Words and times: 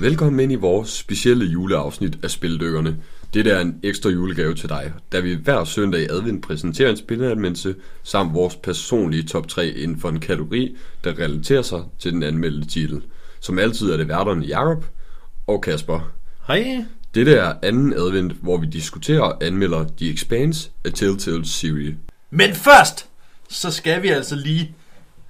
Velkommen 0.00 0.40
ind 0.40 0.52
i 0.52 0.54
vores 0.54 0.88
specielle 0.88 1.44
juleafsnit 1.44 2.18
af 2.22 2.30
Spildykkerne. 2.30 2.96
Det 3.34 3.46
er 3.46 3.60
en 3.60 3.80
ekstra 3.82 4.10
julegave 4.10 4.54
til 4.54 4.68
dig, 4.68 4.92
da 5.12 5.20
vi 5.20 5.34
hver 5.34 5.64
søndag 5.64 6.00
i 6.00 6.06
advent 6.10 6.44
præsenterer 6.44 6.90
en 6.90 6.96
spilanmeldelse 6.96 7.74
samt 8.02 8.34
vores 8.34 8.56
personlige 8.56 9.22
top 9.22 9.48
3 9.48 9.68
inden 9.68 10.00
for 10.00 10.08
en 10.08 10.20
kategori, 10.20 10.76
der 11.04 11.18
relaterer 11.18 11.62
sig 11.62 11.82
til 11.98 12.12
den 12.12 12.22
anmeldte 12.22 12.68
titel. 12.68 13.02
Som 13.40 13.58
altid 13.58 13.90
er 13.90 13.96
det 13.96 14.08
værterne 14.08 14.46
Jakob 14.46 14.84
og 15.46 15.62
Kasper. 15.62 16.12
Hej. 16.46 16.84
Dette 17.14 17.34
er 17.34 17.54
anden 17.62 17.92
advent, 17.92 18.32
hvor 18.32 18.56
vi 18.56 18.66
diskuterer 18.66 19.20
og 19.20 19.44
anmelder 19.44 19.84
The 19.96 20.12
Expanse 20.12 20.70
af 20.84 20.92
Telltale 20.92 21.46
serie. 21.46 21.96
Men 22.30 22.54
først, 22.54 23.08
så 23.48 23.70
skal 23.70 24.02
vi 24.02 24.08
altså 24.08 24.36
lige 24.36 24.74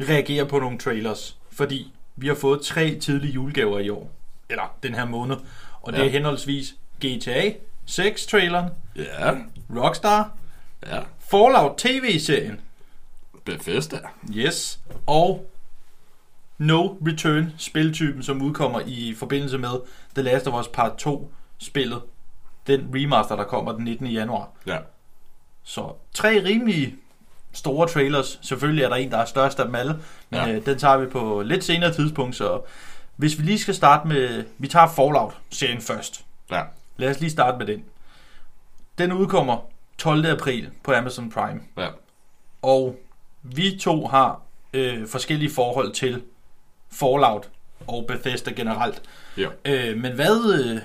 reagere 0.01 0.47
på 0.47 0.59
nogle 0.59 0.79
trailers. 0.79 1.37
Fordi 1.53 1.93
vi 2.17 2.27
har 2.27 2.35
fået 2.35 2.61
tre 2.61 2.99
tidlige 3.01 3.33
julegaver 3.33 3.79
i 3.79 3.89
år. 3.89 4.20
Eller 4.51 4.77
den 4.83 4.95
her 4.95 5.05
måned. 5.05 5.37
Og 5.83 5.93
det 5.93 5.99
Ja. 5.99 6.05
er 6.07 6.11
henholdsvis 6.11 6.75
GTA 7.07 7.53
6-traileren, 7.87 8.69
Ja, 8.97 9.35
Rockstar, 9.77 10.31
ja. 10.87 11.01
Fallout 11.31 11.77
TV-serien, 11.79 12.61
Bethesda. 13.45 13.99
yes, 14.35 14.81
og 15.07 15.51
No 16.59 16.87
Return 17.07 17.53
spiltypen, 17.59 18.23
som 18.23 18.43
udkommer 18.43 18.81
i 18.87 19.15
forbindelse 19.19 19.59
med 19.59 19.71
The 20.15 20.23
Last 20.23 20.47
of 20.47 20.61
Us 20.61 20.69
Part 20.69 20.97
2 20.97 21.33
spillet. 21.59 22.03
Den 22.67 22.91
remaster, 22.95 23.37
der 23.37 23.45
kommer 23.45 23.73
den 23.73 23.85
19. 23.85 24.07
januar. 24.07 24.49
Ja. 24.67 24.77
Så 25.63 25.93
tre 26.15 26.45
rimelig 26.45 26.95
store 27.53 27.89
trailers. 27.89 28.39
Selvfølgelig 28.43 28.85
er 28.85 28.89
der 28.89 28.97
en, 28.97 29.11
der 29.11 29.19
er 29.19 29.25
størst 29.25 29.59
af 29.61 29.65
dem 29.67 29.75
alle, 29.75 29.93
men 30.31 30.41
ja. 30.41 30.53
øh, 30.53 30.67
den 30.67 30.79
tager 30.79 30.97
vi 30.97 31.07
på 31.07 31.43
lidt 31.43 31.65
senere 31.65 31.95
tidspunkt. 31.95 32.37
Så 32.37 32.61
hvis 33.21 33.39
vi 33.39 33.43
lige 33.43 33.59
skal 33.59 33.75
starte 33.75 34.09
med... 34.09 34.45
Vi 34.59 34.69
tager 34.69 34.89
Fallout-serien 34.89 35.81
først. 35.81 36.25
Ja. 36.51 36.63
Lad 36.97 37.11
os 37.11 37.21
lige 37.21 37.31
starte 37.31 37.59
med 37.59 37.67
den. 37.67 37.85
Den 38.99 39.13
udkommer 39.13 39.59
12. 39.99 40.27
april 40.27 40.71
på 40.85 40.93
Amazon 40.93 41.31
Prime. 41.31 41.61
Ja. 41.79 41.89
Og 42.63 43.01
vi 43.43 43.79
to 43.81 44.07
har 44.07 44.41
øh, 44.73 45.09
forskellige 45.09 45.51
forhold 45.51 45.93
til 45.93 46.23
Fallout 46.93 47.49
og 47.87 48.05
Bethesda 48.09 48.51
generelt. 48.51 49.03
Ja. 49.37 49.49
Øh, 49.65 49.97
men 49.97 50.13
hvad... 50.13 50.65
Øh, 50.65 50.81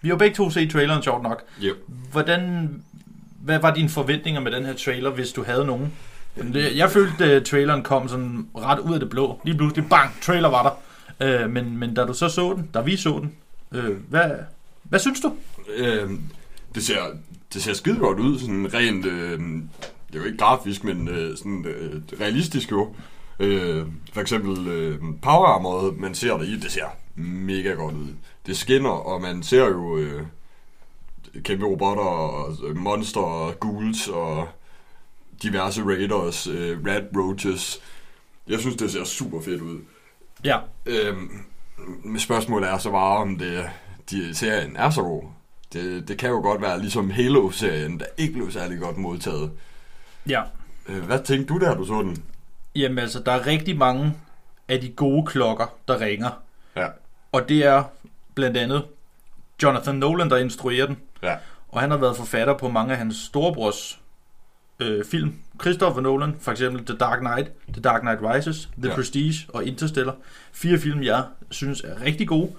vi 0.00 0.08
har 0.08 0.16
begge 0.16 0.36
to 0.36 0.50
set 0.50 0.70
traileren, 0.70 1.02
sjovt 1.02 1.22
nok. 1.22 1.42
Ja. 1.62 1.70
Hvordan, 2.12 2.70
hvad 3.40 3.58
var 3.58 3.74
dine 3.74 3.88
forventninger 3.88 4.40
med 4.40 4.52
den 4.52 4.66
her 4.66 4.74
trailer, 4.74 5.10
hvis 5.10 5.32
du 5.32 5.44
havde 5.44 5.64
nogen? 5.66 5.92
Jeg 6.54 6.90
følte, 6.90 7.24
at 7.24 7.44
traileren 7.44 7.82
kom 7.82 8.08
sådan 8.08 8.48
ret 8.56 8.78
ud 8.78 8.94
af 8.94 9.00
det 9.00 9.10
blå. 9.10 9.40
Lige 9.44 9.56
pludselig, 9.56 9.88
bang, 9.88 10.10
trailer 10.22 10.48
var 10.48 10.62
der. 10.62 10.70
Øh, 11.20 11.50
men, 11.50 11.76
men 11.78 11.94
da 11.94 12.04
du 12.04 12.14
så 12.14 12.28
så 12.28 12.54
den, 12.56 12.70
da 12.74 12.80
vi 12.80 12.96
så 12.96 13.20
den, 13.20 13.34
øh, 13.72 13.96
hvad, 14.08 14.30
hvad 14.82 14.98
synes 14.98 15.20
du? 15.20 15.32
Øh, 15.76 16.10
det 16.74 16.84
ser, 16.84 17.00
det 17.54 17.62
ser 17.62 17.72
skide 17.72 17.98
godt 17.98 18.18
ud, 18.18 18.38
sådan 18.38 18.74
rent, 18.74 19.06
øh, 19.06 19.38
det 20.08 20.14
er 20.14 20.18
jo 20.18 20.24
ikke 20.24 20.38
grafisk, 20.38 20.84
men 20.84 21.08
øh, 21.08 21.36
sådan 21.36 21.64
øh, 21.66 22.02
realistisk 22.20 22.70
jo. 22.70 22.94
Øh, 23.40 23.86
for 24.12 24.20
eksempel 24.20 24.68
øh, 24.68 24.98
power 25.22 25.46
armor, 25.46 25.94
man 25.98 26.14
ser 26.14 26.38
det 26.38 26.48
i, 26.48 26.60
det 26.60 26.72
ser 26.72 26.86
mega 27.16 27.70
godt 27.70 27.94
ud. 27.94 28.08
Det 28.46 28.56
skinner, 28.56 28.90
og 28.90 29.20
man 29.20 29.42
ser 29.42 29.64
jo 29.64 29.96
øh, 29.98 30.22
kæmpe 31.42 31.66
robotter, 31.66 32.02
og 32.02 32.56
øh, 32.68 32.76
monster, 32.76 33.20
og 33.20 33.54
ghouls, 33.60 34.08
og 34.08 34.48
diverse 35.42 35.82
raiders, 35.82 36.46
øh, 36.46 36.86
rat 36.86 37.04
roaches. 37.16 37.80
Jeg 38.48 38.60
synes, 38.60 38.76
det 38.76 38.92
ser 38.92 39.04
super 39.04 39.40
fedt 39.40 39.62
ud. 39.62 39.78
Ja, 40.44 40.58
Øhm, 40.86 42.18
spørgsmålet 42.18 42.70
er 42.70 42.78
så 42.78 42.90
bare, 42.90 43.16
om 43.16 43.38
det, 43.38 43.70
de, 44.10 44.34
serien 44.34 44.76
er 44.76 44.90
så 44.90 45.02
god. 45.02 45.22
Det, 45.72 46.08
det 46.08 46.18
kan 46.18 46.30
jo 46.30 46.40
godt 46.40 46.62
være 46.62 46.80
ligesom 46.80 47.10
Halo-serien, 47.10 48.00
der 48.00 48.06
ikke 48.16 48.32
blev 48.32 48.52
særlig 48.52 48.78
godt 48.78 48.96
modtaget. 48.96 49.50
ja. 50.28 50.42
Øh, 50.88 51.04
hvad 51.04 51.18
tænkte 51.24 51.54
du, 51.54 51.60
da 51.60 51.74
du 51.74 51.84
så 51.84 51.94
den? 52.02 52.24
Jamen 52.76 52.98
altså, 52.98 53.20
der 53.20 53.32
er 53.32 53.46
rigtig 53.46 53.76
mange 53.78 54.14
af 54.68 54.80
de 54.80 54.88
gode 54.88 55.26
klokker, 55.26 55.66
der 55.88 56.00
ringer. 56.00 56.30
Ja. 56.76 56.86
Og 57.32 57.48
det 57.48 57.64
er 57.64 57.84
blandt 58.34 58.56
andet 58.56 58.84
Jonathan 59.62 59.94
Nolan, 59.94 60.30
der 60.30 60.36
instruerer 60.36 60.86
den. 60.86 60.98
Ja. 61.22 61.36
Og 61.68 61.80
han 61.80 61.90
har 61.90 61.98
været 61.98 62.16
forfatter 62.16 62.54
på 62.58 62.68
mange 62.68 62.92
af 62.92 62.98
hans 62.98 63.16
storebrors 63.16 64.00
øh, 64.80 65.04
film. 65.04 65.34
Christopher 65.60 66.00
Nolan, 66.00 66.36
for 66.40 66.50
eksempel 66.50 66.84
The 66.84 66.96
Dark 66.96 67.18
Knight, 67.20 67.50
The 67.72 67.82
Dark 67.82 68.00
Knight 68.00 68.18
Rises, 68.22 68.68
The 68.82 68.88
Ja. 68.88 68.94
Prestige 68.94 69.46
og 69.48 69.64
Interstellar. 69.64 70.14
Fire 70.52 70.78
film, 70.78 71.02
jeg 71.02 71.24
synes 71.50 71.80
er 71.80 72.02
rigtig 72.02 72.28
gode. 72.28 72.52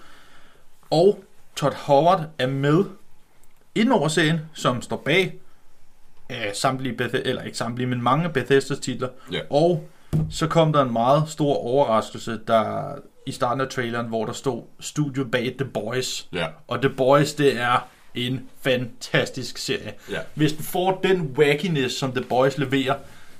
Og 0.89 1.23
Todd 1.55 1.73
Howard 1.73 2.25
er 2.39 2.47
med 2.47 2.84
ind 3.75 3.91
over 3.91 4.07
serien, 4.07 4.39
som 4.53 4.81
står 4.81 4.97
bag 5.05 5.39
øh, 6.31 6.38
samtlige, 6.53 6.95
Beth- 7.01 7.22
eller 7.25 7.41
ikke 7.41 7.57
samtlige, 7.57 7.88
men 7.88 8.01
mange 8.01 8.29
Bethesdas 8.29 8.79
titler. 8.79 9.09
Ja. 9.31 9.39
Og 9.50 9.89
så 10.29 10.47
kom 10.47 10.73
der 10.73 10.81
en 10.81 10.94
meget 10.94 11.23
stor 11.29 11.53
overraskelse, 11.55 12.39
der 12.47 12.95
i 13.28 13.31
starten 13.31 13.61
af 13.61 13.67
traileren, 13.67 14.07
hvor 14.07 14.25
der 14.25 14.34
stod 14.34 14.63
studio 14.79 15.23
bag 15.31 15.55
The 15.59 15.66
Boys. 15.69 16.28
Ja. 16.34 16.47
Og 16.67 16.81
The 16.81 16.89
Boys, 16.89 17.34
det 17.34 17.59
er 17.59 17.88
en 18.16 18.50
fantastisk 18.62 19.58
serie. 19.58 19.94
Ja. 20.12 20.20
Hvis 20.34 20.53
den 20.53 20.64
får 20.64 21.00
den 21.03 21.22
wackiness, 21.22 21.96
som 21.96 22.12
The 22.12 22.22
Boys 22.22 22.58
leverer, 22.58 22.96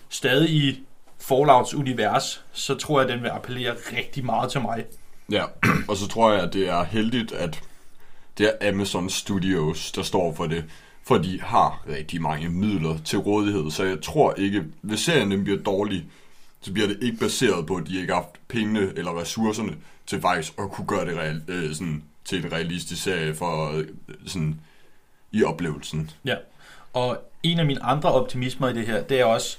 stadig 0.10 0.50
i 0.50 0.84
Fallouts 1.20 1.74
univers, 1.74 2.44
så 2.52 2.76
tror 2.76 3.02
jeg, 3.02 3.10
den 3.10 3.24
vil 3.24 3.30
appellere 3.30 3.76
rigtig 3.98 4.26
meget 4.26 4.52
til 4.52 4.62
mig. 4.62 4.86
Ja, 5.32 5.44
og 5.90 5.98
så 5.98 6.08
tror 6.08 6.32
jeg, 6.32 6.42
at 6.42 6.54
det 6.54 6.70
er 6.70 6.84
heldigt, 6.84 7.32
at 7.32 7.62
det 8.38 8.52
er 8.60 8.70
Amazon 8.70 9.10
Studios, 9.10 9.92
der 9.92 10.04
står 10.04 10.34
for 10.34 10.48
det, 10.48 10.66
for 11.04 11.18
de 11.18 11.42
har 11.42 11.84
rigtig 11.90 12.22
mange 12.22 12.50
midler 12.50 12.98
til 13.06 13.20
rådighed, 13.20 13.72
så 13.72 13.84
jeg 13.84 14.02
tror 14.02 14.34
ikke, 14.34 14.64
hvis 14.82 15.00
serien 15.00 15.44
bliver 15.44 15.60
dårlig, 15.60 16.06
så 16.62 16.74
bliver 16.74 16.88
det 16.88 16.98
ikke 17.02 17.18
baseret 17.18 17.66
på, 17.66 17.76
at 17.76 17.88
de 17.88 18.00
ikke 18.02 18.14
har 18.14 18.22
haft 18.22 18.48
pengene 18.48 18.94
eller 18.96 19.20
ressourcerne 19.20 19.76
til 20.06 20.22
faktisk 20.22 20.54
at 20.60 20.72
kunne 20.72 20.88
gøre 20.88 21.06
det 21.06 21.18
real, 21.18 21.42
øh, 21.48 21.74
sådan, 21.74 22.04
til 22.26 22.46
en 22.46 22.52
realistisk 22.52 23.04
serie 23.04 23.36
for 23.36 23.72
øh, 23.78 23.86
sådan, 24.28 24.60
i 25.32 25.44
oplevelsen. 25.44 26.12
Ja. 26.26 26.36
Og 26.94 27.18
en 27.44 27.60
af 27.60 27.66
mine 27.66 27.84
andre 27.84 28.12
optimismer 28.12 28.68
i 28.70 28.74
det 28.74 28.88
her, 28.88 29.04
det 29.04 29.20
er 29.20 29.26
også, 29.26 29.58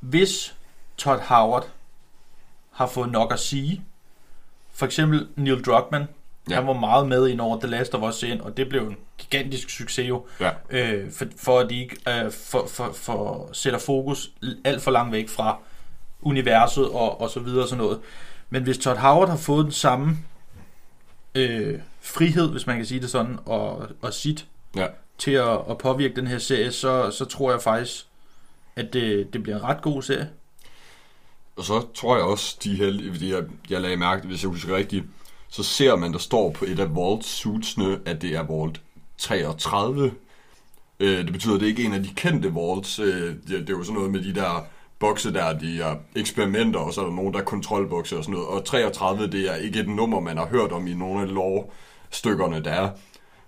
hvis 0.00 0.54
Todd 0.96 1.20
Howard 1.20 1.68
har 2.72 2.86
fået 2.86 3.12
nok 3.12 3.32
at 3.32 3.38
sige, 3.40 3.82
for 4.72 4.86
eksempel 4.86 5.28
Neil 5.36 5.64
Druckmann, 5.64 6.06
Ja. 6.50 6.54
han 6.54 6.66
var 6.66 6.72
meget 6.72 7.08
med 7.08 7.28
ind 7.28 7.40
over 7.40 7.58
The 7.60 7.68
Last 7.68 7.94
of 7.94 8.02
Us 8.08 8.14
serien, 8.14 8.40
og 8.40 8.56
det 8.56 8.68
blev 8.68 8.82
en 8.88 8.96
gigantisk 9.18 9.70
succes 9.70 10.08
jo, 10.08 10.26
Ja. 10.40 10.50
øh, 10.70 11.12
for, 11.12 11.24
for 11.36 11.60
at 11.60 11.70
de 11.70 11.80
ikke 11.80 11.96
øh, 12.08 12.32
for, 12.32 12.66
for, 12.66 12.92
for 12.92 13.48
sætter 13.52 13.78
fokus 13.78 14.30
alt 14.64 14.82
for 14.82 14.90
langt 14.90 15.12
væk 15.12 15.28
fra 15.28 15.58
universet 16.22 16.88
og, 16.88 17.20
og 17.20 17.30
så 17.30 17.40
videre 17.40 17.62
og 17.62 17.68
sådan 17.68 17.84
noget. 17.84 18.00
Men 18.50 18.62
hvis 18.62 18.78
Todd 18.78 18.98
Howard 18.98 19.28
har 19.28 19.36
fået 19.36 19.64
den 19.64 19.72
samme 19.72 20.16
øh, 21.34 21.78
frihed, 22.00 22.50
hvis 22.50 22.66
man 22.66 22.76
kan 22.76 22.86
sige 22.86 23.00
det 23.00 23.10
sådan, 23.10 23.38
og, 23.46 23.88
og 24.02 24.14
sit 24.14 24.46
Ja. 24.76 24.86
til 25.18 25.30
at, 25.30 25.58
at 25.70 25.78
påvirke 25.78 26.16
den 26.16 26.26
her 26.26 26.38
serie, 26.38 26.72
så, 26.72 27.10
så 27.10 27.24
tror 27.24 27.50
jeg 27.50 27.62
faktisk, 27.62 28.06
at 28.76 28.92
det, 28.92 29.32
det 29.32 29.42
bliver 29.42 29.56
en 29.56 29.64
ret 29.64 29.82
god 29.82 30.02
serie. 30.02 30.30
Og 31.56 31.64
så 31.64 31.86
tror 31.94 32.16
jeg 32.16 32.24
også, 32.24 32.56
de 32.64 32.74
heldige, 32.76 33.12
fordi 33.12 33.32
jeg, 33.32 33.44
jeg 33.70 33.80
lagde 33.80 33.96
mærke 33.96 34.26
hvis 34.26 34.42
jeg 34.42 34.48
husker 34.50 34.76
rigtigt, 34.76 35.04
så 35.48 35.62
ser 35.62 35.96
man, 35.96 36.12
der 36.12 36.18
står 36.18 36.50
på 36.50 36.64
et 36.64 36.78
af 36.80 36.94
Vault 36.94 37.24
suitsene, 37.24 38.00
at 38.06 38.22
det 38.22 38.34
er 38.34 38.42
Vault 38.42 38.80
33. 39.18 40.12
Øh, 41.00 41.24
det 41.24 41.32
betyder, 41.32 41.54
at 41.54 41.60
det 41.60 41.66
ikke 41.66 41.82
er 41.82 41.86
en 41.86 41.94
af 41.94 42.02
de 42.02 42.10
kendte 42.16 42.54
Vaults. 42.54 42.98
Øh, 42.98 43.34
det, 43.34 43.48
det 43.48 43.70
er 43.70 43.72
jo 43.78 43.82
sådan 43.82 43.94
noget 43.94 44.10
med 44.10 44.22
de 44.22 44.34
der 44.34 44.66
bokse 45.08 45.32
der, 45.32 45.58
de 45.58 45.80
er 45.82 45.96
eksperimenter, 46.16 46.80
og 46.80 46.94
så 46.94 47.00
er 47.00 47.04
der 47.04 47.12
nogen, 47.14 47.32
der 47.34 47.40
er 47.40 47.44
kontrolbokse 47.44 48.16
og 48.18 48.24
sådan 48.24 48.32
noget. 48.32 48.48
Og 48.48 48.64
33, 48.64 49.26
det 49.26 49.50
er 49.50 49.54
ikke 49.54 49.80
et 49.80 49.88
nummer, 49.88 50.20
man 50.20 50.36
har 50.36 50.46
hørt 50.46 50.72
om 50.72 50.86
i 50.86 50.94
nogle 50.94 51.22
af 51.22 51.34
lov-stykkerne, 51.34 52.64
der 52.64 52.70
er. 52.70 52.90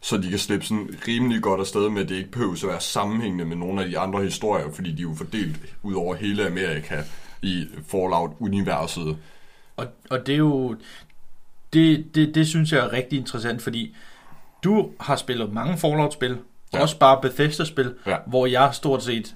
Så 0.00 0.16
de 0.16 0.30
kan 0.30 0.38
slippe 0.38 0.66
sådan 0.66 0.88
rimelig 1.08 1.42
godt 1.42 1.60
afsted 1.60 1.88
med, 1.88 2.02
at 2.02 2.08
det 2.08 2.14
ikke 2.16 2.30
behøver 2.30 2.52
at 2.52 2.68
være 2.68 2.80
sammenhængende 2.80 3.44
med 3.44 3.56
nogle 3.56 3.82
af 3.82 3.88
de 3.88 3.98
andre 3.98 4.22
historier, 4.22 4.72
fordi 4.72 4.92
de 4.92 4.98
er 4.98 5.02
jo 5.02 5.14
fordelt 5.16 5.56
ud 5.82 5.94
over 5.94 6.14
hele 6.14 6.46
Amerika 6.46 7.02
i 7.42 7.66
Fallout-universet. 7.88 9.16
Og, 9.76 9.86
og 10.10 10.26
det 10.26 10.32
er 10.32 10.38
jo... 10.38 10.76
Det, 11.72 12.14
det, 12.14 12.34
det 12.34 12.48
synes 12.48 12.72
jeg 12.72 12.80
er 12.80 12.92
rigtig 12.92 13.18
interessant, 13.18 13.62
fordi 13.62 13.96
du 14.64 14.90
har 15.00 15.16
spillet 15.16 15.52
mange 15.52 15.78
Fallout-spil, 15.78 16.38
Ja. 16.72 16.82
også 16.82 16.98
bare 16.98 17.18
Bethesda-spil, 17.22 17.94
Ja. 18.06 18.16
hvor 18.26 18.46
jeg 18.46 18.70
stort 18.72 19.02
set 19.02 19.34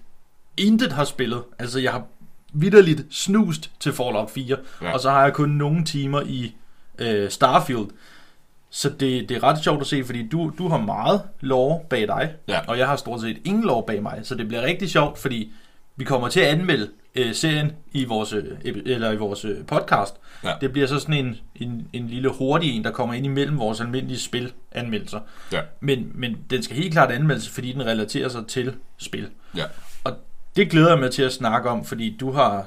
intet 0.56 0.92
har 0.92 1.04
spillet. 1.04 1.42
Altså, 1.58 1.80
jeg 1.80 1.92
har 1.92 2.02
vidderligt 2.52 3.02
snust 3.10 3.70
til 3.80 3.92
Fallout 3.92 4.30
4, 4.30 4.56
Ja. 4.82 4.92
og 4.92 5.00
så 5.00 5.10
har 5.10 5.22
jeg 5.22 5.32
kun 5.32 5.48
nogle 5.48 5.84
timer 5.84 6.20
i 6.26 6.54
øh, 6.98 7.30
Starfield. 7.30 7.86
Så 8.70 8.88
det, 8.90 9.28
det 9.28 9.36
er 9.36 9.42
ret 9.42 9.62
sjovt 9.64 9.80
at 9.80 9.86
se, 9.86 10.04
fordi 10.04 10.28
du, 10.28 10.52
du 10.58 10.68
har 10.68 10.78
meget 10.78 11.22
lore 11.40 11.80
bag 11.90 12.06
dig, 12.08 12.32
Ja. 12.48 12.60
og 12.68 12.78
jeg 12.78 12.86
har 12.86 12.96
stort 12.96 13.20
set 13.20 13.38
ingen 13.44 13.64
lore 13.64 13.82
bag 13.86 14.02
mig. 14.02 14.20
Så 14.22 14.34
det 14.34 14.48
bliver 14.48 14.62
rigtig 14.62 14.90
sjovt, 14.90 15.18
fordi 15.18 15.52
vi 15.96 16.04
kommer 16.04 16.28
til 16.28 16.40
at 16.40 16.46
anmelde 16.46 16.90
øh, 17.14 17.34
serien 17.34 17.72
i 17.92 18.04
vores, 18.04 18.32
øh, 18.32 18.44
eller 18.64 19.12
i 19.12 19.16
vores 19.16 19.44
øh, 19.44 19.66
podcast. 19.66 20.14
Ja. 20.44 20.52
Det 20.60 20.72
bliver 20.72 20.86
så 20.86 20.98
sådan 20.98 21.14
en, 21.26 21.36
en, 21.56 21.88
en 21.92 22.06
lille 22.06 22.28
hurtig 22.28 22.76
en, 22.76 22.84
der 22.84 22.90
kommer 22.90 23.14
ind 23.14 23.26
imellem 23.26 23.58
vores 23.58 23.80
almindelige 23.80 24.18
spilanmeldelser. 24.18 25.20
Ja. 25.52 25.60
Men, 25.80 26.10
men 26.14 26.36
den 26.50 26.62
skal 26.62 26.76
helt 26.76 26.92
klart 26.92 27.10
anmeldes, 27.10 27.48
fordi 27.48 27.72
den 27.72 27.86
relaterer 27.86 28.28
sig 28.28 28.46
til 28.46 28.74
spil. 28.98 29.28
Ja. 29.56 29.64
Det 30.56 30.70
glæder 30.70 30.88
jeg 30.88 30.98
mig 30.98 31.10
til 31.10 31.22
at 31.22 31.32
snakke 31.32 31.70
om, 31.70 31.84
fordi 31.84 32.16
du 32.20 32.32
har, 32.32 32.66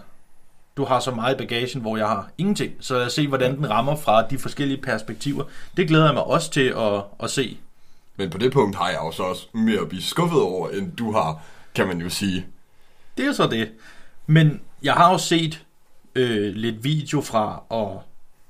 du 0.77 0.85
har 0.85 1.00
så 1.00 1.12
meget 1.12 1.35
i 1.35 1.38
bagagen, 1.38 1.81
hvor 1.81 1.97
jeg 1.97 2.07
har 2.07 2.30
ingenting. 2.38 2.74
Så 2.80 2.97
lad 2.97 3.06
os 3.06 3.13
se, 3.13 3.27
hvordan 3.27 3.57
den 3.57 3.69
rammer 3.69 3.95
fra 3.95 4.27
de 4.27 4.38
forskellige 4.38 4.81
perspektiver. 4.81 5.44
Det 5.77 5.88
glæder 5.88 6.06
jeg 6.06 6.13
mig 6.13 6.24
også 6.24 6.51
til 6.51 6.74
at, 6.77 7.03
at 7.24 7.30
se. 7.30 7.57
Men 8.18 8.30
på 8.30 8.38
det 8.38 8.51
punkt 8.51 8.75
har 8.75 8.89
jeg 8.89 9.00
jo 9.06 9.12
så 9.12 9.24
også 9.24 9.47
mere 9.53 9.81
at 9.81 9.89
blive 9.89 10.01
skuffet 10.01 10.41
over, 10.41 10.69
end 10.69 10.91
du 10.91 11.12
har, 11.12 11.41
kan 11.75 11.88
man 11.88 12.01
jo 12.01 12.09
sige. 12.09 12.45
Det 13.18 13.25
er 13.25 13.31
så 13.33 13.47
det. 13.47 13.71
Men 14.27 14.62
jeg 14.83 14.94
har 14.94 15.09
også 15.09 15.27
set 15.27 15.65
øh, 16.15 16.56
lidt 16.56 16.83
video 16.83 17.21
fra 17.21 17.63
og, 17.69 18.03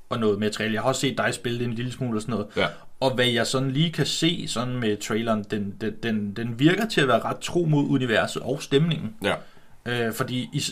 og 0.10 0.20
noget 0.20 0.40
materiale. 0.40 0.74
Jeg 0.74 0.82
har 0.82 0.90
også 0.90 1.02
set 1.02 1.18
dig 1.18 1.34
spille 1.34 1.60
det 1.60 1.68
en 1.68 1.74
lille 1.74 1.92
smule 1.92 2.18
og 2.18 2.22
sådan 2.22 2.34
noget. 2.34 2.48
Ja. 2.58 2.68
Og 3.04 3.12
hvad 3.14 3.26
jeg 3.26 3.48
sådan 3.48 3.72
lige 3.72 3.92
kan 3.92 4.06
se 4.06 4.48
sådan 4.48 4.76
med 4.76 4.98
traileren, 4.98 5.46
den, 5.52 5.74
den, 5.82 5.94
den, 6.04 6.34
den 6.34 6.60
virker 6.60 6.88
til 6.88 7.02
at 7.02 7.08
være 7.08 7.20
ret 7.20 7.38
tro 7.38 7.66
mod 7.66 7.90
universet 7.90 8.42
og 8.42 8.62
stemningen. 8.62 9.16
Ja. 9.24 9.36
Øh, 9.86 10.14
fordi 10.14 10.50
i, 10.54 10.64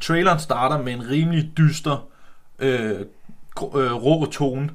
traileren 0.00 0.38
starter 0.38 0.82
med 0.82 0.92
en 0.92 1.10
rimelig 1.10 1.50
dyster, 1.58 2.08
øh, 2.58 3.00
øh, 3.74 3.92
rå 3.92 4.26
tone, 4.26 4.70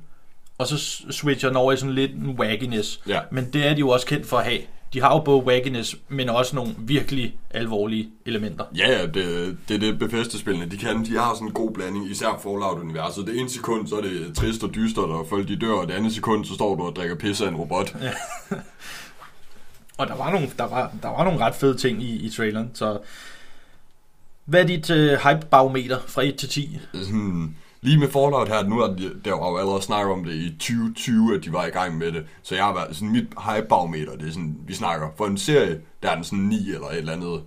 og 0.58 0.68
så 0.68 0.78
switcher 1.12 1.50
den 1.50 1.58
over 1.58 1.74
i 1.74 1.78
sådan 1.78 1.96
lidt 1.96 2.12
en 2.12 2.30
wagginess. 2.30 3.00
Ja. 3.08 3.19
Men 3.31 3.54
det 3.54 3.68
er 3.68 3.74
de 3.74 3.80
jo 3.80 3.90
også 3.90 4.06
kendt 4.06 4.25
for 4.25 4.38
at 4.38 4.46
have. 4.46 4.62
De 4.93 5.01
har 5.01 5.15
jo 5.15 5.19
både 5.19 5.43
wagginess, 5.43 5.95
men 6.07 6.29
også 6.29 6.55
nogle 6.55 6.75
virkelig 6.77 7.35
alvorlige 7.49 8.09
elementer. 8.25 8.65
Ja, 8.77 8.91
ja, 8.91 9.05
det, 9.05 9.57
det 9.67 9.75
er 9.75 9.79
det 9.79 9.99
Bethesda-spillene, 9.99 10.71
de 10.71 10.77
kan. 10.77 11.05
De 11.05 11.17
har 11.17 11.33
sådan 11.33 11.47
en 11.47 11.53
god 11.53 11.71
blanding, 11.71 12.11
især 12.11 12.39
Fallout-universet. 12.43 13.27
Det 13.27 13.39
ene 13.39 13.49
sekund, 13.49 13.88
så 13.88 13.95
er 13.95 14.01
det 14.01 14.35
trist 14.35 14.63
og 14.63 14.75
dystert, 14.75 15.09
og 15.09 15.27
folk 15.29 15.47
de 15.47 15.55
dør, 15.55 15.73
og 15.73 15.88
det 15.88 15.93
andet 15.93 16.13
sekund, 16.13 16.45
så 16.45 16.53
står 16.53 16.75
du 16.75 16.83
og 16.83 16.95
drikker 16.95 17.15
pisse 17.15 17.45
af 17.45 17.49
en 17.49 17.55
robot. 17.55 17.95
Ja. 18.01 18.11
Og 19.97 20.07
der 20.07 20.15
var 20.15 20.31
nogle, 20.31 20.49
der 20.57 20.67
var, 20.67 20.91
der 21.01 21.09
var 21.09 21.23
nogle 21.23 21.39
ret 21.39 21.55
fede 21.55 21.77
ting 21.77 22.03
i, 22.03 22.25
i 22.25 22.29
traileren, 22.29 22.71
så... 22.73 22.99
Hvad 24.45 24.61
er 24.61 24.67
dit 24.67 24.89
øh, 24.89 25.19
hype-barometer 25.19 25.99
fra 26.07 26.23
1 26.23 26.35
til 26.35 26.49
10? 26.49 26.79
Sådan, 26.93 27.55
lige 27.81 27.98
med 28.00 28.07
Fallout 28.07 28.48
her, 28.48 28.63
nu 28.68 28.80
er 28.80 28.88
de, 28.95 29.12
der 29.25 29.31
var 29.31 29.50
jo 29.50 29.57
allerede 29.57 29.81
snakket 29.81 30.13
om 30.13 30.24
det 30.24 30.33
i 30.33 30.50
2020, 30.50 31.36
at 31.36 31.44
de 31.44 31.54
var 31.54 31.66
i 31.66 31.69
gang 31.69 31.98
med 31.98 32.12
det. 32.12 32.25
Så 32.44 32.56
jeg 32.56 32.63
har 32.63 32.74
været, 32.74 32.95
sådan 32.95 33.12
mit 33.12 33.28
hype-barometer, 33.48 34.16
det 34.16 34.28
er 34.28 34.31
sådan, 34.31 34.57
vi 34.68 34.74
snakker, 34.74 35.07
for 35.18 35.25
en 35.25 35.38
serie, 35.38 35.81
der 36.04 36.10
er 36.10 36.16
den 36.16 36.24
sådan 36.24 36.39
9 36.39 36.72
eller 36.74 36.88
et 36.88 36.98
eller 36.98 37.13
andet. 37.13 37.42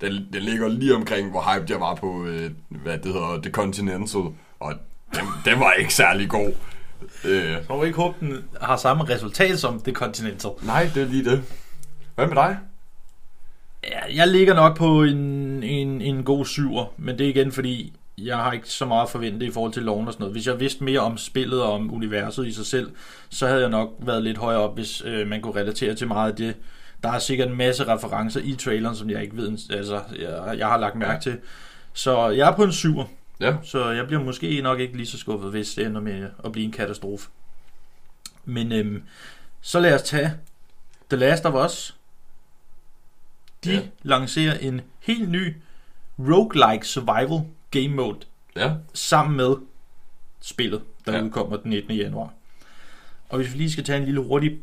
Den, 0.00 0.12
den 0.32 0.42
ligger 0.42 0.68
lige 0.68 0.94
omkring, 0.96 1.30
hvor 1.30 1.54
hype 1.54 1.66
jeg 1.68 1.80
var 1.80 1.94
på, 1.94 2.24
øh, 2.24 2.50
hvad 2.68 2.98
det 2.98 3.12
hedder, 3.12 3.40
The 3.42 3.50
Continental, 3.50 4.20
og 4.60 4.74
den, 5.14 5.24
den 5.44 5.60
var 5.60 5.72
ikke 5.72 5.94
særlig 5.94 6.28
god. 6.28 6.52
Øh, 7.24 7.44
Jeg 7.50 7.66
tror 7.66 7.84
ikke 7.84 7.96
håbe, 7.96 8.16
den 8.20 8.44
har 8.60 8.76
samme 8.76 9.04
resultat 9.04 9.58
som 9.58 9.80
The 9.80 9.92
Continental. 9.92 10.50
nej, 10.62 10.90
det 10.94 11.02
er 11.02 11.06
lige 11.06 11.24
det. 11.24 11.42
Hvad 12.14 12.26
med 12.26 12.34
dig? 12.36 12.58
Ja, 13.84 14.16
jeg 14.16 14.28
ligger 14.28 14.54
nok 14.54 14.76
på 14.76 15.02
en, 15.02 15.16
en, 15.62 16.00
en 16.00 16.22
god 16.24 16.44
syver, 16.46 16.86
men 16.96 17.18
det 17.18 17.24
er 17.26 17.30
igen 17.30 17.52
fordi, 17.52 17.92
jeg 18.24 18.36
har 18.36 18.52
ikke 18.52 18.68
så 18.68 18.86
meget 18.86 19.08
forventet 19.10 19.46
i 19.46 19.50
forhold 19.50 19.72
til 19.72 19.82
loven 19.82 20.06
og 20.06 20.12
sådan 20.12 20.22
noget. 20.22 20.34
Hvis 20.34 20.46
jeg 20.46 20.60
vidste 20.60 20.84
mere 20.84 21.00
om 21.00 21.18
spillet 21.18 21.62
og 21.62 21.72
om 21.72 21.94
universet 21.94 22.46
i 22.46 22.52
sig 22.52 22.66
selv, 22.66 22.90
så 23.30 23.46
havde 23.46 23.60
jeg 23.60 23.70
nok 23.70 23.90
været 23.98 24.22
lidt 24.22 24.38
højere 24.38 24.60
op, 24.60 24.74
hvis 24.74 25.02
øh, 25.04 25.26
man 25.26 25.40
kunne 25.40 25.60
relatere 25.60 25.94
til 25.94 26.06
meget 26.08 26.30
af 26.30 26.36
det. 26.36 26.56
Der 27.02 27.12
er 27.12 27.18
sikkert 27.18 27.48
en 27.48 27.56
masse 27.56 27.84
referencer 27.84 28.40
i 28.44 28.54
traileren, 28.54 28.96
som 28.96 29.10
jeg 29.10 29.22
ikke 29.22 29.36
ved, 29.36 29.58
altså 29.70 30.02
jeg, 30.18 30.58
jeg 30.58 30.66
har 30.66 30.76
lagt 30.78 30.96
mærke 30.96 31.22
til. 31.22 31.38
Så 31.92 32.28
jeg 32.28 32.48
er 32.50 32.56
på 32.56 32.64
en 32.64 32.72
syver, 32.72 33.04
Ja. 33.40 33.56
så 33.62 33.90
jeg 33.90 34.06
bliver 34.06 34.22
måske 34.24 34.60
nok 34.62 34.80
ikke 34.80 34.96
lige 34.96 35.06
så 35.06 35.18
skuffet, 35.18 35.50
hvis 35.50 35.74
det 35.74 35.86
ender 35.86 36.00
med 36.00 36.28
at 36.44 36.52
blive 36.52 36.64
en 36.64 36.72
katastrofe. 36.72 37.28
Men 38.44 38.72
øhm, 38.72 39.02
så 39.60 39.80
lad 39.80 39.94
os 39.94 40.02
tage 40.02 40.32
The 41.10 41.16
Last 41.18 41.44
of 41.46 41.66
Us. 41.66 41.96
De 43.64 43.70
Ja. 43.70 43.76
ja. 43.76 43.82
lancerer 44.02 44.58
en 44.58 44.80
helt 45.00 45.28
ny 45.30 45.56
roguelike 46.18 46.86
survival 46.86 47.40
game 47.70 47.88
mode 47.88 48.18
Ja. 48.56 48.72
sammen 48.94 49.36
med 49.36 49.54
spillet, 50.40 50.82
der 51.06 51.16
Ja. 51.16 51.22
udkommer 51.22 51.56
den 51.56 51.70
19. 51.70 51.96
januar. 51.96 52.32
Og 53.28 53.36
hvis 53.38 53.52
vi 53.52 53.58
lige 53.58 53.70
skal 53.72 53.84
tage 53.84 53.98
en 53.98 54.04
lille 54.04 54.20
hurtig 54.20 54.58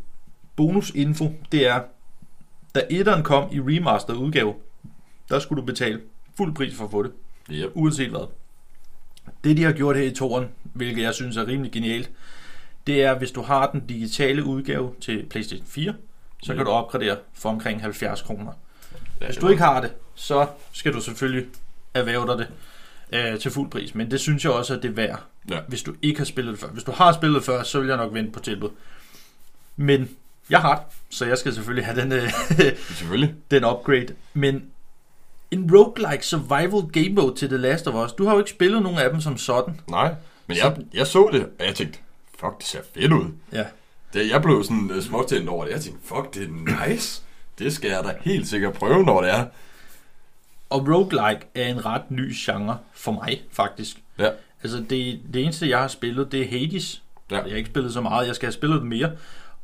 bonusinfo, 0.55 1.31
det 1.51 1.67
er, 1.67 1.81
da 2.75 2.81
etteren 2.89 3.23
kom 3.23 3.49
i 3.51 3.59
remastered 3.59 4.17
udgave, 4.17 4.55
der 5.29 5.39
skulle 5.39 5.61
du 5.61 5.65
betale 5.65 6.01
fuld 6.37 6.55
pris 6.55 6.75
for 6.75 6.85
at 6.85 6.91
få 6.91 7.03
det 7.03 7.11
Yep. 7.51 7.71
uanset 7.73 8.09
hvad. 8.09 8.27
Det 9.43 9.57
de 9.57 9.63
har 9.63 9.71
gjort 9.71 9.95
her 9.97 10.03
i 10.03 10.11
toren, 10.11 10.49
hvilket 10.63 11.01
jeg 11.03 11.13
synes 11.13 11.37
er 11.37 11.47
rimelig 11.47 11.71
genialt, 11.71 12.11
det 12.87 13.03
er, 13.03 13.17
hvis 13.17 13.31
du 13.31 13.41
har 13.41 13.71
den 13.71 13.85
digitale 13.87 14.43
udgave 14.45 14.93
til 15.01 15.25
PlayStation 15.29 15.67
4, 15.67 15.93
så 16.43 16.51
Ja. 16.51 16.57
kan 16.57 16.65
du 16.65 16.71
opgradere 16.71 17.17
for 17.33 17.49
omkring 17.49 17.81
70 17.81 18.21
kroner. 18.21 18.51
Hvis 19.25 19.37
du 19.37 19.47
ikke 19.47 19.63
har 19.63 19.81
det, 19.81 19.93
så 20.15 20.47
skal 20.71 20.93
du 20.93 21.01
selvfølgelig 21.01 21.47
erhverve 21.93 22.27
dig 22.27 22.37
det 22.37 22.47
øh, 23.13 23.39
til 23.39 23.51
fuld 23.51 23.69
pris. 23.69 23.95
Men 23.95 24.11
det 24.11 24.19
synes 24.19 24.43
jeg 24.45 24.51
også, 24.51 24.73
at 24.75 24.81
det 24.83 24.89
er 24.89 24.93
værd, 24.95 25.19
Ja. 25.49 25.59
hvis 25.67 25.83
du 25.83 25.93
ikke 26.01 26.17
har 26.19 26.25
spillet 26.25 26.51
det 26.51 26.59
før. 26.61 26.67
Hvis 26.67 26.83
du 26.83 26.91
har 26.91 27.13
spillet 27.13 27.35
det 27.35 27.45
før, 27.45 27.63
så 27.63 27.79
vil 27.79 27.87
jeg 27.87 27.97
nok 27.97 28.13
vente 28.13 28.31
på 28.31 28.39
tilbud. 28.39 28.69
Men 29.75 30.09
jeg 30.49 30.59
har 30.61 30.75
det, 30.75 30.83
så 31.09 31.25
jeg 31.25 31.37
skal 31.37 31.53
selvfølgelig 31.53 31.85
have 31.85 32.01
den, 32.01 32.11
øh, 32.11 32.31
Selvfølgelig. 32.97 33.35
den 33.51 33.65
upgrade. 33.65 34.07
Men 34.33 34.63
en 35.51 35.71
roguelike 35.75 36.25
survival 36.25 36.81
game 36.93 37.09
mode 37.09 37.35
til 37.35 37.47
The 37.49 37.57
Last 37.57 37.87
of 37.87 38.05
Us. 38.05 38.13
Du 38.13 38.25
har 38.25 38.31
jo 38.33 38.39
ikke 38.39 38.49
spillet 38.51 38.81
nogen 38.83 38.97
af 38.99 39.09
dem 39.09 39.21
som 39.21 39.37
sådan. 39.37 39.81
Nej. 39.89 40.13
Men 40.47 40.57
jeg, 40.57 40.77
jeg 40.93 41.07
så 41.07 41.29
det, 41.33 41.43
og 41.59 41.65
jeg 41.65 41.75
tænkte, 41.75 41.99
fuck, 42.39 42.57
det 42.57 42.65
ser 42.65 42.79
fedt 42.95 43.11
ud. 43.13 43.25
Ja. 43.51 43.63
Det, 44.13 44.29
jeg 44.29 44.41
blev 44.41 44.63
sådan 44.63 44.91
uh, 44.97 45.01
småtændt 45.03 45.49
over 45.49 45.65
det. 45.65 45.71
Jeg 45.71 45.81
tænkte, 45.81 46.07
fuck, 46.07 46.33
det 46.33 46.43
er 46.43 46.87
nice. 46.87 47.21
Det 47.59 47.73
skal 47.73 47.89
jeg 47.89 48.03
da 48.03 48.13
helt 48.21 48.47
sikkert 48.47 48.73
prøve, 48.73 49.03
når 49.03 49.21
det 49.21 49.31
er. 49.33 49.45
Og 50.69 50.87
roguelike 50.87 51.47
er 51.55 51.67
en 51.67 51.85
ret 51.85 52.11
ny 52.11 52.33
genre 52.35 52.77
for 52.93 53.11
mig, 53.11 53.41
faktisk. 53.51 53.97
Ja. 54.19 54.29
Altså, 54.63 54.77
det, 54.89 55.21
det 55.33 55.43
eneste, 55.43 55.69
jeg 55.69 55.79
har 55.79 55.87
spillet, 55.87 56.31
det 56.31 56.41
er 56.41 56.47
Hades. 56.59 57.01
Ja. 57.31 57.35
Jeg 57.35 57.49
har 57.51 57.57
ikke 57.57 57.69
spillet 57.69 57.93
så 57.93 58.01
meget. 58.01 58.27
Jeg 58.27 58.35
skal 58.35 58.45
have 58.45 58.53
spillet 58.53 58.79
det 58.81 58.87
mere. 58.87 59.11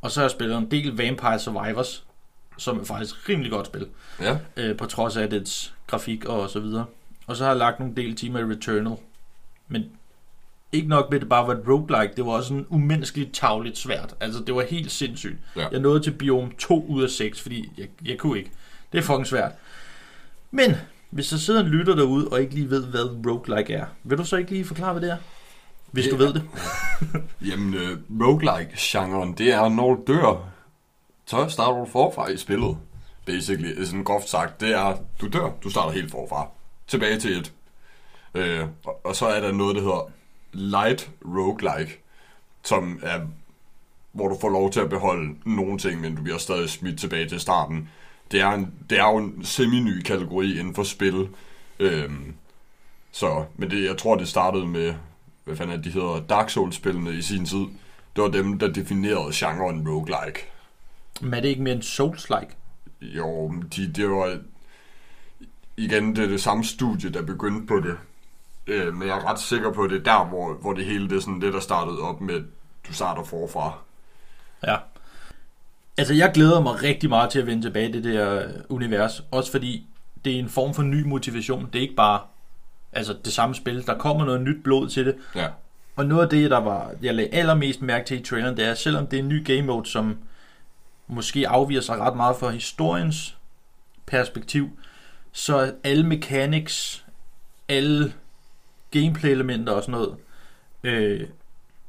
Og 0.00 0.10
så 0.10 0.20
har 0.20 0.24
jeg 0.24 0.30
spillet 0.30 0.58
en 0.58 0.70
del 0.70 0.96
Vampire 0.96 1.38
Survivors, 1.38 2.04
som 2.58 2.80
er 2.80 2.84
faktisk 2.84 3.28
rimelig 3.28 3.52
godt 3.52 3.66
spil. 3.66 3.86
Ja. 4.20 4.38
øh, 4.56 4.76
på 4.76 4.86
trods 4.86 5.16
af 5.16 5.30
dets 5.30 5.74
grafik 5.86 6.24
og 6.24 6.50
så 6.50 6.60
videre. 6.60 6.84
Og 7.26 7.36
så 7.36 7.44
har 7.44 7.50
jeg 7.50 7.58
lagt 7.58 7.80
nogle 7.80 7.96
del 7.96 8.16
timer 8.16 8.38
i 8.38 8.42
Returnal. 8.44 8.96
Men 9.68 9.84
ikke 10.72 10.88
nok 10.88 11.10
med, 11.10 11.16
at 11.18 11.20
det 11.20 11.28
bare 11.28 11.46
var 11.46 11.54
et 11.54 11.62
roguelike, 11.68 12.14
det 12.16 12.26
var 12.26 12.32
også 12.32 12.48
sådan 12.48 12.66
umenneskeligt 12.68 13.34
tavligt 13.34 13.78
svært. 13.78 14.14
Altså, 14.20 14.40
det 14.46 14.54
var 14.54 14.62
helt 14.62 14.90
sindssygt. 14.90 15.36
Ja. 15.56 15.68
Jeg 15.72 15.80
nåede 15.80 16.00
til 16.00 16.10
biome 16.10 16.50
2 16.58 16.86
ud 16.86 17.02
af 17.02 17.10
6, 17.10 17.40
fordi 17.40 17.72
jeg, 17.78 17.88
jeg 18.04 18.18
kunne 18.18 18.38
ikke. 18.38 18.50
Det 18.92 18.98
er 18.98 19.02
fucking 19.02 19.26
svært. 19.26 19.52
Men, 20.50 20.76
hvis 21.12 21.28
der 21.28 21.36
sidder 21.36 21.60
en 21.60 21.66
lytter 21.66 21.94
derude, 21.94 22.28
og 22.28 22.40
ikke 22.40 22.54
lige 22.54 22.70
ved, 22.70 22.86
hvad 22.86 23.30
roguelike 23.30 23.72
er, 23.72 23.86
vil 24.04 24.18
du 24.18 24.24
så 24.24 24.36
ikke 24.36 24.50
lige 24.50 24.64
forklare, 24.64 24.92
hvad 24.92 25.02
det 25.02 25.10
er? 25.10 25.16
Hvis 25.90 26.04
Det 26.04 26.12
du 26.12 26.16
ved 26.16 26.34
det. 26.34 26.42
Jamen, 27.50 27.74
uh, 27.74 28.26
roguelike-genren, 28.26 29.32
det 29.32 29.52
er, 29.52 29.68
når 29.68 29.94
du 29.94 30.02
dør, 30.06 30.48
så 31.26 31.48
starter 31.48 31.78
du 31.78 31.84
forfra 31.84 32.28
i 32.30 32.36
spillet. 32.36 32.76
Basically, 33.26 33.80
er 33.80 33.84
sådan 33.84 34.04
groft 34.04 34.28
sagt, 34.28 34.60
det 34.60 34.70
er, 34.70 34.96
du 35.20 35.28
dør, 35.28 35.50
du 35.64 35.70
starter 35.70 35.92
helt 35.92 36.10
forfra. 36.10 36.48
Tilbage 36.86 37.18
til 37.18 37.38
et. 37.38 37.52
Uh, 38.34 38.68
og, 38.84 39.00
og 39.04 39.16
så 39.16 39.26
er 39.26 39.40
der 39.40 39.52
noget, 39.52 39.76
der 39.76 39.82
hedder 39.82 40.10
light 40.52 41.10
roguelike, 41.24 42.02
som 42.62 43.00
er, 43.02 43.20
hvor 44.12 44.28
du 44.28 44.38
får 44.40 44.48
lov 44.48 44.70
til 44.70 44.80
at 44.80 44.90
beholde 44.90 45.34
nogle 45.46 45.78
ting, 45.78 46.00
men 46.00 46.16
du 46.16 46.22
bliver 46.22 46.38
stadig 46.38 46.70
smidt 46.70 47.00
tilbage 47.00 47.28
til 47.28 47.40
starten. 47.40 47.88
Det 48.32 48.40
er, 48.40 48.50
en, 48.50 48.74
det 48.90 48.98
er 48.98 49.04
jo 49.04 49.16
en 49.16 49.44
semi-ny 49.44 50.02
kategori 50.02 50.58
inden 50.58 50.74
for 50.74 50.82
spil. 50.82 51.28
Øhm, 51.78 52.34
så, 53.12 53.44
men 53.56 53.70
det, 53.70 53.84
jeg 53.84 53.98
tror, 53.98 54.16
det 54.16 54.28
startede 54.28 54.66
med, 54.66 54.94
hvad 55.44 55.56
fanden 55.56 55.78
er 55.78 55.82
de 55.82 55.90
hedder, 55.90 56.20
Dark 56.28 56.50
Souls-spillene 56.50 57.12
i 57.12 57.22
sin 57.22 57.46
tid. 57.46 57.66
Det 58.16 58.22
var 58.22 58.28
dem, 58.28 58.58
der 58.58 58.72
definerede 58.72 59.30
genren 59.34 59.88
roguelike. 59.88 60.46
Men 61.20 61.34
er 61.34 61.40
det 61.40 61.48
ikke 61.48 61.62
mere 61.62 61.74
en 61.74 61.82
Souls-like? 61.82 62.54
Jo, 63.00 63.52
de, 63.76 63.92
det 63.92 64.10
var 64.10 64.38
igen 65.76 66.16
det, 66.16 66.24
er 66.24 66.28
det 66.28 66.40
samme 66.40 66.64
studie, 66.64 67.10
der 67.10 67.22
begyndte 67.22 67.66
på 67.66 67.80
det. 67.80 67.96
Øh, 68.66 68.94
men 68.94 69.08
jeg 69.08 69.18
er 69.18 69.30
ret 69.30 69.40
sikker 69.40 69.72
på, 69.72 69.82
at 69.82 69.90
det 69.90 69.98
er 69.98 70.18
der, 70.18 70.24
hvor, 70.24 70.54
hvor 70.54 70.72
det 70.72 70.84
hele 70.84 71.08
det 71.08 71.16
er 71.16 71.20
sådan 71.20 71.40
det, 71.40 71.52
der 71.52 71.60
startede 71.60 72.00
op 72.00 72.20
med, 72.20 72.44
du 72.88 72.92
starter 72.92 73.24
forfra. 73.24 73.78
Ja. 74.66 74.76
Altså, 75.98 76.14
jeg 76.14 76.30
glæder 76.34 76.60
mig 76.60 76.82
rigtig 76.82 77.08
meget 77.08 77.30
til 77.30 77.38
at 77.38 77.46
vende 77.46 77.62
tilbage 77.62 77.88
i 77.88 77.92
det 77.92 78.04
der 78.04 78.42
øh, 78.44 78.50
univers. 78.68 79.22
Også 79.30 79.50
fordi 79.50 79.86
det 80.24 80.34
er 80.34 80.38
en 80.38 80.48
form 80.48 80.74
for 80.74 80.82
ny 80.82 81.02
motivation. 81.02 81.66
Det 81.72 81.78
er 81.78 81.82
ikke 81.82 81.94
bare 81.94 82.20
altså, 82.92 83.16
det 83.24 83.32
samme 83.32 83.54
spil. 83.54 83.86
Der 83.86 83.98
kommer 83.98 84.24
noget 84.24 84.40
nyt 84.40 84.62
blod 84.64 84.88
til 84.88 85.06
det. 85.06 85.16
Ja, 85.34 85.48
Og 85.96 86.06
noget 86.06 86.22
af 86.22 86.28
det, 86.28 86.50
der 86.50 86.58
var, 86.58 86.90
jeg 87.02 87.14
lagde 87.14 87.34
allermest 87.34 87.82
mærke 87.82 88.04
til 88.06 88.20
i 88.20 88.22
traileren, 88.22 88.56
det 88.56 88.66
er, 88.66 88.70
at 88.70 88.78
selvom 88.78 89.06
det 89.06 89.18
er 89.18 89.22
en 89.22 89.28
ny 89.28 89.44
game 89.44 89.62
mode, 89.62 89.86
som 89.90 90.18
måske 91.06 91.48
afviger 91.48 91.80
sig 91.80 91.98
ret 91.98 92.16
meget 92.16 92.36
fra 92.36 92.50
historiens 92.50 93.36
perspektiv, 94.06 94.70
så 95.32 95.74
alle 95.84 96.06
mechanics, 96.06 97.04
alle 97.68 98.12
gameplay-elementer 98.90 99.72
og 99.72 99.82
sådan 99.82 99.92
noget, 99.92 100.16
øh, 100.82 101.28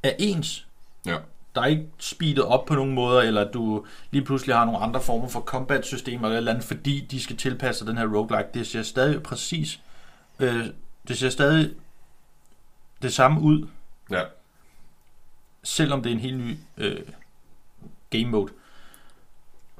er 0.03 0.11
ens. 0.19 0.67
Ja. 1.05 1.17
Der 1.55 1.61
er 1.61 1.65
ikke 1.65 1.85
speedet 1.99 2.43
op 2.43 2.65
på 2.65 2.75
nogen 2.75 2.93
måder, 2.93 3.21
eller 3.21 3.41
at 3.45 3.53
du 3.53 3.85
lige 4.11 4.25
pludselig 4.25 4.55
har 4.55 4.65
nogle 4.65 4.79
andre 4.79 5.01
former 5.01 5.27
for 5.27 5.39
combat-systemer 5.41 6.27
eller 6.27 6.37
eller 6.37 6.51
andet, 6.51 6.65
fordi 6.65 7.07
de 7.11 7.21
skal 7.21 7.37
tilpasse 7.37 7.85
den 7.85 7.97
her 7.97 8.05
roguelike. 8.15 8.49
Det 8.53 8.67
ser 8.67 8.81
stadig 8.83 9.23
præcis, 9.23 9.79
øh, 10.39 10.65
det 11.07 11.17
ser 11.17 11.29
stadig 11.29 11.71
det 13.01 13.13
samme 13.13 13.41
ud, 13.41 13.67
Ja. 14.11 14.21
selvom 15.63 16.03
det 16.03 16.09
er 16.09 16.13
en 16.13 16.19
helt 16.21 16.37
ny 16.39 16.57
øh, 16.77 16.99
game 18.09 18.25
mode. 18.25 18.51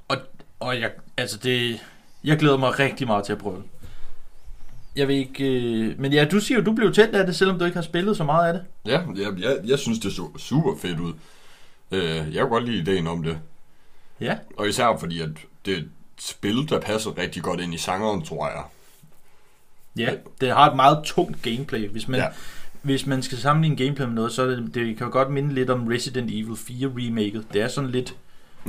Og, 0.07 0.17
og 0.59 0.79
jeg, 0.81 0.91
altså 1.17 1.37
det, 1.37 1.79
jeg 2.23 2.37
glæder 2.39 2.57
mig 2.57 2.79
rigtig 2.79 3.07
meget 3.07 3.25
til 3.25 3.33
at 3.33 3.39
prøve 3.39 3.55
det. 3.57 3.65
Jeg 4.95 5.07
ved 5.07 5.15
ikke, 5.15 5.43
øh, 5.61 5.99
men 5.99 6.13
ja, 6.13 6.25
du 6.25 6.39
siger 6.39 6.57
jo, 6.57 6.63
du 6.65 6.73
blev 6.73 6.93
tændt 6.93 7.15
af 7.15 7.25
det, 7.25 7.35
selvom 7.35 7.59
du 7.59 7.65
ikke 7.65 7.77
har 7.77 7.81
spillet 7.83 8.17
så 8.17 8.23
meget 8.23 8.47
af 8.47 8.53
det. 8.53 8.65
Ja, 8.85 9.01
jeg, 9.15 9.39
jeg, 9.39 9.57
jeg 9.65 9.79
synes, 9.79 9.99
det 9.99 10.13
så 10.13 10.29
super 10.37 10.77
fedt 10.81 10.99
ud. 10.99 11.13
Øh, 11.93 12.35
jeg 12.35 12.41
kunne 12.41 12.49
godt 12.49 12.65
lide 12.65 12.77
ideen 12.77 13.07
om 13.07 13.23
det. 13.23 13.39
Ja. 14.19 14.37
Og 14.57 14.67
især 14.69 14.97
fordi, 14.99 15.21
at 15.21 15.29
det 15.65 15.73
er 15.73 15.77
et 15.77 15.89
spil, 16.19 16.69
der 16.69 16.79
passer 16.79 17.17
rigtig 17.17 17.43
godt 17.43 17.59
ind 17.59 17.73
i 17.73 17.77
sangeren, 17.77 18.21
tror 18.21 18.47
jeg. 18.47 18.63
Ja, 19.97 20.13
det 20.41 20.49
har 20.51 20.69
et 20.69 20.75
meget 20.75 21.03
tungt 21.05 21.41
gameplay. 21.41 21.89
Hvis 21.89 22.07
man, 22.07 22.19
Ja. 22.19 22.27
hvis 22.81 23.05
man 23.05 23.23
skal 23.23 23.37
sammenligne 23.37 23.77
gameplay 23.77 24.05
med 24.05 24.13
noget, 24.15 24.31
så 24.31 24.45
det, 24.45 24.73
det 24.73 24.97
kan 24.97 25.07
jo 25.07 25.11
godt 25.11 25.31
minde 25.31 25.53
lidt 25.53 25.69
om 25.69 25.87
Resident 25.87 26.29
Evil 26.31 26.55
4 26.57 26.87
remaket. 26.87 27.45
Det 27.53 27.61
er 27.61 27.67
sådan 27.67 27.89
lidt, 27.89 28.15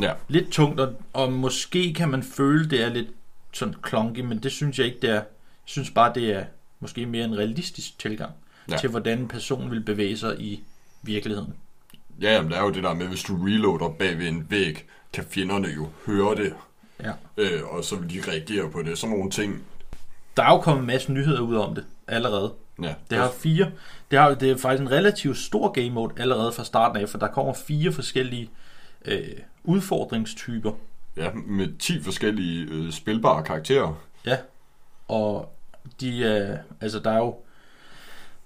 Ja, 0.00 0.12
lidt 0.28 0.50
tungt, 0.50 0.80
og, 0.80 1.00
og 1.12 1.32
måske 1.32 1.94
kan 1.94 2.08
man 2.08 2.22
føle, 2.22 2.70
det 2.70 2.82
er 2.84 2.88
lidt 2.88 3.08
sådan 3.52 3.74
clunky, 3.88 4.20
men 4.20 4.42
det 4.42 4.52
synes 4.52 4.78
jeg 4.78 4.86
ikke, 4.86 4.98
det 5.02 5.10
er. 5.10 5.14
Jeg 5.14 5.24
synes 5.64 5.90
bare, 5.90 6.12
det 6.14 6.30
er 6.32 6.44
måske 6.80 7.06
mere 7.06 7.24
en 7.24 7.38
realistisk 7.38 7.98
tilgang 7.98 8.32
ja. 8.70 8.76
til, 8.76 8.90
hvordan 8.90 9.18
en 9.18 9.28
person 9.28 9.70
vil 9.70 9.80
bevæge 9.80 10.16
sig 10.16 10.40
i 10.40 10.62
virkeligheden. 11.02 11.54
Ja 12.20 12.34
jamen, 12.34 12.50
der 12.50 12.56
er 12.58 12.62
jo 12.62 12.70
det 12.70 12.82
der 12.82 12.94
med, 12.94 13.06
hvis 13.06 13.22
du 13.22 13.36
reloader 13.44 13.88
bag 13.88 14.18
ved 14.18 14.28
en 14.28 14.46
væg, 14.50 14.86
kan 15.12 15.24
fjenderne 15.30 15.68
jo 15.68 15.88
høre 16.06 16.34
det, 16.36 16.54
Ja. 17.00 17.12
øh, 17.36 17.62
og 17.64 17.84
så 17.84 17.96
vil 17.96 18.10
de 18.10 18.30
reagere 18.30 18.70
på 18.70 18.82
det. 18.82 18.98
Sådan 18.98 19.16
nogle 19.16 19.30
ting. 19.30 19.62
Der 20.36 20.42
er 20.42 20.50
jo 20.50 20.60
kommet 20.60 20.80
en 20.80 20.86
masse 20.86 21.12
nyheder 21.12 21.40
ud 21.40 21.56
om 21.56 21.74
det 21.74 21.84
allerede. 22.08 22.52
Ja, 22.82 22.94
Det 23.10 23.18
har 23.18 23.30
fire. 23.38 23.70
Det, 24.10 24.18
har, 24.18 24.34
det 24.34 24.50
er 24.50 24.56
faktisk 24.56 24.82
en 24.82 24.90
relativt 24.90 25.38
stor 25.38 25.68
game 25.72 25.90
mode 25.90 26.12
allerede 26.16 26.52
fra 26.52 26.64
starten 26.64 27.02
af, 27.02 27.08
for 27.08 27.18
der 27.18 27.26
kommer 27.28 27.52
fire 27.52 27.92
forskellige 27.92 28.50
øh, 29.04 29.28
udfordringstyper. 29.64 30.72
ja, 31.16 31.30
med 31.46 31.78
10 31.78 32.02
forskellige 32.02 32.66
øh, 32.70 32.92
spilbare 32.92 33.42
karakterer. 33.44 34.00
Ja. 34.26 34.36
Og 35.08 35.54
de 36.00 36.24
er, 36.24 36.58
altså 36.80 36.98
der 36.98 37.10
er 37.10 37.18
jo, 37.18 37.36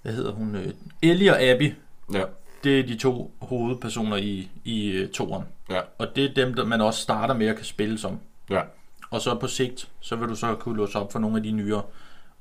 hvad 0.01 0.13
hedder 0.13 0.31
hun, 0.31 0.55
øh, 0.55 0.73
Ellie 1.01 1.31
og 1.31 1.41
Abby, 1.41 1.73
Ja, 2.13 2.23
det 2.63 2.79
er 2.79 2.83
de 2.83 2.97
to 2.97 3.33
hovedpersoner 3.41 4.17
i, 4.17 4.49
i 4.63 4.87
øh, 4.87 5.09
toren. 5.09 5.43
Ja. 5.69 5.81
Og 5.97 6.07
det 6.15 6.25
er 6.25 6.33
dem, 6.33 6.53
der 6.53 6.65
man 6.65 6.81
også 6.81 7.01
starter 7.01 7.33
med 7.33 7.47
at 7.47 7.55
kan 7.55 7.65
spille 7.65 7.97
som. 7.97 8.19
ja, 8.49 8.61
Og 9.09 9.21
så 9.21 9.35
på 9.35 9.47
sigt, 9.47 9.89
så 9.99 10.15
vil 10.15 10.29
du 10.29 10.35
så 10.35 10.55
kunne 10.55 10.77
låse 10.77 10.99
op 10.99 11.11
for 11.11 11.19
nogle 11.19 11.37
af 11.37 11.43
de 11.43 11.51
nyere. 11.51 11.81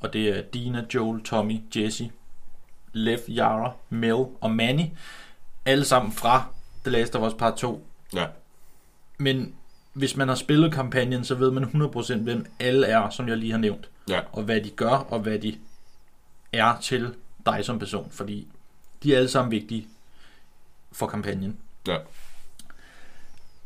Og 0.00 0.12
det 0.12 0.28
er 0.38 0.42
Dina, 0.42 0.84
Joel, 0.94 1.22
Tommy, 1.22 1.60
Jesse, 1.76 2.10
Lev, 2.92 3.18
Yara, 3.28 3.72
Mel 3.88 4.12
og 4.40 4.50
Manny. 4.50 4.84
Alle 5.64 5.84
sammen 5.84 6.12
fra 6.12 6.44
The 6.84 6.90
Last 6.90 7.16
of 7.16 7.28
Us 7.32 7.34
Part 7.38 7.56
2. 7.56 7.86
ja, 8.14 8.26
Men 9.18 9.54
hvis 9.92 10.16
man 10.16 10.28
har 10.28 10.34
spillet 10.34 10.72
kampagnen, 10.72 11.24
så 11.24 11.34
ved 11.34 11.50
man 11.50 11.64
100% 11.64 12.16
hvem 12.16 12.46
alle 12.60 12.86
er, 12.86 13.10
som 13.10 13.28
jeg 13.28 13.36
lige 13.36 13.50
har 13.52 13.58
nævnt. 13.58 13.90
ja, 14.08 14.20
Og 14.32 14.42
hvad 14.42 14.60
de 14.60 14.70
gør, 14.70 14.88
og 14.88 15.20
hvad 15.20 15.38
de 15.38 15.56
er 16.52 16.78
til 16.80 17.14
dig 17.46 17.64
som 17.64 17.78
person. 17.78 18.08
Fordi 18.10 18.48
de 19.02 19.12
er 19.12 19.16
alle 19.16 19.28
sammen 19.28 19.50
vigtige 19.50 19.88
for 20.92 21.06
kampagnen. 21.06 21.56
ja. 21.88 21.96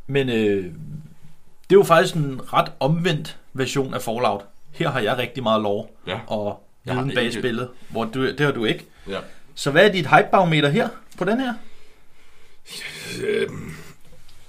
Men 0.07 0.29
øh, 0.29 0.65
det 0.65 1.75
er 1.77 1.79
jo 1.79 1.83
faktisk 1.83 2.15
en 2.15 2.53
ret 2.53 2.73
omvendt 2.81 3.39
version 3.53 3.95
af 3.95 4.03
Fallout. 4.03 4.45
Her 4.71 4.91
har 4.91 5.01
jeg 5.01 5.19
rigtig 5.19 5.43
meget 5.43 5.63
lore 5.63 5.87
ja. 6.07 6.21
og 6.27 6.63
viden 6.85 7.13
bag 7.15 7.25
ikke- 7.25 7.39
spillet, 7.39 7.69
hvor 7.89 8.05
du, 8.05 8.27
det 8.27 8.41
har 8.41 8.53
du 8.53 8.65
ikke. 8.65 8.87
ja. 9.09 9.19
Så 9.55 9.71
hvad 9.71 9.89
er 9.89 9.93
dit 9.93 10.07
hypebarometer 10.07 10.69
her 10.69 10.89
på 11.19 11.25
den 11.25 11.41
her? 11.41 11.55
Øhm, 13.25 13.71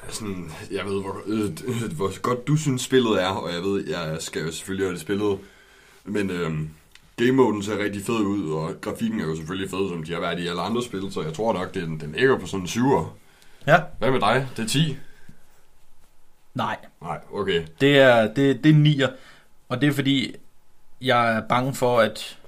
sådan, 0.09 0.51
jeg 0.71 0.85
ved, 0.85 1.01
hvor, 1.01 1.21
øh, 1.25 1.51
øh, 1.65 1.93
hvor 1.95 2.19
godt 2.21 2.47
du 2.47 2.55
synes 2.55 2.81
spillet 2.81 3.23
er, 3.23 3.27
og 3.27 3.53
jeg 3.53 3.61
ved, 3.61 3.87
jeg 3.89 4.17
skal 4.19 4.41
jo 4.41 4.51
selvfølgelig 4.51 4.85
have 4.87 4.93
det 4.93 5.01
spillet. 5.01 5.39
Men 6.03 6.29
øhm, 6.29 6.69
game-moden 7.17 7.63
ser 7.63 7.83
rigtig 7.83 8.05
fed 8.05 8.15
ud, 8.15 8.51
og 8.51 8.81
grafikken 8.81 9.19
er 9.19 9.25
jo 9.25 9.35
selvfølgelig 9.35 9.69
fed, 9.69 9.89
som 9.89 10.03
de 10.03 10.13
har 10.13 10.19
været 10.19 10.39
i 10.39 10.47
alle 10.47 10.61
andre 10.61 10.83
spil, 10.83 11.11
så 11.11 11.21
jeg 11.21 11.33
tror 11.33 11.53
nok, 11.53 11.73
den, 11.73 11.99
den 11.99 12.11
ligger 12.11 12.39
på 12.39 12.45
sådan 12.47 12.61
en 12.61 12.67
7'er. 12.67 13.05
Ja. 13.67 13.81
Hvad 13.99 14.11
med 14.11 14.19
dig? 14.19 14.47
Det 14.57 14.63
er 14.63 14.67
10? 14.67 14.97
Nej, 16.53 16.77
Nej, 17.01 17.19
okay. 17.33 17.63
det 17.81 17.97
er, 17.99 18.33
det, 18.33 18.63
det 18.63 18.69
er 18.69 18.75
nier. 18.75 19.09
Og 19.69 19.81
det 19.81 19.89
er 19.89 19.93
fordi, 19.93 20.35
jeg 21.01 21.35
er 21.35 21.41
bange 21.47 21.73
for, 21.73 21.99
at 21.99 22.39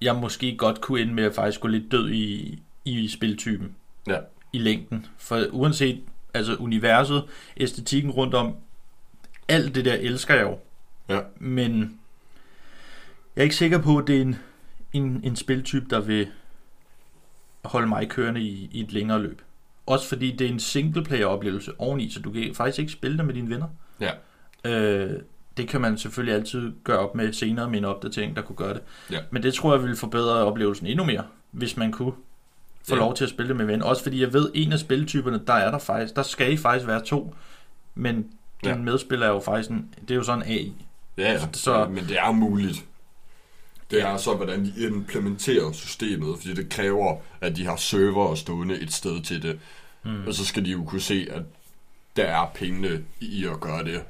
jeg 0.00 0.16
måske 0.16 0.56
godt 0.56 0.80
kunne 0.80 1.00
ende 1.00 1.14
med 1.14 1.24
at 1.24 1.34
faktisk 1.34 1.60
gå 1.60 1.68
lidt 1.68 1.92
død 1.92 2.10
i, 2.10 2.58
i 2.84 3.08
spiltypen. 3.08 3.74
Ja. 4.06 4.18
I 4.52 4.58
længden. 4.58 5.06
For 5.18 5.46
uanset 5.50 6.00
altså 6.34 6.56
universet, 6.56 7.24
æstetikken 7.56 8.10
rundt 8.10 8.34
om, 8.34 8.54
alt 9.48 9.74
det 9.74 9.84
der 9.84 9.94
elsker 9.94 10.34
jeg 10.34 10.42
jo. 10.42 10.58
Ja. 11.08 11.20
Men 11.38 11.99
jeg 13.36 13.42
er 13.42 13.44
ikke 13.44 13.56
sikker 13.56 13.78
på, 13.78 13.98
at 13.98 14.06
det 14.06 14.16
er 14.16 14.20
en, 14.22 14.36
en, 14.92 15.20
en 15.24 15.36
spiltype, 15.36 15.86
der 15.90 16.00
vil 16.00 16.26
holde 17.64 17.86
mig 17.88 18.08
kørende 18.08 18.40
i, 18.40 18.68
i 18.72 18.80
et 18.80 18.92
længere 18.92 19.22
løb. 19.22 19.42
Også 19.86 20.08
fordi 20.08 20.32
det 20.36 20.46
er 20.46 20.50
en 20.50 20.60
singleplayer-oplevelse 20.60 21.72
oveni, 21.78 22.10
så 22.10 22.20
du 22.20 22.30
kan 22.32 22.54
faktisk 22.54 22.78
ikke 22.78 22.92
spille 22.92 23.18
det 23.18 23.26
med 23.26 23.34
dine 23.34 23.50
venner. 23.50 23.66
Ja. 24.00 24.10
Øh, 24.64 25.20
det 25.56 25.68
kan 25.68 25.80
man 25.80 25.98
selvfølgelig 25.98 26.34
altid 26.34 26.72
gøre 26.84 26.98
op 26.98 27.14
med 27.14 27.32
senere 27.32 27.70
med 27.70 27.78
en 27.78 27.84
opdatering, 27.84 28.36
der 28.36 28.42
kunne 28.42 28.56
gøre 28.56 28.74
det. 28.74 28.82
Ja. 29.10 29.18
Men 29.30 29.42
det 29.42 29.54
tror 29.54 29.72
jeg 29.74 29.82
ville 29.82 29.96
forbedre 29.96 30.32
oplevelsen 30.44 30.86
endnu 30.86 31.04
mere, 31.04 31.24
hvis 31.50 31.76
man 31.76 31.92
kunne 31.92 32.12
få 32.88 32.94
Ja. 32.94 33.00
lov 33.00 33.14
til 33.14 33.24
at 33.24 33.30
spille 33.30 33.48
det 33.48 33.56
med 33.56 33.64
venner. 33.66 33.84
Også 33.86 34.02
fordi 34.02 34.20
jeg 34.22 34.32
ved, 34.32 34.50
en 34.54 34.72
af 34.72 34.78
spiltyperne, 34.78 35.40
der 35.46 35.52
er 35.52 35.70
der 35.70 35.78
faktisk, 35.78 36.16
der 36.16 36.22
skal 36.22 36.52
I 36.52 36.56
faktisk 36.56 36.86
være 36.86 37.04
to, 37.04 37.34
men 37.94 38.16
din 38.16 38.30
Ja. 38.64 38.76
medspiller 38.76 39.26
er 39.26 39.30
jo 39.30 39.40
faktisk 39.40 39.70
en, 39.70 39.94
det 40.00 40.10
er 40.10 40.14
jo 40.14 40.22
sådan 40.22 40.42
AI. 40.42 40.74
Ja, 41.18 41.32
ja. 41.32 41.38
Så- 41.52 41.88
men 41.88 42.04
det 42.04 42.18
er 42.18 42.32
muligt. 42.32 42.84
Det 43.90 44.02
er 44.02 44.16
så, 44.16 44.34
hvordan 44.34 44.64
de 44.64 44.72
implementerer 44.86 45.72
systemet, 45.72 46.38
fordi 46.38 46.54
det 46.54 46.68
kræver, 46.68 47.16
at 47.40 47.56
de 47.56 47.66
har 47.66 47.76
server 47.76 48.34
stående 48.34 48.80
et 48.80 48.92
sted 48.92 49.22
til 49.22 49.42
det. 49.42 49.58
Mm. 50.04 50.26
Og 50.26 50.34
så 50.34 50.44
skal 50.44 50.64
de 50.64 50.70
jo 50.70 50.84
kunne 50.84 51.00
se, 51.00 51.26
at 51.30 51.42
der 52.16 52.24
er 52.24 52.50
pengene 52.54 53.04
i 53.20 53.46
at 53.46 53.60
gøre 53.60 53.84
det. 53.84 54.02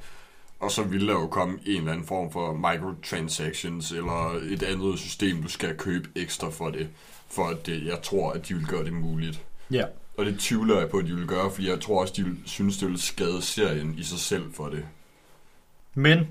Og 0.59 0.71
så 0.71 0.83
vil 0.83 1.07
der 1.07 1.13
jo 1.13 1.27
komme 1.27 1.59
en 1.65 1.77
eller 1.77 1.91
anden 1.91 2.05
form 2.07 2.31
for 2.31 2.53
microtransactions, 2.53 3.91
eller 3.91 4.39
et 4.49 4.63
andet 4.63 4.99
system, 4.99 5.43
du 5.43 5.49
skal 5.49 5.77
købe 5.77 6.09
ekstra 6.15 6.49
for 6.49 6.69
det. 6.69 6.87
For 7.29 7.47
at 7.47 7.65
det, 7.65 7.85
jeg 7.85 8.01
tror, 8.03 8.31
at 8.31 8.47
de 8.47 8.53
vil 8.53 8.67
gøre 8.67 8.85
det 8.85 8.93
muligt. 8.93 9.41
Ja. 9.71 9.85
Og 10.17 10.25
det 10.25 10.39
tvivler 10.39 10.79
jeg 10.79 10.89
på, 10.89 10.97
at 10.97 11.05
de 11.05 11.15
vil 11.15 11.27
gøre, 11.27 11.51
fordi 11.51 11.69
jeg 11.69 11.81
tror 11.81 12.01
også, 12.01 12.13
de 12.17 12.23
vil, 12.23 12.37
synes, 12.45 12.77
det 12.77 12.87
vil 12.87 13.01
skade 13.01 13.41
serien 13.41 13.95
i 13.97 14.03
sig 14.03 14.19
selv 14.19 14.53
for 14.53 14.69
det. 14.69 14.85
Men 15.93 16.27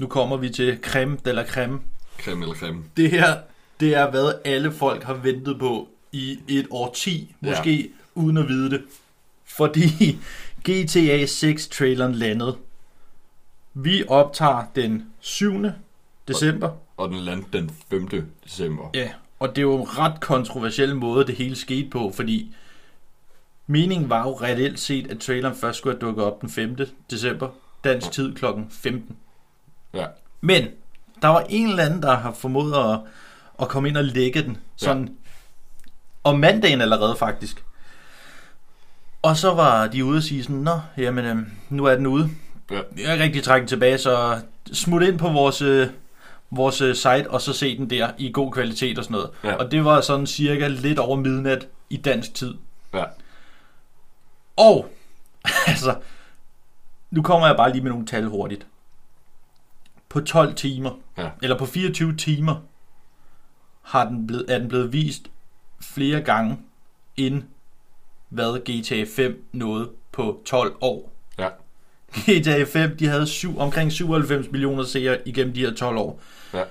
nu 0.00 0.06
kommer 0.06 0.36
vi 0.36 0.50
til 0.50 0.78
creme 0.82 1.18
de 1.24 1.32
la 1.32 1.46
creme. 1.46 1.80
Creme 2.18 2.42
eller 2.42 2.54
creme. 2.54 2.84
Det 2.96 3.10
her, 3.10 3.36
det 3.80 3.94
er 3.94 4.10
hvad 4.10 4.32
alle 4.44 4.72
folk 4.72 5.02
har 5.02 5.14
ventet 5.14 5.58
på 5.58 5.88
i 6.12 6.38
et 6.48 6.66
årti, 6.70 7.34
Ja. 7.42 7.48
måske 7.48 7.76
ja. 7.82 7.86
uden 8.14 8.36
at 8.36 8.48
vide 8.48 8.70
det. 8.70 8.82
Fordi 9.44 10.18
GTA 10.68 11.24
6-traileren 11.24 12.14
landede. 12.14 12.56
Vi 13.74 14.04
optager 14.08 14.64
den 14.74 15.06
7. 15.20 15.64
december. 16.28 16.70
Og 16.96 17.08
den 17.08 17.18
landte 17.18 17.58
den 17.58 17.70
5. 17.90 18.08
december. 18.44 18.90
Ja, 18.94 19.10
og 19.38 19.48
det 19.48 19.58
er 19.58 19.62
jo 19.62 19.76
en 19.82 19.98
ret 19.98 20.20
kontroversiel 20.20 20.96
måde, 20.96 21.26
det 21.26 21.34
hele 21.34 21.56
skete 21.56 21.90
på, 21.90 22.12
fordi 22.14 22.54
meningen 23.66 24.10
var 24.10 24.22
jo 24.22 24.34
reelt 24.34 24.80
set, 24.80 25.10
at 25.10 25.18
traileren 25.18 25.56
først 25.56 25.78
skulle 25.78 25.94
have 25.96 26.00
dukket 26.06 26.24
op 26.24 26.40
den 26.40 26.50
5. 26.50 26.76
december, 27.10 27.48
dansk 27.84 28.10
tid 28.12 28.34
kl. 28.34 28.44
15. 28.70 29.16
Ja. 29.94 30.06
Men 30.40 30.68
der 31.22 31.28
var 31.28 31.44
en 31.48 31.68
eller 31.68 31.84
anden, 31.84 32.02
der 32.02 32.16
har 32.16 32.32
formået 32.32 32.92
at, 32.92 33.00
at 33.60 33.68
komme 33.68 33.88
ind 33.88 33.96
og 33.96 34.04
lægge 34.04 34.42
den, 34.42 34.56
sådan 34.76 35.04
ja. 35.04 35.12
om 36.24 36.38
mandagen 36.38 36.80
allerede 36.80 37.16
faktisk. 37.16 37.64
Og 39.22 39.36
så 39.36 39.54
var 39.54 39.86
de 39.86 40.04
ude 40.04 40.16
og 40.16 40.22
sige 40.22 40.42
sådan, 40.42 40.56
nå, 40.56 40.80
jamen, 40.96 41.24
øhm, 41.24 41.46
nu 41.68 41.84
er 41.84 41.94
den 41.94 42.06
ude. 42.06 42.30
Ja. 42.70 42.80
Jeg 42.96 43.18
er 43.18 43.22
rigtig 43.22 43.42
trækket 43.42 43.68
tilbage, 43.68 43.98
så 43.98 44.40
smut 44.72 45.02
ind 45.02 45.18
på 45.18 45.28
vores, 45.28 45.62
øh, 45.62 45.88
vores 46.50 46.80
øh, 46.80 46.94
site, 46.94 47.30
og 47.30 47.40
så 47.40 47.52
se 47.52 47.78
den 47.78 47.90
der 47.90 48.10
i 48.18 48.32
god 48.32 48.52
kvalitet 48.52 48.98
og 48.98 49.04
sådan 49.04 49.14
noget. 49.14 49.30
Ja. 49.44 49.54
Og 49.54 49.70
det 49.70 49.84
var 49.84 50.00
sådan 50.00 50.26
cirka 50.26 50.68
lidt 50.68 50.98
over 50.98 51.16
midnat 51.16 51.68
i 51.90 51.96
dansk 51.96 52.34
tid. 52.34 52.54
Ja. 52.94 53.04
Og, 54.56 54.88
altså, 55.66 55.94
nu 57.10 57.22
kommer 57.22 57.46
jeg 57.46 57.56
bare 57.56 57.72
lige 57.72 57.82
med 57.82 57.90
nogle 57.90 58.06
tal 58.06 58.24
hurtigt. 58.24 58.66
På 60.16 60.20
12 60.20 60.54
timer, 60.54 60.90
Ja. 61.18 61.30
eller 61.42 61.58
på 61.58 61.66
24 61.66 62.16
timer, 62.16 62.56
har 63.82 64.08
den 64.08 64.26
blevet, 64.26 64.44
er 64.48 64.58
den 64.58 64.68
blevet 64.68 64.92
vist 64.92 65.30
flere 65.82 66.20
gange, 66.20 66.58
end 67.16 67.42
hvad 68.28 68.60
GTA 68.60 69.04
5 69.16 69.44
nåede 69.52 69.90
på 70.12 70.42
12 70.44 70.74
år. 70.80 71.12
Ja. 71.38 71.48
GTA 72.12 72.64
5, 72.64 72.96
de 72.96 73.06
havde 73.06 73.26
syv, 73.26 73.58
omkring 73.58 73.92
97 73.92 74.50
millioner 74.50 74.82
seere 74.84 75.28
igennem 75.28 75.54
de 75.54 75.60
her 75.60 75.74
12 75.74 75.96
år. 75.96 76.20
Ja. 76.52 76.62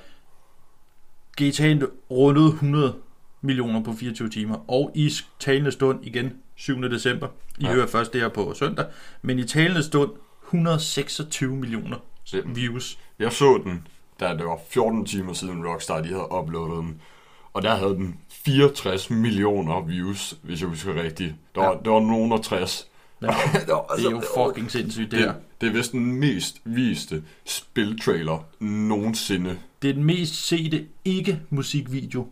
GTA 1.42 1.86
rundede 2.12 2.48
100 2.48 2.94
millioner 3.42 3.84
på 3.84 3.94
24 3.94 4.30
timer. 4.30 4.72
Og 4.72 4.92
i 4.96 5.12
talende 5.40 5.72
stund 5.72 6.00
igen 6.06 6.34
7. 6.56 6.82
december. 6.90 7.28
I 7.60 7.64
Ja. 7.64 7.74
hører 7.74 7.88
først 7.88 8.14
det 8.14 8.22
her 8.22 8.30
på 8.30 8.54
søndag. 8.56 8.86
Men 9.22 9.40
i 9.40 9.44
talende 9.44 9.84
stund 9.84 10.12
126 10.46 11.56
millioner 11.56 11.98
Det, 12.32 12.44
views. 12.56 13.00
jeg 13.20 13.32
så 13.34 13.62
den, 13.64 13.88
da 14.20 14.34
det 14.34 14.46
var 14.46 14.60
14 14.70 15.06
timer 15.06 15.34
siden 15.34 15.68
Rockstar 15.68 16.02
de 16.02 16.08
havde 16.08 16.28
uploadet 16.32 16.84
den. 16.84 17.02
Og 17.54 17.62
der 17.62 17.76
havde 17.76 17.96
den 17.96 18.20
64 18.30 19.10
millioner 19.10 19.82
views, 19.82 20.34
hvis 20.42 20.62
jeg 20.62 20.70
husker 20.70 21.04
rigtigt. 21.04 21.34
Der 21.56 21.62
var, 21.62 21.72
Ja. 21.72 21.78
der 21.86 21.92
var 21.92 22.00
nogen 22.00 22.32
og 22.32 22.44
60. 22.44 22.88
Ja. 23.22 23.28
det, 23.54 23.68
var, 23.68 23.96
Det 23.98 24.06
er 24.06 24.10
jo 24.12 24.22
fucking 24.38 24.72
sindssygt 24.72 25.12
det 25.12 25.20
her. 25.20 25.28
det, 25.34 25.36
det 25.62 25.70
er 25.70 25.74
vist 25.74 25.92
den 25.92 26.16
mest 26.20 26.62
viste 26.64 27.24
spiltrailer 27.46 28.46
nogensinde. 28.60 29.58
Det 29.82 29.90
er 29.90 29.94
den 29.94 30.04
mest 30.04 30.48
sete 30.48 30.86
ikke-musikvideo 31.06 32.28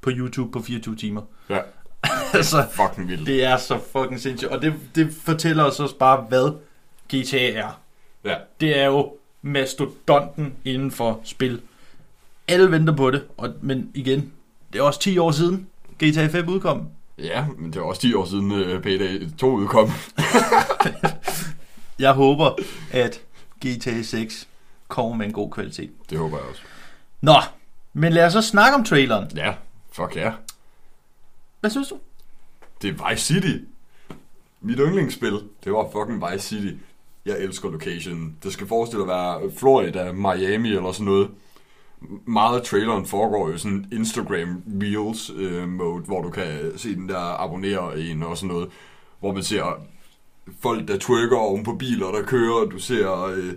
på 0.00 0.10
YouTube 0.12 0.52
på 0.52 0.62
24 0.62 0.96
timer. 0.96 1.22
Ja, 1.48 1.58
altså, 2.34 2.66
fucking 2.70 3.08
vildt. 3.08 3.26
det 3.26 3.44
er 3.44 3.56
så 3.56 3.78
fucking 3.92 4.20
sindssygt. 4.20 4.50
Og 4.52 4.62
det, 4.62 4.74
det 4.94 5.14
fortæller 5.24 5.64
os 5.64 5.80
også 5.80 5.96
bare, 5.96 6.20
hvad 6.28 6.50
GTA 7.14 7.50
er. 7.60 7.80
Ja, 8.24 8.36
Det 8.60 8.78
er 8.78 8.84
jo 8.86 9.12
mastodonten 9.42 10.54
inden 10.64 10.90
for 10.90 11.20
spil. 11.24 11.60
Alle 12.48 12.70
venter 12.70 12.96
på 12.96 13.10
det, 13.10 13.24
og, 13.36 13.54
men 13.60 13.90
igen, 13.94 14.32
det 14.72 14.78
er 14.78 14.82
også 14.82 15.00
10 15.00 15.18
år 15.18 15.30
siden 15.30 15.66
GTA 16.04 16.26
5 16.26 16.48
udkom. 16.48 16.88
ja, 17.18 17.46
men 17.58 17.72
det 17.72 17.80
var 17.80 17.86
også 17.86 18.00
10 18.00 18.14
år 18.14 18.24
siden 18.24 18.52
uh, 18.52 18.82
Payday 18.82 19.28
2 19.38 19.50
udkom. 19.50 19.90
Jeg 21.98 22.12
håber, 22.12 22.54
at 22.92 23.20
GTA 23.66 24.02
6 24.02 24.48
kommer 24.88 25.16
med 25.16 25.26
en 25.26 25.32
god 25.32 25.50
kvalitet. 25.50 25.90
Det 26.10 26.18
håber 26.18 26.36
jeg 26.38 26.46
også. 26.46 26.62
Nå, 27.20 27.34
men 27.92 28.12
lad 28.12 28.26
os 28.26 28.32
så 28.32 28.42
snakke 28.42 28.74
om 28.74 28.84
traileren. 28.84 29.30
Ja, 29.36 29.54
fuck 29.92 30.16
ja. 30.16 30.32
Hvad 31.60 31.70
synes 31.70 31.88
du? 31.88 31.98
Det 32.82 32.90
er 32.90 33.10
Vice 33.10 33.24
City. 33.24 33.64
Mit 34.60 34.78
yndlingsspil, 34.78 35.40
det 35.64 35.72
var 35.72 35.88
fucking 35.92 36.32
Vice 36.32 36.48
City. 36.48 36.74
Jeg 37.26 37.36
elsker 37.40 37.70
locationen. 37.70 38.34
Det 38.44 38.52
skal 38.52 38.66
forestille 38.66 39.02
at 39.02 39.08
være 39.08 39.40
Florida, 39.56 40.12
Miami 40.12 40.68
eller 40.68 40.92
sådan 40.92 41.06
noget. 41.06 41.28
Meget 42.26 42.58
af 42.58 42.62
traileren 42.64 43.06
foregår 43.06 43.50
jo 43.50 43.58
sådan 43.58 43.86
Instagram 43.92 44.62
Reels 44.82 45.30
øh, 45.36 45.68
mode, 45.68 46.02
hvor 46.06 46.22
du 46.22 46.30
kan 46.30 46.48
se 46.76 46.94
den 46.94 47.08
der 47.08 47.40
abonnere 47.42 48.00
en 48.00 48.22
og 48.22 48.36
sådan 48.36 48.54
noget. 48.54 48.68
Hvor 49.20 49.32
man 49.32 49.42
ser 49.42 49.64
folk, 50.62 50.88
der 50.88 50.98
twerker 50.98 51.36
oven 51.36 51.64
på 51.64 51.74
biler, 51.74 52.06
der 52.06 52.22
kører. 52.22 52.64
Du 52.64 52.78
ser 52.78 53.24
øh, 53.24 53.52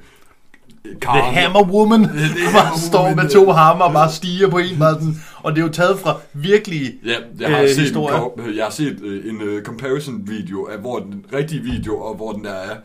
The 0.86 1.00
Karen, 1.02 1.34
Hammer 1.34 1.64
Woman, 1.72 2.04
The 2.04 2.12
der 2.46 2.52
bare 2.62 2.80
står 2.80 3.00
Woman, 3.02 3.16
med 3.16 3.30
to 3.30 3.52
hammer 3.52 3.86
og 3.86 3.94
bare 3.94 4.12
stiger 4.12 4.50
på 4.50 4.58
en. 4.58 4.80
Bare 4.80 4.94
sådan, 4.94 5.16
og 5.44 5.52
det 5.56 5.62
er 5.62 5.66
jo 5.66 5.72
taget 5.72 6.00
fra 6.00 6.18
virkelige 6.34 6.92
Ja, 7.06 7.16
jeg 7.40 7.50
har, 7.56 7.62
øh, 7.62 7.70
set 7.70 7.78
en, 7.78 7.84
historier. 7.84 8.18
ko- 8.20 8.40
jeg 8.56 8.64
har 8.64 8.72
set 8.72 9.00
øh, 9.04 9.30
en 9.30 9.42
uh, 9.42 9.62
comparison 9.64 10.22
video 10.28 10.66
af 10.66 10.80
hvor 10.80 11.00
den 11.00 11.26
rigtige 11.34 11.62
video 11.62 11.98
og 11.98 12.16
hvor 12.16 12.32
den 12.32 12.44
der 12.44 12.54
er. 12.54 12.76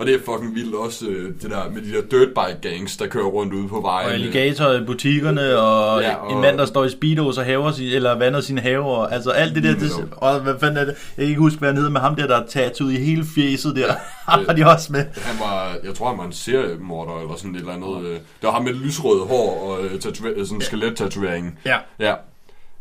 Og 0.00 0.06
det 0.06 0.14
er 0.14 0.18
fucking 0.18 0.54
vildt 0.54 0.74
også 0.74 1.06
øh, 1.08 1.34
det 1.42 1.50
der 1.50 1.70
med 1.70 1.82
de 1.82 1.92
der 1.92 2.00
dirtbike 2.02 2.68
gangs, 2.70 2.96
der 2.96 3.06
kører 3.06 3.24
rundt 3.26 3.54
ude 3.54 3.68
på 3.68 3.76
Og 3.76 3.82
vejen. 3.82 4.12
alligator 4.12 4.72
i 4.72 4.84
butikkerne, 4.84 5.58
og, 5.58 6.02
Ja, 6.02 6.08
ja, 6.08 6.14
og- 6.16 6.26
og 6.26 6.32
en 6.34 6.40
mand, 6.40 6.58
der 6.58 6.64
står 6.66 6.84
i 6.84 6.90
speedos 6.90 7.38
og 7.38 7.44
haver 7.44 7.72
sin, 7.72 7.86
eller 7.86 8.18
vander 8.18 8.40
sine 8.40 8.60
haver. 8.60 9.06
Altså 9.06 9.30
alt 9.30 9.54
det 9.54 9.62
der, 9.62 9.74
det, 9.74 9.90
og 10.12 10.40
hvad 10.40 10.54
fanden 10.60 10.76
er 10.76 10.84
det? 10.84 10.94
Jeg 11.16 11.16
kan 11.16 11.24
ikke 11.28 11.40
huske, 11.40 11.58
hvad 11.58 11.68
han 11.68 11.76
hedder, 11.76 11.90
med 11.90 12.00
ham 12.00 12.16
der, 12.16 12.26
der 12.26 12.36
er 12.36 12.46
tattooet 12.46 12.92
i 12.92 12.96
hele 12.96 13.24
fjeset 13.34 13.76
der. 13.76 13.92
Ham 14.30 14.44
har 14.48 14.54
de 14.54 14.66
også 14.66 14.92
med. 14.92 15.04
Han 15.16 15.40
var, 15.40 15.76
jeg 15.84 15.94
tror 15.94 16.08
han 16.08 16.18
var 16.18 16.24
en 16.26 16.32
seriemorder 16.32 17.20
eller 17.20 17.36
sådan 17.36 17.54
et 17.54 17.60
eller 17.60 17.72
andet. 17.72 18.04
Øh, 18.04 18.12
det 18.14 18.20
var 18.42 18.50
ham 18.50 18.64
med 18.64 18.72
lysrødt 18.72 19.28
hår 19.28 19.60
og 19.70 19.84
øh, 19.84 19.90
tatua- 19.92 20.44
sådan 20.44 20.56
en 20.56 20.60
skelet-tatovering. 20.62 21.58
Ja. 21.64 21.76
Ja. 21.98 22.14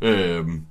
Øhm, 0.02 0.62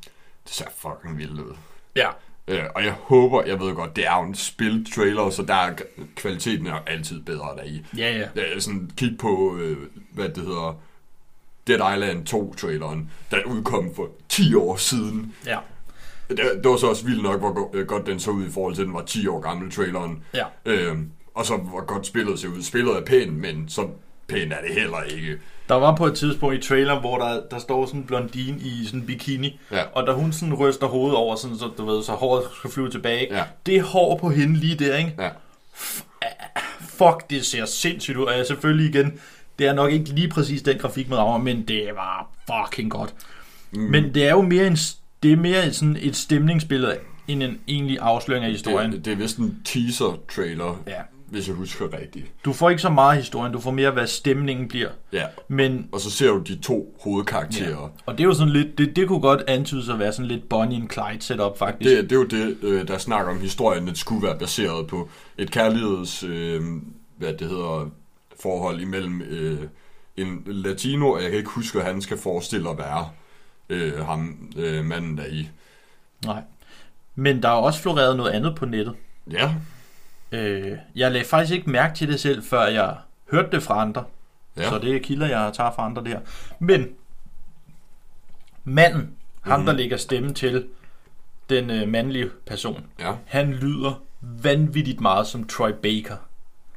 det 0.44 0.54
ser 0.54 0.64
fucking 0.78 1.18
vildt 1.18 1.40
ud. 1.40 1.54
Ja. 1.96 2.06
Øh, 2.48 2.62
og 2.74 2.84
jeg 2.84 2.92
håber, 2.92 3.42
jeg 3.46 3.60
ved 3.60 3.74
godt, 3.74 3.96
det 3.96 4.06
er 4.06 4.16
jo 4.16 4.22
en 4.22 4.34
spil-trailer, 4.34 5.30
så 5.30 5.42
der 5.42 5.54
er 5.54 5.74
kvaliteten 6.16 6.66
er 6.66 6.78
altid 6.86 7.22
bedre 7.22 7.48
deri. 7.56 7.86
Ja, 7.96 8.18
ja. 8.18 8.28
Ja, 8.36 8.60
sådan 8.60 8.90
kig 8.96 9.18
på, 9.18 9.56
øh, 9.60 9.76
hvad 10.12 10.28
det 10.28 10.42
hedder, 10.42 10.80
Dead 11.66 11.94
Island 11.94 12.28
2-traileren, 12.28 13.10
der 13.30 13.44
udkom 13.46 13.94
for 13.94 14.08
10 14.28 14.54
år 14.54 14.76
siden. 14.76 15.34
Ja. 15.46 15.58
Det, 16.28 16.38
det 16.38 16.70
var 16.70 16.76
så 16.76 16.86
også 16.86 17.04
vildt 17.04 17.22
nok, 17.22 17.40
hvor 17.40 17.70
øh, 17.74 17.86
godt 17.86 18.06
den 18.06 18.20
så 18.20 18.30
ud 18.30 18.46
i 18.46 18.50
forhold 18.50 18.74
til, 18.74 18.82
at 18.82 18.86
den 18.86 18.94
var 18.94 19.02
10 19.02 19.26
år 19.26 19.40
gammel, 19.40 19.70
traileren. 19.70 20.24
Ja. 20.34 20.44
Øhm, 20.64 21.10
og 21.34 21.46
så 21.46 21.56
hvor 21.56 21.84
godt 21.86 22.06
spillet 22.06 22.38
ser 22.38 22.48
ud. 22.48 22.62
Spillet 22.62 22.96
er 22.96 23.04
pænt, 23.04 23.34
men 23.34 23.68
så 23.68 23.88
pænt 24.28 24.52
er 24.52 24.56
det 24.68 24.74
heller 24.74 25.02
ikke. 25.02 25.38
Der 25.68 25.74
var 25.74 25.96
på 25.96 26.06
et 26.06 26.14
tidspunkt 26.14 26.64
i 26.64 26.68
traileren, 26.68 27.00
hvor 27.00 27.18
der, 27.18 27.40
der 27.50 27.58
står 27.58 27.86
sådan 27.86 28.00
en 28.00 28.06
blondine 28.06 28.58
i 28.60 28.84
sådan 28.84 29.00
en 29.00 29.06
bikini, 29.06 29.60
Ja. 29.72 29.82
og 29.94 30.06
da 30.06 30.12
hun 30.12 30.32
sådan 30.32 30.54
ryster 30.54 30.86
hovedet 30.86 31.16
over, 31.16 31.36
sådan, 31.36 31.58
så, 31.58 31.70
du 31.78 31.84
ved, 31.86 32.02
så 32.02 32.12
håret 32.12 32.44
skal 32.58 32.70
flyve 32.70 32.90
tilbage. 32.90 33.26
Ja. 33.36 33.44
Det 33.66 33.82
hår 33.82 34.16
på 34.18 34.30
hende 34.30 34.56
lige 34.56 34.74
der, 34.74 34.96
ikke? 34.96 35.14
Ja. 35.18 35.28
Fuck, 36.80 37.30
det 37.30 37.46
ser 37.46 37.64
sindssygt 37.64 38.16
ud. 38.16 38.24
Og 38.24 38.36
jeg 38.38 38.46
selvfølgelig 38.46 38.88
igen, 38.94 39.20
det 39.58 39.66
er 39.66 39.72
nok 39.72 39.92
ikke 39.92 40.10
lige 40.10 40.28
præcis 40.28 40.62
den 40.62 40.78
grafik, 40.78 41.08
man 41.08 41.18
rammer, 41.18 41.38
men 41.38 41.68
det 41.68 41.90
var 41.94 42.30
fucking 42.46 42.90
godt. 42.90 43.14
Mm. 43.70 43.80
Men 43.80 44.14
det 44.14 44.26
er 44.26 44.30
jo 44.30 44.42
mere 44.42 44.66
en, 44.66 44.76
det 45.22 45.32
er 45.32 45.36
mere 45.36 45.72
sådan 45.72 45.96
et 46.00 46.16
stemningsbillede, 46.16 46.96
end 47.28 47.42
en 47.42 47.58
egentlig 47.68 47.98
afsløring 48.00 48.44
af 48.44 48.50
historien. 48.50 48.92
Det, 48.92 49.04
det 49.04 49.12
er 49.12 49.16
vist 49.16 49.36
en 49.38 49.62
teaser-trailer, 49.64 50.82
Ja. 50.86 51.00
Hvis 51.30 51.48
jeg 51.48 51.56
husker 51.56 51.92
rigtigt. 52.00 52.26
Du 52.44 52.52
får 52.52 52.70
ikke 52.70 52.82
så 52.82 52.90
meget 52.90 53.16
historien, 53.16 53.52
du 53.52 53.60
får 53.60 53.70
mere, 53.70 53.90
hvad 53.90 54.06
stemningen 54.06 54.68
bliver. 54.68 54.88
Ja. 55.12 55.24
Men, 55.48 55.88
Og 55.92 56.00
så 56.00 56.10
ser 56.10 56.30
du 56.30 56.38
de 56.38 56.58
to 56.58 56.96
hovedkarakterer. 57.04 57.68
ja. 57.70 57.88
og 58.06 58.18
det 58.18 58.20
er 58.20 58.24
jo 58.24 58.34
sådan 58.34 58.52
lidt, 58.52 58.78
det, 58.78 58.96
det 58.96 59.08
kunne 59.08 59.20
godt 59.20 59.42
antydes 59.48 59.88
at 59.88 59.98
være 59.98 60.12
sådan 60.12 60.26
lidt 60.26 60.48
Bonnie 60.48 60.76
and 60.80 60.90
Clyde 60.90 61.22
setup, 61.24 61.58
faktisk. 61.58 61.90
Det, 61.96 62.10
det 62.10 62.12
er 62.12 62.20
jo 62.20 62.26
det, 62.26 62.56
øh, 62.62 62.88
der 62.88 62.98
snakker 62.98 63.32
om 63.32 63.40
historien, 63.40 63.86
det 63.86 63.98
skulle 63.98 64.26
være 64.26 64.38
baseret 64.38 64.86
på 64.86 65.08
et 65.38 65.50
kærligheds, 65.50 66.22
øh, 66.22 66.62
hvad 67.16 67.32
det 67.32 67.48
hedder, 67.48 67.90
forhold 68.42 68.80
imellem 68.80 69.22
øh, 69.22 69.58
en 70.16 70.42
latino, 70.46 71.10
og 71.10 71.22
jeg 71.22 71.30
kan 71.30 71.38
ikke 71.38 71.50
huske, 71.50 71.78
hvad 71.78 71.92
han 71.92 72.02
skal 72.02 72.18
forestille 72.18 72.70
at 72.70 72.78
være, 72.78 73.08
øh, 73.68 74.06
ham, 74.06 74.50
øh, 74.56 74.84
manden 74.84 75.18
der 75.18 75.26
i. 75.26 75.48
Nej. 76.24 76.42
Men 77.14 77.42
der 77.42 77.48
er 77.48 77.52
også 77.52 77.80
floreret 77.82 78.16
noget 78.16 78.30
andet 78.30 78.54
på 78.54 78.66
nettet. 78.66 78.94
Ja, 79.30 79.54
Øh, 80.32 80.76
jeg 80.94 81.12
lagde 81.12 81.26
faktisk 81.26 81.54
ikke 81.54 81.70
mærke 81.70 81.94
til 81.94 82.08
det 82.08 82.20
selv, 82.20 82.42
før 82.44 82.66
jeg 82.66 82.96
hørte 83.30 83.50
det 83.50 83.62
fra 83.62 83.80
andre. 83.82 84.04
ja. 84.56 84.68
Så 84.68 84.78
det 84.78 84.96
er 84.96 85.00
kilder, 85.00 85.26
jeg 85.26 85.52
tager 85.54 85.70
fra 85.72 85.84
andre 85.84 86.04
der. 86.04 86.20
Men 86.58 86.88
manden, 88.64 89.00
mm. 89.00 89.50
ham 89.50 89.66
der 89.66 89.72
lægger 89.72 89.96
stemme 89.96 90.34
til 90.34 90.66
den 91.48 91.70
øh, 91.70 91.88
mandlige 91.88 92.30
person, 92.46 92.84
ja, 92.98 93.12
han 93.26 93.52
lyder 93.52 94.02
vanvittigt 94.20 95.00
meget 95.00 95.26
som 95.26 95.46
Troy 95.46 95.70
Baker. 95.82 96.16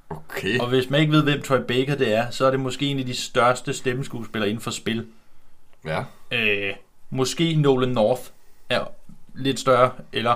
okay. 0.09 0.59
Og 0.59 0.67
hvis 0.67 0.89
man 0.89 0.99
ikke 1.01 1.11
ved, 1.11 1.23
hvem 1.23 1.41
Troy 1.41 1.59
Baker 1.67 1.95
det 1.95 2.13
er, 2.13 2.29
så 2.29 2.45
er 2.45 2.51
det 2.51 2.59
måske 2.59 2.85
en 2.85 2.99
af 2.99 3.05
de 3.05 3.13
største 3.15 3.73
stemmeskuespillere 3.73 4.49
inden 4.49 4.61
for 4.61 4.71
spil. 4.71 5.07
Ja, 5.85 6.03
Øh, 6.31 6.73
måske 7.09 7.55
Nolan 7.55 7.89
North 7.89 8.21
er 8.69 8.85
lidt 9.33 9.59
større, 9.59 9.91
eller 10.13 10.35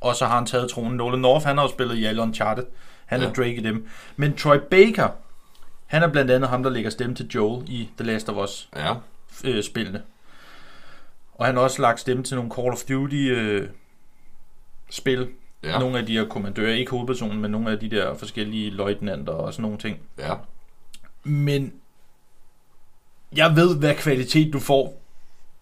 og 0.00 0.16
så 0.16 0.26
har 0.26 0.34
han 0.34 0.46
taget 0.46 0.70
tronen. 0.70 0.96
Nolan 0.96 1.20
North, 1.20 1.46
han 1.46 1.56
har 1.56 1.64
jo 1.64 1.70
spillet 1.70 1.96
i 1.96 2.04
alle 2.04 2.22
Uncharted. 2.22 2.64
Han 3.06 3.20
ja. 3.20 3.28
Er 3.28 3.32
Drake 3.32 3.54
i 3.54 3.60
dem. 3.60 3.88
Men 4.16 4.36
Troy 4.36 4.56
Baker, 4.70 5.08
han 5.86 6.02
er 6.02 6.08
blandt 6.08 6.30
andet 6.30 6.50
ham, 6.50 6.62
der 6.62 6.70
lægger 6.70 6.90
stemme 6.90 7.14
til 7.14 7.26
Joel 7.34 7.68
i 7.68 7.88
The 7.98 8.06
Last 8.06 8.28
of 8.28 8.36
Us 8.44 8.68
ja, 8.76 8.94
øh, 9.44 9.62
spillene. 9.64 10.02
Og 11.34 11.46
han 11.46 11.54
har 11.54 11.62
også 11.62 11.82
lagt 11.82 12.00
stemme 12.00 12.22
til 12.22 12.36
nogle 12.36 12.50
Call 12.54 12.68
of 12.68 12.82
Duty 12.88 13.14
øh, 13.14 13.68
spil. 14.90 15.28
Ja. 15.62 15.78
Nogle 15.78 15.98
af 15.98 16.06
de 16.06 16.12
her 16.18 16.24
kommandører, 16.24 16.74
ikke 16.74 16.90
hovedpersonen, 16.90 17.40
men 17.40 17.50
nogle 17.50 17.70
af 17.70 17.78
de 17.78 17.90
der 17.90 18.14
forskellige 18.14 18.70
løjtnanter 18.70 19.32
og 19.32 19.52
sådan 19.52 19.62
nogle 19.62 19.78
ting. 19.78 19.98
ja. 20.18 20.34
Men 21.24 21.72
jeg 23.36 23.56
ved, 23.56 23.78
hvad 23.78 23.94
kvalitet 23.94 24.52
du 24.52 24.58
får 24.58 25.02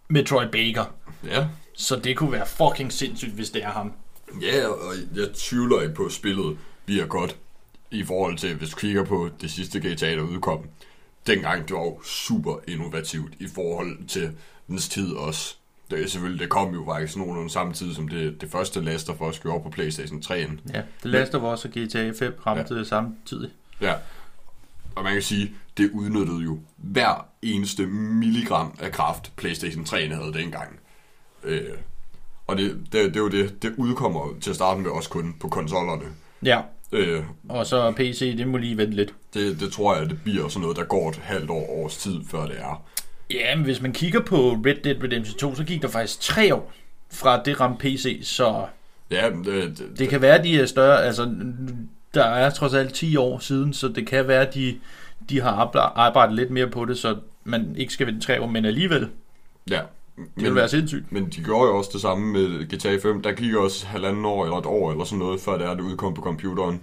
med 0.08 0.24
Troy 0.24 0.44
Baker. 0.44 0.94
Ja, 1.26 1.46
Så 1.74 1.96
det 1.96 2.16
kunne 2.16 2.32
være 2.32 2.46
fucking 2.46 2.92
sindssygt, 2.92 3.32
hvis 3.32 3.50
det 3.50 3.64
er 3.64 3.68
ham. 3.70 3.92
Ja, 4.42 4.66
og 4.66 4.94
jeg 5.14 5.28
tvivler 5.34 5.82
ikke 5.82 5.94
på, 5.94 6.04
at 6.04 6.12
spillet 6.12 6.58
bliver 6.86 7.06
godt 7.06 7.36
i 7.90 8.04
forhold 8.04 8.38
til, 8.38 8.54
hvis 8.54 8.70
du 8.70 8.76
kigger 8.76 9.04
på 9.04 9.30
det 9.40 9.50
sidste 9.50 9.78
GTA, 9.78 10.16
der 10.16 10.22
udkom. 10.22 10.68
Dengang 11.26 11.68
det 11.68 11.76
var 11.76 11.84
jo 11.84 12.02
super 12.02 12.56
innovativt 12.68 13.32
i 13.38 13.46
forhold 13.54 14.06
til 14.06 14.30
dens 14.68 14.88
tid 14.88 15.12
også. 15.12 15.56
Det, 15.90 16.02
er 16.02 16.08
selvfølgelig, 16.08 16.40
det 16.40 16.48
kom 16.48 16.74
jo 16.74 16.84
faktisk 16.84 17.16
nogenlunde 17.16 17.50
samtidig 17.50 17.96
som 17.96 18.08
det, 18.08 18.40
det 18.40 18.50
første 18.50 18.80
Last 18.80 19.10
of 19.10 19.20
Us 19.20 19.40
gjorde 19.40 19.62
på 19.62 19.70
Playstation 19.70 20.22
3'en. 20.24 20.72
Ja, 20.74 20.82
The 21.00 21.10
Last 21.10 21.34
of 21.34 21.54
Us 21.54 21.64
og 21.64 21.70
GTA 21.70 22.12
5 22.18 22.40
ramte 22.46 22.74
ja. 22.74 22.84
samtidig. 22.84 23.50
Ja. 23.80 23.94
og 24.94 25.04
man 25.04 25.12
kan 25.12 25.22
sige, 25.22 25.54
det 25.76 25.90
udnyttede 25.90 26.38
jo 26.38 26.58
hver 26.76 27.26
eneste 27.42 27.86
milligram 27.86 28.78
af 28.80 28.92
kraft, 28.92 29.32
PlayStation 29.36 29.84
3 29.84 30.08
havde 30.08 30.32
dengang. 30.32 30.78
Øh, 31.44 31.70
og 32.48 32.56
det, 32.56 32.76
det, 32.92 32.92
det 32.92 33.16
er 33.16 33.20
jo 33.20 33.28
det, 33.28 33.62
det 33.62 33.74
udkommer 33.76 34.34
til 34.40 34.50
at 34.50 34.56
starte 34.56 34.80
med 34.80 34.90
også 34.90 35.08
kun 35.10 35.34
på 35.40 35.48
konsollerne. 35.48 36.04
Ja, 36.44 36.60
Øh, 36.92 37.22
og 37.48 37.66
så 37.66 37.92
PC, 37.96 38.36
det 38.36 38.48
må 38.48 38.56
lige 38.56 38.76
vente 38.76 38.96
lidt. 38.96 39.14
det, 39.34 39.60
det 39.60 39.72
tror 39.72 39.96
jeg, 39.96 40.10
det 40.10 40.18
bliver 40.24 40.48
sådan 40.48 40.60
noget, 40.62 40.76
der 40.76 40.84
går 40.84 41.08
et 41.10 41.16
halvt 41.16 41.50
år, 41.50 41.66
års 41.70 41.96
tid, 41.96 42.14
før 42.30 42.46
det 42.46 42.56
er. 42.60 42.82
Ja, 43.30 43.56
men 43.56 43.64
hvis 43.64 43.80
man 43.82 43.92
kigger 43.92 44.20
på 44.20 44.36
Red 44.66 44.74
Dead 44.84 45.02
Redemption 45.04 45.38
2, 45.38 45.54
så 45.54 45.64
gik 45.64 45.82
der 45.82 45.88
faktisk 45.88 46.20
tre 46.20 46.54
år 46.54 46.72
fra 47.12 47.42
det 47.42 47.60
ramte 47.60 47.78
PC, 47.80 48.20
så 48.22 48.64
Ja, 49.10 49.30
det, 49.44 49.78
det, 49.78 49.98
det 49.98 50.08
kan 50.08 50.20
være, 50.22 50.42
de 50.42 50.60
er 50.60 50.66
større, 50.66 51.02
altså 51.04 51.34
der 52.14 52.24
er 52.24 52.50
trods 52.50 52.74
alt 52.74 52.94
10 52.94 53.16
år 53.16 53.38
siden, 53.38 53.72
så 53.72 53.88
det 53.88 54.06
kan 54.06 54.28
være, 54.28 54.46
de, 54.54 54.76
de 55.30 55.40
har 55.40 55.50
arbejdet- 55.96 56.36
lidt 56.36 56.50
mere 56.50 56.66
på 56.70 56.84
det, 56.84 56.98
så 56.98 57.16
man 57.44 57.74
ikke 57.76 57.92
skal 57.92 58.06
vente 58.06 58.20
tre 58.26 58.40
år, 58.42 58.46
men 58.46 58.64
alligevel, 58.64 59.08
ja. 59.70 59.80
Det 60.34 60.44
vil 60.44 60.54
være 60.54 60.68
sindssygt. 60.68 61.12
Men 61.12 61.28
de 61.30 61.44
gjorde 61.44 61.68
jo 61.70 61.76
også 61.78 61.90
det 61.92 62.00
samme 62.00 62.32
med 62.32 62.66
GTA 62.76 62.96
5. 63.08 63.22
Der 63.22 63.32
gik 63.32 63.54
også 63.54 63.86
halvanden 63.86 64.24
år 64.24 64.44
eller 64.44 64.56
et 64.56 64.66
år 64.66 64.90
eller 64.92 65.04
sådan 65.04 65.18
noget, 65.18 65.40
før 65.40 65.58
det 65.58 65.66
er, 65.66 65.74
det 65.74 65.80
udkom 65.80 66.14
på 66.14 66.22
computeren. 66.22 66.80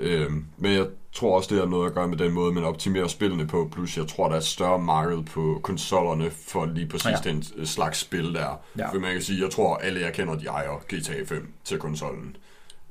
Øhm, 0.00 0.44
men 0.58 0.72
jeg 0.72 0.86
tror 1.12 1.36
også, 1.36 1.48
det 1.54 1.58
har 1.62 1.66
noget 1.68 1.86
at 1.86 1.94
gøre 1.94 2.08
med 2.08 2.16
den 2.18 2.32
måde, 2.32 2.52
man 2.54 2.64
optimerer 2.64 3.06
spillene 3.08 3.46
på. 3.46 3.68
Plus 3.72 3.96
jeg 3.96 4.06
tror, 4.08 4.26
der 4.26 4.34
er 4.34 4.38
et 4.38 4.44
større 4.44 4.78
marked 4.78 5.22
på 5.22 5.60
konsollerne 5.62 6.30
for 6.30 6.66
lige 6.66 6.86
præcis 6.86 7.06
Ja. 7.24 7.30
den 7.30 7.66
slags 7.66 7.98
spil 7.98 8.34
der. 8.34 8.60
Ja. 8.78 8.90
For 8.90 8.98
man 8.98 9.12
kan 9.12 9.22
sige, 9.22 9.42
jeg 9.42 9.50
tror, 9.50 9.76
alle 9.76 10.00
jeg 10.00 10.12
kender, 10.12 10.34
de 10.38 10.46
ejer 10.46 10.78
GTA 10.94 11.24
5 11.34 11.52
til 11.64 11.78
konsollen. 11.78 12.36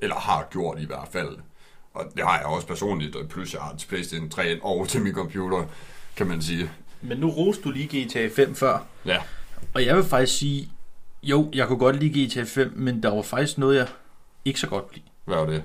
Eller 0.00 0.16
har 0.16 0.48
gjort 0.50 0.78
i 0.80 0.86
hvert 0.86 1.08
fald. 1.12 1.36
Og 1.94 2.04
det 2.16 2.24
har 2.24 2.36
jeg 2.38 2.46
også 2.46 2.66
personligt, 2.66 3.16
plus 3.30 3.54
jeg 3.54 3.62
har 3.62 3.76
til 3.76 3.88
PlayStation 3.88 4.28
3 4.28 4.58
og 4.62 4.88
til 4.88 5.02
min 5.02 5.12
computer, 5.14 5.64
kan 6.16 6.26
man 6.26 6.42
sige. 6.42 6.70
Men 7.02 7.18
nu 7.18 7.30
roste 7.30 7.62
du 7.62 7.70
lige 7.70 8.04
GTA 8.04 8.28
5 8.36 8.54
før, 8.54 8.78
Ja, 9.06 9.18
og 9.74 9.84
jeg 9.86 9.96
vil 9.96 10.04
faktisk 10.04 10.38
sige, 10.38 10.68
jo, 11.22 11.50
jeg 11.54 11.66
kunne 11.68 11.78
godt 11.78 11.96
lide 11.96 12.26
GTA 12.26 12.42
5, 12.42 12.72
men 12.76 13.02
der 13.02 13.14
var 13.14 13.22
faktisk 13.22 13.58
noget, 13.58 13.76
jeg 13.76 13.86
ikke 14.44 14.60
så 14.60 14.66
godt 14.66 14.84
lide. 14.94 15.04
hvad 15.24 15.36
var 15.36 15.46
det? 15.46 15.62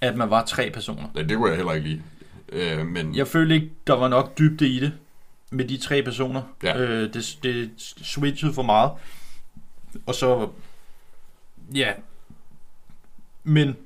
At 0.00 0.16
man 0.16 0.30
var 0.30 0.44
tre 0.44 0.70
personer. 0.70 1.08
Nej, 1.14 1.22
det 1.22 1.36
kunne 1.36 1.48
jeg 1.48 1.56
heller 1.56 1.72
ikke 1.72 1.88
lide. 1.88 2.02
Øh, 2.48 2.86
men 2.86 3.16
Jeg 3.16 3.28
følte 3.28 3.54
ikke, 3.54 3.70
der 3.86 3.92
var 3.94 4.08
nok 4.08 4.38
dybde 4.38 4.68
i 4.68 4.80
det 4.80 4.92
med 5.50 5.64
de 5.64 5.76
tre 5.76 6.02
personer. 6.02 6.42
Ja. 6.62 6.78
Øh, 6.78 7.14
det, 7.14 7.38
det 7.42 7.70
switchede 8.02 8.52
for 8.54 8.62
meget. 8.62 8.90
Og 10.06 10.14
så, 10.14 10.48
ja. 11.74 11.92
Men, 13.44 13.76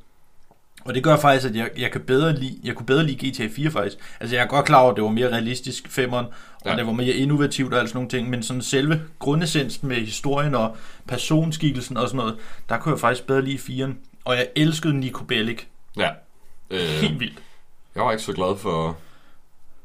og 0.85 0.95
det 0.95 1.03
gør 1.03 1.17
faktisk, 1.17 1.47
at 1.51 1.57
jeg, 1.57 1.71
jeg, 1.79 1.91
kan 1.91 2.01
bedre 2.01 2.37
lide, 2.37 2.59
jeg 2.65 2.75
kunne 2.75 2.87
bedre 2.87 3.05
lide 3.07 3.29
GTA 3.31 3.49
4 3.57 3.71
faktisk. 3.71 3.97
Altså 4.21 4.37
jeg 4.37 4.43
er 4.43 4.49
godt 4.49 4.67
klar 4.67 4.81
over, 4.81 4.91
at 4.91 4.97
det 4.97 5.05
var 5.05 5.11
mere 5.11 5.33
realistisk, 5.33 5.89
femmeren, 5.89 6.27
og 6.27 6.33
Ja. 6.71 6.77
det 6.77 6.87
var 6.87 6.93
mere 6.93 7.13
innovativt 7.15 7.75
og 7.75 7.81
alt 7.81 7.89
sådan 7.89 7.97
nogle 7.99 8.11
ting, 8.11 8.31
men 8.31 8.43
sådan 8.43 8.63
selve 8.63 9.01
grundessensen 9.19 9.89
med 9.89 9.97
historien 9.97 10.55
og 10.55 10.77
personskikkelsen 11.09 11.97
og 11.97 12.09
sådan 12.09 12.17
noget, 12.17 12.37
der 12.69 12.79
kunne 12.79 12.93
jeg 12.93 13.01
faktisk 13.01 13.27
bedre 13.27 13.43
lide 13.45 13.57
4'eren. 13.85 13.93
Og 14.25 14.35
jeg 14.37 14.49
elskede 14.57 14.95
Nico 15.01 15.25
Bellic. 15.25 15.63
ja. 15.97 16.11
Øh, 16.71 16.81
Helt 16.81 17.21
vildt. 17.21 17.39
jeg 17.95 18.03
var 18.05 18.11
ikke 18.13 18.23
så 18.25 18.33
glad 18.33 18.57
for 18.59 18.97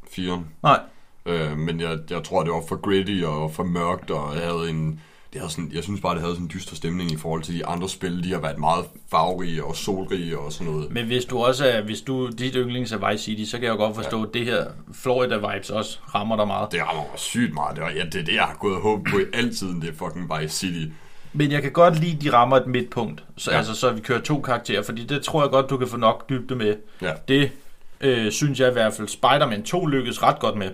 4'eren. 0.10 0.42
Nej, 0.64 0.80
Øh, 1.28 1.58
men 1.58 1.80
jeg, 1.80 1.98
jeg 2.10 2.24
tror, 2.24 2.44
det 2.44 2.52
var 2.54 2.64
for 2.70 2.76
gritty 2.82 3.22
og 3.26 3.54
for 3.54 3.64
mørkt, 3.64 4.12
og 4.12 4.36
jeg 4.36 4.44
havde 4.44 4.70
en... 4.70 5.02
Det 5.36 5.42
havde 5.42 5.52
sådan, 5.52 5.72
jeg 5.74 5.84
synes 5.84 6.02
bare, 6.02 6.14
det 6.14 6.22
havde 6.22 6.34
sådan 6.34 6.46
en 6.46 6.52
dyster 6.54 6.76
stemning 6.76 7.12
i 7.12 7.18
forhold 7.18 7.42
til 7.44 7.56
de 7.56 7.66
andre 7.66 7.90
spil. 7.90 8.24
De 8.24 8.32
har 8.32 8.40
været 8.40 8.58
meget 8.60 8.86
farverige 9.12 9.64
og 9.64 9.76
solrige 9.76 10.38
og 10.38 10.54
sådan 10.54 10.74
noget. 10.74 10.92
Men 10.92 11.06
hvis 11.06 11.26
du 11.26 11.38
også 11.38 11.66
er, 11.66 11.82
hvis 11.82 12.02
du, 12.02 12.30
dit 12.30 12.54
yndlings 12.56 12.92
er 12.92 13.10
Vice 13.12 13.24
City, 13.24 13.50
så 13.52 13.58
kan 13.58 13.64
jeg 13.66 13.72
jo 13.72 13.78
godt 13.78 13.96
forstå, 13.96 14.24
at 14.24 14.30
det 14.34 14.46
her 14.46 14.66
Florida 14.94 15.36
vibes 15.36 15.70
også 15.70 16.00
rammer 16.16 16.36
dig 16.36 16.48
meget. 16.48 16.72
Det 16.72 16.82
rammer 16.82 17.04
mig 17.04 17.20
sygt 17.20 17.54
meget. 17.54 17.76
Det, 17.76 17.84
var, 17.84 17.90
ja, 17.90 18.06
det 18.06 18.16
er 18.16 18.24
det, 18.24 18.34
jeg 18.36 18.44
har 18.44 18.56
gået 18.60 18.76
og 18.76 18.82
håbet 18.82 19.12
på 19.12 19.20
i 19.20 19.24
altid, 19.34 19.68
det 19.68 19.90
er 19.90 19.94
fucking 19.94 20.32
Vice 20.40 20.58
City. 20.58 20.86
Men 21.34 21.52
jeg 21.52 21.62
kan 21.62 21.72
godt 21.72 22.00
lide, 22.00 22.16
at 22.16 22.22
de 22.22 22.34
rammer 22.34 22.58
et 22.58 22.68
midtpunkt, 22.68 23.24
så, 23.38 23.52
ja. 23.52 23.56
Ja. 23.56 23.58
altså, 23.58 23.76
så 23.76 23.92
vi 23.92 24.02
kører 24.02 24.22
to 24.22 24.42
karakterer, 24.42 24.84
fordi 24.84 25.06
det 25.06 25.22
tror 25.24 25.42
jeg 25.44 25.52
godt, 25.52 25.70
du 25.70 25.78
kan 25.78 25.88
få 25.88 25.98
nok 25.98 26.30
dybde 26.30 26.56
med. 26.56 26.76
Ja. 27.02 27.12
Det 27.28 27.52
øh, 28.02 28.32
synes 28.32 28.60
jeg 28.60 28.70
i 28.70 28.74
hvert 28.74 28.94
fald, 28.94 29.08
Spider-Man 29.08 29.64
2 29.64 29.86
lykkedes 29.86 30.24
ret 30.24 30.40
godt 30.40 30.58
med. 30.58 30.70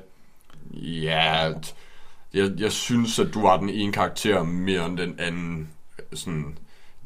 Ja, 0.74 1.50
t- 1.52 1.74
jeg, 2.34 2.52
jeg 2.58 2.72
synes, 2.72 3.20
at 3.20 3.28
du 3.34 3.42
var 3.42 3.58
den 3.58 3.70
ene 3.70 3.92
karakter 3.94 4.44
mere 4.44 4.86
end 4.86 4.98
den 4.98 5.16
anden. 5.20 5.70
Sådan, 6.14 6.46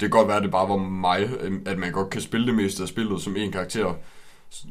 kan 0.00 0.10
godt 0.10 0.28
være, 0.28 0.36
at 0.36 0.42
det 0.42 0.50
bare 0.50 0.68
var 0.68 0.76
mig, 0.76 1.28
at 1.66 1.78
man 1.78 1.92
godt 1.92 2.10
kan 2.10 2.20
spille 2.20 2.46
det 2.46 2.54
meste 2.54 2.82
af 2.82 2.88
spillet 2.88 3.22
som 3.22 3.36
en 3.36 3.52
karakter. 3.52 3.94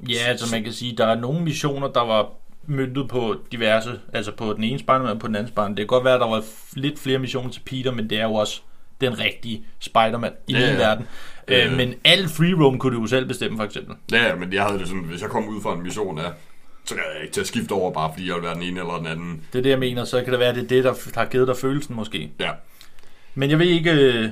Ja, 0.10 0.18
altså 0.28 0.56
man 0.56 0.63
kan 0.63 0.74
sige, 0.74 0.98
der 0.98 1.06
er 1.08 1.20
nogle 1.20 1.41
missioner, 1.44 1.88
der 1.88 2.02
var 2.02 2.30
myndet 2.68 3.08
på 3.10 3.36
diverse, 3.52 4.00
altså 4.13 4.32
på 4.32 4.54
den 4.54 4.63
ene 4.63 4.80
Spider-Man 4.80 5.10
og 5.12 5.20
på 5.20 5.28
den 5.28 5.36
anden 5.36 5.48
Spider-Man. 5.48 5.72
Det 5.72 5.78
kan 5.78 5.88
godt 5.88 6.04
være, 6.06 6.13
at 6.13 6.20
der 6.20 6.30
var 6.30 6.44
lidt 6.74 7.00
flere 7.00 7.20
missioner 7.20 7.50
til 7.50 7.62
Peter, 7.65 7.91
men 7.91 8.10
det 8.10 8.20
er 8.20 8.24
jo 8.24 8.34
også 8.34 8.62
den 9.02 9.20
rigtige 9.20 9.65
Spider-Man 9.80 10.32
i 10.48 10.54
Ja, 10.54 10.60
ja. 10.60 10.76
verden. 10.76 11.06
Øh, 11.48 11.72
Øh. 11.72 11.78
men 11.78 11.94
al 12.04 12.28
free 12.30 12.63
roam 12.63 12.80
kunne 12.80 12.96
du 12.96 13.02
jo 13.02 13.08
selv 13.08 13.26
bestemme, 13.28 13.58
for 13.58 13.63
eksempel. 13.63 13.96
Ja, 14.12 14.28
ja, 14.28 14.36
men 14.36 14.54
jeg 14.54 14.63
havde 14.63 14.80
det 14.80 14.88
sådan, 14.88 15.04
hvis 15.04 15.22
jeg 15.22 15.30
kom 15.30 15.48
ud 15.48 15.62
fra 15.62 15.74
en 15.74 15.84
mission 15.84 16.20
af, 16.20 16.32
så 16.86 16.95
kan 16.95 17.04
jeg 17.15 17.21
ikke 17.24 17.34
til 17.34 17.41
at 17.41 17.48
skifte 17.48 17.71
over, 17.71 17.91
bare 17.91 18.12
fordi 18.13 18.28
jeg 18.28 18.36
vil 18.36 18.43
være 18.43 18.54
den 18.56 18.63
ene 18.63 18.80
eller 18.80 18.98
den 18.98 19.08
anden. 19.08 19.45
Det 19.54 19.60
er 19.60 19.63
det, 19.63 19.69
jeg 19.69 19.80
mener. 19.80 20.04
Så 20.06 20.24
kan 20.24 20.32
det 20.32 20.39
være, 20.39 20.50
at 20.50 20.56
det 20.56 20.63
er 20.63 20.67
det, 20.67 20.84
der 20.84 20.93
der 20.93 21.19
har 21.19 21.26
givet 21.26 21.48
dig 21.48 21.58
følelsen 21.58 21.95
måske. 21.95 22.32
Ja, 22.39 22.52
Men 23.36 23.50
jeg 23.50 23.60
ved 23.60 23.65
ikke, 23.65 23.91
øh, 23.91 24.30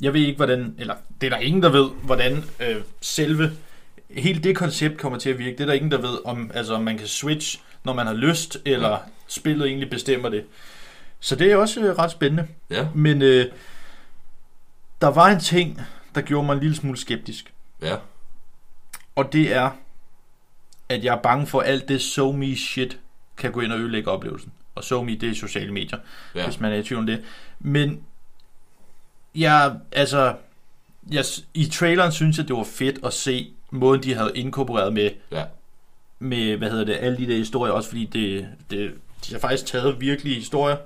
jeg 0.00 0.12
ved 0.14 0.20
ikke 0.20 0.36
hvordan, 0.36 0.74
eller 0.78 0.94
det 1.20 1.26
er 1.26 1.30
der 1.30 1.36
ingen, 1.38 1.62
der 1.62 1.68
ved, 1.68 1.90
hvordan 2.02 2.44
øh, 2.60 2.76
selve, 3.00 3.52
hele 4.10 4.42
det 4.42 4.56
koncept 4.56 4.98
kommer 4.98 5.18
til 5.18 5.30
at 5.30 5.38
virke. 5.38 5.52
Det 5.52 5.60
er 5.60 5.66
der 5.66 5.72
ingen, 5.72 5.90
der 5.90 5.98
ved, 6.00 6.18
om, 6.24 6.50
altså, 6.54 6.74
om 6.74 6.82
man 6.82 6.98
kan 6.98 7.06
switch, 7.06 7.60
når 7.84 7.92
man 7.92 8.06
har 8.06 8.14
lyst, 8.14 8.58
eller 8.64 8.90
ja. 8.90 8.96
spillet 9.26 9.66
egentlig 9.66 9.90
bestemmer 9.90 10.28
det. 10.28 10.44
Så 11.20 11.36
det 11.36 11.52
er 11.52 11.56
også 11.56 11.80
øh, 11.80 11.98
ret 11.98 12.10
spændende. 12.10 12.46
ja, 12.70 12.88
Men 12.94 13.22
øh, 13.22 13.46
der 15.00 15.08
var 15.08 15.26
en 15.26 15.40
ting, 15.40 15.80
der 16.14 16.20
gjorde 16.20 16.46
mig 16.46 16.54
en 16.54 16.60
lille 16.60 16.76
smule 16.76 16.96
skeptisk. 16.98 17.52
ja. 17.82 17.96
Og 19.16 19.32
det 19.32 19.54
er, 19.54 19.70
at 20.88 21.04
jeg 21.04 21.14
er 21.16 21.22
bange 21.22 21.46
for, 21.46 21.60
alt 21.60 21.88
det 21.88 22.02
so 22.02 22.32
me 22.32 22.56
shit 22.56 22.98
kan 23.36 23.52
gå 23.52 23.60
ind 23.60 23.72
og 23.72 23.78
ødelægge 23.78 24.10
oplevelsen. 24.10 24.52
Og 24.74 24.84
so 24.84 25.02
me, 25.02 25.14
det 25.16 25.28
er 25.30 25.34
sociale 25.34 25.72
medier, 25.72 25.98
ja. 26.34 26.44
Hvis 26.44 26.60
man 26.60 26.72
er 26.72 26.76
i 26.76 26.82
tvivl 26.82 27.00
om 27.00 27.06
det. 27.06 27.24
Men 27.60 28.02
jeg, 29.34 29.76
altså, 29.92 30.34
jeg, 31.10 31.24
i 31.54 31.66
traileren 31.66 32.12
synes 32.12 32.38
jeg, 32.38 32.48
det 32.48 32.56
var 32.56 32.64
fedt 32.64 32.98
at 33.04 33.12
se 33.12 33.52
måden, 33.70 34.02
de 34.02 34.14
havde 34.14 34.32
inkorporeret 34.34 34.92
med, 34.92 35.10
Ja. 35.30 35.44
med 36.18 36.56
hvad 36.56 36.70
hedder 36.70 36.84
det, 36.84 36.96
alle 37.00 37.16
de 37.18 37.26
der 37.26 37.36
historier, 37.36 37.72
også 37.72 37.88
fordi 37.88 38.04
det, 38.04 38.48
det, 38.70 38.94
de 39.26 39.32
har 39.32 39.38
faktisk 39.40 39.66
taget 39.66 40.00
virkelige 40.00 40.34
historier, 40.36 40.76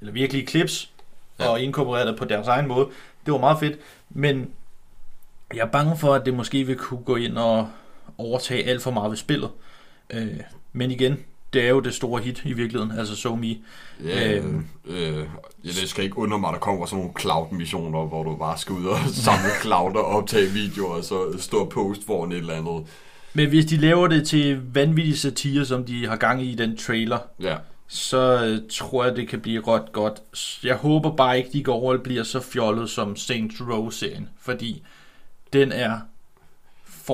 eller 0.00 0.12
virkelige 0.12 0.46
clips. 0.46 0.90
Ja. 1.38 1.48
og 1.48 1.60
inkorporeret 1.60 2.06
det 2.06 2.16
på 2.16 2.24
deres 2.24 2.46
egen 2.46 2.68
måde. 2.68 2.88
Det 3.26 3.32
var 3.32 3.38
meget 3.38 3.58
fedt, 3.58 3.78
men 4.10 4.50
jeg 5.54 5.60
er 5.60 5.66
bange 5.70 5.96
for, 5.98 6.14
at 6.14 6.26
det 6.26 6.34
måske 6.34 6.64
vil 6.64 6.76
kunne 6.76 7.02
gå 7.02 7.16
ind 7.16 7.38
og 7.38 7.70
overtage 8.18 8.64
alt 8.66 8.82
for 8.82 8.90
meget 8.90 9.10
ved 9.10 9.16
spillet. 9.16 9.50
Øh, 10.10 10.28
men 10.72 10.90
igen, 10.90 11.16
det 11.52 11.64
er 11.64 11.68
jo 11.68 11.80
det 11.80 11.94
store 11.94 12.22
hit 12.22 12.42
i 12.44 12.52
virkeligheden, 12.52 12.98
altså 12.98 13.16
So 13.16 13.34
Me. 13.36 13.54
Ja, 14.04 14.32
øh, 14.32 14.44
Øhm. 14.44 14.66
øh, 14.86 15.18
ja, 15.64 15.68
det 15.80 15.88
skal 15.88 16.04
ikke 16.04 16.18
undre 16.18 16.38
mig, 16.38 16.48
at 16.48 16.52
der 16.54 16.60
kommer 16.60 16.86
sådan 16.86 16.98
nogle 16.98 17.20
cloud-missioner, 17.20 18.06
hvor 18.06 18.22
du 18.22 18.36
bare 18.36 18.58
skal 18.58 18.74
ud 18.74 18.84
og 18.86 18.98
samle 19.24 19.50
cloud 19.62 19.96
og 19.96 20.04
optage 20.04 20.50
videoer, 20.50 20.94
og 20.96 21.04
så 21.04 21.36
stå 21.38 21.56
og 21.58 21.68
post 21.68 22.06
foran 22.06 22.32
et 22.32 22.38
eller 22.38 22.54
andet. 22.54 22.86
Men 23.34 23.48
hvis 23.48 23.64
de 23.64 23.76
laver 23.76 24.06
det 24.06 24.26
til 24.28 24.60
vanvittig 24.74 25.18
satire, 25.18 25.64
som 25.64 25.84
de 25.84 26.06
har 26.06 26.16
gang 26.16 26.42
i 26.42 26.50
i 26.52 26.54
den 26.54 26.76
trailer, 26.76 27.18
Ja, 27.40 27.56
så 27.88 28.44
øh, 28.44 28.58
tror 28.70 29.04
jeg, 29.04 29.16
det 29.16 29.28
kan 29.28 29.40
blive 29.40 29.62
ret 29.68 29.92
godt. 29.92 30.22
Jeg 30.64 30.76
håber 30.76 31.16
bare 31.16 31.38
ikke, 31.38 31.50
de 31.52 31.62
går 31.62 31.74
over 31.74 31.92
og 31.94 32.02
bliver 32.02 32.22
så 32.22 32.40
fjollet 32.40 32.90
som 32.90 33.16
Saints 33.16 33.60
Row-serien, 33.60 34.28
fordi 34.40 34.82
den 35.52 35.72
er 35.72 36.00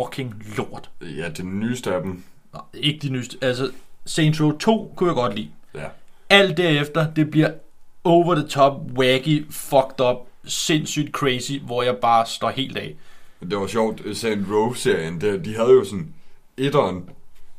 fucking 0.02 0.34
lort. 0.56 0.90
ja 1.02 1.28
den 1.28 1.60
nyeste 1.60 1.94
af 1.94 2.02
dem. 2.02 2.22
Nej, 2.52 2.62
ikke 2.74 2.98
de 3.08 3.12
nyeste. 3.12 3.36
Altså, 3.40 3.70
Saints 4.06 4.40
Row 4.42 4.58
2 4.58 4.92
kunne 4.96 5.08
jeg 5.08 5.14
godt 5.14 5.34
lide. 5.34 5.48
Ja, 5.74 5.84
Alt 6.30 6.56
derefter, 6.56 7.10
det 7.14 7.30
bliver 7.30 7.50
over 8.04 8.34
the 8.34 8.46
top, 8.46 8.72
wacky, 8.98 9.46
fucked 9.50 10.00
up, 10.10 10.16
sindssygt 10.44 11.10
crazy, 11.12 11.52
hvor 11.62 11.82
jeg 11.82 11.96
bare 11.96 12.26
står 12.26 12.50
helt 12.50 12.76
af. 12.78 12.94
det 13.50 13.58
var 13.58 13.66
sjovt, 13.66 14.02
Saint 14.16 14.46
Row-serien, 14.50 15.20
det- 15.20 15.44
de 15.44 15.56
havde 15.56 15.68
jo 15.70 15.84
sådan, 15.84 16.14
etteren, 16.56 17.08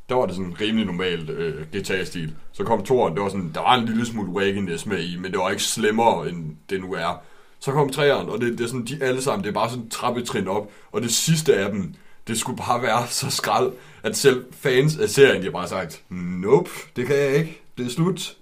der 0.10 0.16
var 0.16 0.26
det 0.26 0.36
sådan 0.36 0.56
rimelig 0.62 0.86
normalt 0.86 1.30
øh, 1.30 1.66
GTA-stil. 1.76 2.34
Så 2.52 2.64
kom 2.64 2.84
toeren, 2.84 3.14
det 3.16 3.24
var 3.24 3.30
sådan, 3.30 3.52
der 3.54 3.62
var 3.62 3.76
en 3.76 3.86
lille 3.86 4.06
smule 4.06 4.30
wackiness 4.32 4.86
med 4.86 5.04
i, 5.04 5.18
men 5.18 5.32
det 5.32 5.40
var 5.40 5.50
ikke 5.50 5.64
slemmere, 5.64 6.30
end 6.30 6.56
det 6.70 6.82
nu 6.82 6.94
er. 6.94 7.22
Så 7.60 7.72
kom 7.72 7.90
treeren, 7.90 8.30
og 8.30 8.42
det, 8.42 8.58
det 8.58 8.64
er 8.64 8.68
sådan, 8.68 8.86
de 8.86 8.98
alle 9.04 9.22
sammen, 9.22 9.44
det 9.44 9.50
er 9.50 9.54
bare 9.54 9.70
sådan 9.70 9.90
trappetrin 9.90 10.48
op, 10.48 10.72
og 10.92 11.02
det 11.02 11.12
sidste 11.12 11.56
af 11.58 11.72
dem, 11.72 11.94
det 12.28 12.40
skulle 12.40 12.58
bare 12.58 12.82
være 12.82 13.08
så 13.08 13.30
skrald, 13.30 13.72
at 14.04 14.18
selv 14.18 14.46
fans 14.52 14.98
af 14.98 15.10
serien, 15.10 15.38
de 15.42 15.44
har 15.46 15.52
bare 15.52 15.68
sagt, 15.68 16.04
nope, 16.10 16.70
det 16.96 17.08
kan 17.08 17.16
jeg 17.16 17.36
ikke, 17.36 17.62
det 17.78 17.86
er 17.86 17.90
slut, 17.90 18.36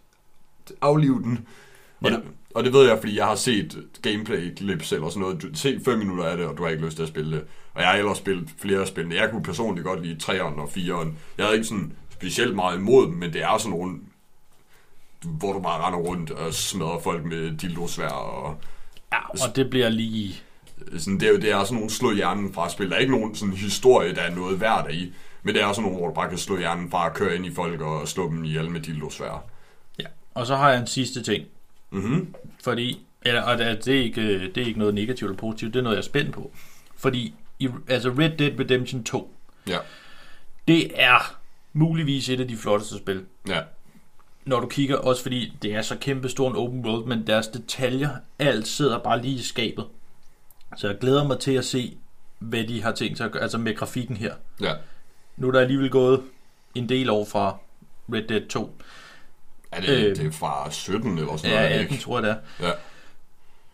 afliv 0.81 1.23
den. 1.23 1.47
Og, 2.01 2.09
Ja. 2.09 2.15
det, 2.15 2.23
og 2.55 2.63
det 2.63 2.73
ved 2.73 2.87
jeg, 2.87 2.99
fordi 2.99 3.17
jeg 3.17 3.25
har 3.25 3.35
set 3.35 3.77
gameplay-clips 4.07 4.93
eller 4.95 5.09
sådan 5.09 5.21
noget. 5.21 5.41
Du 5.41 5.47
se 5.53 5.79
fem 5.85 5.97
minutter 5.99 6.23
af 6.23 6.37
det, 6.37 6.45
og 6.45 6.57
du 6.57 6.63
har 6.63 6.69
ikke 6.69 6.85
lyst 6.85 6.95
til 6.95 7.03
at 7.03 7.09
spille 7.09 7.31
det. 7.35 7.43
Og 7.73 7.81
jeg 7.81 7.89
har 7.89 7.97
ellers 7.97 8.17
spillet 8.17 8.49
flere 8.57 8.87
spillene. 8.87 9.15
Jeg 9.15 9.31
kunne 9.31 9.43
personligt 9.43 9.85
godt 9.85 10.05
lide 10.05 10.17
3'eren 10.23 10.59
og 10.61 10.69
4'eren. 10.75 11.09
Jeg 11.37 11.45
havde 11.45 11.53
ikke 11.53 11.67
sådan 11.67 11.93
specielt 12.11 12.55
meget 12.55 12.77
imod 12.77 13.05
dem, 13.07 13.13
men 13.15 13.33
det 13.33 13.41
er 13.43 13.57
sådan 13.57 13.71
nogle, 13.77 13.99
hvor 15.23 15.53
du 15.53 15.59
bare 15.59 15.85
render 15.87 15.99
rundt 15.99 16.31
og 16.31 16.53
smadrer 16.53 16.99
folk 16.99 17.25
med 17.25 17.57
dildosvær 17.57 18.07
og 18.09 18.57
Ja, 19.13 19.47
og 19.47 19.55
det 19.55 19.69
bliver 19.69 19.89
lige... 19.89 20.35
sådan, 20.97 21.19
det, 21.19 21.29
er, 21.29 21.39
det 21.39 21.51
er 21.51 21.63
sådan 21.63 21.75
nogle 21.75 21.89
slå 21.89 22.11
hjernen 22.13 22.53
fra 22.53 22.69
spil. 22.69 22.89
Der 22.89 22.95
er 22.95 22.99
ikke 22.99 23.11
nogen 23.17 23.35
sådan 23.35 23.53
historie, 23.53 24.15
der 24.15 24.21
er 24.21 24.35
noget 24.35 24.61
værd 24.61 24.91
i, 24.93 25.13
men 25.43 25.55
det 25.55 25.63
er 25.63 25.71
sådan 25.73 25.83
nogle, 25.83 25.97
hvor 25.97 26.07
du 26.07 26.13
bare 26.13 26.29
kan 26.29 26.38
slå 26.38 26.57
hjernen 26.57 26.91
fra 26.91 27.09
og 27.09 27.15
køre 27.15 27.35
ind 27.35 27.45
i 27.45 27.53
folk 27.53 27.81
og 27.81 28.07
slå 28.07 28.29
dem 28.29 28.43
ihjel 28.43 28.69
med 28.71 28.81
dildosvær. 28.81 29.43
Ja. 29.99 30.05
Og 30.33 30.47
så 30.47 30.55
har 30.55 30.69
jeg 30.71 30.79
en 30.81 30.88
sidste 30.88 31.23
ting. 31.23 31.45
Mhm. 31.91 32.35
Fordi, 32.63 32.99
eller, 33.21 33.41
og 33.41 33.57
det, 33.57 33.67
er- 33.67 33.75
det, 33.81 33.88
ikke, 33.93 34.39
det 34.47 34.57
er 34.57 34.65
ikke 34.65 34.79
noget 34.79 34.93
negativt 34.93 35.29
eller 35.29 35.39
positivt, 35.39 35.73
det 35.73 35.79
er 35.79 35.83
noget, 35.83 35.95
jeg 35.95 36.01
er 36.01 36.05
spændt 36.05 36.33
på. 36.33 36.51
Fordi, 36.97 37.33
i, 37.59 37.69
altså 37.88 38.09
Red 38.09 38.29
Dead 38.38 38.59
Redemption 38.59 39.03
2, 39.03 39.33
Ja. 39.67 39.77
det 40.67 40.91
er 41.01 41.35
muligvis 41.73 42.29
et 42.29 42.39
af 42.39 42.47
de 42.47 42.57
flotteste 42.57 42.97
spil. 42.97 43.25
Ja. 43.47 43.61
Når 44.45 44.59
du 44.59 44.67
kigger, 44.67 44.95
også 44.97 45.21
fordi 45.23 45.57
det 45.61 45.73
er 45.75 45.81
så 45.81 45.95
kæmpe 46.01 46.29
stor 46.29 46.49
en 46.49 46.55
open 46.55 46.85
world, 46.85 47.05
men 47.05 47.27
deres 47.27 47.47
detaljer, 47.47 48.09
alt 48.39 48.67
sidder 48.67 48.99
bare 48.99 49.21
lige 49.21 49.39
i 49.39 49.41
skabet. 49.41 49.85
Så 50.75 50.88
jeg 50.88 50.97
glæder 51.01 51.23
mig 51.23 51.39
til 51.39 51.51
at 51.51 51.65
se, 51.65 51.97
hvad 52.39 52.63
de 52.63 52.83
har 52.83 52.91
tænkt 52.91 53.17
sig 53.17 53.25
at 53.25 53.31
gøre, 53.31 53.43
altså 53.43 53.57
med 53.57 53.75
grafikken 53.75 54.17
her. 54.17 54.33
Ja. 54.61 54.73
Nu 55.38 55.47
er 55.47 55.51
der 55.51 55.59
alligevel 55.59 55.89
gået 55.89 56.21
en 56.75 56.89
del 56.89 57.09
år 57.09 57.25
fra 57.25 57.57
Red 58.13 58.23
Dead 58.27 58.47
2. 58.49 58.75
Er 59.71 59.81
det, 59.81 59.89
Øh. 59.89 60.15
det 60.15 60.25
er 60.25 60.31
fra 60.31 60.71
17 60.71 61.17
eller 61.17 61.38
sådan 61.38 61.51
Ja, 61.51 61.55
noget, 61.57 61.71
det 61.71 61.77
18 61.79 61.93
ikke? 61.93 62.03
tror 62.03 62.19
jeg 62.19 62.23
det 62.23 62.31
er. 62.59 62.65
Ja. 62.67 62.71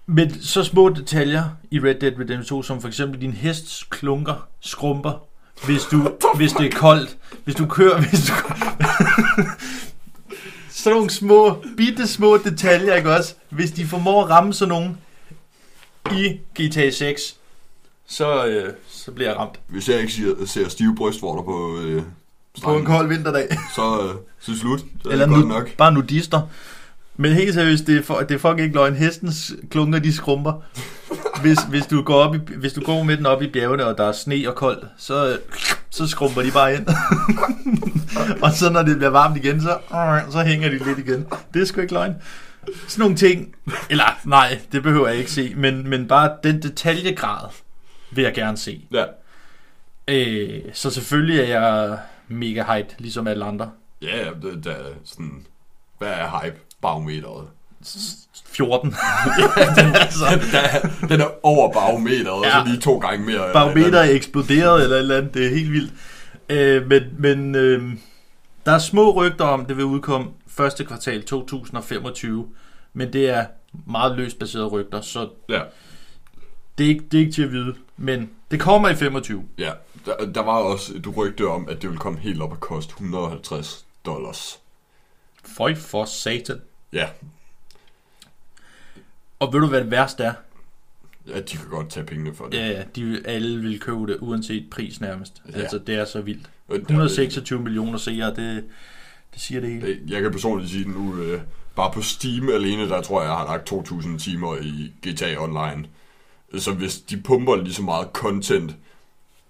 Men 0.06 0.42
så 0.42 0.64
små 0.64 0.90
detaljer 0.90 1.44
i 1.72 1.80
Red 1.80 1.96
Dead 1.96 2.14
Redemption 2.20 2.44
2, 2.44 2.64
som 2.64 2.82
for 2.82 2.88
eksempel 2.88 3.22
din 3.22 3.32
hest 3.34 3.90
klunker, 3.90 4.48
skrumper, 4.60 5.28
hvis, 5.66 5.84
du, 5.84 6.18
hvis 6.38 6.52
det 6.54 6.66
er 6.66 6.72
koldt, 6.78 7.18
hvis 7.44 7.56
du 7.56 7.66
kører, 7.66 8.02
hvis 8.02 8.28
du... 8.28 8.34
sådan 10.70 10.96
nogle 10.96 11.10
små, 11.10 11.64
bitte 11.78 12.08
små 12.08 12.38
detaljer, 12.38 12.96
ikke 12.96 13.16
også? 13.16 13.36
Hvis 13.50 13.72
de 13.72 13.86
formår 13.86 14.24
at 14.24 14.30
ramme 14.30 14.54
sådan 14.54 14.70
nogle 14.70 14.98
i 16.18 16.40
GTA 16.62 16.90
6, 16.90 17.36
så, 18.08 18.46
øh, 18.46 18.74
så 18.90 19.12
bliver 19.12 19.30
jeg 19.30 19.40
ramt. 19.40 19.60
Hvis 19.68 19.90
jeg 19.90 20.00
ikke 20.00 20.14
ser, 20.14 20.46
ser 20.46 20.70
stive 20.70 20.96
brystvorter 20.96 21.44
på 21.44 21.78
øh, 21.84 22.04
På 22.64 22.78
en 22.78 22.86
kold 22.86 23.08
vinterdag. 23.08 23.58
så, 23.76 24.02
øh, 24.04 24.16
så 24.40 24.60
slut. 24.60 24.80
Så 24.80 25.10
er 25.10 25.12
Eller 25.12 25.26
det 25.26 25.36
godt 25.36 25.48
nu, 25.48 25.54
nok. 25.54 25.76
bare 25.78 25.92
nudister. 25.92 26.42
Men 27.18 27.34
helt 27.34 27.54
seriøst, 27.54 27.88
det 27.88 27.98
er, 27.98 28.04
for, 28.04 28.20
det 28.20 28.36
er 28.36 28.40
fucking 28.40 28.60
ikke 28.60 28.76
løgn. 28.76 28.96
Hestens 28.96 29.54
klunker, 29.70 30.00
de 30.00 30.14
skrumper. 30.14 30.54
Hvis, 31.42 31.58
hvis, 31.70 31.86
du 31.86 32.02
går 32.02 32.16
op 32.16 32.36
i, 32.36 32.40
hvis 32.58 32.74
du 32.74 32.82
går 32.82 33.04
med 33.04 33.18
den 33.18 33.26
op 33.26 33.42
i 33.42 33.48
bjergene, 33.48 33.86
og 33.86 33.98
der 33.98 34.04
er 34.04 34.12
sne 34.12 34.44
og 34.48 34.56
koldt, 34.56 34.86
så, 34.98 35.38
så 35.90 36.08
skrumper 36.08 36.42
de 36.42 36.52
bare 36.52 36.76
ind. 36.76 36.88
og 38.44 38.52
så 38.52 38.70
når 38.70 38.84
det 38.84 38.98
bliver 38.98 39.10
varmt 39.10 39.38
igen, 39.38 39.62
så, 39.62 39.78
så 40.32 40.44
hænger 40.44 40.70
de 40.70 40.78
lidt 40.86 41.00
igen. 41.00 41.26
Det 41.54 41.62
er 41.62 41.66
sgu 41.66 41.82
ikke 41.82 41.94
løgn. 41.94 42.14
Sådan 42.88 43.02
nogle 43.02 43.16
ting. 43.16 43.56
Eller 43.90 44.20
nej, 44.26 44.60
det 44.72 44.84
behøver 44.84 45.08
jeg 45.08 45.18
ikke 45.18 45.32
se. 45.32 45.54
Men, 45.56 45.90
men 45.90 46.08
bare 46.08 46.32
den 46.44 46.62
detaljegrad 46.62 47.50
vil 48.12 48.24
jeg 48.24 48.34
gerne 48.34 48.58
se. 48.58 48.82
Ja. 48.92 49.06
Øh, 50.08 50.62
så 50.74 50.90
selvfølgelig 50.90 51.40
er 51.40 51.60
jeg 51.62 51.98
mega 52.28 52.64
hyped, 52.64 52.90
ligesom 53.00 53.28
alle 53.28 53.46
andre. 53.46 53.72
Ja, 54.02 54.18
ja, 54.26 54.30
det, 54.42 54.64
der 54.64 54.72
er 54.72 54.84
sådan... 55.06 55.46
Hvad 55.98 56.08
er 56.10 56.42
hype? 56.44 56.58
Barometeret. 56.82 57.48
14. 58.46 58.88
altså, 59.96 60.26
den, 60.32 60.56
er, 60.56 61.08
den 61.08 61.22
er 61.22 61.46
over 61.46 61.72
barometeret, 61.74 62.24
ja. 62.26 62.32
og 62.32 62.44
Ja. 62.46 62.52
så 62.52 62.64
lige 62.68 62.80
to 62.82 62.98
gange 62.98 63.26
mere. 63.26 63.54
barometer 63.54 64.00
er 64.00 64.10
eksploderet 64.12 64.84
eller 64.84 64.96
et 64.96 65.00
eller 65.02 65.18
andet. 65.18 65.34
Det 65.34 65.46
er 65.46 65.50
helt 65.50 65.72
vildt. 65.72 65.94
Øh, 66.50 66.88
men 66.88 67.04
men 67.18 67.56
øh, 67.56 67.84
der 68.66 68.72
er 68.72 68.80
små 68.80 69.12
rygter 69.12 69.46
om, 69.46 69.66
det 69.66 69.78
vil 69.78 69.86
udkomme 69.86 70.28
første 70.52 70.86
kvartal 70.86 71.24
2025. 71.24 72.50
Men 72.94 73.14
det 73.14 73.30
er 73.30 73.46
meget 73.88 74.18
løst 74.18 74.40
baserede 74.40 74.68
rygter, 74.68 75.02
så 75.02 75.30
Ja, 75.50 75.62
det 76.78 76.84
er, 76.84 76.88
ikke, 76.90 77.06
det 77.12 77.18
er 77.18 77.22
ikke 77.22 77.32
til 77.32 77.44
at 77.44 77.52
vide. 77.52 77.76
Men 77.98 78.30
det 78.52 78.60
kommer 78.60 78.90
i 78.90 78.96
25. 78.96 79.46
ja. 79.58 79.72
Der, 80.06 80.32
der 80.32 80.42
var 80.42 80.58
også 80.58 80.94
et 80.96 81.18
rygte 81.18 81.48
om, 81.48 81.70
at 81.70 81.82
det 81.82 81.90
ville 81.90 82.00
komme 82.00 82.20
helt 82.20 82.42
op 82.42 82.52
og 82.52 82.60
koste 82.60 82.92
150 82.92 83.86
dollars. 84.06 84.60
Føj 85.46 85.76
for 85.76 86.06
satan. 86.06 86.62
Ja, 86.94 87.10
Og 89.40 89.54
ved 89.54 89.60
du, 89.60 89.68
hvad 89.68 89.82
det 89.82 89.92
værste 89.92 90.24
er? 90.24 90.34
ja 91.28 91.38
de 91.42 91.58
kan 91.58 91.68
godt 91.70 91.90
tage 91.90 92.06
pengene 92.06 92.36
for 92.36 92.46
det. 92.48 92.58
Ja, 92.58 92.68
ja, 92.68 92.84
de 92.96 93.22
alle 93.26 93.62
vil 93.62 93.80
købe 93.80 94.08
det, 94.08 94.18
uanset 94.22 94.70
pris 94.72 95.02
nærmest. 95.02 95.42
Ja. 95.54 95.60
Altså, 95.60 95.78
det 95.78 95.96
er 95.96 96.06
så 96.06 96.22
vildt. 96.22 96.50
Og 96.68 96.76
der- 96.76 96.82
126 96.82 97.60
millioner 97.62 97.98
seere, 97.98 98.36
det, 98.36 98.64
det 99.34 99.42
siger 99.42 99.62
det 99.62 99.70
hele. 99.70 99.88
Øh, 99.88 100.12
Jeg 100.12 100.22
kan 100.22 100.32
personligt 100.32 100.72
sige 100.72 100.90
nu, 100.90 101.16
øh, 101.22 101.42
bare 101.76 101.92
på 101.94 102.02
Steam 102.02 102.50
alene, 102.50 102.90
der 102.90 103.02
tror 103.02 103.22
jeg, 103.22 103.30
jeg 103.30 103.38
har 103.38 103.46
lagt 103.46 103.72
2.000 103.72 104.18
timer 104.20 104.56
i 104.62 104.94
GTA 105.10 105.36
Online. 105.44 105.86
Så 106.58 106.74
hvis 106.74 106.98
de 107.00 107.18
pumper 107.18 107.56
lige 107.56 107.74
så 107.74 107.82
meget 107.84 108.08
content 108.14 108.76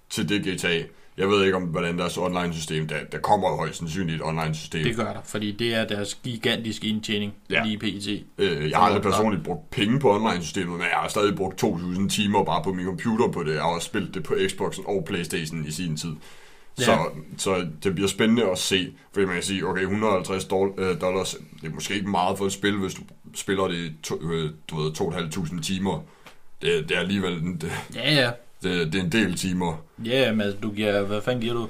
til 0.10 0.30
det 0.30 0.42
GTA, 0.42 0.82
jeg 1.18 1.28
ved 1.30 1.44
ikke 1.44 1.56
om, 1.56 1.64
hvordan 1.64 1.98
deres 1.98 2.18
online-system, 2.18 2.88
der, 2.88 2.96
der 3.12 3.18
kommer 3.18 3.50
jo 3.50 3.56
højst 3.56 3.78
sandsynligt 3.78 4.16
et 4.16 4.22
online-system. 4.28 4.84
Det 4.84 4.96
gør 4.96 5.14
der, 5.14 5.22
fordi 5.26 5.52
det 5.52 5.74
er 5.76 5.88
deres 5.88 6.16
gigantiske 6.24 6.88
indtjening 6.88 7.34
Ja. 7.50 7.56
ja. 7.56 7.64
lige 7.66 7.78
pt. 7.78 8.08
Øh, 8.38 8.70
jeg 8.70 8.78
har 8.78 8.86
aldrig 8.86 9.02
personligt 9.04 9.44
brugt 9.44 9.70
penge 9.70 10.00
på 10.00 10.16
online-systemet, 10.16 10.72
men 10.72 10.82
jeg 10.82 10.98
har 11.02 11.08
stadig 11.08 11.36
brugt 11.36 11.64
2.000 11.64 12.10
timer 12.10 12.44
bare 12.44 12.64
på 12.64 12.74
min 12.74 12.86
computer 12.86 13.28
på 13.28 13.44
det. 13.44 13.54
Jeg 13.54 13.62
har 13.62 13.70
også 13.70 13.86
spillet 13.86 14.14
det 14.14 14.24
på 14.24 14.36
Xboxen 14.48 14.84
og 14.88 15.04
Playstation 15.08 15.66
i 15.68 15.72
sin 15.72 15.98
tid. 15.98 16.12
Så, 16.78 16.92
Ja. 16.92 16.98
så 17.38 17.68
det 17.84 17.96
bliver 17.96 18.08
spændende 18.08 18.52
at 18.52 18.58
se, 18.58 18.94
fordi 19.14 19.26
man 19.26 19.36
kan 19.36 19.44
sige, 19.44 19.68
okay, 19.68 19.82
150 19.82 20.44
dol- 20.46 20.82
øh, 20.82 21.02
dollars, 21.02 21.36
det 21.62 21.68
er 21.70 21.74
måske 21.74 21.94
ikke 21.96 22.10
meget 22.10 22.38
for 22.38 22.46
et 22.46 22.52
spil, 22.54 22.78
hvis 22.78 22.94
du 22.94 23.02
spiller 23.36 23.68
det 23.68 23.76
i 23.76 23.94
to, 24.04 24.16
øh, 24.22 24.52
du 24.70 24.82
ved, 24.82 24.92
2.500 24.92 25.62
timer. 25.62 26.04
Det, 26.62 26.90
det 26.90 26.96
er 26.98 27.00
alligevel 27.00 27.34
en, 27.34 27.58
det, 27.58 27.72
Ja, 27.96 28.14
ja. 28.14 28.32
det, 28.64 28.94
det 28.94 29.00
er 29.00 29.04
en 29.04 29.12
del 29.12 29.36
timer. 29.36 29.82
Ja, 30.06 30.32
men 30.32 30.42
altså, 30.42 30.60
du 30.62 30.72
giver, 30.72 31.02
hvad 31.04 31.22
fanden 31.22 31.42
giver 31.42 31.54
du? 31.54 31.68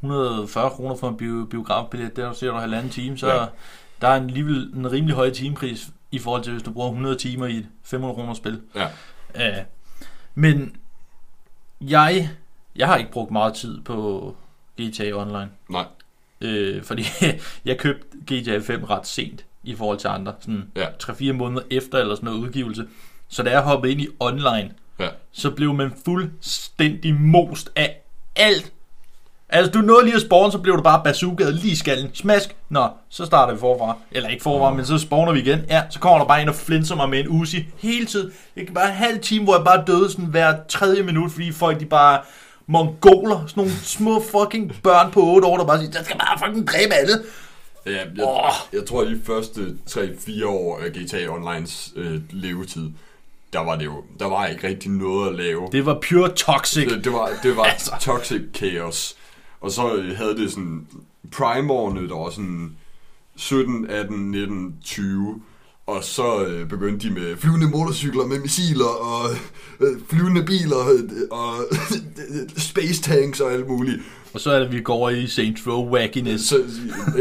140 0.00 0.70
kroner 0.70 0.96
for 0.96 1.08
en 1.08 1.16
bio, 1.16 1.46
biografbillet, 1.50 2.16
der 2.16 2.32
ser 2.32 2.50
du 2.50 2.56
halvanden 2.56 2.90
time, 2.90 3.18
så 3.18 3.28
ja. 3.32 3.44
der 4.00 4.08
er 4.08 4.16
en, 4.16 4.24
alligevel 4.28 4.72
en 4.76 4.92
rimelig 4.92 5.16
høj 5.16 5.30
timepris 5.30 5.86
i 6.12 6.18
forhold 6.18 6.42
til, 6.42 6.52
hvis 6.52 6.62
du 6.62 6.70
bruger 6.72 6.88
100 6.88 7.16
timer 7.16 7.46
i 7.46 7.56
et 7.56 7.66
500 7.84 8.14
kroner 8.14 8.34
spil. 8.34 8.60
Ja. 8.74 8.86
Uh, 9.34 9.64
men 10.34 10.76
jeg, 11.80 12.30
jeg 12.78 12.86
har 12.86 12.96
ikke 12.96 13.10
brugt 13.10 13.30
meget 13.30 13.54
tid 13.54 13.80
på 13.80 14.36
GTA 14.80 15.12
Online. 15.12 15.48
Nej. 15.70 15.84
Øh, 16.40 16.82
fordi 16.84 17.04
jeg 17.64 17.78
købte 17.78 18.06
GTA 18.32 18.58
5 18.58 18.84
ret 18.84 19.06
sent 19.06 19.44
i 19.64 19.74
forhold 19.74 19.98
til 19.98 20.08
andre. 20.08 20.34
Sådan 20.40 20.64
Ja. 20.76 20.86
3-4 21.02 21.32
måneder 21.32 21.62
efter 21.70 21.98
eller 21.98 22.14
sådan 22.14 22.26
noget 22.26 22.38
udgivelse. 22.46 22.86
Så 23.28 23.42
da 23.42 23.50
jeg 23.50 23.60
hoppede 23.62 23.92
ind 23.92 24.00
i 24.00 24.08
online, 24.20 24.70
Ja. 25.00 25.08
så 25.32 25.50
blev 25.50 25.74
man 25.74 25.92
fuldstændig 26.04 27.14
most 27.14 27.70
af 27.76 27.96
alt. 28.36 28.72
Altså, 29.48 29.72
du 29.72 29.78
nåede 29.78 30.04
lige 30.04 30.14
at 30.16 30.22
spawne, 30.22 30.52
så 30.52 30.58
blev 30.58 30.76
du 30.76 30.82
bare 30.82 31.00
bazookaet 31.04 31.54
lige 31.54 31.72
i 31.72 31.74
skallen. 31.74 32.14
Smask. 32.14 32.56
Nå, 32.68 32.88
så 33.08 33.24
starter 33.26 33.52
vi 33.54 33.58
forfra. 33.60 33.96
Eller 34.10 34.28
ikke 34.28 34.42
forfra, 34.42 34.74
men 34.74 34.84
så 34.86 34.98
spawner 34.98 35.32
vi 35.32 35.40
igen. 35.40 35.60
Ja, 35.68 35.82
så 35.90 36.00
kommer 36.00 36.18
der 36.18 36.24
bare 36.26 36.42
en 36.42 36.48
og 36.48 36.54
flinser 36.54 36.94
mig 36.96 37.08
med 37.08 37.20
en 37.20 37.28
Uzi. 37.28 37.66
Hele 37.78 38.06
tiden. 38.06 38.32
Det 38.54 38.66
kan 38.66 38.74
bare 38.74 38.88
en 38.88 38.94
halv 38.96 39.18
time, 39.20 39.44
hvor 39.44 39.56
jeg 39.56 39.64
bare 39.64 39.84
døde 39.86 40.10
sådan 40.10 40.24
hver 40.24 40.56
tredje 40.68 41.02
minut, 41.02 41.30
fordi 41.32 41.52
folk 41.52 41.80
de 41.80 41.86
bare 41.86 42.20
mongoler, 42.68 43.46
sådan 43.46 43.60
nogle 43.60 43.72
små 43.82 44.22
fucking 44.22 44.72
børn 44.82 45.10
på 45.12 45.22
8 45.22 45.48
år, 45.48 45.56
der 45.56 45.64
bare 45.64 45.78
siger, 45.78 45.90
jeg 45.94 46.04
skal 46.04 46.18
bare 46.18 46.38
fucking 46.46 46.66
dræbe 46.68 46.94
alle. 46.94 47.14
Ja, 47.86 47.92
jeg, 48.16 48.26
Åh. 48.26 48.50
jeg 48.72 48.86
tror, 48.86 49.02
at 49.02 49.06
de 49.08 49.20
første 49.24 49.76
3-4 49.90 50.46
år 50.46 50.78
af 50.78 50.90
GTA 50.90 51.28
Onlines 51.28 51.92
øh, 51.96 52.20
levetid, 52.30 52.90
der 53.52 53.60
var 53.60 53.76
det 53.76 53.84
jo, 53.84 54.04
der 54.18 54.26
var 54.26 54.46
ikke 54.46 54.68
rigtig 54.68 54.90
noget 54.90 55.28
at 55.28 55.34
lave. 55.34 55.68
Det 55.72 55.86
var 55.86 55.98
pure 56.08 56.28
toxic. 56.28 56.88
Det, 56.88 57.04
det 57.04 57.12
var, 57.12 57.30
det 57.42 57.56
var 57.56 57.62
Altså. 57.72 57.92
toxic 58.00 58.42
chaos. 58.54 59.14
Og 59.60 59.70
så 59.70 60.12
havde 60.16 60.36
det 60.36 60.50
sådan 60.50 60.86
prime-årene, 61.32 62.08
der 62.08 62.14
var 62.14 62.30
sådan 62.30 62.76
17, 63.36 63.90
18, 63.90 64.30
19, 64.30 64.76
20. 64.84 65.42
Og 65.88 66.04
så 66.04 66.44
øh, 66.44 66.68
begyndte 66.68 67.08
de 67.08 67.14
med 67.14 67.36
flyvende 67.36 67.68
motorcykler 67.68 68.26
med 68.26 68.38
missiler 68.38 68.84
og 68.84 69.30
øh, 69.80 70.00
flyvende 70.08 70.42
biler 70.42 70.78
øh, 70.78 71.10
og 71.30 71.54
space 72.70 73.02
tanks 73.02 73.40
og 73.40 73.52
alt 73.52 73.68
muligt. 73.68 74.02
Og 74.34 74.40
så 74.40 74.50
er 74.50 74.58
det, 74.58 74.72
vi 74.72 74.80
går 74.80 74.94
over 74.94 75.10
i 75.10 75.26
Saints 75.26 75.66
Row 75.66 75.90
wackiness. 75.90 76.44
Så, 76.44 76.62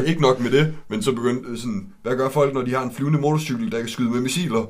ikke 0.06 0.22
nok 0.22 0.40
med 0.40 0.52
det, 0.52 0.76
men 0.88 1.04
så 1.04 1.12
begyndte 1.12 1.50
øh, 1.50 1.58
sådan, 1.58 1.94
hvad 2.02 2.18
gør 2.18 2.30
folk, 2.30 2.54
når 2.54 2.62
de 2.62 2.74
har 2.74 2.84
en 2.84 2.94
flyvende 2.94 3.20
motorcykel, 3.20 3.72
der 3.72 3.80
kan 3.80 3.90
skyde 3.90 4.10
med 4.10 4.22
missiler? 4.22 4.66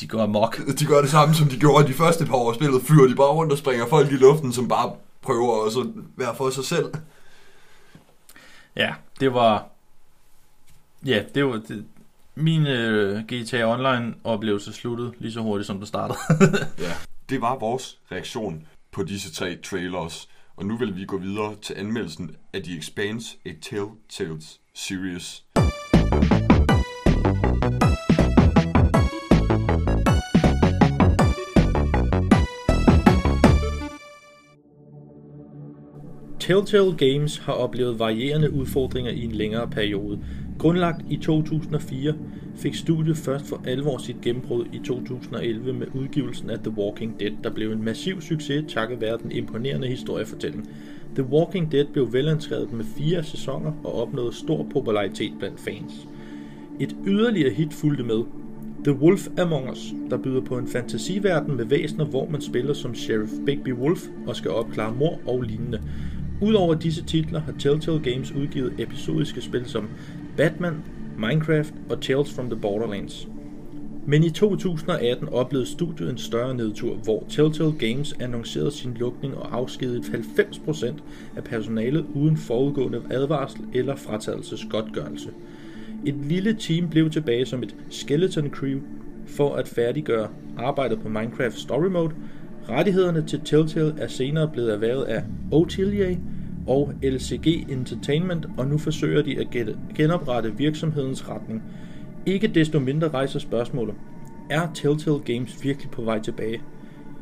De 0.00 0.06
går 0.06 0.22
amok. 0.22 0.60
De 0.78 0.86
gør 0.86 1.00
det 1.00 1.10
samme, 1.10 1.34
som 1.34 1.48
de 1.48 1.56
gjorde 1.56 1.88
de 1.88 1.92
første 1.92 2.26
par 2.26 2.36
år 2.36 2.52
spillet. 2.52 2.82
Flyver 2.82 3.06
de 3.06 3.14
bare 3.14 3.32
rundt 3.32 3.52
og 3.52 3.58
springer 3.58 3.86
folk 3.86 4.12
i 4.12 4.16
luften, 4.16 4.52
som 4.52 4.68
bare 4.68 4.92
prøver 5.22 5.66
at 5.66 5.72
så 5.72 5.86
være 6.16 6.34
for 6.36 6.50
sig 6.50 6.64
selv. 6.64 6.86
Ja, 8.76 8.94
det 9.20 9.34
var... 9.34 9.66
Ja, 11.06 11.22
det 11.34 11.44
var... 11.44 11.60
Det, 11.68 11.84
min 12.36 12.66
øh, 12.66 13.20
GTA 13.20 13.72
Online 13.72 14.14
oplevelse 14.24 14.72
sluttede 14.72 15.12
lige 15.18 15.32
så 15.32 15.40
hurtigt, 15.40 15.66
som 15.66 15.78
det 15.78 15.88
startede. 15.88 16.18
Ja. 16.78 16.92
Det 17.28 17.40
var 17.40 17.58
vores 17.58 17.98
reaktion 18.12 18.66
på 18.92 19.02
disse 19.02 19.32
tre 19.32 19.56
trailers. 19.56 20.28
Og 20.56 20.66
nu 20.66 20.76
vil 20.76 20.96
vi 20.96 21.04
gå 21.04 21.18
videre 21.18 21.54
til 21.62 21.74
anmeldelsen 21.78 22.36
af 22.52 22.62
The 22.62 22.78
Expanse, 22.78 23.36
a 23.46 23.50
Telltales 23.62 24.60
series. 24.74 25.44
Telltale 36.40 36.96
Games 36.96 37.38
har 37.38 37.52
oplevet 37.52 37.98
varierende 37.98 38.52
udfordringer 38.52 39.10
i 39.10 39.24
en 39.24 39.32
længere 39.32 39.70
periode. 39.70 40.20
Grundlagt 40.58 41.04
i 41.10 41.16
2004 41.16 42.14
fik 42.56 42.74
studiet 42.74 43.16
først 43.16 43.46
for 43.46 43.62
alvor 43.66 43.98
sit 43.98 44.20
gennembrud 44.22 44.64
i 44.72 44.78
2011 44.78 45.72
med 45.72 45.86
udgivelsen 45.94 46.50
af 46.50 46.58
The 46.58 46.78
Walking 46.78 47.20
Dead, 47.20 47.32
der 47.44 47.50
blev 47.50 47.72
en 47.72 47.84
massiv 47.84 48.20
succes 48.20 48.64
takket 48.68 49.00
være 49.00 49.18
den 49.22 49.32
imponerende 49.32 49.88
historiefortælling. 49.88 50.68
The 51.14 51.24
Walking 51.24 51.72
Dead 51.72 51.84
blev 51.92 52.12
velanskrevet 52.12 52.72
med 52.72 52.84
fire 52.84 53.24
sæsoner 53.24 53.72
og 53.84 53.94
opnåede 53.94 54.34
stor 54.34 54.66
popularitet 54.72 55.32
blandt 55.38 55.60
fans. 55.60 56.08
Et 56.80 56.96
yderligere 57.06 57.54
hit 57.54 57.74
fulgte 57.74 58.04
med, 58.04 58.22
The 58.84 58.94
Wolf 58.94 59.28
Among 59.38 59.70
Us, 59.70 59.94
der 60.10 60.16
byder 60.18 60.40
på 60.40 60.58
en 60.58 60.68
fantasiverden 60.68 61.56
med 61.56 61.64
væsener, 61.64 62.04
hvor 62.04 62.28
man 62.28 62.40
spiller 62.40 62.74
som 62.74 62.94
Sheriff 62.94 63.32
Bigby 63.46 63.72
Wolf 63.72 64.06
og 64.26 64.36
skal 64.36 64.50
opklare 64.50 64.94
mor 64.94 65.20
og 65.26 65.42
lignende. 65.42 65.80
Udover 66.42 66.74
disse 66.74 67.04
titler 67.04 67.40
har 67.40 67.52
Telltale 67.58 68.00
Games 68.00 68.32
udgivet 68.32 68.72
episodiske 68.78 69.40
spil 69.40 69.64
som 69.66 69.88
Batman, 70.36 70.82
Minecraft 71.18 71.74
og 71.90 72.00
Tales 72.00 72.34
from 72.34 72.50
the 72.50 72.60
Borderlands. 72.60 73.28
Men 74.06 74.24
i 74.24 74.30
2018 74.30 75.28
oplevede 75.28 75.68
studiet 75.68 76.10
en 76.10 76.18
større 76.18 76.54
nedtur, 76.54 76.94
hvor 76.94 77.24
Telltale 77.28 77.72
Games 77.72 78.14
annoncerede 78.20 78.70
sin 78.70 78.94
lukning 78.94 79.36
og 79.36 79.56
afskedede 79.56 80.00
90% 80.00 80.86
af 81.36 81.44
personalet 81.44 82.06
uden 82.14 82.36
forudgående 82.36 83.02
advarsel 83.10 83.60
eller 83.74 83.96
fratagelsesgodtgørelse. 83.96 85.30
Et 86.06 86.14
lille 86.14 86.56
team 86.60 86.88
blev 86.88 87.10
tilbage 87.10 87.46
som 87.46 87.62
et 87.62 87.76
skeleton 87.90 88.50
crew 88.50 88.78
for 89.26 89.54
at 89.54 89.68
færdiggøre 89.68 90.28
arbejdet 90.58 91.00
på 91.00 91.08
Minecraft 91.08 91.58
Story 91.58 91.88
Mode. 91.88 92.14
Rettighederne 92.68 93.26
til 93.26 93.40
Telltale 93.44 93.94
er 93.98 94.08
senere 94.08 94.50
blevet 94.52 94.72
erhvervet 94.72 95.04
af 95.04 95.22
Otilier 95.52 96.16
og 96.66 96.92
LCG 97.02 97.46
Entertainment, 97.46 98.46
og 98.58 98.66
nu 98.66 98.78
forsøger 98.78 99.22
de 99.22 99.38
at 99.40 99.46
genoprette 99.94 100.56
virksomhedens 100.56 101.28
retning. 101.28 101.62
Ikke 102.26 102.48
desto 102.48 102.78
mindre 102.78 103.08
rejser 103.08 103.38
spørgsmålet, 103.38 103.94
er 104.50 104.68
Telltale 104.74 105.18
Games 105.18 105.64
virkelig 105.64 105.90
på 105.90 106.02
vej 106.02 106.20
tilbage? 106.20 106.62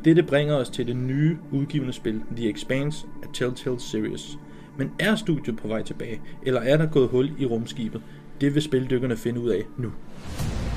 Dette 0.05 0.23
bringer 0.23 0.55
os 0.55 0.69
til 0.69 0.87
det 0.87 0.95
nye 0.95 1.37
udgivende 1.51 1.93
spil, 1.93 2.21
The 2.35 2.49
Expanse 2.49 3.07
af 3.23 3.27
Telltale 3.33 3.79
Series. 3.79 4.37
Men 4.77 4.91
er 4.99 5.15
studiet 5.15 5.57
på 5.57 5.67
vej 5.67 5.83
tilbage, 5.83 6.21
eller 6.43 6.61
er 6.61 6.77
der 6.77 6.85
gået 6.85 7.09
hul 7.09 7.31
i 7.39 7.45
rumskibet? 7.45 8.01
Det 8.41 8.55
vil 8.55 8.61
spildykkerne 8.61 9.17
finde 9.17 9.39
ud 9.39 9.49
af 9.49 9.61
nu. 9.77 9.91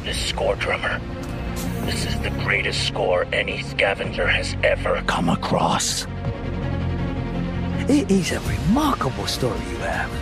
The 0.04 0.14
score 0.14 0.56
drummer. 0.64 1.00
This 1.88 2.04
is 2.04 2.14
the 2.14 2.32
greatest 2.44 2.86
score 2.86 3.24
any 3.32 3.62
scavenger 3.62 4.26
has 4.26 4.54
ever 4.64 5.02
come 5.06 5.32
across. 5.32 6.08
It 7.88 8.10
is 8.10 8.32
a 8.32 8.40
remarkable 8.40 9.26
story 9.26 9.58
you 9.70 9.78
have. 9.78 10.12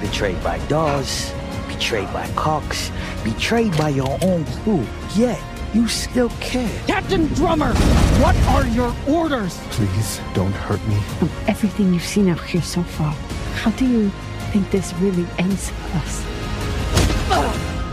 Betrayed 0.00 0.40
by 0.44 0.64
Dawes, 0.68 1.32
betrayed 1.66 2.06
by 2.12 2.24
Cox, 2.36 2.92
betrayed 3.24 3.76
by 3.76 3.88
your 3.88 4.16
own 4.22 4.44
crew, 4.62 4.86
yet 5.16 5.42
you 5.74 5.88
still 5.88 6.28
care. 6.38 6.70
Captain 6.86 7.26
Drummer, 7.34 7.74
what 8.22 8.36
are 8.54 8.64
your 8.68 8.94
orders? 9.08 9.58
Please 9.70 10.20
don't 10.34 10.52
hurt 10.52 10.80
me. 10.86 11.00
From 11.18 11.28
everything 11.48 11.92
you've 11.92 12.04
seen 12.04 12.28
out 12.28 12.40
here 12.42 12.62
so 12.62 12.84
far, 12.84 13.10
how 13.56 13.72
do 13.72 13.86
you 13.86 14.08
think 14.52 14.70
this 14.70 14.94
really 14.94 15.26
ends 15.36 15.70
for 15.70 15.98
us? 15.98 16.24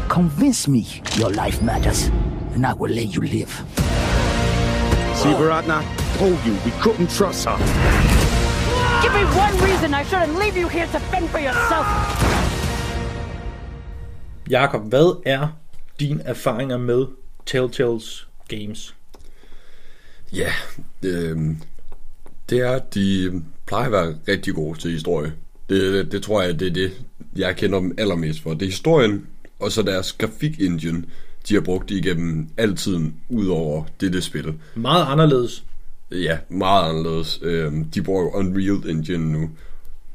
Convince 0.09 0.67
me 0.67 0.85
your 1.15 1.31
life 1.31 1.59
matters, 1.63 2.09
and 2.53 2.67
I 2.67 2.73
will 2.73 2.91
let 2.91 3.15
you 3.15 3.21
live. 3.21 3.49
Sivaratna 5.15 5.83
told 6.19 6.37
you 6.45 6.53
we 6.63 6.71
couldn't 6.83 7.09
trust 7.09 7.45
her. 7.45 8.22
Give 9.03 9.13
me 9.13 9.25
one 9.45 9.55
reason 9.67 9.93
I 9.93 10.03
shouldn't 10.03 10.37
leave 10.43 10.57
you 10.61 10.67
here 10.69 10.87
to 10.87 10.99
fend 10.99 11.29
for 11.29 11.39
yourself. 11.39 11.85
Jakob, 14.49 14.81
hvad 14.89 15.21
er 15.25 15.47
din 15.99 16.21
erfaringer 16.25 16.77
med 16.77 17.05
Telltales 17.45 18.27
Games? 18.47 18.95
Ja, 20.33 20.51
øh, 21.03 21.37
det 22.49 22.59
er, 22.59 22.71
at 22.71 22.93
de 22.93 23.31
plejer 23.65 23.85
at 23.85 23.91
være 23.91 24.15
rigtig 24.27 24.53
gode 24.53 24.79
til 24.79 24.91
historie. 24.91 25.33
Det, 25.69 25.93
det, 25.93 26.11
det 26.11 26.23
tror 26.23 26.41
jeg, 26.41 26.59
det 26.59 26.67
er 26.67 26.73
det, 26.73 26.91
jeg 27.35 27.55
kender 27.55 27.79
dem 27.79 27.95
allermest 27.97 28.41
for. 28.43 28.53
Det 28.53 28.61
er 28.61 28.65
historien, 28.65 29.27
og 29.59 29.71
så 29.71 29.81
deres 29.81 30.13
grafik-engine, 30.13 31.03
de 31.49 31.53
har 31.53 31.61
brugt 31.61 31.91
igennem 31.91 32.47
altiden, 32.57 33.15
ud 33.29 33.47
over 33.47 33.83
dette 34.01 34.21
spil. 34.21 34.53
Meget 34.75 35.05
anderledes. 35.09 35.63
Ja, 36.11 36.37
meget 36.49 36.89
anderledes. 36.89 37.39
Øhm, 37.41 37.83
de 37.83 38.01
bruger 38.01 38.35
Unreal 38.35 38.89
Engine 38.89 39.31
nu. 39.31 39.49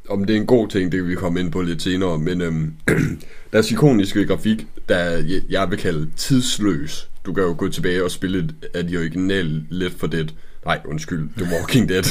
Om 0.08 0.24
det 0.24 0.36
er 0.36 0.40
en 0.40 0.46
god 0.46 0.68
ting, 0.68 0.92
det 0.92 1.00
kan 1.00 1.08
vi 1.08 1.14
komme 1.14 1.40
ind 1.40 1.52
på 1.52 1.62
lidt 1.62 1.82
senere, 1.82 2.18
men 2.18 2.40
øhm, 2.40 2.74
deres 3.52 3.70
ikoniske 3.70 4.26
grafik, 4.26 4.66
der 4.88 5.22
jeg 5.50 5.70
vil 5.70 5.78
kalde 5.78 6.10
tidsløs. 6.16 7.10
Du 7.26 7.32
kan 7.32 7.42
jo 7.44 7.54
gå 7.58 7.68
tilbage 7.68 8.04
og 8.04 8.10
spille 8.10 8.38
et 8.38 8.54
af 8.74 8.86
de 8.86 8.96
originale 8.96 9.64
Left 9.70 10.00
4 10.00 10.10
Dead, 10.10 10.26
nej 10.64 10.80
undskyld, 10.84 11.28
The 11.36 11.46
Walking 11.54 11.88
Dead 11.88 12.04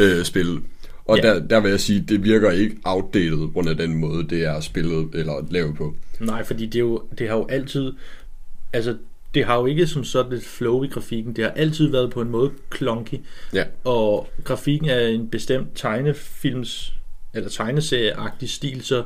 øh, 0.18 0.24
spil. 0.24 0.58
Og 1.04 1.16
Ja. 1.16 1.22
der, 1.22 1.46
der 1.46 1.60
vil 1.60 1.70
jeg 1.70 1.80
sige, 1.80 2.00
det 2.08 2.24
virker 2.24 2.50
ikke 2.50 2.76
outdated 2.84 3.48
af 3.68 3.76
den 3.76 3.94
måde, 3.94 4.28
det 4.28 4.44
er 4.44 4.60
spillet 4.60 5.08
eller 5.14 5.46
lavet 5.50 5.76
på. 5.76 5.94
Nej, 6.20 6.44
fordi 6.44 6.66
det, 6.66 6.74
er 6.74 6.80
jo, 6.80 7.02
det 7.18 7.28
har 7.28 7.36
jo 7.36 7.46
altid... 7.50 7.92
Altså, 8.72 8.96
det 9.34 9.44
har 9.44 9.58
jo 9.58 9.66
ikke 9.66 9.86
som 9.86 10.04
sådan 10.04 10.32
et 10.32 10.44
flow 10.44 10.82
i 10.84 10.86
grafikken. 10.88 11.36
Det 11.36 11.44
har 11.44 11.50
altid 11.50 11.90
været 11.90 12.10
på 12.10 12.20
en 12.20 12.30
måde 12.30 12.50
clunky. 12.76 13.14
Ja. 13.54 13.64
Og 13.84 14.28
grafikken 14.44 14.88
er 14.88 15.00
en 15.06 15.28
bestemt 15.28 15.68
tegnefilms 15.74 16.92
eller 17.34 17.50
tegneserieagtig 17.50 18.50
stil, 18.50 18.82
så 18.84 19.04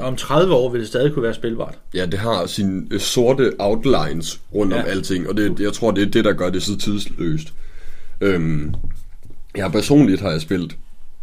om 0.00 0.16
30 0.16 0.54
år 0.54 0.70
vil 0.70 0.80
det 0.80 0.88
stadig 0.88 1.12
kunne 1.12 1.22
være 1.22 1.34
spilbart. 1.34 1.78
Ja, 1.94 2.06
det 2.06 2.18
har 2.18 2.46
sine 2.46 2.86
øh, 2.90 3.00
sorte 3.00 3.52
outlines 3.58 4.40
rundt 4.54 4.72
ja. 4.74 4.80
om 4.80 4.86
Ja. 4.86 4.90
alting, 4.90 5.28
og 5.28 5.36
det, 5.36 5.60
jeg 5.60 5.72
tror, 5.72 5.90
det 5.90 6.02
er 6.02 6.10
det, 6.10 6.24
der 6.24 6.32
gør 6.32 6.50
det 6.50 6.62
så 6.62 6.78
tidsløst. 6.78 7.52
Øhm, 8.20 8.74
jeg 9.56 9.64
har 9.64 9.70
personligt 9.70 10.20
har 10.20 10.30
jeg 10.30 10.40
spillet 10.40 10.76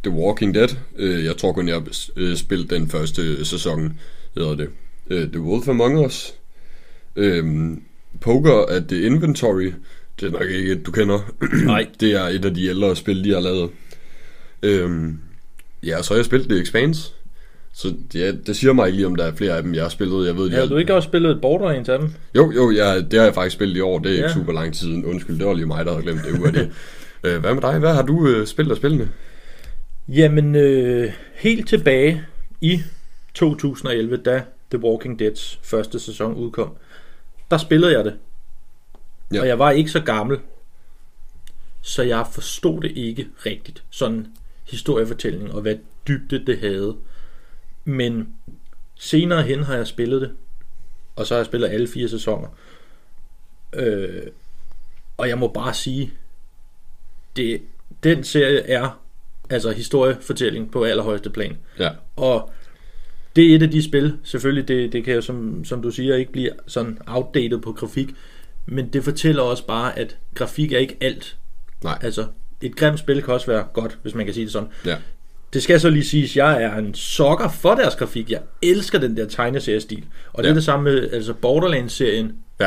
The 0.04 0.12
Walking 0.12 0.56
Dead. 0.56 0.70
Øh, 0.98 1.26
jeg 1.26 1.38
tror 1.38 1.52
kun, 1.52 1.68
jeg 1.68 1.76
har 1.76 1.88
øh, 2.16 2.38
spillet 2.38 2.70
den 2.70 2.90
første 2.90 3.46
sæson, 3.46 4.00
hedder 4.36 4.56
det. 4.56 4.70
Øh, 5.10 5.28
The 5.32 5.42
Wolf 5.42 5.68
Among 5.68 6.06
Us. 6.06 6.34
Øhm, 7.16 7.84
Poker 8.22 8.66
at 8.70 8.88
the 8.88 9.02
Inventory. 9.02 9.74
Det 10.20 10.28
er 10.28 10.32
nok 10.32 10.50
ikke 10.50 10.72
et, 10.72 10.86
du 10.86 10.92
kender. 10.92 11.20
Nej. 11.66 11.88
det 12.00 12.12
er 12.12 12.22
et 12.24 12.46
af 12.46 12.54
de 12.54 12.66
ældre 12.68 12.96
spil, 12.96 13.24
de 13.24 13.34
har 13.34 13.40
lavet. 13.40 13.70
Øhm, 14.64 15.20
ja, 15.84 16.02
så 16.02 16.14
har 16.14 16.18
jeg 16.18 16.26
spillet 16.26 16.50
The 16.50 16.62
Expanse. 16.62 17.12
Så 17.74 17.94
ja, 18.16 18.32
det 18.32 18.56
siger 18.56 18.74
mig 18.74 18.86
ikke 18.88 18.96
lige, 18.96 19.08
om 19.08 19.16
der 19.16 19.24
er 19.24 19.36
flere 19.36 19.58
af 19.58 19.64
dem, 19.64 19.74
jeg 19.74 19.82
har 19.82 19.90
spillet. 19.90 20.28
Jeg 20.28 20.36
ved, 20.38 20.46
de 20.50 20.56
Har 20.56 20.66
du 20.66 20.78
ikke 20.78 20.94
også 20.94 21.08
spillet 21.08 21.32
et 21.32 21.42
Borderlands 21.42 21.90
af 21.90 22.00
dem? 22.00 22.10
jo, 22.36 22.52
jo, 22.52 22.72
ja, 22.72 23.00
det 23.02 23.14
har 23.14 23.24
jeg 23.26 23.34
faktisk 23.34 23.54
spillet 23.56 23.78
i 23.78 23.82
år. 23.82 24.00
Det 24.00 24.08
er 24.10 24.14
ikke 24.14 24.28
Ja. 24.28 24.34
super 24.34 24.54
lang 24.54 24.74
tid 24.74 24.80
siden. 24.88 25.06
Undskyld, 25.06 25.38
det 25.40 25.46
var 25.48 25.54
lige 25.54 25.66
mig, 25.66 25.86
der 25.86 25.92
havde 25.92 26.04
glemt 26.04 26.22
det. 26.26 26.40
Ude 26.40 26.48
af 26.48 26.54
det. 26.54 26.72
Øh, 27.24 27.40
Hvad 27.40 27.54
med 27.54 27.62
dig? 27.62 27.80
Hvad 27.80 27.94
har 27.94 28.02
du 28.02 28.28
øh, 28.28 28.48
spillet 28.48 28.72
af 28.72 28.78
spillene? 28.78 29.10
Jamen, 30.08 30.56
øh, 30.56 31.12
helt 31.36 31.68
tilbage 31.68 32.22
i 32.62 32.82
2011, 33.34 34.18
da 34.18 34.42
The 34.72 34.84
Walking 34.84 35.20
Deads 35.20 35.60
første 35.64 36.00
sæson 36.00 36.34
udkom, 36.34 36.70
der 37.52 37.58
spillede 37.58 37.98
jeg 37.98 38.06
det. 38.06 38.18
Ja. 39.34 39.42
Og 39.42 39.48
jeg 39.48 39.60
var 39.60 39.72
ikke 39.72 39.90
så 39.90 40.00
gammel, 40.00 40.40
så 41.82 42.04
jeg 42.04 42.28
forstod 42.32 42.82
det 42.82 42.92
ikke 42.92 43.28
rigtigt. 43.46 43.84
Sådan 43.90 44.28
historiefortælling 44.64 45.54
og 45.54 45.62
hvad 45.62 45.76
dybde 46.08 46.46
det 46.46 46.60
havde. 46.60 46.96
Men 47.86 48.36
senere 48.96 49.42
hen 49.44 49.64
har 49.64 49.76
jeg 49.76 49.88
spillet 49.88 50.22
det, 50.22 50.32
og 51.16 51.28
så 51.28 51.34
har 51.34 51.40
jeg 51.40 51.46
spillet 51.46 51.68
alle 51.68 51.88
fire 51.88 52.10
sæsoner. 52.10 52.48
Øh, 53.74 54.28
og 55.18 55.30
jeg 55.30 55.38
må 55.38 55.48
bare 55.48 55.74
sige, 55.74 56.14
det, 57.36 57.62
den 58.04 58.24
serie 58.24 58.60
er 58.60 59.02
altså 59.50 59.72
historiefortælling 59.72 60.72
på 60.72 60.84
allerhøjeste 60.84 61.30
plan. 61.30 61.58
Ja, 61.80 61.90
Og 62.16 62.54
det 63.38 63.52
er 63.52 63.56
et 63.56 63.64
af 63.64 63.72
de 63.72 63.84
spil, 63.84 64.14
selvfølgelig, 64.24 64.68
det, 64.68 64.94
det 64.94 65.04
kan 65.04 65.14
jo, 65.16 65.22
som, 65.22 65.66
som 65.66 65.82
du 65.82 65.92
siger, 65.92 66.16
ikke 66.16 66.32
blive 66.32 66.50
sådan 66.68 66.98
outdated 67.08 67.58
på 67.60 67.72
grafik, 67.72 68.08
men 68.66 68.88
det 68.94 69.04
fortæller 69.04 69.42
også 69.44 69.66
bare, 69.66 70.00
at 70.00 70.18
grafik 70.36 70.74
er 70.74 70.78
ikke 70.78 70.98
alt. 71.02 71.38
nej, 71.84 71.98
Altså, 72.02 72.26
et 72.62 72.76
grimt 72.76 73.00
spil 73.00 73.22
kan 73.24 73.34
også 73.34 73.48
være 73.48 73.64
godt, 73.74 73.98
hvis 74.02 74.16
man 74.16 74.26
kan 74.26 74.34
sige 74.34 74.44
det 74.44 74.54
sådan. 74.54 74.68
ja, 74.86 74.96
Det 75.54 75.64
skal 75.64 75.80
så 75.80 75.90
lige 75.90 76.04
siges, 76.06 76.32
at 76.32 76.36
jeg 76.36 76.64
er 76.64 76.76
en 76.78 76.94
sokker 76.94 77.50
for 77.50 77.76
deres 77.76 77.96
grafik. 77.96 78.32
Jeg 78.32 78.40
elsker 78.62 79.00
den 79.00 79.18
der 79.18 79.26
tegneseriestil. 79.28 80.04
Og 80.34 80.44
det 80.44 80.48
Ja. 80.48 80.52
er 80.52 80.54
det 80.56 80.64
samme 80.64 80.84
med 80.92 81.10
altså 81.12 81.34
Borderlands-serien. 81.34 82.32
ja, 82.60 82.66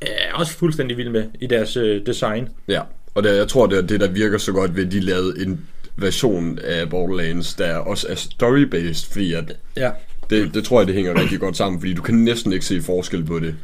Er 0.00 0.06
jeg 0.26 0.34
også 0.34 0.52
fuldstændig 0.52 0.96
vild 0.96 1.10
med 1.10 1.24
i 1.40 1.46
deres 1.46 1.76
øh, 1.76 2.06
design. 2.06 2.48
ja. 2.68 2.80
Og 3.14 3.22
det, 3.24 3.36
jeg 3.36 3.48
tror, 3.48 3.66
det 3.66 3.78
er 3.78 3.82
det, 3.82 4.00
der 4.00 4.08
virker 4.10 4.38
så 4.38 4.52
godt 4.52 4.76
ved, 4.76 4.86
at 4.86 4.92
de 4.92 5.00
lavede 5.00 5.42
en 5.46 5.66
version 5.96 6.58
af 6.64 6.90
Borderlands, 6.90 7.54
der 7.54 7.76
også 7.76 8.06
er 8.10 8.14
story-based, 8.14 9.12
fordi 9.12 9.32
at 9.34 9.56
Ja. 9.76 9.90
det, 10.30 10.54
det 10.54 10.64
tror 10.64 10.80
jeg, 10.80 10.86
det 10.86 10.94
hænger 10.94 11.20
rigtig 11.20 11.40
godt 11.40 11.56
sammen, 11.56 11.80
fordi 11.80 11.94
du 11.94 12.02
kan 12.02 12.14
næsten 12.14 12.52
ikke 12.52 12.64
se 12.64 12.82
forskel 12.82 13.24
på 13.24 13.38
det. 13.38 13.54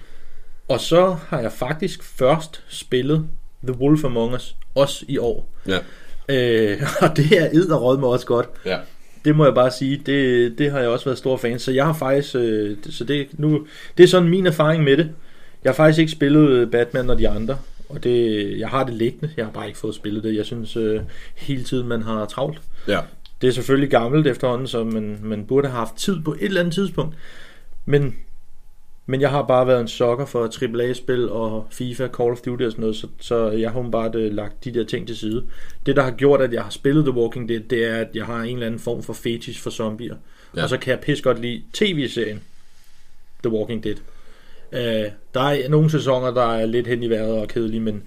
Og 0.69 0.81
så 0.81 1.17
har 1.29 1.41
jeg 1.41 1.53
faktisk 1.53 2.03
først 2.03 2.63
spillet 2.69 3.27
The 3.67 3.77
Wolf 3.81 4.05
Among 4.05 4.35
Us, 4.35 4.57
også 4.75 5.05
i 5.09 5.19
år. 5.19 5.49
Ja. 5.69 5.79
Øh, 6.29 6.83
og 7.03 7.17
det 7.17 7.39
er 7.39 7.49
edderråd 7.53 7.99
med 7.99 8.09
også 8.09 8.27
godt. 8.27 8.47
Ja. 8.67 8.79
Det 9.25 9.37
må 9.37 9.45
jeg 9.45 9.55
bare 9.55 9.71
sige, 9.71 10.03
det, 10.07 10.59
det 10.59 10.71
har 10.71 10.79
jeg 10.79 10.89
også 10.89 11.05
været 11.05 11.19
stor 11.19 11.37
fan. 11.37 11.59
Så 11.59 11.73
jeg 11.73 11.85
har 11.87 11.93
faktisk, 11.93 12.35
øh, 12.35 12.77
så 12.91 13.05
det, 13.05 13.27
nu, 13.33 13.67
det 13.99 14.05
er 14.05 14.09
sådan 14.09 14.29
min 14.29 14.47
erfaring 14.47 14.85
med 14.85 14.97
det. 14.97 15.11
Jeg 15.65 15.71
har 15.71 15.75
faktisk 15.75 15.99
ikke 15.99 16.13
spillet 16.13 16.71
Batman 16.71 17.11
og 17.11 17.19
de 17.19 17.29
andre. 17.29 17.59
Og 17.93 18.05
det, 18.05 18.59
jeg 18.59 18.69
har 18.69 18.85
det 18.85 18.95
liggende, 18.95 19.31
jeg 19.37 19.45
har 19.45 19.53
bare 19.53 19.67
ikke 19.67 19.79
fået 19.79 19.95
spillet 19.95 20.25
det. 20.25 20.37
Jeg 20.37 20.47
synes 20.47 20.77
øh, 20.77 21.01
hele 21.37 21.65
tiden, 21.65 21.89
man 21.89 22.03
har 22.03 22.27
travlt. 22.27 22.61
Ja. 22.89 23.01
Det 23.43 23.49
er 23.49 23.53
selvfølgelig 23.53 23.91
gammelt 23.91 24.27
efterhånden, 24.27 24.67
så 24.67 24.85
man, 24.85 25.19
man 25.23 25.47
burde 25.47 25.69
have 25.69 25.79
haft 25.79 25.97
tid 25.97 26.23
på 26.23 26.33
et 26.33 26.43
eller 26.43 26.61
andet 26.61 26.75
tidspunkt. 26.75 27.17
Men, 27.85 28.17
men 29.07 29.21
jeg 29.21 29.31
har 29.31 29.43
bare 29.43 29.67
været 29.67 29.81
en 29.81 29.89
sokker 29.89 30.27
for 30.27 30.45
AAA-spil 30.63 31.29
og 31.29 31.67
FIFA, 31.71 32.09
Call 32.09 32.31
of 32.31 32.41
Duty 32.41 32.63
og 32.65 32.73
sådan 32.73 32.81
noget, 32.81 32.97
så, 32.97 33.09
så 33.21 33.51
jeg 33.51 33.71
har 33.71 33.83
bare 33.83 34.11
øh, 34.15 34.33
lagt 34.33 34.65
de 34.65 34.75
der 34.75 34.85
ting 34.85 35.07
til 35.07 35.17
side. 35.17 35.45
Det, 35.87 35.97
der 35.97 36.03
har 36.03 36.11
gjort, 36.11 36.41
at 36.41 36.53
jeg 36.53 36.63
har 36.63 36.71
spillet 36.71 37.05
The 37.05 37.15
Walking 37.15 37.49
Dead, 37.49 37.61
det 37.61 37.85
er, 37.85 37.97
at 37.97 38.09
jeg 38.15 38.25
har 38.25 38.43
en 38.43 38.55
eller 38.55 38.67
anden 38.67 38.81
form 38.81 39.03
for 39.03 39.13
fetish 39.13 39.63
for 39.63 39.71
zombier. 39.71 40.17
Ja. 40.57 40.63
Og 40.63 40.69
så 40.69 40.77
kan 40.77 40.91
jeg 40.91 41.01
pisse 41.01 41.25
godt 41.25 41.41
lide 41.41 41.63
tv-serien 41.73 42.41
The 43.43 43.53
Walking 43.53 43.85
Dead. 43.85 43.97
Uh, 44.73 45.13
der 45.35 45.41
er 45.41 45.69
nogle 45.69 45.91
sæsoner, 45.91 46.31
der 46.31 46.55
er 46.55 46.67
lidt 46.67 46.87
hen 46.87 47.03
i 47.03 47.11
vejret 47.11 47.39
og 47.39 47.49
kedelige, 47.49 47.81
men, 47.81 48.03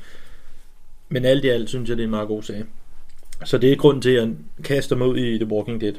men 1.09 1.25
alt 1.25 1.45
i 1.45 1.49
alt 1.49 1.69
synes 1.69 1.89
jeg, 1.89 1.97
det 1.97 2.03
er 2.03 2.07
en 2.07 2.11
meget 2.11 2.27
god 2.27 2.43
serie. 2.43 2.65
Så 3.45 3.57
det 3.57 3.71
er 3.71 3.75
grunden 3.75 4.01
til, 4.01 4.09
at 4.09 4.15
jeg 4.15 4.33
kaster 4.63 4.95
mig 4.95 5.07
ud 5.07 5.17
i 5.17 5.37
The 5.37 5.51
Walking 5.51 5.81
Dead. 5.81 5.93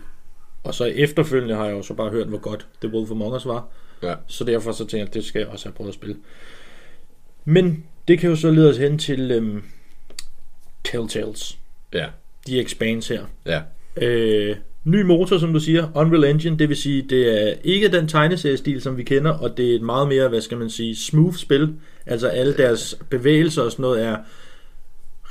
Og 0.64 0.74
så 0.74 0.84
efterfølgende 0.84 1.54
har 1.54 1.64
jeg 1.64 1.72
jo 1.72 1.82
så 1.82 1.94
bare 1.94 2.10
hørt, 2.10 2.26
hvor 2.26 2.38
godt 2.38 2.66
The 2.80 2.92
Wolf 2.92 3.10
Among 3.10 3.34
Us 3.34 3.46
var. 3.46 3.68
Ja. 4.02 4.14
Så 4.26 4.44
derfor 4.44 4.72
så 4.72 4.78
tænkte 4.78 4.96
jeg, 4.96 5.06
at 5.06 5.14
det 5.14 5.24
skal 5.24 5.38
jeg 5.38 5.48
også 5.48 5.66
have 5.68 5.74
prøvet 5.74 5.88
at 5.88 5.94
spille. 5.94 6.16
Men 7.44 7.84
det 8.08 8.18
kan 8.18 8.30
jo 8.30 8.36
så 8.36 8.50
lede 8.50 8.70
os 8.70 8.76
hen 8.76 8.98
til 8.98 9.30
øhm, 9.30 9.62
Telltales. 10.84 11.58
Ja. 11.94 12.06
De 12.46 12.60
expands 12.60 13.08
her. 13.08 13.24
Ja. 13.46 13.62
Øh, 13.96 14.56
ny 14.86 15.02
motor, 15.02 15.38
som 15.38 15.52
du 15.52 15.60
siger, 15.60 15.88
Unreal 15.94 16.24
Engine, 16.24 16.58
det 16.58 16.68
vil 16.68 16.76
sige, 16.76 17.02
det 17.02 17.42
er 17.42 17.54
ikke 17.64 17.88
den 17.88 18.08
tegneseriestil, 18.08 18.82
som 18.82 18.96
vi 18.96 19.02
kender, 19.02 19.30
og 19.30 19.56
det 19.56 19.70
er 19.70 19.74
et 19.74 19.82
meget 19.82 20.08
mere, 20.08 20.28
hvad 20.28 20.40
skal 20.40 20.58
man 20.58 20.70
sige, 20.70 20.96
smooth 20.96 21.36
spil. 21.36 21.74
Altså 22.06 22.28
alle 22.28 22.56
deres 22.56 22.98
bevægelser 23.10 23.62
og 23.62 23.72
sådan 23.72 23.82
noget 23.82 24.04
er 24.04 24.16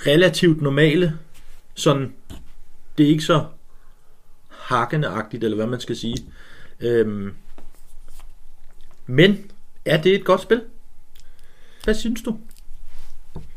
relativt 0.07 0.61
normale. 0.61 1.17
Sådan, 1.73 2.13
det 2.97 3.05
er 3.05 3.09
ikke 3.09 3.23
så 3.23 3.45
hakkende-agtigt, 4.49 5.43
eller 5.43 5.55
hvad 5.55 5.67
man 5.67 5.79
skal 5.79 5.95
sige. 5.95 6.17
Øhm, 6.79 7.33
men, 9.05 9.51
er 9.85 10.01
det 10.01 10.15
et 10.15 10.25
godt 10.25 10.41
spil? 10.41 10.61
Hvad 11.83 11.93
synes 11.93 12.21
du? 12.21 12.37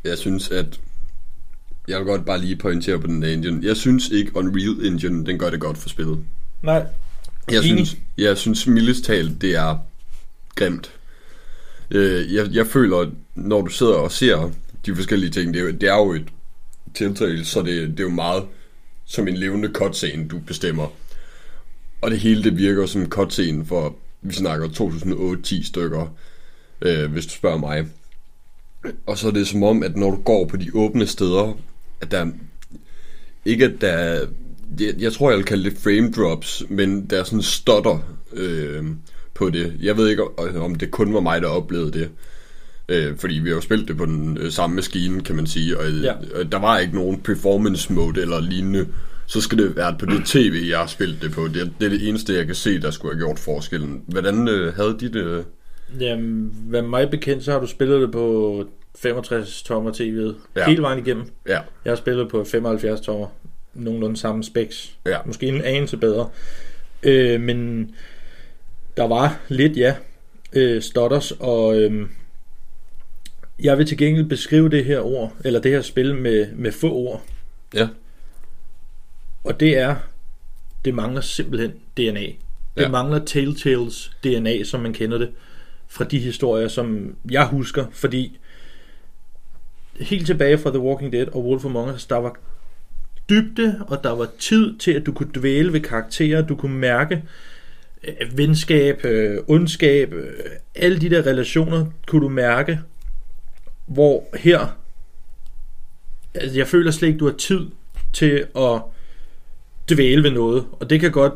Jeg 0.03 0.17
synes, 0.17 0.51
at... 0.51 0.79
Jeg 1.89 1.99
vil 1.99 2.05
godt 2.05 2.25
bare 2.25 2.41
lige 2.41 2.55
pointere 2.55 2.99
på 2.99 3.07
den 3.07 3.21
der 3.21 3.33
engine. 3.33 3.67
Jeg 3.67 3.77
synes 3.77 4.09
ikke, 4.09 4.35
Unreal 4.35 4.85
Engine, 4.85 5.25
den 5.25 5.39
gør 5.39 5.49
det 5.49 5.59
godt 5.59 5.77
for 5.77 5.89
spillet. 5.89 6.19
Nej. 6.63 6.85
Jeg 7.51 7.57
Enig. 7.57 7.87
synes, 7.87 7.97
jeg 8.17 8.37
synes 8.37 8.67
mildest 8.67 9.03
talt, 9.03 9.41
det 9.41 9.55
er 9.55 9.77
grimt. 10.55 10.91
Øh, 11.91 12.33
jeg, 12.33 12.47
jeg 12.51 12.67
føler, 12.67 13.11
når 13.35 13.61
du 13.61 13.69
sidder 13.69 13.93
og 13.93 14.11
ser 14.11 14.51
de 14.85 14.95
forskellige 14.95 15.31
ting, 15.31 15.53
det 15.53 15.59
er 15.59 15.63
jo, 15.63 15.71
det 15.71 15.89
er 15.89 15.95
jo 15.95 16.13
et 16.13 16.27
tiltale, 16.95 17.45
så 17.45 17.61
det, 17.61 17.89
det 17.89 17.99
er 17.99 18.03
jo 18.03 18.09
meget 18.09 18.43
som 19.05 19.27
en 19.27 19.37
levende 19.37 19.69
cutscene, 19.73 20.27
du 20.27 20.39
bestemmer. 20.39 20.87
Og 22.01 22.11
det 22.11 22.19
hele, 22.19 22.43
det 22.43 22.57
virker 22.57 22.85
som 22.85 23.01
en 23.01 23.09
cutscene 23.09 23.65
for, 23.65 23.95
vi 24.21 24.33
snakker 24.33 24.67
2008-10 24.67 25.67
stykker, 25.67 26.15
øh, 26.81 27.11
hvis 27.11 27.25
du 27.25 27.31
spørger 27.31 27.57
mig. 27.57 27.87
Og 29.05 29.17
så 29.17 29.27
er 29.27 29.31
det 29.31 29.47
som 29.47 29.63
om, 29.63 29.83
at 29.83 29.97
når 29.97 30.11
du 30.11 30.21
går 30.21 30.45
på 30.45 30.57
de 30.57 30.71
åbne 30.73 31.07
steder, 31.07 31.57
at 32.01 32.11
der 32.11 32.27
ikke 33.45 33.65
at 33.65 33.81
der 33.81 33.87
er, 33.87 34.25
jeg, 34.79 34.93
jeg 34.99 35.13
tror, 35.13 35.29
jeg 35.29 35.37
vil 35.37 35.45
kalde 35.45 35.69
det 35.69 35.77
frame 35.77 36.11
drops, 36.11 36.63
men 36.69 37.05
der 37.05 37.19
er 37.19 37.23
sådan 37.23 37.41
stotter 37.41 37.99
øh, 38.33 38.83
på 39.33 39.49
det. 39.49 39.73
Jeg 39.81 39.97
ved 39.97 40.09
ikke, 40.09 40.37
om 40.61 40.75
det 40.75 40.91
kun 40.91 41.13
var 41.13 41.19
mig, 41.19 41.41
der 41.41 41.47
oplevede 41.47 41.91
det. 41.91 42.09
Øh, 42.89 43.17
fordi 43.17 43.33
vi 43.33 43.49
har 43.49 43.55
jo 43.55 43.61
spillet 43.61 43.87
det 43.87 43.97
på 43.97 44.05
den 44.05 44.37
øh, 44.37 44.51
samme 44.51 44.75
maskine, 44.75 45.21
kan 45.21 45.35
man 45.35 45.47
sige, 45.47 45.77
og 45.79 45.91
Ja. 45.91 46.13
ja. 46.37 46.43
der 46.43 46.59
var 46.59 46.79
ikke 46.79 46.95
nogen 46.95 47.19
performance 47.19 47.93
mode 47.93 48.21
eller 48.21 48.39
lignende. 48.39 48.87
Så 49.27 49.41
skal 49.41 49.57
det 49.57 49.75
være 49.75 49.95
på 49.99 50.05
det 50.05 50.25
tv, 50.25 50.65
jeg 50.69 50.79
har 50.79 50.87
spillet 50.87 51.21
det 51.21 51.31
på. 51.31 51.47
Det, 51.47 51.73
det 51.79 51.85
er 51.85 51.89
det 51.89 52.07
eneste, 52.07 52.33
jeg 52.33 52.45
kan 52.45 52.55
se, 52.55 52.81
der 52.81 52.91
skulle 52.91 53.15
have 53.15 53.25
gjort 53.25 53.39
forskellen. 53.39 54.01
Hvordan 54.07 54.47
øh, 54.47 54.73
havde 54.73 54.97
de 54.99 55.13
det? 55.13 55.45
Jamen, 55.99 56.53
hvad 56.67 56.81
mig 56.81 57.09
bekendt, 57.09 57.43
så 57.43 57.51
har 57.51 57.59
du 57.59 57.67
spillet 57.67 58.01
det 58.01 58.11
på 58.11 58.65
65 59.01 59.63
tommer 59.63 59.91
tv'et. 59.91 60.35
Ja. 60.55 60.65
Hele 60.69 60.81
vejen 60.81 60.99
igennem. 60.99 61.31
Ja, 61.47 61.59
Jeg 61.85 61.91
har 61.91 61.95
spillet 61.95 62.29
på 62.29 62.43
75 62.43 63.01
tommer. 63.01 63.27
Nogenlunde 63.73 64.17
samme 64.17 64.43
specs. 64.43 64.97
Ja. 65.05 65.17
Måske 65.25 65.47
en 65.47 65.61
anelse 65.63 65.97
bedre. 65.97 66.29
Øh, 67.03 67.41
men 67.41 67.91
der 68.97 69.03
var 69.07 69.39
lidt, 69.47 69.77
ja, 69.77 69.95
øh, 70.53 70.81
stotters, 70.81 71.31
og 71.31 71.79
øh, 71.81 72.07
jeg 73.59 73.77
vil 73.77 73.85
til 73.85 73.97
gengæld 73.97 74.25
beskrive 74.25 74.69
det 74.69 74.85
her 74.85 74.99
ord, 74.99 75.33
eller 75.45 75.59
det 75.59 75.71
her 75.71 75.81
spil 75.81 76.15
med, 76.15 76.47
med 76.55 76.71
få 76.71 76.93
ord. 76.93 77.23
ja, 77.73 77.87
Og 79.43 79.59
det 79.59 79.77
er, 79.77 79.95
det 80.85 80.93
mangler 80.93 81.21
simpelthen 81.21 81.71
DNA. 81.97 82.25
Det 82.77 82.83
ja. 82.85 82.89
mangler 82.89 83.25
Telltales 83.25 84.11
DNA, 84.23 84.63
som 84.63 84.79
man 84.79 84.93
kender 84.93 85.17
det, 85.17 85.29
fra 85.87 86.03
de 86.03 86.19
historier, 86.19 86.67
som 86.67 87.15
jeg 87.31 87.45
husker. 87.45 87.85
Fordi 87.91 88.39
helt 89.99 90.25
tilbage 90.25 90.57
fra 90.57 90.69
The 90.69 90.79
Walking 90.79 91.13
Dead 91.13 91.27
og 91.27 91.45
Wolf 91.45 91.65
Among 91.65 91.91
Us, 91.91 92.05
der 92.05 92.15
var 92.15 92.35
dybde, 93.29 93.85
og 93.87 94.03
der 94.03 94.11
var 94.11 94.27
tid 94.39 94.77
til, 94.77 94.91
at 94.91 95.05
du 95.05 95.11
kunne 95.11 95.29
dvæle 95.35 95.73
ved 95.73 95.81
karakterer, 95.81 96.41
du 96.41 96.55
kunne 96.55 96.77
mærke 96.77 97.23
øh, 98.03 98.37
venskab, 98.37 99.05
øh, 99.05 99.37
ondskab, 99.47 100.13
øh, 100.13 100.33
alle 100.75 101.01
de 101.01 101.09
der 101.09 101.25
relationer 101.25 101.85
kunne 102.07 102.21
du 102.21 102.29
mærke, 102.29 102.79
hvor 103.85 104.27
her, 104.37 104.77
altså 106.33 106.57
jeg 106.57 106.67
føler 106.67 106.91
slet 106.91 107.07
ikke, 107.07 107.19
du 107.19 107.25
har 107.25 107.37
tid 107.37 107.67
til 108.13 108.45
at 108.55 108.81
dvæle 109.89 110.23
ved 110.23 110.31
noget, 110.31 110.65
og 110.71 110.89
det 110.89 110.99
kan 110.99 111.11
godt, 111.11 111.33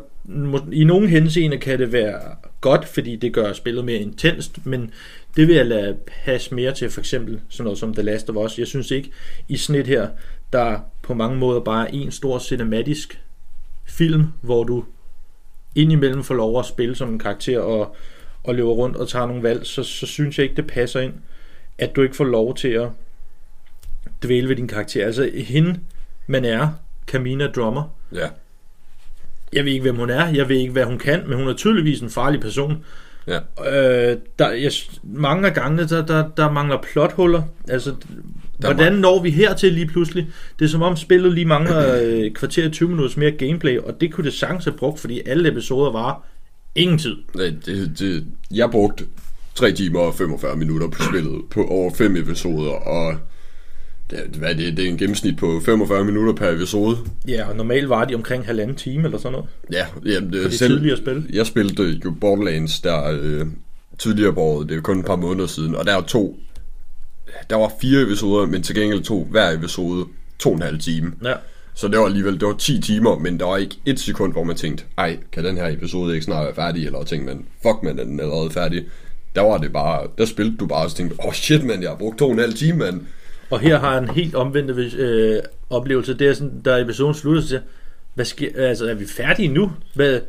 i 0.72 0.84
nogle 0.84 1.08
henseende 1.08 1.58
kan 1.58 1.78
det 1.78 1.92
være 1.92 2.20
godt, 2.60 2.88
fordi 2.88 3.16
det 3.16 3.32
gør 3.32 3.52
spillet 3.52 3.84
mere 3.84 3.98
intenst, 3.98 4.66
men 4.66 4.90
det 5.36 5.48
vil 5.48 5.56
jeg 5.56 5.66
lade 5.66 5.96
passe 6.24 6.54
mere 6.54 6.72
til, 6.72 6.90
for 6.90 7.00
eksempel 7.00 7.40
sådan 7.48 7.64
noget 7.64 7.78
som 7.78 7.94
The 7.94 8.02
Last 8.02 8.30
of 8.30 8.36
Us. 8.36 8.58
Jeg 8.58 8.66
synes 8.66 8.90
ikke, 8.90 9.10
i 9.48 9.56
snit 9.56 9.86
her, 9.86 10.08
der 10.52 10.80
på 11.02 11.14
mange 11.14 11.38
måder 11.38 11.60
bare 11.60 11.84
er 11.88 11.90
en 11.92 12.10
stor 12.10 12.38
cinematisk 12.38 13.20
film, 13.84 14.24
hvor 14.42 14.64
du 14.64 14.84
indimellem 15.74 16.22
får 16.22 16.34
lov 16.34 16.58
at 16.58 16.66
spille 16.66 16.94
som 16.94 17.12
en 17.12 17.18
karakter 17.18 17.60
og, 17.60 17.96
og 18.44 18.54
løber 18.54 18.72
rundt 18.72 18.96
og 18.96 19.08
tager 19.08 19.26
nogle 19.26 19.42
valg, 19.42 19.66
så, 19.66 19.82
så 19.82 20.06
synes 20.06 20.38
jeg 20.38 20.44
ikke, 20.44 20.56
det 20.56 20.66
passer 20.66 21.00
ind, 21.00 21.14
at 21.78 21.96
du 21.96 22.02
ikke 22.02 22.16
får 22.16 22.24
lov 22.24 22.54
til 22.54 22.68
at 22.68 22.88
dvæle 24.22 24.48
ved 24.48 24.56
din 24.56 24.68
karakter. 24.68 25.06
Altså 25.06 25.30
hende, 25.34 25.80
man 26.26 26.44
er, 26.44 26.68
Camina 27.06 27.46
Drummer, 27.46 27.96
ja, 28.12 28.28
jeg 29.54 29.64
ved 29.64 29.72
ikke, 29.72 29.82
hvem 29.82 29.96
hun 29.96 30.10
er, 30.10 30.26
jeg 30.28 30.48
ved 30.48 30.56
ikke, 30.56 30.72
hvad 30.72 30.84
hun 30.84 30.98
kan, 30.98 31.22
men 31.26 31.38
hun 31.38 31.48
er 31.48 31.54
tydeligvis 31.54 32.00
en 32.00 32.10
farlig 32.10 32.40
person. 32.40 32.84
ja. 33.26 33.38
Øh, 34.10 34.16
der, 34.38 34.50
jeg, 34.50 34.72
mange 35.02 35.48
af 35.48 35.54
gangene, 35.54 35.88
der, 35.88 36.06
der, 36.06 36.28
der 36.36 36.50
mangler 36.52 36.78
plothuller. 36.92 37.42
Altså, 37.68 37.90
Der 37.90 37.96
hvordan 38.60 38.92
mangler- 38.92 39.00
når 39.00 39.22
vi 39.22 39.30
hertil 39.30 39.72
lige 39.72 39.86
pludselig? 39.86 40.26
Det 40.58 40.64
er 40.64 40.68
som 40.68 40.82
om 40.82 40.96
spillet 40.96 41.32
lige 41.34 41.46
mangler 41.46 42.02
øh, 42.02 42.30
kvarter 42.32 42.70
20 42.70 42.88
minutter 42.88 43.18
mere 43.20 43.30
gameplay, 43.30 43.78
og 43.78 44.00
det 44.00 44.12
kunne 44.12 44.24
det 44.24 44.32
sagtens 44.34 44.64
have 44.64 44.76
brugt, 44.76 45.00
fordi 45.00 45.20
alle 45.26 45.48
episoder 45.48 45.92
var 45.92 46.26
ingen 46.74 46.98
tid. 46.98 47.16
Nej, 47.34 47.52
det, 47.66 47.98
det, 47.98 48.24
jeg 48.54 48.70
brugte 48.70 49.04
3 49.54 49.72
timer 49.72 50.00
og 50.00 50.14
45 50.14 50.56
minutter 50.56 50.88
på 50.88 51.02
spillet 51.02 51.42
på 51.50 51.64
over 51.66 51.90
5 51.94 52.16
episoder, 52.16 52.70
og 52.72 53.14
det, 54.22 54.36
hvad 54.36 54.50
er 54.50 54.54
det, 54.54 54.76
det 54.76 54.84
er 54.84 54.88
en 54.88 54.98
gennemsnit 54.98 55.36
på 55.36 55.60
45 55.64 56.04
minutter 56.04 56.32
per 56.32 56.50
episode. 56.50 56.96
Ja, 57.28 57.48
og 57.48 57.56
normalt 57.56 57.88
var 57.88 58.04
de 58.04 58.14
omkring 58.14 58.46
halvanden 58.46 58.76
time 58.76 59.04
eller 59.04 59.18
sådan 59.18 59.32
noget. 59.32 59.48
Ja, 59.72 59.86
jamen, 60.04 60.32
det, 60.32 60.50
de 60.50 60.56
tidligere 60.56 60.96
spil. 60.96 61.26
Jeg 61.32 61.46
spillede 61.46 62.00
jo 62.04 62.14
Borderlands 62.20 62.80
der 62.80 63.18
øh, 63.22 63.46
tidligere 63.98 64.32
på 64.32 64.40
året, 64.40 64.68
det 64.68 64.76
er 64.76 64.80
kun 64.80 64.98
et 64.98 65.06
par 65.06 65.16
måneder 65.16 65.46
siden, 65.46 65.74
og 65.74 65.86
der 65.86 65.96
er 65.96 66.00
to, 66.00 66.38
der 67.50 67.56
var 67.56 67.72
fire 67.80 68.02
episoder, 68.02 68.46
men 68.46 68.62
til 68.62 68.74
gengæld 68.74 69.02
to 69.02 69.24
hver 69.30 69.52
episode 69.52 70.06
to 70.38 70.50
og 70.50 70.56
en 70.56 70.62
halv 70.62 70.78
time. 70.78 71.12
Ja. 71.24 71.34
Så 71.74 71.88
det 71.88 71.98
var 71.98 72.06
alligevel, 72.06 72.40
det 72.40 72.48
var 72.48 72.56
10 72.58 72.80
timer, 72.80 73.18
men 73.18 73.40
der 73.40 73.46
var 73.46 73.56
ikke 73.56 73.76
et 73.86 74.00
sekund, 74.00 74.32
hvor 74.32 74.44
man 74.44 74.56
tænkte, 74.56 74.84
ej, 74.98 75.18
kan 75.32 75.44
den 75.44 75.56
her 75.56 75.68
episode 75.68 76.14
ikke 76.14 76.24
snart 76.24 76.44
være 76.44 76.54
færdig, 76.54 76.86
eller 76.86 77.04
tænkte 77.04 77.34
man, 77.34 77.46
fuck 77.62 77.82
man, 77.82 77.98
er 77.98 78.04
den 78.04 78.20
allerede 78.20 78.50
færdig. 78.50 78.84
Der 79.34 79.40
var 79.40 79.58
det 79.58 79.72
bare, 79.72 80.06
der 80.18 80.24
spillede 80.24 80.56
du 80.56 80.66
bare 80.66 80.84
og 80.84 80.90
tænkte, 80.90 81.16
åh 81.20 81.26
oh 81.26 81.32
shit 81.32 81.64
man, 81.64 81.82
jeg 81.82 81.90
har 81.90 81.96
brugt 81.96 82.18
to 82.18 82.26
og 82.26 82.32
en 82.32 82.38
halv 82.38 82.54
time, 82.54 82.78
mand. 82.78 83.00
Og 83.54 83.60
her 83.60 83.78
har 83.78 83.98
en 83.98 84.08
helt 84.08 84.34
omvendt 84.34 84.94
øh, 84.94 85.38
oplevelse. 85.70 86.14
Det 86.14 86.26
er 86.28 86.34
sådan, 86.34 86.60
da 86.64 86.80
episoden 86.80 87.14
slutter, 87.14 87.42
så 87.42 87.48
siger 87.48 87.60
Hvad 88.14 88.24
sker, 88.24 88.48
altså, 88.56 88.86
er 88.90 88.94
vi 88.94 89.06
færdige 89.06 89.48
nu? 89.48 89.72
Hvad, 89.94 90.20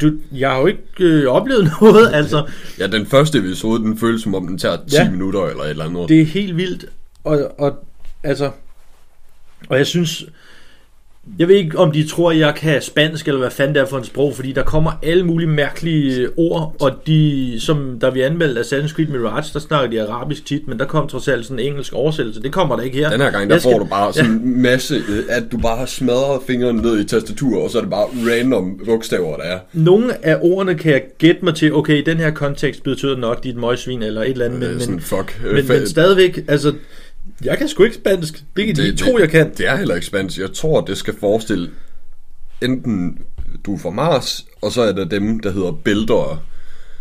du, 0.00 0.12
jeg 0.32 0.50
har 0.50 0.60
jo 0.60 0.66
ikke 0.66 0.82
øh, 1.00 1.26
oplevet 1.26 1.70
noget, 1.80 2.14
altså. 2.14 2.50
Ja, 2.78 2.86
den 2.86 3.06
første 3.06 3.38
episode, 3.38 3.82
den 3.82 3.98
føles 3.98 4.22
som 4.22 4.34
om, 4.34 4.46
den 4.46 4.58
tager 4.58 4.76
10 4.76 4.82
Ja. 4.96 5.02
ja. 5.02 5.10
minutter 5.10 5.46
eller 5.46 5.62
et 5.62 5.70
eller 5.70 5.84
andet. 5.84 6.08
Det 6.08 6.20
er 6.20 6.24
helt 6.24 6.56
vildt. 6.56 6.84
Og, 7.24 7.54
og 7.58 7.84
altså... 8.22 8.50
Og 9.68 9.78
jeg 9.78 9.86
synes... 9.86 10.24
Jeg 11.38 11.48
ved 11.48 11.54
ikke, 11.56 11.78
om 11.78 11.92
de 11.92 12.06
tror, 12.08 12.32
jeg 12.32 12.54
kan 12.54 12.82
spansk, 12.82 13.26
eller 13.28 13.38
hvad 13.38 13.50
fanden 13.50 13.74
det 13.74 13.80
er 13.82 13.86
for 13.86 13.98
en 13.98 14.04
sprog, 14.04 14.34
fordi 14.36 14.52
der 14.52 14.62
kommer 14.62 14.92
alle 15.02 15.24
mulige 15.26 15.48
mærkelige 15.48 16.20
øh, 16.20 16.28
ord, 16.36 16.76
og 16.80 16.90
de, 17.06 17.56
som 17.60 17.98
da 18.00 18.08
vi 18.10 18.20
anmeldte 18.20 18.60
Assassin's 18.60 18.94
Creed 18.94 19.06
Mirage, 19.08 19.50
der 19.54 19.58
snakker 19.58 19.90
de 19.90 20.02
arabisk 20.08 20.46
tit, 20.46 20.68
men 20.68 20.78
der 20.78 20.84
kom 20.84 21.08
trods 21.08 21.28
alt 21.28 21.46
sådan 21.46 21.58
en 21.58 21.66
engelsk 21.66 21.92
oversættelse. 21.92 22.42
Det 22.42 22.52
kommer 22.52 22.76
der 22.76 22.82
ikke 22.82 22.96
her. 22.98 23.10
Den 23.10 23.20
her 23.20 23.30
gang, 23.30 23.48
der 23.50 23.54
Jeg 23.54 23.60
skal- 23.62 23.72
får 23.72 23.78
du 23.78 23.84
bare 23.84 24.12
sådan 24.12 24.30
en 24.30 24.62
masse, 24.62 24.94
øh, 24.94 25.24
at 25.28 25.42
du 25.52 25.58
bare 25.58 25.76
har 25.76 25.86
smadret 25.86 26.40
fingrene 26.46 26.82
ned 26.82 27.00
i 27.00 27.04
tastaturet, 27.04 27.62
og 27.62 27.70
så 27.70 27.78
er 27.78 27.82
det 27.82 27.90
bare 27.90 28.06
random 28.30 28.80
bogstaver, 28.86 29.36
der 29.36 29.42
er. 29.44 29.58
Nogle 29.72 30.26
af 30.26 30.38
ordene 30.40 30.74
kan 30.74 30.92
jeg 30.92 31.02
gætte 31.18 31.44
mig 31.44 31.54
til, 31.54 31.74
okay, 31.74 31.98
i 31.98 32.04
den 32.04 32.16
her 32.16 32.30
kontekst 32.30 32.82
betyder 32.82 33.16
nok 33.16 33.44
dit 33.44 33.56
møgsvin, 33.56 34.02
eller 34.02 34.22
et 34.22 34.30
eller 34.30 34.44
andet, 34.44 34.60
Men, 34.60 34.68
men, 34.68 34.74
Øh, 34.76 34.80
sådan, 34.80 34.94
men, 34.94 35.02
fuck. 35.02 35.40
men, 35.54 35.68
men 35.68 35.86
stadigvæk, 35.88 36.44
altså, 36.48 36.72
jeg 37.44 37.58
kan 37.58 37.68
sgu 37.68 37.82
ikke 37.82 37.96
spansk. 37.96 38.44
Det 38.56 38.66
kan 38.66 38.76
de 38.76 38.86
ikke 38.86 38.96
tro, 38.96 39.18
jeg 39.18 39.30
kan. 39.30 39.50
Det 39.56 39.68
er 39.68 39.76
heller 39.76 39.94
ikke 39.94 40.06
spansk. 40.06 40.38
Jeg 40.38 40.52
tror, 40.52 40.80
det 40.80 40.98
skal 40.98 41.14
forestille 41.20 41.70
enten 42.62 43.18
du 43.66 43.74
er 43.74 43.78
fra 43.78 43.90
Mars, 43.90 44.46
og 44.62 44.72
så 44.72 44.82
er 44.82 44.92
der 44.92 45.04
dem, 45.04 45.40
der 45.40 45.52
hedder 45.52 45.72
bæltere. 45.72 46.38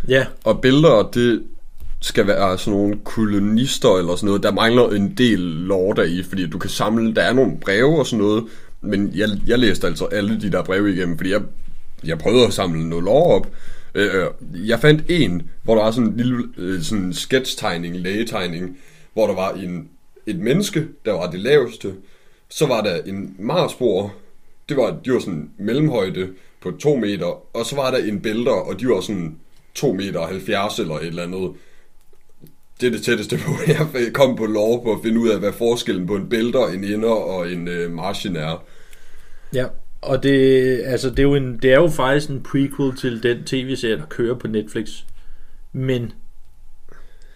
Ja, 0.07 0.25
Og 0.43 0.61
bæltere, 0.61 1.07
det 1.13 1.43
skal 2.01 2.27
være 2.27 2.57
sådan 2.57 2.79
nogle 2.79 2.99
kolonister 3.03 3.97
eller 3.97 4.15
sådan 4.15 4.27
noget. 4.27 4.43
Der 4.43 4.51
mangler 4.51 4.89
en 4.89 5.13
del 5.17 5.67
der 5.69 6.03
i, 6.03 6.23
fordi 6.23 6.47
du 6.47 6.57
kan 6.57 6.69
samle, 6.69 7.15
der 7.15 7.21
er 7.21 7.33
nogle 7.33 7.57
breve 7.61 7.99
og 7.99 8.07
sådan 8.07 8.25
noget, 8.25 8.43
men 8.81 9.11
jeg, 9.15 9.29
jeg 9.47 9.59
læste 9.59 9.87
altså 9.87 10.05
alle 10.05 10.41
de 10.41 10.51
der 10.51 10.63
breve 10.63 10.93
igennem, 10.93 11.17
fordi 11.17 11.31
jeg, 11.31 11.41
jeg 12.03 12.17
prøvede 12.17 12.45
at 12.45 12.53
samle 12.53 12.89
noget 12.89 13.03
lore 13.03 13.35
op. 13.35 13.47
Øh, 13.95 14.09
øh, 14.15 14.69
jeg 14.69 14.79
fandt 14.79 15.03
en, 15.09 15.49
hvor 15.63 15.75
der 15.75 15.83
var 15.83 15.91
sådan 15.91 16.09
en 16.09 16.17
lille 16.17 16.43
øh, 16.57 16.81
sådan 16.81 17.13
sketchtegning, 17.13 17.97
lægetegning, 17.97 18.77
hvor 19.13 19.27
der 19.27 19.35
var 19.35 19.51
en, 19.51 19.87
et 20.25 20.39
menneske, 20.39 20.87
der 21.05 21.11
var 21.11 21.31
det 21.31 21.39
laveste. 21.39 21.93
Så 22.49 22.65
var 22.67 22.81
der 22.81 23.03
en 23.03 23.35
Marsbor, 23.39 24.13
det 24.69 24.77
var, 24.77 24.99
de 25.05 25.13
var 25.13 25.19
sådan 25.19 25.49
mellemhøjde 25.57 26.29
på 26.61 26.71
2 26.71 26.95
meter, 26.95 27.57
og 27.57 27.65
så 27.65 27.75
var 27.75 27.91
der 27.91 27.97
en 27.97 28.21
bælter, 28.21 28.51
og 28.51 28.79
de 28.79 28.87
var 28.87 29.01
sådan 29.01 29.35
2 29.75 29.93
meter 29.93 30.27
70 30.27 30.79
eller 30.79 30.95
et 30.95 31.07
eller 31.07 31.23
andet. 31.23 31.51
Det 32.81 32.87
er 32.87 32.91
det 32.91 33.03
tætteste 33.03 33.37
på, 33.37 33.51
jeg 33.67 34.13
kom 34.13 34.35
på 34.35 34.45
lov 34.45 34.83
på 34.83 34.93
at 34.93 34.99
finde 35.03 35.19
ud 35.19 35.29
af, 35.29 35.39
hvad 35.39 35.53
forskellen 35.53 36.07
på 36.07 36.15
en 36.15 36.29
bælter, 36.29 36.67
en 36.67 36.83
inder 36.83 37.09
og 37.09 37.51
en 37.51 37.67
øh, 37.67 37.91
margin 37.91 38.35
er. 38.35 38.63
Ja, 39.53 39.65
og 40.01 40.23
det, 40.23 40.81
altså, 40.85 41.09
det, 41.09 41.19
er 41.19 41.23
jo 41.23 41.35
en, 41.35 41.57
det 41.57 41.73
er 41.73 41.79
jo 41.79 41.87
faktisk 41.87 42.29
en 42.29 42.43
prequel 42.43 42.97
til 42.97 43.23
den 43.23 43.43
tv-serie, 43.43 43.97
der 43.97 44.05
kører 44.05 44.35
på 44.35 44.47
Netflix. 44.47 44.89
Men 45.73 46.13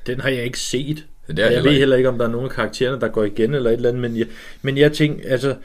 den 0.08 0.20
har 0.20 0.30
jeg 0.30 0.44
ikke 0.44 0.60
set. 0.60 1.06
Det 1.28 1.40
er 1.40 1.44
jeg 1.44 1.54
heller 1.54 1.72
ved 1.72 1.80
heller 1.80 1.98
ikke, 1.98 2.10
om 2.10 2.18
der 2.18 2.26
er 2.26 2.30
nogen 2.30 2.46
af 2.46 2.52
karaktererne, 2.52 3.02
der 3.02 3.08
går 3.08 3.24
igen 3.24 3.54
eller 3.54 3.70
et 3.70 3.76
eller 3.76 3.90
andet. 3.90 4.02
Men 4.02 4.18
jeg, 4.18 4.28
men 4.62 4.78
jeg 4.78 4.94
tænker, 4.94 5.30
altså... 5.30 5.56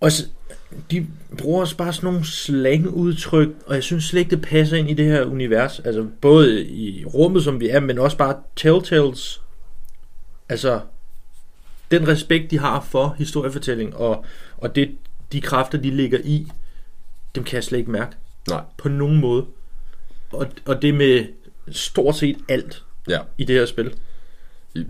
Også, 0.00 0.26
de 0.90 1.06
bruger 1.38 1.60
også 1.60 1.76
bare 1.76 1.92
sådan 1.92 2.10
nogle 2.10 2.26
slangudtryk, 2.26 3.48
og 3.66 3.74
jeg 3.74 3.82
synes 3.82 4.04
slet 4.04 4.20
ikke, 4.20 4.30
det 4.30 4.42
passer 4.42 4.76
ind 4.76 4.90
i 4.90 4.94
det 4.94 5.04
her 5.04 5.24
univers. 5.24 5.80
Altså 5.80 6.06
både 6.20 6.64
i 6.64 7.04
rummet, 7.04 7.44
som 7.44 7.60
vi 7.60 7.68
er, 7.68 7.80
men 7.80 7.98
også 7.98 8.16
bare 8.16 8.36
Telltales. 8.56 9.42
Altså, 10.48 10.80
den 11.90 12.08
respekt, 12.08 12.50
de 12.50 12.58
har 12.58 12.86
for 12.90 13.14
historiefortælling, 13.18 13.96
og, 13.96 14.24
og 14.56 14.76
det, 14.76 14.90
de 15.32 15.40
kræfter, 15.40 15.78
de 15.78 15.90
ligger 15.90 16.18
i, 16.24 16.46
dem 17.34 17.44
kan 17.44 17.54
jeg 17.56 17.64
slet 17.64 17.78
ikke 17.78 17.90
mærke 17.90 18.16
Nej, 18.48 18.60
på 18.78 18.88
nogen 18.88 19.20
måde. 19.20 19.46
Og, 20.32 20.46
og 20.66 20.82
det 20.82 20.94
med 20.94 21.26
stort 21.70 22.16
set 22.16 22.36
alt 22.48 22.84
ja. 23.08 23.18
i 23.38 23.44
det 23.44 23.56
her 23.56 23.66
spil. 23.66 23.94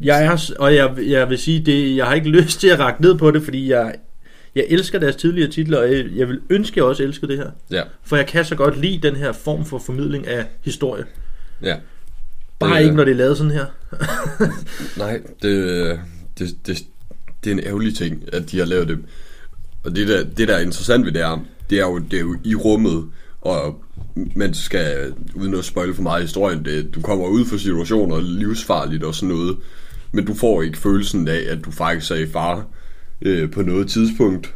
Jeg 0.02 0.24
er, 0.24 0.52
og 0.58 0.74
jeg, 0.74 0.94
jeg 1.06 1.30
vil 1.30 1.38
sige, 1.38 1.60
det, 1.60 1.96
jeg 1.96 2.06
har 2.06 2.14
ikke 2.14 2.28
lyst 2.38 2.60
til 2.60 2.68
at 2.68 2.78
række 2.78 3.02
ned 3.02 3.14
på 3.18 3.30
det, 3.30 3.42
fordi 3.42 3.70
jeg, 3.70 3.94
jeg 4.54 4.64
elsker 4.68 4.98
deres 4.98 5.16
tidligere 5.16 5.50
titler, 5.50 5.78
og 5.78 5.92
jeg, 5.92 6.06
jeg 6.16 6.28
vil 6.28 6.40
ønske, 6.50 6.72
at 6.72 6.76
jeg 6.76 6.84
også 6.84 7.02
elsker 7.02 7.26
det 7.26 7.36
her. 7.38 7.50
Ja, 7.70 7.82
For 8.04 8.16
jeg 8.16 8.26
kan 8.26 8.44
så 8.44 8.54
godt 8.54 8.80
lide 8.80 9.08
den 9.08 9.16
her 9.16 9.32
form 9.32 9.64
for 9.64 9.78
formidling 9.78 10.26
af 10.26 10.46
historie. 10.60 11.04
ja. 11.62 11.76
Bare 12.58 12.76
Øh. 12.78 12.82
ikke, 12.82 12.96
når 12.96 13.04
det 13.04 13.10
er 13.12 13.16
lavet 13.16 13.36
sådan 13.36 13.50
her. 13.52 13.64
Nej, 14.98 15.20
det, 15.42 16.00
det, 16.38 16.56
det, 16.66 16.78
det 17.44 17.50
er 17.50 17.54
en 17.54 17.60
ærgerlig 17.66 17.96
ting, 17.96 18.22
at 18.32 18.50
de 18.50 18.58
har 18.58 18.66
lavet 18.66 18.88
det. 18.88 18.98
Og 19.84 19.96
det 19.96 20.08
der, 20.08 20.24
det 20.24 20.48
der 20.48 20.54
er 20.54 20.60
interessant 20.60 21.04
ved 21.06 21.12
det 21.12 21.20
er, 21.22 21.44
det 21.70 21.78
er 21.80 21.82
jo, 21.82 21.98
det 21.98 22.16
er 22.16 22.20
jo 22.20 22.36
i 22.44 22.54
rummet, 22.54 23.04
og 23.42 23.84
man 24.36 24.54
skal, 24.54 25.14
uden 25.34 25.54
at 25.54 25.64
spoil 25.64 25.94
for 25.94 26.02
meget 26.02 26.20
i 26.20 26.24
historien, 26.24 26.64
det, 26.64 26.94
du 26.94 27.00
kommer 27.00 27.26
ud 27.26 27.44
for 27.44 27.56
situationer 27.56 28.20
livsfarligt 28.20 29.04
og 29.04 29.14
sådan 29.14 29.28
noget, 29.36 29.56
men 30.12 30.24
du 30.26 30.34
får 30.34 30.62
ikke 30.62 30.78
følelsen 30.78 31.28
af, 31.28 31.40
at 31.48 31.64
du 31.64 31.70
faktisk 31.70 32.10
er 32.10 32.16
i 32.16 32.26
fare 32.28 32.64
øh, 33.22 33.50
på 33.50 33.62
noget 33.62 33.88
tidspunkt. 33.88 34.54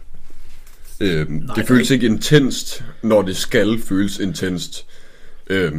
Øh, 1.00 1.26
det 1.56 1.66
føles 1.68 1.90
ikke 1.90 2.06
intenst, 2.06 2.84
når 3.02 3.22
det 3.22 3.36
skal 3.36 3.78
føles 3.78 4.18
intenst. 4.18 4.86
Øh, 5.50 5.72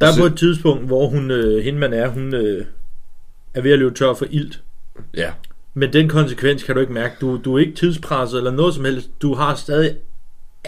Der 0.00 0.06
er 0.06 0.12
Så- 0.12 0.20
på 0.20 0.26
et 0.26 0.36
tidspunkt, 0.36 0.86
hvor 0.86 1.08
hun, 1.08 1.30
øh, 1.30 1.64
hende 1.64 1.78
man 1.78 1.92
er, 1.92 2.08
hun 2.08 2.34
øh, 2.34 2.64
er 3.54 3.60
ved 3.60 3.70
at 3.72 3.78
løbe 3.78 3.94
tør 3.94 4.14
for 4.14 4.26
ilt. 4.30 4.62
ja, 5.16 5.30
Men 5.74 5.92
den 5.92 6.08
konsekvens 6.08 6.62
kan 6.62 6.74
du 6.74 6.80
ikke 6.80 6.92
mærke. 6.92 7.14
Du, 7.20 7.40
du 7.44 7.54
er 7.54 7.58
ikke 7.58 7.74
tidspresset 7.74 8.38
eller 8.38 8.50
noget 8.50 8.74
som 8.74 8.84
helst. 8.84 9.10
Du 9.22 9.34
har 9.34 9.54
stadig 9.54 9.96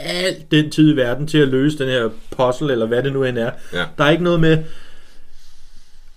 alt 0.03 0.51
den 0.51 0.71
tid 0.71 0.93
i 0.93 0.97
verden 0.97 1.27
til 1.27 1.39
at 1.39 1.49
løse 1.49 1.79
den 1.79 1.89
her 1.89 2.09
puzzle, 2.37 2.73
eller 2.73 2.87
hvad 2.87 3.03
det 3.03 3.13
nu 3.13 3.25
end 3.25 3.39
er. 3.39 3.51
Ja. 3.73 3.85
Der 3.99 4.05
er 4.05 4.11
ikke 4.11 4.25
noget 4.25 4.41
med, 4.41 4.59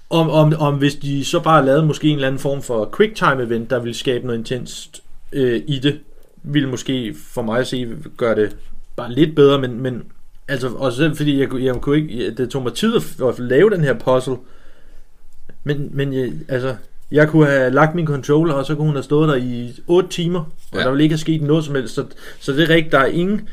om, 0.09 0.29
om, 0.29 0.53
om 0.59 0.75
hvis 0.75 0.95
de 0.95 1.25
så 1.25 1.39
bare 1.39 1.65
lavede 1.65 1.85
måske 1.85 2.07
en 2.07 2.15
eller 2.15 2.27
anden 2.27 2.39
form 2.39 2.61
for 2.61 2.93
quick 2.97 3.15
time 3.15 3.43
event, 3.43 3.69
der 3.69 3.79
ville 3.79 3.93
skabe 3.93 4.25
noget 4.25 4.39
intenst 4.39 5.01
øh, 5.33 5.61
i 5.67 5.79
det, 5.79 5.99
ville 6.43 6.69
måske 6.69 7.15
for 7.27 7.41
mig 7.41 7.59
at 7.59 7.67
se 7.67 7.87
gøre 8.17 8.35
det 8.35 8.55
bare 8.95 9.11
lidt 9.13 9.35
bedre, 9.35 9.59
men, 9.61 9.81
men 9.81 10.03
altså, 10.47 10.67
også 10.67 10.97
selv 10.97 11.15
fordi 11.15 11.39
jeg, 11.39 11.49
kunne- 11.49 11.63
jeg 11.63 11.75
kunne 11.75 11.97
ikke, 11.97 12.31
det 12.35 12.49
tog 12.49 12.63
mig 12.63 12.73
tid 12.73 12.95
at, 12.95 13.27
at 13.27 13.39
lave 13.39 13.69
den 13.69 13.83
her 13.83 13.93
puzzle, 13.93 14.35
men, 15.63 15.89
men 15.93 16.13
jeg, 16.13 16.31
altså, 16.47 16.75
jeg 17.11 17.29
kunne 17.29 17.45
have 17.45 17.71
lagt 17.71 17.95
min 17.95 18.07
controller, 18.07 18.53
og 18.53 18.65
så 18.65 18.75
kunne 18.75 18.85
hun 18.87 18.95
have 18.95 19.03
stået 19.03 19.29
der 19.29 19.35
i 19.35 19.73
8 19.87 20.09
timer, 20.09 20.39
og 20.71 20.77
Ja. 20.77 20.79
der 20.79 20.89
ville 20.89 21.03
ikke 21.03 21.13
have 21.13 21.19
sket 21.19 21.41
noget 21.41 21.65
som 21.65 21.75
helst, 21.75 21.93
så, 21.95 22.05
så 22.39 22.51
det 22.53 22.63
er 22.63 22.69
rigtigt, 22.69 22.91
der 22.91 22.99
er 22.99 23.05
ingen, 23.05 23.49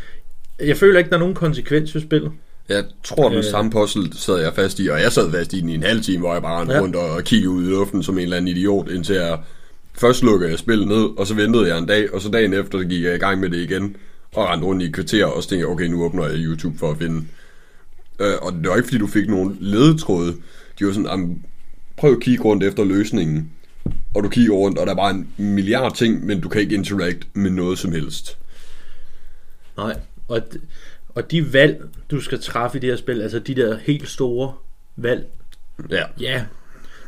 jeg 0.61 0.77
føler 0.77 0.99
ikke, 0.99 1.11
der 1.11 1.17
er 1.17 1.21
nogen 1.21 1.35
konsekvens 1.35 1.95
ved 1.95 2.03
spillet. 2.03 2.33
Jeg 2.69 2.85
tror, 3.05 3.29
den 3.29 3.39
Øh. 3.39 3.45
samme 3.45 3.71
puzzle 3.71 4.09
sad 4.13 4.37
jeg 4.41 4.53
fast 4.55 4.79
i, 4.81 4.89
og 4.89 5.01
jeg 5.01 5.13
sad 5.13 5.31
fast 5.31 5.53
i 5.53 5.61
den 5.61 5.69
i 5.69 5.75
en 5.75 5.83
halv 5.83 6.01
time, 6.03 6.19
hvor 6.19 6.33
jeg 6.33 6.43
bare 6.43 6.61
rendte 6.61 6.75
Ja. 6.75 6.81
rundt 6.81 6.97
og 6.97 7.25
kiggede 7.25 7.51
ud 7.51 7.65
i 7.65 7.69
luften 7.71 8.03
som 8.03 8.19
en 8.19 8.23
eller 8.25 8.37
anden 8.37 8.49
idiot, 8.57 8.91
indtil 8.91 9.15
jeg 9.17 9.39
først 9.95 10.23
lukkede 10.23 10.51
jeg 10.51 10.59
spillet 10.59 10.89
ned, 10.89 11.19
og 11.19 11.27
så 11.27 11.35
ventede 11.35 11.69
jeg 11.69 11.79
en 11.79 11.87
dag, 11.87 12.15
og 12.15 12.21
så 12.21 12.29
dagen 12.31 12.53
efter, 12.55 12.79
gik 12.83 13.03
jeg 13.05 13.15
i 13.15 13.19
gang 13.19 13.41
med 13.41 13.51
det 13.51 13.57
igen, 13.57 13.97
og 14.35 14.49
rendte 14.49 14.67
rundt 14.67 14.83
i 14.83 14.87
et 14.87 14.95
kvarter, 14.95 15.25
og 15.25 15.43
så 15.43 15.49
tænkte 15.49 15.61
jeg, 15.61 15.69
okay, 15.69 15.85
nu 15.87 16.05
åbner 16.05 16.27
jeg 16.27 16.37
YouTube 16.39 16.79
for 16.79 16.91
at 16.91 16.99
finde. 16.99 17.27
Øh, 18.21 18.35
og 18.43 18.53
det 18.53 18.69
var 18.69 18.77
ikke, 18.77 18.87
fordi 18.89 18.99
du 18.99 19.07
fik 19.07 19.29
nogen 19.29 19.57
ledetråde. 19.61 20.35
De 20.79 20.87
var 20.87 20.93
sådan, 20.93 21.07
"Jamen, 21.11 21.43
prøv 21.97 22.13
at 22.13 22.21
kigge 22.21 22.45
rundt 22.45 22.65
efter 22.65 22.85
løsningen. 22.85 23.51
Og 24.15 24.25
du 24.25 24.29
kigger 24.29 24.53
rundt, 24.55 24.79
og 24.79 24.87
der 24.87 24.93
er 24.93 24.97
bare 24.97 25.11
en 25.11 25.29
milliard 25.37 25.97
ting, 25.97 26.27
men 26.27 26.41
du 26.41 26.49
kan 26.49 26.61
ikke 26.61 26.75
interact 26.75 27.19
med 27.35 27.51
noget 27.51 27.79
som 27.79 27.93
helst. 27.93 28.39
Nej, 29.77 29.97
og, 30.29 30.43
og 31.09 31.31
de 31.31 31.53
valg, 31.53 31.85
du 32.11 32.21
skal 32.21 32.41
træffe 32.41 32.79
i 32.79 32.81
det 32.81 32.91
her 32.91 32.97
spil, 32.97 33.23
altså 33.23 33.39
de 33.39 33.55
der 33.55 33.79
helt 33.79 34.09
store 34.09 34.53
valg, 34.97 35.27
Ja, 35.91 36.05
ja, 36.21 36.45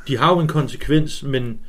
de 0.08 0.16
har 0.16 0.34
jo 0.34 0.40
en 0.40 0.48
konsekvens, 0.48 1.22
men 1.22 1.60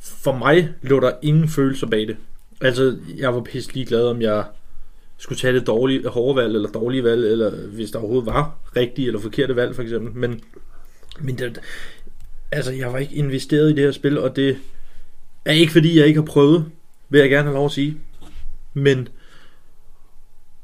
for 0.00 0.38
mig 0.38 0.68
lå 0.82 1.00
der 1.00 1.12
ingen 1.22 1.48
følelser 1.48 1.86
bag 1.86 2.08
det. 2.08 2.16
Altså, 2.60 2.96
jeg 3.16 3.34
var 3.34 3.40
pisse 3.40 3.74
ligeglad, 3.74 4.06
om 4.06 4.22
jeg 4.22 4.44
skulle 5.18 5.38
tage 5.38 5.54
det 5.54 5.66
dårlige, 5.66 6.08
hårde 6.08 6.36
valg, 6.36 6.54
eller 6.54 6.68
dårlige 6.70 7.04
valg, 7.04 7.24
eller 7.24 7.50
hvis 7.50 7.90
der 7.90 7.98
overhovedet 7.98 8.26
var 8.26 8.58
rigtige 8.76 9.06
eller 9.06 9.20
forkerte 9.20 9.56
valg, 9.56 9.74
for 9.74 9.82
eksempel. 9.82 10.12
Men, 10.12 10.40
men 11.20 11.38
det, 11.38 11.60
altså, 12.50 12.72
jeg 12.72 12.92
var 12.92 12.98
ikke 12.98 13.14
investeret 13.14 13.70
i 13.70 13.74
det 13.74 13.84
her 13.84 13.92
spil, 13.92 14.18
og 14.18 14.36
det 14.36 14.56
er 15.44 15.52
ikke 15.52 15.72
fordi, 15.72 15.98
jeg 15.98 16.06
ikke 16.06 16.20
har 16.20 16.26
prøvet, 16.26 16.66
vil 17.08 17.20
jeg 17.20 17.30
gerne 17.30 17.44
have 17.44 17.54
lov 17.54 17.66
at 17.66 17.72
sige. 17.72 17.98
Men 18.74 19.08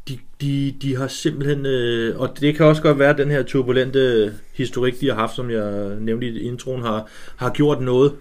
de, 0.09 0.19
de, 0.41 0.75
de 0.83 0.97
har 0.97 1.09
simpelthen, 1.09 1.67
øh, 1.67 2.21
og 2.21 2.41
det 2.41 2.57
kan 2.57 2.67
også 2.67 2.83
godt 2.83 2.99
være, 2.99 3.11
at 3.11 3.19
den 3.19 3.31
her 3.31 3.43
turbulente 3.43 4.35
historik, 4.53 5.01
de 5.01 5.09
har 5.09 5.15
haft, 5.15 5.35
som 5.35 5.51
jeg 5.51 5.97
nævnte 6.01 6.27
i 6.27 6.43
introen, 6.43 6.83
har, 6.83 7.09
har 7.37 7.51
gjort 7.51 7.81
noget. 7.81 8.13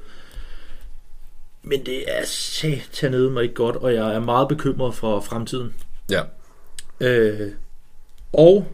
Men 1.64 1.86
det 1.86 2.04
er 2.08 2.26
satanede 2.26 3.32
mig 3.32 3.44
ikke 3.44 3.56
godt, 3.56 3.76
og 3.76 3.94
jeg 3.94 4.16
er 4.16 4.20
meget 4.20 4.48
bekymret 4.48 4.96
for 4.96 5.20
fremtiden. 5.22 5.74
ja, 6.10 6.22
Øh, 7.00 7.52
og 8.34 8.68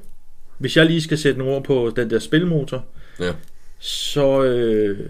hvis 0.58 0.78
jeg 0.78 0.86
lige 0.86 1.02
skal 1.02 1.18
sætte 1.18 1.40
nogle 1.40 1.56
ord 1.56 1.64
på 1.64 1.94
den 1.96 2.10
der 2.10 2.20
spilmotor, 2.20 2.86
ja. 3.20 3.34
så 3.80 4.44
øh, 4.44 5.10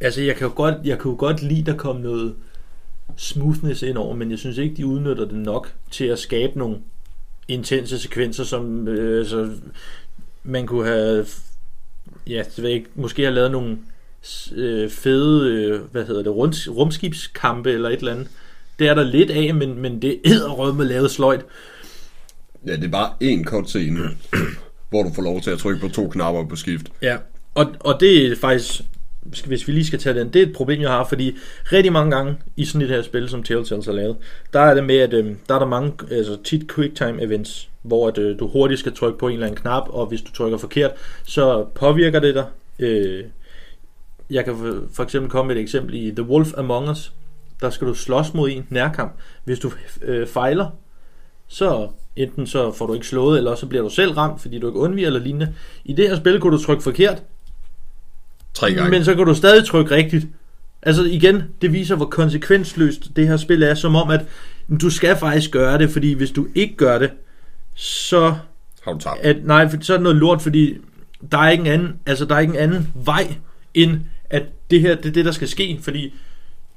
altså 0.00 0.22
jeg 0.22 0.36
kan 0.36 0.46
jo 0.46 0.52
godt 0.56 0.74
jeg 0.84 0.98
kan 0.98 1.10
jo 1.10 1.16
godt 1.18 1.42
lide 1.42 1.70
der 1.70 1.76
kom 1.76 1.96
noget 1.96 2.34
smoothness 3.16 3.82
indover, 3.82 4.16
men 4.16 4.30
jeg 4.30 4.38
synes 4.38 4.58
ikke, 4.58 4.76
de 4.76 4.86
udnytter 4.86 5.24
det 5.24 5.38
nok 5.38 5.72
til 5.90 6.04
at 6.04 6.18
skabe 6.18 6.58
nogle 6.58 6.76
intense 7.48 7.98
sekvenser, 7.98 8.44
som 8.44 8.88
øh, 8.88 9.18
altså, 9.18 9.50
man 10.44 10.66
kunne 10.66 10.86
have 10.86 11.26
ja, 12.26 12.42
det 12.56 12.62
ved 12.62 12.68
jeg 12.68 12.78
ikke, 12.78 12.90
måske 12.94 13.22
have 13.22 13.34
lavet 13.34 13.50
nogle 13.50 13.78
øh, 14.54 14.90
fede, 14.90 15.52
øh, 15.52 15.80
hvad 15.92 16.06
hedder 16.06 16.22
det, 16.22 16.32
rums, 16.32 16.68
rumskibskampe 16.70 17.72
eller 17.72 17.88
et 17.88 17.98
eller 17.98 18.12
andet. 18.12 18.28
Det 18.78 18.88
er 18.88 18.94
der 18.94 19.04
lidt 19.04 19.30
af, 19.30 19.54
men, 19.54 19.78
men 19.82 20.02
det 20.02 20.20
er 20.24 20.72
med 20.72 20.86
lavet 20.86 21.10
sløjt. 21.10 21.44
Ja, 22.66 22.76
det 22.76 22.84
er 22.84 22.88
bare 22.88 23.12
én 23.22 23.44
cutscene, 23.44 24.00
hvor 24.90 25.02
du 25.02 25.12
får 25.14 25.22
lov 25.22 25.40
til 25.40 25.50
at 25.50 25.58
trykke 25.58 25.80
på 25.80 25.88
to 25.88 26.08
knapper 26.08 26.44
på 26.44 26.56
skift. 26.56 26.86
Ja, 27.02 27.16
og, 27.54 27.66
og 27.80 28.00
det 28.00 28.26
er 28.26 28.36
faktisk, 28.36 28.82
hvis 29.24 29.68
vi 29.68 29.72
lige 29.72 29.86
skal 29.86 29.98
tage 29.98 30.18
den, 30.18 30.28
det 30.32 30.42
er 30.42 30.46
et 30.46 30.52
problem, 30.52 30.80
jeg 30.80 30.90
har, 30.90 31.04
fordi 31.04 31.36
rigtig 31.72 31.92
mange 31.92 32.16
gange 32.16 32.36
i 32.56 32.64
sådan 32.64 32.82
et 32.82 32.88
her 32.88 33.02
spil, 33.02 33.28
som 33.28 33.42
Telltale 33.42 33.84
har 33.84 33.92
lavet, 33.92 34.16
der 34.52 34.60
er 34.60 34.74
det 34.74 34.84
med, 34.84 34.96
at 34.96 35.14
øh, 35.14 35.34
der 35.48 35.54
er 35.54 35.58
der 35.58 35.66
mange, 35.66 35.92
altså 36.10 36.38
tit 36.44 36.72
quick 36.74 36.96
time 36.96 37.22
events, 37.22 37.68
hvor 37.82 38.08
at, 38.08 38.18
øh, 38.18 38.38
du 38.38 38.48
hurtigt 38.48 38.80
skal 38.80 38.94
trykke 38.94 39.18
på 39.18 39.28
en 39.28 39.32
eller 39.32 39.46
anden 39.46 39.60
knap, 39.60 39.88
og 39.88 40.06
hvis 40.06 40.22
du 40.22 40.32
trykker 40.32 40.58
forkert, 40.58 40.90
så 41.24 41.66
påvirker 41.74 42.20
det 42.20 42.34
dig. 42.34 42.46
Øh, 42.78 43.24
jeg 44.30 44.44
kan 44.44 44.56
for, 44.56 44.82
for 44.92 45.02
eksempel 45.02 45.30
komme 45.30 45.48
med 45.48 45.56
et 45.56 45.62
eksempel 45.62 45.94
i 45.94 46.10
The 46.10 46.22
Wolf 46.22 46.52
Among 46.56 46.90
Us, 46.90 47.12
der 47.60 47.70
skal 47.70 47.86
du 47.86 47.94
slås 47.94 48.34
mod 48.34 48.50
en 48.50 48.66
nærkamp. 48.70 49.12
Hvis 49.44 49.58
du 49.58 49.72
øh, 50.02 50.26
fejler, 50.26 50.66
så 51.48 51.88
enten 52.16 52.46
så 52.46 52.72
får 52.72 52.86
du 52.86 52.94
ikke 52.94 53.06
slået, 53.06 53.38
eller 53.38 53.54
så 53.54 53.66
bliver 53.66 53.82
du 53.82 53.90
selv 53.90 54.12
ramt, 54.12 54.40
fordi 54.40 54.58
du 54.58 54.66
ikke 54.66 54.78
undviger 54.78 55.06
eller 55.06 55.20
lignende. 55.20 55.54
I 55.84 55.92
det 55.92 56.08
her 56.08 56.16
spil 56.16 56.40
kunne 56.40 56.56
du 56.58 56.62
trykke 56.62 56.82
forkert, 56.82 57.22
Tre 58.54 58.72
gange. 58.72 58.90
men 58.90 59.04
så 59.04 59.14
kan 59.14 59.26
du 59.26 59.34
stadig 59.34 59.66
trykke 59.66 59.94
rigtigt. 59.94 60.26
Altså 60.82 61.02
igen, 61.04 61.42
det 61.62 61.72
viser, 61.72 61.96
hvor 61.96 62.06
konsekvensløst 62.06 63.16
det 63.16 63.28
her 63.28 63.36
spil 63.36 63.62
er, 63.62 63.74
som 63.74 63.96
om, 63.96 64.10
at 64.10 64.24
du 64.80 64.90
skal 64.90 65.16
faktisk 65.16 65.50
gøre 65.50 65.78
det, 65.78 65.90
fordi 65.90 66.12
hvis 66.12 66.30
du 66.30 66.46
ikke 66.54 66.76
gør 66.76 66.98
det, 66.98 67.10
så... 67.74 68.34
Har 68.84 68.92
du 68.92 68.98
tabt? 68.98 69.20
At, 69.20 69.36
nej, 69.44 69.68
for, 69.68 69.76
så 69.80 69.92
er 69.92 69.96
det 69.96 70.02
noget 70.02 70.16
lort, 70.16 70.42
fordi 70.42 70.76
der 71.32 71.38
er 71.38 71.50
ikke 71.50 71.60
en 71.60 71.66
anden, 71.66 71.92
altså, 72.06 72.24
der 72.24 72.34
er 72.34 72.40
ikke 72.40 72.54
en 72.54 72.60
anden 72.60 72.92
vej, 72.94 73.34
end 73.74 74.00
at 74.30 74.42
det 74.70 74.80
her, 74.80 74.94
det 74.94 75.06
er 75.06 75.12
det, 75.12 75.24
der 75.24 75.32
skal 75.32 75.48
ske, 75.48 75.78
fordi 75.82 76.14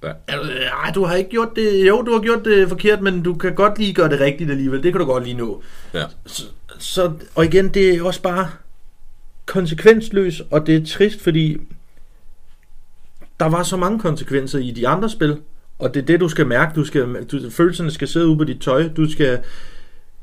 Ja. 0.04 0.12
Altså, 0.28 0.52
ej, 0.84 0.92
du 0.92 1.06
har 1.06 1.16
ikke 1.16 1.30
gjort 1.30 1.50
det, 1.56 1.88
jo, 1.88 2.02
du 2.02 2.12
har 2.12 2.20
gjort 2.20 2.46
det 2.46 2.70
forkert, 2.70 3.02
men 3.02 3.24
du 3.24 3.34
kan 3.34 3.56
godt 3.56 3.80
lige 3.80 3.94
gøre 3.94 4.10
det 4.10 4.20
rigtigt 4.20 4.52
alligevel, 4.52 4.84
det 4.84 4.92
kan 4.92 5.00
du 5.00 5.06
godt 5.06 5.24
lige 5.24 5.38
nå. 5.38 5.64
Ja. 5.94 6.04
Så, 6.26 6.44
så, 6.80 7.12
og 7.36 7.46
igen, 7.46 7.68
det 7.70 7.96
er 7.96 8.04
også 8.04 8.22
bare 8.22 8.50
konsekvensløs, 9.48 10.42
og 10.52 10.68
det 10.68 10.76
er 10.76 10.86
trist, 10.86 11.22
fordi 11.22 11.58
der 13.40 13.46
var 13.46 13.64
så 13.64 13.78
mange 13.78 14.00
konsekvenser 14.00 14.60
i 14.60 14.72
de 14.72 14.88
andre 14.88 15.10
spil, 15.10 15.38
og 15.80 15.94
det 15.94 16.02
er 16.02 16.06
det, 16.06 16.20
du 16.20 16.30
skal 16.30 16.48
mærke. 16.48 16.76
Du 16.76 16.86
skal, 16.86 17.24
du, 17.24 17.50
følelserne 17.50 17.92
skal 17.92 18.08
sidde 18.08 18.28
ude 18.28 18.38
på 18.38 18.44
dit 18.44 18.62
tøj. 18.62 18.88
Du 18.88 19.12
skal 19.12 19.40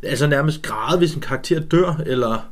altså 0.02 0.26
nærmest 0.26 0.62
græde, 0.62 0.98
hvis 0.98 1.14
en 1.14 1.20
karakter 1.20 1.60
dør, 1.60 2.00
eller 2.06 2.50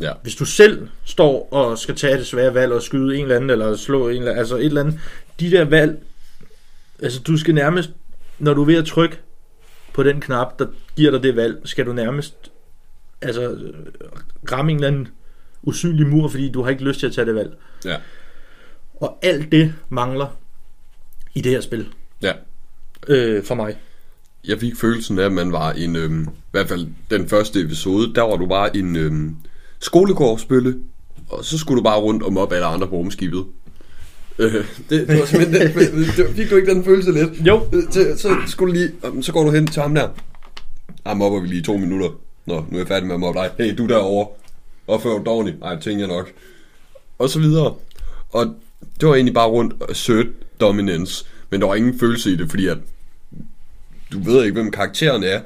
Ja. 0.00 0.12
hvis 0.22 0.34
du 0.34 0.44
selv 0.44 0.88
står 1.04 1.48
og 1.52 1.78
skal 1.78 1.94
tage 1.96 2.18
det 2.18 2.26
svære 2.26 2.54
valg 2.54 2.72
og 2.72 2.82
skyde 2.82 3.16
en 3.16 3.22
eller 3.22 3.36
anden, 3.36 3.50
eller 3.50 3.76
slå 3.76 4.08
en 4.08 4.16
eller 4.16 4.22
anden, 4.30 4.38
altså 4.38 4.56
et 4.56 4.64
eller 4.64 4.80
andet. 4.80 5.00
De 5.40 5.50
der 5.50 5.64
valg, 5.64 6.02
altså 7.02 7.20
du 7.20 7.36
skal 7.36 7.54
nærmest, 7.54 7.90
når 8.38 8.54
du 8.54 8.62
er 8.62 8.66
ved 8.66 8.74
at 8.76 8.84
trykke 8.84 9.18
på 9.92 10.02
den 10.02 10.20
knap, 10.20 10.58
der 10.58 10.66
giver 10.96 11.10
dig 11.10 11.22
det 11.22 11.36
valg, 11.36 11.60
skal 11.64 11.86
du 11.86 11.92
nærmest 11.92 12.34
altså 13.22 13.56
ramme 14.52 14.70
en 14.72 14.76
eller 14.76 14.88
anden 14.88 15.08
usynlig 15.62 16.06
mur, 16.06 16.28
fordi 16.28 16.50
du 16.50 16.62
har 16.62 16.70
ikke 16.70 16.84
lyst 16.84 17.00
til 17.00 17.06
at 17.06 17.12
tage 17.12 17.26
det 17.26 17.34
valg. 17.34 17.56
Ja. 17.84 17.96
Og 19.00 19.18
alt 19.22 19.52
det 19.52 19.74
mangler 19.88 20.26
i 21.34 21.40
det 21.40 21.52
her 21.52 21.60
spil. 21.60 21.88
Ja. 22.22 22.32
Øh, 23.08 23.44
for 23.44 23.54
mig. 23.54 23.76
Jeg 24.48 24.60
fik 24.60 24.76
følelsen 24.76 25.18
af, 25.18 25.24
at 25.24 25.32
man 25.32 25.52
var 25.52 25.72
en, 25.72 25.96
øhm, 25.96 26.22
i 26.22 26.26
hvert 26.50 26.68
fald 26.68 26.86
den 27.10 27.28
første 27.28 27.60
episode, 27.60 28.14
der 28.14 28.22
var 28.22 28.36
du 28.36 28.46
bare 28.46 28.76
en 28.76 28.96
øhm, 28.96 29.36
skolegårdsbølle, 29.80 30.78
og 31.28 31.44
så 31.44 31.58
skulle 31.58 31.78
du 31.78 31.82
bare 31.82 31.98
rundt 32.00 32.22
og 32.22 32.32
mobbe 32.32 32.54
alle 32.54 32.66
andre 32.66 32.88
på 32.88 32.94
rumskibet. 32.96 33.44
Øh, 34.38 34.52
det, 34.90 35.08
det 35.08 35.18
var 35.18 35.26
simpelthen 35.26 35.60
det, 35.68 36.16
det, 36.16 36.26
fik 36.36 36.50
du 36.50 36.56
ikke 36.56 36.74
den 36.74 36.84
følelse 36.84 37.12
lidt? 37.12 37.46
Jo. 37.46 37.68
Øh, 37.72 37.82
Så, 37.90 38.14
så 38.16 38.36
skulle 38.46 38.74
lige, 38.74 38.92
om, 39.02 39.22
så 39.22 39.32
går 39.32 39.44
du 39.44 39.50
hen 39.50 39.66
til 39.66 39.82
ham 39.82 39.94
der. 39.94 40.08
Ah, 41.04 41.16
mobber 41.16 41.40
vi 41.40 41.46
lige 41.46 41.60
i 41.60 41.64
to 41.64 41.76
minutter. 41.76 42.08
Nå, 42.46 42.54
nu 42.54 42.76
er 42.76 42.80
jeg 42.80 42.88
færdig 42.88 43.06
med 43.06 43.14
at 43.14 43.20
mobbe 43.20 43.40
dig. 43.40 43.50
Hey, 43.58 43.74
du 43.78 43.86
derovre. 43.86 44.28
Opfør 44.86 45.16
dig 45.16 45.26
dårligt. 45.26 45.60
Nej, 45.60 45.80
tænker 45.80 46.06
jeg 46.06 46.16
nok. 46.16 46.32
Og 47.18 47.28
så 47.28 47.40
videre. 47.40 47.74
Og 48.30 48.54
det 49.00 49.08
var 49.08 49.14
egentlig 49.14 49.34
bare 49.34 49.48
rundt 49.48 49.74
assert 49.88 50.26
dominance. 50.60 51.24
Men 51.50 51.60
der 51.60 51.66
var 51.66 51.74
ingen 51.74 51.98
følelse 51.98 52.30
i 52.30 52.36
det, 52.36 52.50
fordi 52.50 52.66
at 52.66 52.78
du 54.12 54.22
ved 54.22 54.44
ikke, 54.44 54.54
hvem 54.54 54.70
karakteren 54.70 55.24
er. 55.24 55.40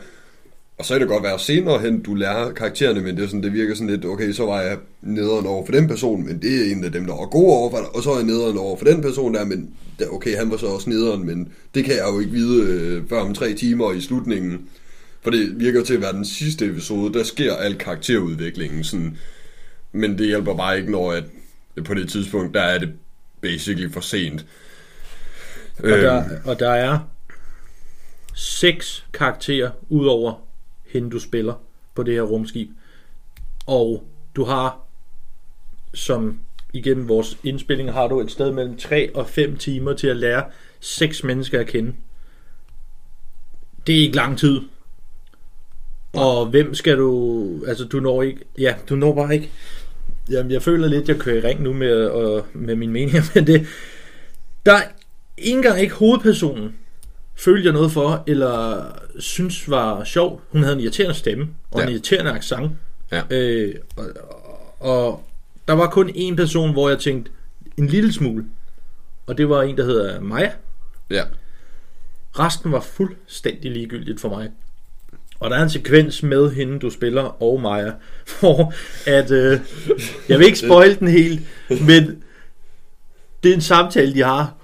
Og 0.79 0.85
så 0.85 0.95
er 0.95 0.99
det 0.99 1.09
godt 1.09 1.23
være 1.23 1.39
senere 1.39 1.79
hen, 1.79 2.03
du 2.03 2.15
lærer 2.15 2.53
karaktererne, 2.53 3.01
men 3.01 3.17
det, 3.17 3.23
er 3.25 3.27
sådan, 3.27 3.43
det 3.43 3.53
virker 3.53 3.75
sådan 3.75 3.91
lidt, 3.91 4.05
okay, 4.05 4.33
så 4.33 4.47
var 4.47 4.61
jeg 4.61 4.79
nederen 5.03 5.47
over 5.47 5.65
for 5.67 5.73
den 5.73 5.89
person, 5.89 6.27
men 6.27 6.43
det 6.43 6.61
er 6.61 6.73
en 6.73 6.85
af 6.85 6.93
dem, 6.93 7.07
der 7.07 7.17
var 7.17 7.27
god 7.27 7.51
over 7.51 7.71
for 7.71 7.77
dig, 7.77 7.95
og 7.95 8.03
så 8.03 8.11
er 8.11 8.17
jeg 8.17 8.27
nederen 8.27 8.59
over 8.59 8.77
for 8.77 8.85
den 8.85 9.03
person 9.03 9.35
der, 9.35 9.45
men 9.45 9.71
okay, 10.11 10.37
han 10.37 10.51
var 10.51 10.57
så 10.57 10.67
også 10.67 10.91
nederen, 10.91 11.27
men 11.27 11.53
det 11.75 11.85
kan 11.85 11.95
jeg 11.95 12.05
jo 12.15 12.21
ikke 12.21 12.33
vide 12.33 12.63
øh, 12.63 13.09
før 13.09 13.21
om 13.21 13.35
tre 13.35 13.55
timer 13.55 13.93
i 13.93 14.01
slutningen. 14.01 14.69
For 15.27 15.31
det 15.31 15.61
virker 15.61 15.85
til 15.85 15.95
at 15.95 16.01
være 16.01 16.13
den 16.13 16.25
sidste 16.25 16.67
episode, 16.67 17.13
der 17.13 17.25
sker 17.25 17.57
al 17.57 17.79
karakterudviklingen, 17.79 18.85
sådan, 18.85 19.19
men 19.93 20.19
det 20.19 20.27
hjælper 20.27 20.57
bare 20.57 20.79
ikke, 20.79 20.91
når 20.91 21.13
at, 21.13 21.25
på 21.85 21.95
det 21.95 22.09
tidspunkt, 22.09 22.55
der 22.55 22.61
er 22.61 22.79
det 22.79 22.93
basically 23.41 23.93
for 23.93 24.01
sent. 24.01 24.47
Og, 25.79 25.89
der, 25.89 26.25
og 26.45 26.59
der 26.59 26.71
er 26.71 26.99
seks 28.35 29.07
karakterer 29.13 29.71
ud 29.89 30.07
over 30.07 30.35
hende, 30.85 31.11
du 31.11 31.19
spiller 31.19 31.55
på 31.95 32.03
det 32.03 32.15
her 32.15 32.23
rumskib. 32.23 32.71
Og 33.67 34.09
du 34.37 34.45
har, 34.45 34.81
som 35.95 36.41
igennem 36.73 37.09
vores 37.09 37.39
indspilling, 37.45 37.93
har 37.93 38.09
du 38.09 38.21
et 38.21 38.31
sted 38.31 38.53
mellem 38.53 38.77
3 38.77 39.15
og 39.15 39.29
5 39.29 39.57
timer 39.57 39.93
til 39.93 40.07
at 40.07 40.17
lære 40.17 40.45
seks 40.81 41.25
mennesker 41.25 41.61
at 41.61 41.67
kende. 41.67 41.95
Det 43.87 43.97
er 43.99 44.01
ikke 44.01 44.17
lang 44.17 44.39
tid. 44.39 44.61
Og 46.17 46.47
hvem 46.47 46.75
skal 46.75 46.99
du... 46.99 47.65
Altså, 47.67 47.85
du 47.85 48.01
når 48.01 48.23
ikke... 48.23 48.41
Ja, 48.59 48.75
du 48.89 48.97
når 48.97 49.15
bare 49.15 49.35
ikke... 49.35 49.51
Jamen, 50.31 50.53
jeg 50.53 50.63
føler 50.63 50.89
lidt, 50.89 51.09
jeg 51.09 51.19
kører 51.19 51.37
i 51.37 51.49
ring 51.49 51.63
nu 51.63 51.73
med, 51.73 52.05
og, 52.05 52.47
med 52.53 52.77
mine 52.77 52.93
meninger, 52.93 53.23
men 53.35 53.47
det... 53.47 53.67
Der 54.67 54.73
er 54.73 54.83
ikke 55.39 55.57
engang 55.57 55.81
ikke 55.81 55.95
hovedpersonen, 55.95 56.75
følte 57.35 57.65
jeg 57.65 57.73
noget 57.73 57.93
for, 57.93 58.25
eller 58.27 58.85
synes 59.19 59.71
var 59.71 60.05
sjov. 60.05 60.43
Hun 60.53 60.63
havde 60.63 60.77
en 60.77 60.81
irriterende 60.81 61.15
stemme, 61.15 61.49
og 61.71 61.81
ja. 61.81 61.87
en 61.87 61.93
irriterende 61.93 62.31
accent. 62.33 62.71
Ja. 63.13 63.23
Øh, 63.31 63.75
og, 63.97 64.07
og 64.81 65.25
der 65.69 65.75
var 65.75 65.91
kun 65.91 66.11
én 66.11 66.35
person, 66.37 66.73
hvor 66.73 66.89
jeg 66.89 66.99
tænkte 66.99 67.31
en 67.77 67.87
lille 67.87 68.13
smule. 68.13 68.45
Og 69.27 69.39
det 69.39 69.49
var 69.49 69.63
en, 69.63 69.77
der 69.77 69.85
hedder 69.85 70.21
Maja. 70.21 70.51
Ja. 71.11 71.25
Resten 72.39 72.73
var 72.73 72.81
fuldstændig 72.81 73.71
ligegyldigt 73.71 74.21
for 74.21 74.29
mig. 74.29 74.51
Og 75.41 75.51
der 75.51 75.57
er 75.57 75.63
en 75.63 75.71
sekvens 75.71 76.23
med 76.23 76.51
hende, 76.51 76.79
du 76.79 76.91
spiller, 76.91 77.43
og 77.43 77.61
Maja, 77.61 77.91
hvor 78.41 78.75
at, 79.07 79.31
øh, 79.31 79.61
jeg 80.29 80.39
vil 80.39 80.47
ikke 80.47 80.59
spoil 80.59 80.99
den 80.99 81.09
helt, 81.09 81.41
men 81.69 82.23
det 83.43 83.51
er 83.51 83.55
en 83.55 83.61
samtale, 83.61 84.15
de 84.15 84.23
har, 84.23 84.55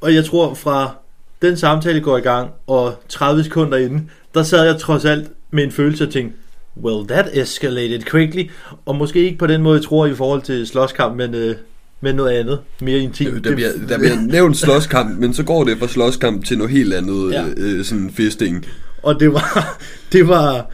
og 0.00 0.14
jeg 0.14 0.24
tror 0.24 0.54
fra 0.54 0.96
den 1.42 1.56
samtale 1.56 2.00
går 2.00 2.16
i 2.16 2.20
gang, 2.20 2.50
og 2.66 2.94
30 3.08 3.44
sekunder 3.44 3.78
inden, 3.78 4.10
der 4.34 4.42
sad 4.42 4.66
jeg 4.66 4.78
trods 4.78 5.04
alt 5.04 5.28
med 5.50 5.64
en 5.64 5.72
følelse 5.72 6.04
og 6.04 6.12
tænkte, 6.12 6.38
well, 6.82 7.08
that 7.08 7.28
escalated 7.32 8.02
quickly, 8.02 8.50
og 8.86 8.96
måske 8.96 9.24
ikke 9.24 9.38
på 9.38 9.46
den 9.46 9.62
måde, 9.62 9.76
jeg 9.76 9.84
tror 9.84 10.06
i 10.06 10.14
forhold 10.14 10.42
til 10.42 10.66
slåskamp, 10.66 11.16
men, 11.16 11.34
øh, 11.34 11.54
men 12.00 12.14
noget 12.14 12.32
andet, 12.32 12.58
mere 12.80 12.98
intimt. 12.98 13.44
Der 13.44 13.54
bliver, 13.54 13.70
der 13.88 13.98
bliver 13.98 14.20
nævnt 14.36 14.56
slåskamp, 14.56 15.18
men 15.18 15.34
så 15.34 15.42
går 15.42 15.64
det 15.64 15.78
fra 15.78 15.88
slåskamp 15.88 16.44
til 16.44 16.58
noget 16.58 16.72
helt 16.72 16.94
andet, 16.94 17.32
ja. 17.32 17.44
øh, 17.56 17.84
sådan 17.84 18.10
fisting. 18.10 18.66
Og 19.02 19.20
det 19.20 19.32
var, 19.32 19.78
det 20.12 20.28
var, 20.28 20.70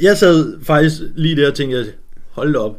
jeg 0.00 0.16
sad 0.16 0.64
faktisk 0.64 1.02
lige 1.14 1.36
der 1.36 1.48
og 1.48 1.54
tænkte, 1.54 1.92
hold 2.30 2.52
da 2.52 2.58
op. 2.58 2.78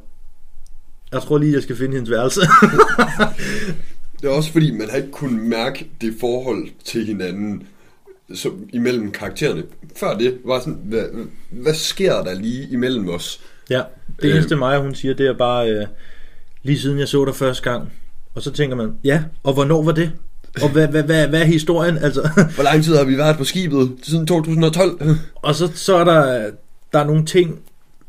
Jeg 1.12 1.22
tror 1.22 1.38
lige, 1.38 1.54
jeg 1.54 1.64
skal 1.64 1.76
finde 1.76 1.94
hendes 1.94 2.10
værelse. 2.12 2.42
Det 4.22 4.28
er 4.30 4.32
også 4.32 4.52
fordi, 4.52 4.72
man 4.72 4.90
har 4.90 4.98
ikke 4.98 5.12
kunnet 5.12 5.42
mærke 5.44 5.90
det 6.02 6.16
forhold 6.20 6.68
til 6.86 7.06
hinanden 7.06 7.68
så, 8.36 8.52
imellem 8.74 9.12
karaktererne. 9.12 9.64
Før 9.96 10.18
det 10.18 10.38
var 10.46 10.60
sådan, 10.60 10.80
hvad, 10.84 11.04
hvad 11.50 11.74
sker 11.74 12.24
der 12.24 12.34
lige 12.34 12.68
imellem 12.72 13.10
os? 13.10 13.42
ja, 13.70 13.82
det 14.22 14.30
Øh. 14.30 14.36
eneste 14.36 14.56
mig, 14.56 14.80
hun 14.80 14.96
siger, 14.96 15.14
det 15.14 15.28
er 15.28 15.38
bare, 15.38 15.70
øh, 15.72 15.86
lige 16.64 16.80
siden 16.80 17.00
jeg 17.00 17.08
så 17.08 17.26
dig 17.26 17.36
første 17.36 17.72
gang. 17.72 17.92
Og 18.36 18.42
så 18.42 18.52
tænker 18.52 18.76
man, 18.76 18.94
ja, 19.04 19.24
og 19.44 19.54
hvornår 19.54 19.84
var 19.84 19.92
det? 19.92 20.12
Og 20.64 20.70
hvad, 20.70 20.88
hvad, 20.88 21.04
hvad, 21.04 21.28
hvad 21.28 21.42
er 21.42 21.46
historien? 21.46 21.98
Altså, 21.98 22.22
Hvor 22.56 22.64
lang 22.64 22.84
tid 22.84 22.96
har 22.96 23.04
vi 23.04 23.18
været 23.18 23.38
på 23.38 23.44
skibet? 23.44 23.92
Siden 24.04 24.28
2012? 24.28 25.02
og 25.36 25.56
så, 25.56 25.72
så 25.76 25.96
er 25.96 26.04
der, 26.04 26.52
der 26.94 27.00
er 27.00 27.04
nogle 27.06 27.26
ting, 27.26 27.60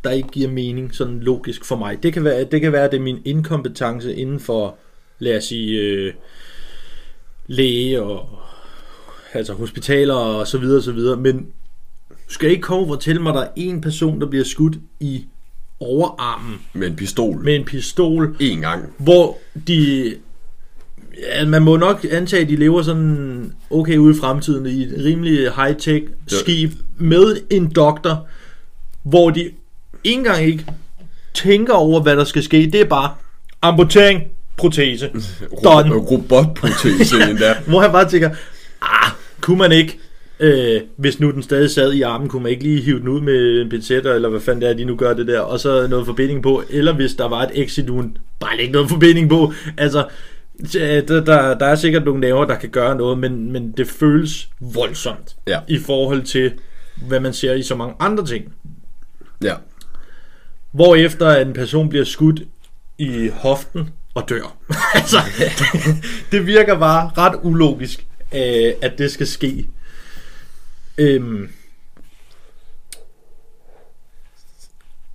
der 0.04 0.10
ikke 0.10 0.28
giver 0.28 0.48
mening 0.50 0.94
sådan 0.94 1.20
logisk 1.20 1.64
for 1.64 1.76
mig. 1.76 2.02
Det 2.02 2.12
kan 2.12 2.24
være, 2.24 2.44
det 2.44 2.60
kan 2.60 2.72
være 2.72 2.84
at 2.84 2.90
det 2.92 2.98
er 2.98 3.02
min 3.02 3.18
inkompetence 3.24 4.14
inden 4.14 4.40
for, 4.40 4.74
lad 5.18 5.36
os 5.36 5.44
sige, 5.44 5.80
øh, 5.80 6.12
læge 7.46 8.02
og 8.02 8.28
altså 9.34 9.52
hospitaler 9.52 10.14
og 10.14 10.46
så 10.46 10.58
videre 10.58 10.78
og 10.78 10.82
så 10.82 10.92
videre, 10.92 11.16
men 11.16 11.46
skal 12.28 12.50
ikke 12.50 12.62
komme 12.62 12.84
og 12.84 12.88
fortælle 12.88 13.22
mig, 13.22 13.30
at 13.30 13.34
der 13.34 13.42
er 13.42 13.48
en 13.56 13.80
person, 13.80 14.20
der 14.20 14.26
bliver 14.26 14.44
skudt 14.44 14.76
i 15.00 15.24
overarmen 15.80 16.58
Med 16.72 16.86
en 16.86 16.96
pistol. 16.96 17.44
med 17.44 17.54
en 17.56 17.64
pistol, 17.64 18.36
En 18.40 18.60
gang. 18.60 18.92
hvor 18.98 19.38
de... 19.68 20.14
Ja, 21.22 21.46
man 21.46 21.62
må 21.62 21.76
nok 21.76 22.06
antage, 22.10 22.42
at 22.42 22.48
de 22.48 22.56
lever 22.56 22.82
sådan 22.82 23.52
okay 23.70 23.96
ude 23.96 24.16
i 24.16 24.20
fremtiden 24.20 24.66
i 24.66 24.82
et 24.82 24.94
rimelig 25.04 25.52
high-tech 25.52 26.06
skib 26.26 26.72
med 26.96 27.36
en 27.50 27.70
doktor, 27.70 28.26
hvor 29.02 29.30
de 29.30 29.40
ikke 29.40 29.54
engang 30.04 30.44
ikke 30.44 30.64
tænker 31.34 31.74
over, 31.74 32.02
hvad 32.02 32.16
der 32.16 32.24
skal 32.24 32.42
ske. 32.42 32.70
Det 32.72 32.80
er 32.80 32.84
bare 32.84 33.10
amputering, 33.62 34.22
protese, 34.56 35.10
done. 35.64 35.94
Robotprotese 35.94 37.16
endda. 37.30 37.54
Hvor 37.66 37.80
han 37.80 37.92
bare 37.92 38.08
tænker, 38.08 38.30
ah, 38.82 39.10
kunne 39.40 39.58
man 39.58 39.72
ikke, 39.72 39.98
øh, 40.40 40.80
hvis 40.96 41.20
nu 41.20 41.30
den 41.30 41.42
stadig 41.42 41.70
sad 41.70 41.92
i 41.92 42.02
armen, 42.02 42.28
kunne 42.28 42.42
man 42.42 42.52
ikke 42.52 42.64
lige 42.64 42.82
hive 42.82 43.00
den 43.00 43.08
ud 43.08 43.20
med 43.20 43.62
en 43.62 43.68
pincet, 43.68 44.06
eller 44.06 44.28
hvad 44.28 44.40
fanden 44.40 44.62
det 44.62 44.70
er, 44.70 44.74
de 44.74 44.84
nu 44.84 44.96
gør 44.96 45.14
det 45.14 45.26
der, 45.26 45.40
og 45.40 45.60
så 45.60 45.86
noget 45.86 46.06
forbinding 46.06 46.42
på, 46.42 46.62
eller 46.70 46.92
hvis 46.94 47.14
der 47.14 47.28
var 47.28 47.42
et 47.42 47.50
exit 47.54 47.86
bare 48.40 48.60
ikke 48.60 48.72
noget 48.72 48.88
forbinding 48.88 49.28
på. 49.28 49.52
Altså, 49.76 50.04
der, 50.72 51.00
der, 51.24 51.58
der 51.58 51.66
er 51.66 51.74
sikkert 51.74 52.04
nogle 52.04 52.20
nerver, 52.20 52.44
der 52.44 52.54
kan 52.56 52.70
gøre 52.70 52.96
noget, 52.96 53.18
men, 53.18 53.52
men 53.52 53.72
det 53.72 53.88
føles 53.88 54.48
voldsomt 54.60 55.36
Ja. 55.46 55.60
i 55.68 55.78
forhold 55.78 56.22
til, 56.22 56.52
hvad 57.06 57.20
man 57.20 57.32
ser 57.32 57.52
i 57.52 57.62
så 57.62 57.74
mange 57.74 57.94
andre 58.00 58.26
ting. 58.26 58.52
Ja. 59.42 59.54
Hvorefter 60.72 61.36
en 61.36 61.52
person 61.52 61.88
bliver 61.88 62.04
skudt 62.04 62.42
i 62.98 63.28
hoften 63.28 63.90
og 64.14 64.28
dør. 64.28 64.56
altså, 64.94 65.16
det, 65.38 66.04
det 66.32 66.46
virker 66.46 66.78
bare 66.78 67.10
ret 67.18 67.40
ulogisk, 67.42 68.06
øh, 68.34 68.72
at 68.82 68.98
det 68.98 69.10
skal 69.10 69.26
ske. 69.26 69.66
Øhm, 70.98 71.48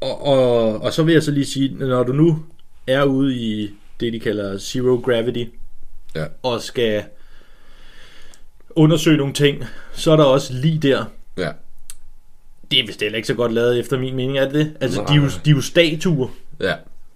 og, 0.02 0.26
og, 0.26 0.82
og 0.82 0.94
så 0.94 1.04
vil 1.04 1.14
jeg 1.14 1.24
så 1.24 1.32
lige 1.32 1.46
sige, 1.46 1.76
når 1.76 2.04
du 2.04 2.14
nu 2.14 2.46
er 2.88 3.04
ude 3.04 3.36
i 3.36 3.74
det, 4.06 4.14
de 4.14 4.20
kalder 4.20 4.58
zero 4.58 4.96
gravity, 5.06 5.46
Ja. 6.16 6.26
og 6.44 6.62
skal 6.62 7.04
undersøge 8.70 9.18
nogle 9.18 9.34
ting, 9.34 9.64
så 9.94 10.12
er 10.12 10.16
der 10.16 10.24
også 10.24 10.54
lige 10.54 10.80
der. 10.80 11.06
Ja. 11.38 11.52
Det 12.72 12.80
er 12.80 12.86
vist 12.88 13.02
heller 13.02 13.16
ikke 13.16 13.28
så 13.28 13.34
godt 13.34 13.54
lavet 13.54 13.80
efter 13.80 14.00
min 14.00 14.16
mening, 14.16 14.38
er 14.38 14.46
det 14.46 14.54
det? 14.54 14.74
Altså, 14.82 15.04
de 15.08 15.14
er, 15.14 15.18
jo, 15.18 15.28
de 15.46 15.50
er 15.50 15.56
jo 15.56 15.62
statuer. 15.62 16.28
Ja. 16.60 16.76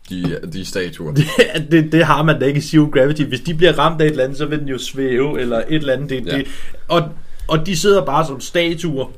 De, 0.10 0.40
de 0.54 0.66
statuer. 0.66 1.14
det, 1.16 1.26
det, 1.72 1.92
det 1.92 2.06
har 2.06 2.24
man 2.24 2.40
da 2.40 2.46
ikke 2.46 2.58
i 2.58 2.62
Zero 2.62 2.86
Gravity. 2.86 3.22
Hvis 3.22 3.40
de 3.42 3.54
bliver 3.54 3.80
ramt 3.80 4.02
af 4.02 4.06
et 4.06 4.12
eller 4.12 4.24
andet, 4.24 4.38
så 4.38 4.46
vil 4.46 4.60
den 4.60 4.68
jo 4.68 4.78
svæve, 4.78 5.42
eller 5.42 5.58
et 5.58 5.66
eller 5.76 5.94
andet. 5.94 6.10
Det, 6.10 6.26
Ja. 6.26 6.38
det, 6.38 6.48
og, 6.88 7.10
og 7.48 7.66
de 7.66 7.78
sidder 7.78 8.06
bare 8.06 8.26
som 8.28 8.42
statuer. 8.42 9.12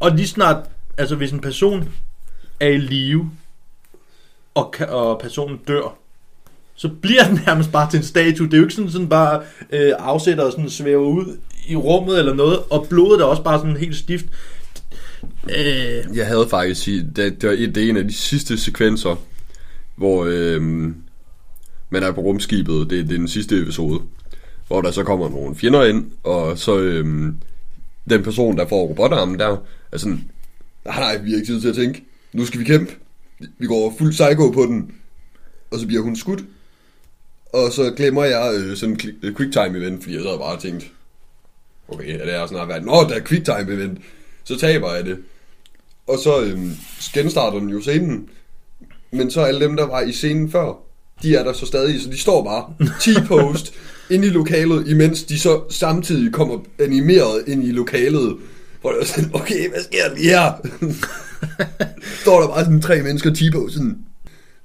Og 0.00 0.10
lige 0.10 0.28
snart, 0.28 0.56
altså 0.98 1.16
hvis 1.16 1.30
en 1.32 1.40
person 1.40 1.92
er 2.60 2.68
i 2.68 2.78
live, 2.78 3.30
og, 4.54 4.74
og 4.88 5.20
personen 5.20 5.56
dør, 5.68 5.98
så 6.78 6.88
bliver 7.02 7.28
den 7.28 7.40
nærmest 7.46 7.72
bare 7.72 7.90
til 7.90 7.96
en 7.96 8.04
statue. 8.04 8.46
Det 8.46 8.54
er 8.54 8.58
jo 8.58 8.64
ikke 8.64 8.74
sådan, 8.74 8.90
sådan 8.90 9.08
bare 9.08 9.42
øh, 9.72 9.92
afsætter 9.98 10.44
og 10.44 10.52
sådan 10.52 10.70
svæver 10.70 11.06
ud 11.06 11.36
i 11.68 11.76
rummet 11.76 12.18
eller 12.18 12.34
noget, 12.34 12.58
og 12.70 12.86
blodet 12.90 13.20
er 13.20 13.24
også 13.24 13.42
bare 13.42 13.58
sådan 13.58 13.76
helt 13.76 13.96
stift. 13.96 14.26
Øh, 15.56 16.16
Jeg 16.16 16.26
havde 16.26 16.46
faktisk 16.50 16.86
det, 16.86 17.16
det, 17.16 17.42
var, 17.42 17.56
det 17.56 17.76
er 17.76 17.88
en 17.90 17.96
af 17.96 18.04
de 18.04 18.12
sidste 18.12 18.58
sekvenser, 18.58 19.16
hvor 19.96 20.24
øh, 20.28 20.62
man 21.90 22.02
er 22.02 22.12
på 22.12 22.20
rumskibet. 22.20 22.90
Det, 22.90 23.08
det 23.08 23.14
er 23.14 23.18
den 23.18 23.28
sidste 23.28 23.60
episode. 23.62 24.00
Hvor 24.66 24.80
der 24.82 24.90
så 24.90 25.04
kommer 25.04 25.28
nogle 25.30 25.54
fjender 25.56 25.84
ind, 25.84 26.10
og 26.24 26.58
så 26.58 26.78
øh, 26.78 27.32
den 28.10 28.22
person, 28.22 28.56
der 28.58 28.68
får 28.68 28.86
robotarmen 28.86 29.38
der, 29.38 29.56
er 29.92 29.98
sådan, 29.98 30.24
nej, 30.84 31.00
nej, 31.00 31.18
vi 31.22 31.30
har 31.30 31.36
ikke 31.36 31.52
tid 31.52 31.60
til 31.60 31.68
at 31.68 31.74
tænke. 31.74 32.04
Nu 32.32 32.44
skal 32.44 32.60
vi 32.60 32.64
kæmpe. 32.64 32.92
Vi 33.58 33.66
går 33.66 33.94
fuld 33.98 34.10
psycho 34.10 34.50
på 34.50 34.62
den. 34.62 34.90
Og 35.70 35.78
så 35.78 35.86
bliver 35.86 36.02
hun 36.02 36.16
skudt. 36.16 36.44
Og 37.52 37.72
så 37.72 37.90
glemmer 37.96 38.24
jeg 38.24 38.54
øh, 38.56 38.76
sådan 38.76 39.00
en 39.04 39.14
øh, 39.22 39.36
quicktime 39.36 39.78
event, 39.78 40.02
fordi 40.02 40.14
jeg 40.14 40.22
sad 40.22 40.38
bare 40.38 40.54
og 40.56 40.62
tænkte, 40.62 40.86
okay, 41.88 42.20
det 42.20 42.34
er 42.34 42.46
snart 42.46 42.68
været, 42.68 42.84
nå, 42.84 42.92
der 42.92 43.14
er 43.14 43.20
quicktime 43.24 43.72
event. 43.72 43.98
Så 44.44 44.58
taber 44.58 44.94
jeg 44.94 45.04
det. 45.04 45.18
Og 46.06 46.18
så 46.18 46.40
øhm, 46.42 46.70
genstarter 47.14 47.58
den 47.58 47.68
jo 47.68 47.80
scenen. 47.80 48.28
Men 49.12 49.30
så 49.30 49.40
alle 49.40 49.60
dem, 49.60 49.76
der 49.76 49.86
var 49.86 50.00
i 50.00 50.12
scenen 50.12 50.50
før, 50.50 50.72
de 51.22 51.36
er 51.36 51.44
der 51.44 51.52
så 51.52 51.66
stadig, 51.66 52.00
så 52.00 52.10
de 52.10 52.18
står 52.18 52.44
bare 52.44 52.74
T-post 53.02 53.74
inde 54.10 54.26
i 54.26 54.30
lokalet, 54.30 54.88
imens 54.88 55.24
de 55.24 55.38
så 55.38 55.62
samtidig 55.70 56.32
kommer 56.32 56.58
animeret 56.78 57.44
ind 57.46 57.64
i 57.64 57.70
lokalet. 57.70 58.36
Hvor 58.80 58.92
det 58.92 59.00
er 59.00 59.04
sådan, 59.04 59.30
okay, 59.34 59.68
hvad 59.70 59.80
sker 59.82 60.08
der 60.08 60.14
lige 60.14 60.28
her? 60.28 60.52
står 62.22 62.40
der 62.40 62.48
bare 62.48 62.64
sådan 62.64 62.80
tre 62.80 63.02
mennesker 63.02 63.30
T-post 63.30 63.74
sådan. 63.74 63.98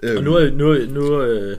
Øhm, 0.03 0.17
Og 0.17 0.23
nu 0.23 0.33
er, 0.33 0.51
nu, 0.51 0.93
nu 0.93 1.13
er, 1.13 1.55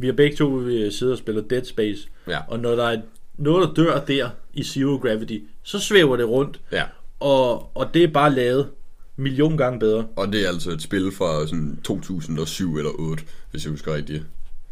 vi 0.00 0.06
har 0.06 0.12
begge 0.14 0.36
to 0.36 0.46
vi 0.46 0.90
sidder 0.90 1.12
og 1.12 1.18
spiller 1.18 1.42
Dead 1.42 1.64
Space, 1.64 2.08
Ja. 2.28 2.38
og 2.48 2.58
når 2.60 2.70
der 2.76 2.84
er 2.84 3.00
noget, 3.38 3.68
der 3.68 3.74
dør 3.84 4.00
der 4.04 4.28
i 4.54 4.62
Zero 4.64 4.96
Gravity, 4.96 5.38
så 5.62 5.78
svæver 5.78 6.16
det 6.16 6.28
rundt, 6.28 6.60
Ja. 6.72 6.82
og, 7.20 7.76
og 7.76 7.94
det 7.94 8.04
er 8.04 8.08
bare 8.08 8.34
lavet 8.34 8.68
million 9.16 9.56
gange 9.56 9.78
bedre. 9.80 10.06
Og 10.16 10.32
det 10.32 10.44
er 10.44 10.48
altså 10.48 10.70
et 10.70 10.82
spil 10.82 11.12
fra 11.12 11.46
sådan 11.46 11.78
2007 11.84 12.76
eller 12.76 12.90
8, 12.98 13.22
hvis 13.50 13.64
jeg 13.64 13.70
husker 13.70 13.94
rigtigt. 13.94 14.22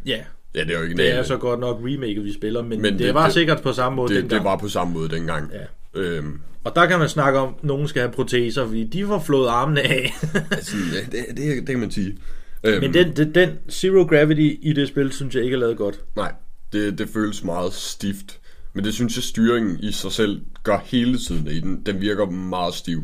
Ja, 0.05 0.17
Ja, 0.55 0.63
det 0.63 0.73
er 0.75 0.77
jo 0.77 0.83
ikke 0.83 0.97
det 0.97 1.13
er 1.13 1.23
så 1.23 1.37
godt 1.37 1.59
nok 1.59 1.79
remaket, 1.83 2.23
vi 2.23 2.33
spiller, 2.33 2.61
men, 2.63 2.81
men 2.81 2.93
det, 2.93 2.99
det 2.99 3.13
var 3.13 3.23
det- 3.25 3.33
sikkert 3.33 3.61
på 3.61 3.73
samme 3.73 3.95
måde 3.95 4.13
det, 4.13 4.21
dengang. 4.21 4.39
det 4.43 4.49
var 4.49 4.57
på 4.57 4.67
samme 4.67 4.93
måde 4.93 5.09
dengang. 5.09 5.51
Ja. 5.53 5.99
Øhm, 6.01 6.39
Og 6.63 6.75
der 6.75 6.85
kan 6.85 6.99
man 6.99 7.09
snakke 7.09 7.39
om, 7.39 7.53
at 7.57 7.63
nogen 7.63 7.87
skal 7.87 8.01
have 8.01 8.11
proteser, 8.11 8.65
fordi 8.65 8.83
de 8.83 9.05
får 9.05 9.19
flået 9.19 9.47
armene 9.47 9.81
af. 9.81 10.13
altså, 10.51 10.75
det, 11.11 11.25
det, 11.37 11.37
det 11.57 11.67
kan 11.67 11.79
man 11.79 11.91
sige. 11.91 12.17
Øhm, 12.63 12.81
men 12.81 12.93
den, 12.93 13.15
den, 13.15 13.35
den 13.35 13.49
Zero 13.69 14.03
Gravity 14.03 14.55
i 14.61 14.73
det 14.73 14.87
spil, 14.87 15.11
synes 15.11 15.35
jeg 15.35 15.43
ikke 15.43 15.55
er 15.55 15.59
lavet 15.59 15.77
godt. 15.77 15.99
Nej, 16.15 16.33
det, 16.73 16.97
det 16.97 17.09
føles 17.09 17.43
meget 17.43 17.73
stift. 17.73 18.39
Men 18.73 18.85
det 18.85 18.93
synes 18.93 19.15
jeg, 19.15 19.23
styringen 19.23 19.79
i 19.79 19.91
sig 19.91 20.11
selv 20.11 20.41
gør 20.63 20.77
hele 20.85 21.17
tiden 21.17 21.47
i 21.47 21.59
den. 21.59 21.81
Den 21.85 22.01
virker 22.01 22.25
meget 22.29 22.73
stiv. 22.73 23.03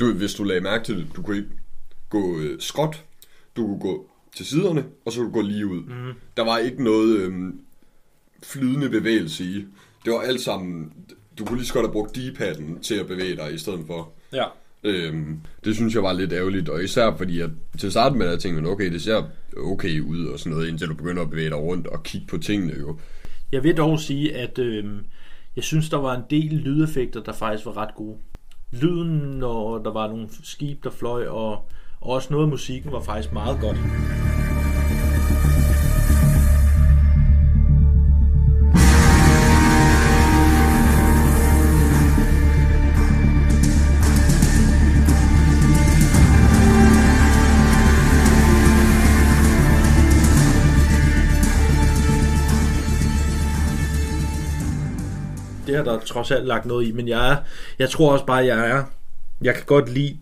Du, 0.00 0.12
hvis 0.12 0.34
du 0.34 0.44
lagde 0.44 0.60
mærke 0.60 0.84
til 0.84 0.96
det, 0.96 1.06
du 1.16 1.22
kunne 1.22 1.36
ikke 1.36 1.48
gå 2.10 2.38
øh, 2.38 2.60
skråt, 2.60 3.04
du 3.56 3.66
kunne 3.66 3.80
gå 3.80 4.10
til 4.36 4.46
siderne, 4.46 4.84
og 5.04 5.12
så 5.12 5.18
kunne 5.18 5.28
du 5.28 5.34
gå 5.34 5.40
lige 5.40 5.66
ud. 5.66 5.80
Mm. 5.80 6.12
Der 6.36 6.44
var 6.44 6.58
ikke 6.58 6.84
noget 6.84 7.16
øh, 7.16 7.32
flydende 8.42 8.88
bevægelse 8.88 9.44
i. 9.44 9.64
Det 10.04 10.12
var 10.12 10.20
alt 10.20 10.40
sammen... 10.40 10.92
Du 11.38 11.44
kunne 11.44 11.56
lige 11.56 11.66
så 11.66 11.74
godt 11.74 11.86
have 11.86 11.92
brugt 11.92 12.16
D-padden 12.16 12.80
til 12.82 12.94
at 12.94 13.06
bevæge 13.06 13.36
dig 13.36 13.54
i 13.54 13.58
stedet 13.58 13.80
for. 13.86 14.12
Ja. 14.32 14.44
Øhm, 14.84 15.40
det 15.64 15.74
synes 15.74 15.94
jeg 15.94 16.02
var 16.02 16.12
lidt 16.12 16.32
ærgerligt, 16.32 16.68
og 16.68 16.84
især 16.84 17.16
fordi, 17.16 17.40
at 17.40 17.50
til 17.78 17.98
at 17.98 18.16
med, 18.16 18.26
der 18.26 18.36
tænkte 18.36 18.68
okay, 18.68 18.92
det 18.92 19.02
ser 19.02 19.22
okay 19.56 20.00
ud 20.00 20.26
og 20.26 20.38
sådan 20.38 20.52
noget, 20.52 20.68
indtil 20.68 20.88
du 20.88 20.94
begynder 20.94 21.22
at 21.22 21.30
bevæge 21.30 21.50
dig 21.50 21.58
rundt 21.58 21.86
og 21.86 22.02
kigge 22.02 22.26
på 22.26 22.38
tingene 22.38 22.74
jo. 22.80 22.98
Jeg 23.52 23.64
vil 23.64 23.76
dog 23.76 24.00
sige, 24.00 24.36
at 24.36 24.58
øh, 24.58 24.84
jeg 25.56 25.64
synes, 25.64 25.88
der 25.88 25.96
var 25.96 26.16
en 26.16 26.22
del 26.30 26.52
lydeffekter, 26.52 27.22
der 27.22 27.32
faktisk 27.32 27.66
var 27.66 27.76
ret 27.76 27.94
gode. 27.94 28.16
Lyden, 28.72 29.18
når 29.18 29.78
der 29.78 29.92
var 29.92 30.08
nogle 30.08 30.28
skib, 30.42 30.84
der 30.84 30.90
fløj, 30.90 31.26
og, 31.26 31.52
og 32.00 32.10
også 32.10 32.28
noget 32.30 32.44
af 32.44 32.50
musikken 32.50 32.92
var 32.92 33.00
faktisk 33.00 33.32
meget 33.32 33.60
godt. 33.60 33.76
Har 55.76 55.84
der 55.84 55.98
trods 56.00 56.30
alt 56.30 56.46
lagt 56.46 56.66
noget 56.66 56.86
i, 56.86 56.92
men 56.92 57.08
jeg 57.08 57.30
er, 57.32 57.36
jeg 57.78 57.90
tror 57.90 58.12
også 58.12 58.26
bare, 58.26 58.44
jeg 58.46 58.68
er, 58.68 58.84
jeg 59.42 59.54
kan 59.54 59.64
godt 59.66 59.92
lide 59.92 60.16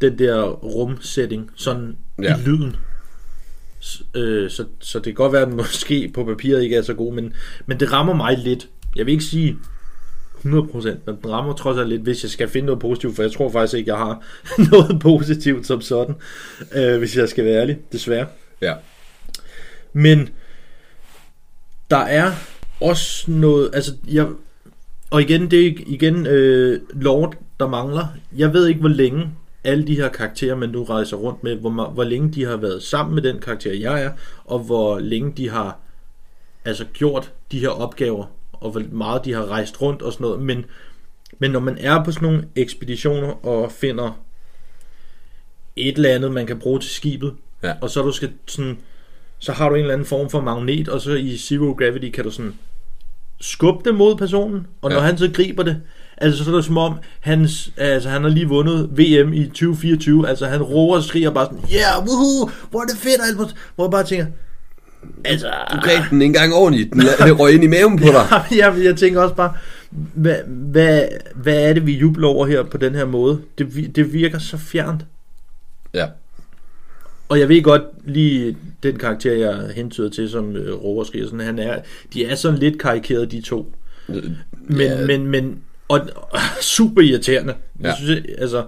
den 0.00 0.18
der 0.18 0.42
rumsætning, 0.50 1.50
sådan. 1.56 1.96
Ja. 2.22 2.36
i 2.36 2.40
lyden. 2.40 2.76
S- 3.82 4.02
øh, 4.14 4.50
så, 4.50 4.64
så 4.80 4.98
det 4.98 5.04
kan 5.04 5.14
godt 5.14 5.32
være, 5.32 5.42
at 5.42 5.48
den 5.48 5.56
måske 5.66 6.10
på 6.14 6.24
papiret 6.24 6.62
ikke 6.62 6.76
er 6.76 6.82
så 6.82 6.94
god, 6.94 7.12
men, 7.14 7.32
men 7.66 7.80
det 7.80 7.92
rammer 7.92 8.14
mig 8.14 8.38
lidt. 8.38 8.68
Jeg 8.96 9.06
vil 9.06 9.12
ikke 9.12 9.24
sige 9.24 9.56
100%, 10.44 10.46
men 10.46 11.16
den 11.22 11.30
rammer 11.30 11.52
trods 11.52 11.78
alt 11.78 11.88
lidt, 11.88 12.02
hvis 12.02 12.22
jeg 12.22 12.30
skal 12.30 12.48
finde 12.48 12.66
noget 12.66 12.80
positivt, 12.80 13.16
for 13.16 13.22
jeg 13.22 13.32
tror 13.32 13.50
faktisk 13.50 13.74
ikke, 13.78 13.90
jeg 13.90 13.98
har 13.98 14.22
noget 14.70 15.00
positivt 15.00 15.66
som 15.66 15.80
sådan, 15.80 16.14
øh, 16.74 16.98
hvis 16.98 17.16
jeg 17.16 17.28
skal 17.28 17.44
være 17.44 17.60
ærlig, 17.60 17.78
desværre. 17.92 18.26
Ja. 18.60 18.74
Men 19.92 20.28
der 21.90 21.96
er 21.96 22.32
også 22.80 23.30
noget, 23.30 23.70
altså 23.74 23.92
jeg, 24.08 24.26
og 25.14 25.22
igen, 25.22 25.50
det 25.50 25.66
er 25.66 25.72
igen 25.86 26.26
øh, 26.26 26.80
Lord, 26.90 27.34
der 27.60 27.68
mangler. 27.68 28.06
Jeg 28.36 28.52
ved 28.52 28.66
ikke, 28.66 28.80
hvor 28.80 28.88
længe 28.88 29.30
alle 29.64 29.86
de 29.86 29.94
her 29.94 30.08
karakterer, 30.08 30.54
man 30.54 30.68
nu 30.68 30.84
rejser 30.84 31.16
rundt 31.16 31.44
med, 31.44 31.56
hvor, 31.56 31.90
hvor 31.90 32.04
længe 32.04 32.32
de 32.32 32.44
har 32.44 32.56
været 32.56 32.82
sammen 32.82 33.14
med 33.14 33.22
den 33.22 33.40
karakter, 33.40 33.72
jeg 33.72 34.02
er, 34.02 34.10
og 34.44 34.58
hvor 34.58 34.98
længe 34.98 35.32
de 35.36 35.50
har 35.50 35.78
altså 36.64 36.84
gjort 36.92 37.32
de 37.52 37.60
her 37.60 37.68
opgaver, 37.68 38.26
og 38.52 38.70
hvor 38.70 38.82
meget 38.92 39.24
de 39.24 39.32
har 39.32 39.46
rejst 39.50 39.82
rundt 39.82 40.02
og 40.02 40.12
sådan 40.12 40.24
noget, 40.24 40.42
men, 40.42 40.64
men 41.38 41.50
når 41.50 41.60
man 41.60 41.78
er 41.80 42.04
på 42.04 42.12
sådan 42.12 42.28
nogle 42.28 42.48
ekspeditioner 42.56 43.46
og 43.46 43.72
finder 43.72 44.20
et 45.76 45.96
eller 45.96 46.10
andet, 46.14 46.32
man 46.32 46.46
kan 46.46 46.58
bruge 46.58 46.80
til 46.80 46.90
skibet, 46.90 47.34
Ja. 47.62 47.74
og 47.80 47.90
så 47.90 48.02
du 48.02 48.12
skal 48.12 48.32
sådan, 48.46 48.78
så 49.38 49.52
har 49.52 49.68
du 49.68 49.74
en 49.74 49.80
eller 49.80 49.94
anden 49.94 50.06
form 50.06 50.30
for 50.30 50.40
magnet, 50.40 50.88
og 50.88 51.00
så 51.00 51.12
i 51.14 51.36
Zero 51.36 51.72
Gravity 51.72 52.10
kan 52.10 52.24
du 52.24 52.30
sådan 52.30 52.54
skubbe 53.40 53.90
det 53.90 53.98
mod 53.98 54.16
personen, 54.16 54.66
og 54.82 54.90
når 54.90 54.96
Ja. 54.96 55.02
han 55.02 55.18
så 55.18 55.30
griber 55.34 55.62
det, 55.62 55.76
altså 56.16 56.44
så 56.44 56.50
er 56.50 56.54
det 56.54 56.64
som 56.64 56.78
om, 56.78 56.94
hans, 57.20 57.70
altså, 57.76 58.08
han 58.08 58.22
har 58.22 58.30
lige 58.30 58.48
vundet 58.48 58.88
VM 58.98 59.32
i 59.32 59.46
2024, 59.46 60.28
altså 60.28 60.46
han 60.46 60.62
råber 60.62 60.96
og 60.96 61.02
skriger 61.02 61.30
bare 61.30 61.44
sådan, 61.44 61.58
yeah, 61.74 62.06
woohoo, 62.06 62.50
hvor 62.70 62.80
er 62.80 62.84
det 62.86 62.96
fedt, 62.98 63.36
muligt." 63.38 63.54
hvor 63.74 63.84
jeg 63.84 63.90
bare 63.90 64.04
tænker, 64.04 64.26
altså, 65.24 65.50
Du 65.70 65.76
greb 65.76 66.10
den 66.10 66.22
ikke 66.22 66.28
engang 66.36 66.54
ordentligt. 66.54 66.92
Den 66.92 67.00
den 67.00 67.32
røg 67.32 67.54
ind 67.54 67.64
i 67.64 67.66
maven 67.66 67.98
på 67.98 68.04
dig. 68.16 68.42
jeg, 68.58 68.74
jeg 68.84 68.96
tænker 68.96 69.20
også 69.20 69.34
bare, 69.34 69.52
hvad, 69.90 70.36
hvad, 70.46 71.02
hvad 71.34 71.68
er 71.68 71.72
det, 71.72 71.86
vi 71.86 71.92
jubler 71.98 72.28
over 72.28 72.46
her 72.46 72.62
på 72.62 72.76
den 72.76 72.94
her 72.94 73.04
måde? 73.04 73.40
Det, 73.58 73.90
det 73.96 74.12
virker 74.12 74.38
så 74.38 74.56
fjernt. 74.58 75.04
Ja. 75.94 76.06
Og 77.28 77.40
jeg 77.40 77.48
ved 77.48 77.62
godt 77.62 77.82
lige 78.04 78.56
den 78.84 78.98
karakter, 78.98 79.32
jeg 79.32 79.72
hentyder 79.74 80.10
til, 80.10 80.30
som 80.30 80.56
øh, 80.56 81.06
skriger, 81.06 81.24
sådan, 81.24 81.40
han 81.40 81.58
er, 81.58 81.80
de 82.14 82.24
er 82.24 82.34
sådan 82.34 82.58
lidt 82.58 82.78
karikeret, 82.78 83.32
de 83.32 83.40
to. 83.40 83.74
Men, 84.08 84.80
Ja. 84.80 85.06
men, 85.06 85.26
men, 85.26 85.58
og, 85.88 86.00
og 86.30 86.38
super 86.76 87.02
irriterende. 87.02 87.54
Ja. 87.82 87.86
Jeg 87.86 87.96
synes, 87.98 88.20
altså, 88.38 88.64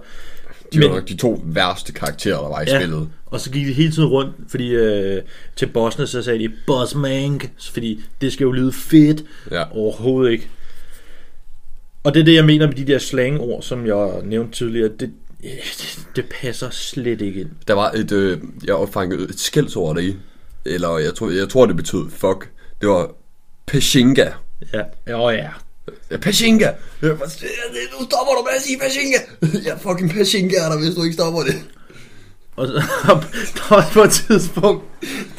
De 0.73 0.79
var 0.79 0.87
men- 0.87 0.95
nok 0.95 1.07
de 1.09 1.15
to 1.17 1.41
værste 1.45 1.93
karakterer, 1.93 2.41
der 2.41 2.47
var 2.49 2.61
i 2.61 2.65
Ja. 2.67 2.79
spillet. 2.79 3.09
Og 3.25 3.39
så 3.41 3.51
gik 3.51 3.67
de 3.67 3.73
hele 3.73 3.91
tiden 3.91 4.07
rundt, 4.07 4.31
fordi 4.49 4.69
øh, 4.69 5.21
til 5.55 5.65
bossene, 5.65 6.07
så 6.07 6.21
sagde 6.21 6.39
de, 6.39 6.53
Boss 6.67 6.95
Mank, 6.95 7.51
fordi 7.73 8.01
det 8.21 8.33
skal 8.33 8.43
jo 8.45 8.51
lyde 8.51 8.71
fedt. 8.71 9.23
Ja. 9.51 9.63
Overhovedet 9.77 10.31
ikke. 10.31 10.47
Og 12.03 12.13
det 12.13 12.19
er 12.19 12.23
det, 12.25 12.35
jeg 12.35 12.45
mener 12.45 12.67
med 12.67 12.75
de 12.75 12.85
der 12.87 12.97
slangord, 12.99 13.61
som 13.61 13.85
jeg 13.85 14.09
nævnte 14.23 14.51
tidligere. 14.57 14.87
Det, 14.99 15.01
øh, 15.03 15.09
det, 15.41 16.07
det 16.15 16.25
passer 16.41 16.69
slet 16.69 17.21
ikke 17.21 17.41
ind. 17.41 17.49
Der 17.67 17.73
var 17.73 17.91
et, 17.91 18.11
øh, 18.11 18.39
jeg 18.63 18.75
opfangede 18.75 19.23
et 19.23 19.39
skældsord 19.39 19.95
deri. 19.95 20.15
Eller 20.65 20.97
jeg 20.97 21.15
tror, 21.15 21.29
jeg 21.29 21.49
tror 21.49 21.65
det 21.65 21.75
betød 21.75 22.09
fuck. 22.09 22.51
Det 22.81 22.89
var 22.89 23.11
Peshinga. 23.65 24.31
Ja, 24.73 24.83
ja, 25.07 25.29
ja. 25.29 25.49
Ja, 26.11 26.17
der? 26.17 26.73
Nu 27.99 28.05
stopper 28.05 28.33
du 28.37 28.43
med 28.43 28.51
at 28.55 28.61
sige 28.61 28.79
Peshinga! 28.79 29.17
Ja, 29.65 29.75
fucking 29.75 30.11
Peshinga 30.11 30.55
er 30.55 30.69
der, 30.69 30.79
hvis 30.79 30.95
du 30.95 31.03
ikke 31.03 31.13
stopper 31.13 31.43
det. 31.43 31.55
Og 32.55 32.67
så, 32.67 32.73
der 33.55 33.75
var 33.75 33.89
på 33.93 34.03
et 34.03 34.11
tidspunkt, 34.11 34.85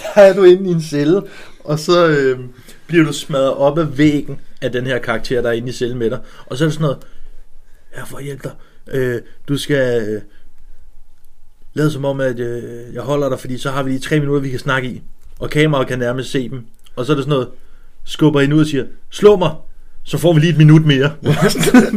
der 0.02 0.22
er 0.22 0.32
du 0.32 0.44
inde 0.44 0.70
i 0.70 0.72
en 0.72 0.82
celle, 0.82 1.22
og 1.64 1.78
så 1.78 2.06
øh, 2.06 2.38
bliver 2.86 3.04
du 3.04 3.12
smadret 3.12 3.54
op 3.54 3.78
af 3.78 3.98
væggen 3.98 4.40
af 4.62 4.72
den 4.72 4.86
her 4.86 4.98
karakter, 4.98 5.42
der 5.42 5.48
er 5.48 5.52
inde 5.52 5.68
i 5.68 5.72
cellen 5.72 5.98
med 5.98 6.10
dig. 6.10 6.18
Og 6.46 6.58
så 6.58 6.64
er 6.64 6.66
det 6.66 6.74
sådan 6.74 6.82
noget, 6.82 6.98
jeg 7.96 8.08
får 8.08 8.20
hjælp 8.20 8.44
dig. 8.44 8.52
Øh, 8.92 9.20
du 9.48 9.58
skal 9.58 10.08
øh, 10.08 10.20
lade 11.74 11.90
som 11.90 12.04
om, 12.04 12.20
at 12.20 12.40
øh, 12.40 12.94
jeg 12.94 13.02
holder 13.02 13.28
dig, 13.28 13.40
fordi 13.40 13.58
så 13.58 13.70
har 13.70 13.82
vi 13.82 13.90
lige 13.90 14.00
tre 14.00 14.20
minutter, 14.20 14.42
vi 14.42 14.50
kan 14.50 14.58
snakke 14.58 14.88
i. 14.88 15.02
Og 15.38 15.50
kameraet 15.50 15.88
kan 15.88 15.98
nærmest 15.98 16.30
se 16.30 16.48
dem. 16.48 16.64
Og 16.96 17.06
så 17.06 17.12
er 17.12 17.16
det 17.16 17.24
sådan 17.24 17.34
noget, 17.34 17.48
skubber 18.04 18.40
hende 18.40 18.56
ud 18.56 18.60
og 18.60 18.66
siger, 18.66 18.84
slå 19.10 19.36
mig, 19.36 19.50
så 20.04 20.18
får 20.18 20.32
vi 20.32 20.40
lige 20.40 20.50
et 20.50 20.58
minut 20.58 20.86
mere. 20.86 21.12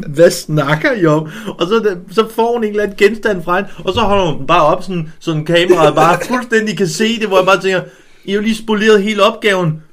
Hvad 0.07 0.31
snakker 0.45 0.91
I 0.91 1.05
om? 1.05 1.29
Og 1.59 1.67
så, 1.67 1.97
så 2.11 2.29
får 2.29 2.53
hun 2.53 2.63
en 2.63 2.69
eller 2.69 2.83
anden 2.83 2.97
genstand 2.97 3.43
fra 3.43 3.55
hende, 3.55 3.69
og 3.85 3.93
så 3.93 3.99
holder 3.99 4.25
hun 4.25 4.37
den 4.37 4.47
bare 4.47 4.63
op, 4.63 4.83
sådan, 4.83 5.11
sådan 5.19 5.45
kameraet 5.45 5.95
bare 5.95 6.19
fuldstændig 6.29 6.77
kan 6.77 6.87
se 6.87 7.19
det, 7.19 7.27
hvor 7.27 7.37
jeg 7.37 7.45
bare 7.45 7.61
tænker, 7.61 7.81
I 8.25 8.31
har 8.31 8.35
jo 8.35 8.41
lige 8.41 8.55
spoleret 8.55 9.03
hele 9.03 9.23
opgaven. 9.23 9.83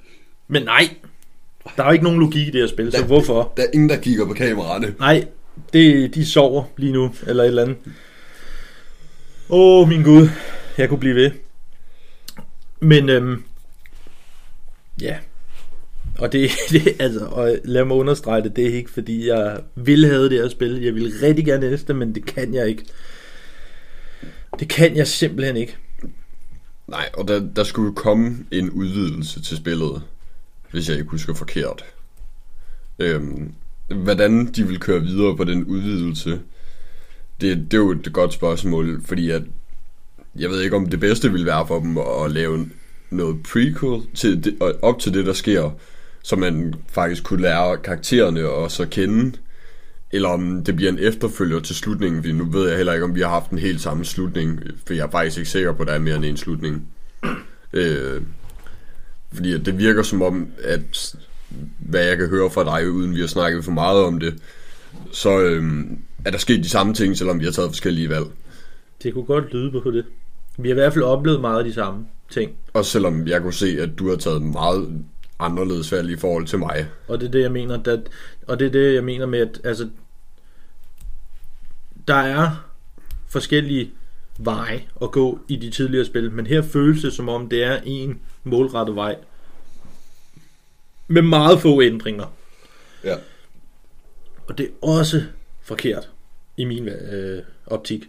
Men 0.49 0.63
nej, 0.63 0.89
der 1.77 1.83
er 1.83 1.87
jo 1.87 1.93
ikke 1.93 2.05
nogen 2.05 2.21
logik 2.21 2.49
i 2.49 2.51
det 2.51 2.61
her 2.61 2.69
spil, 2.69 2.93
så 2.93 3.05
hvorfor? 3.05 3.53
Der 3.57 3.63
er 3.63 3.67
ingen, 3.75 3.89
der 3.89 3.97
kigger 3.97 4.27
på 4.27 4.33
kameraerne. 4.33 4.95
Nej, 4.99 5.25
det, 5.73 6.15
de 6.15 6.27
sover 6.27 6.65
lige 6.77 6.93
nu, 6.93 7.15
eller 7.27 7.43
et 7.45 7.49
eller 7.49 7.63
andet. 7.63 7.77
Åh, 9.51 9.83
oh, 9.83 9.89
min 9.89 10.03
Gud, 10.03 10.29
jeg 10.79 10.89
kunne 10.89 11.01
blive 11.01 11.15
ved. 11.15 11.31
Men, 12.81 13.09
øhm, 13.09 13.45
ja. 15.01 15.19
Og 16.19 16.33
det, 16.33 16.51
det 16.71 16.97
altså, 16.99 17.27
og 17.27 17.59
lad 17.65 17.85
mig 17.85 17.97
understrege 17.97 18.43
det, 18.43 18.57
det 18.57 18.67
er 18.67 18.75
ikke 18.75 18.91
fordi, 18.91 19.29
jeg 19.29 19.61
vil 19.75 20.07
have 20.07 20.29
det 20.29 20.41
her 20.43 20.49
spil. 20.49 20.83
Jeg 20.83 20.95
vil 20.95 21.13
rigtig 21.23 21.45
gerne 21.45 21.71
næste, 21.71 21.95
men 21.95 22.15
det 22.15 22.27
kan 22.27 22.55
jeg 22.55 22.69
ikke. 22.69 22.85
Det 24.61 24.69
kan 24.69 24.97
jeg 24.97 25.07
simpelthen 25.07 25.57
ikke. 25.57 25.77
Nej, 26.87 27.09
og 27.15 27.29
der, 27.29 27.49
der 27.57 27.65
skulle 27.65 27.87
jo 27.87 27.95
komme 27.95 28.47
en 28.51 28.71
udvidelse 28.71 29.43
til 29.43 29.57
spillet, 29.57 30.03
hvis 30.71 30.89
jeg 30.89 30.99
ikke 30.99 31.11
husker 31.11 31.35
forkert. 31.35 31.85
Øhm, 32.99 33.55
hvordan 33.89 34.47
de 34.47 34.67
vil 34.67 34.81
køre 34.81 35.03
videre 35.03 35.37
på 35.37 35.45
den 35.45 35.65
udvidelse, 35.65 36.41
det, 37.41 37.57
det 37.71 37.75
er 37.75 37.79
jo 37.79 37.91
et 37.91 38.13
godt 38.13 38.33
spørgsmål, 38.33 39.03
fordi 39.05 39.31
at, 39.31 39.43
jeg 40.37 40.51
ved 40.51 40.61
ikke 40.61 40.77
om 40.77 40.87
det 40.87 41.01
bedste 41.01 41.33
vil 41.33 41.47
være 41.47 41.67
for 41.67 41.81
dem 41.81 41.99
at 41.99 42.31
lave 42.31 42.69
noget 43.11 43.43
prequel 43.43 44.03
til 44.15 44.45
det, 44.45 44.57
og 44.61 44.75
op 44.83 44.99
til 44.99 45.15
det, 45.15 45.27
der 45.27 45.33
sker, 45.33 45.71
så 46.23 46.37
man 46.37 46.75
faktisk 46.89 47.25
kunne 47.25 47.43
lære 47.43 47.77
karaktererne 47.77 48.49
og 48.49 48.71
så 48.71 48.87
kende, 48.87 49.39
eller 50.13 50.29
om 50.29 50.65
det 50.65 50.77
bliver 50.77 50.93
en 50.93 50.99
efterfølger 50.99 51.61
til 51.61 51.77
slutningen, 51.77 52.23
fordi 52.23 52.33
nu 52.33 52.45
ved 52.45 52.69
jeg 52.69 52.77
heller 52.77 52.93
ikke, 52.93 53.05
om 53.05 53.15
vi 53.15 53.21
har 53.21 53.29
haft 53.29 53.51
en 53.51 53.59
helt 53.59 53.81
samme 53.81 54.05
slutning, 54.05 54.61
for 54.87 54.95
jeg 54.95 55.07
er 55.07 55.11
faktisk 55.11 55.39
ikke 55.39 55.51
sikker 55.51 55.73
på, 55.73 55.83
at 55.83 55.89
der 55.89 55.95
er 55.95 55.99
mere 55.99 56.17
end 56.17 56.25
en 56.25 56.37
slutning. 56.37 56.89
Øh, 57.73 58.23
fordi 59.33 59.59
det 59.59 59.79
virker 59.79 60.03
som 60.03 60.23
om, 60.23 60.49
at 60.65 61.17
hvad 61.79 62.05
jeg 62.05 62.17
kan 62.17 62.29
høre 62.29 62.51
fra 62.51 62.79
dig, 62.79 62.91
uden 62.91 63.15
vi 63.15 63.21
har 63.21 63.27
snakket 63.27 63.65
for 63.65 63.73
meget 63.73 64.05
om 64.05 64.21
det, 64.21 64.35
så 65.13 65.41
øhm, 65.41 65.99
er 66.25 66.31
der 66.31 66.39
sket 66.39 66.65
de 66.65 66.69
samme 66.69 66.95
ting, 66.95 67.17
selvom 67.17 67.41
vi 67.41 67.45
har 67.45 67.53
taget 67.53 67.71
forskellige 67.71 68.09
valg. 68.09 68.27
Det 69.03 69.15
kunne 69.15 69.25
godt 69.25 69.53
lyde 69.53 69.81
på 69.83 69.91
det. 69.91 70.05
Vi 70.59 70.69
har 70.69 70.75
i 70.75 70.81
hvert 70.81 70.93
fald 70.93 71.05
oplevet 71.05 71.41
meget 71.41 71.59
af 71.59 71.65
de 71.65 71.73
samme 71.73 72.07
ting. 72.31 72.53
Også 72.73 72.91
selvom 72.91 73.27
jeg 73.27 73.43
kunne 73.43 73.53
se, 73.53 73.77
at 73.81 73.91
du 73.99 74.09
har 74.09 74.17
taget 74.17 74.43
meget 74.43 75.05
anderledes 75.39 75.93
valg 75.93 76.11
i 76.11 76.17
forhold 76.17 76.47
til 76.47 76.59
mig. 76.59 76.87
Og 77.09 77.21
det 77.21 77.27
er 77.27 77.31
det, 77.31 77.43
jeg 77.43 77.53
mener, 77.53 77.77
der, 77.77 77.99
og 78.47 78.59
det 78.59 78.67
er 78.67 78.71
det, 78.71 78.95
jeg 78.95 79.05
mener 79.05 79.27
med, 79.27 79.39
at 79.39 79.61
altså, 79.65 79.89
der 82.09 82.15
er 82.15 82.69
forskellige 83.29 83.91
veje 84.39 84.83
at 85.03 85.11
gå 85.11 85.39
i 85.49 85.57
de 85.57 85.71
tidligere 85.71 86.05
spil, 86.05 86.33
men 86.33 86.47
her 86.47 86.63
føles 86.63 87.03
det 87.03 87.13
som 87.13 87.29
om, 87.29 87.49
det 87.49 87.65
er 87.65 87.81
en 87.85 88.21
målrettet 88.45 88.97
vej. 88.97 89.17
Med 91.09 91.23
meget 91.23 91.61
få 91.61 91.83
ændringer. 91.83 92.35
Ja. 93.05 93.17
Og 94.47 94.59
det 94.59 94.67
er 94.67 94.87
også 94.87 95.23
forkert 95.63 96.11
i 96.57 96.65
min 96.65 96.89
øh, 96.89 97.43
optik. 97.67 98.09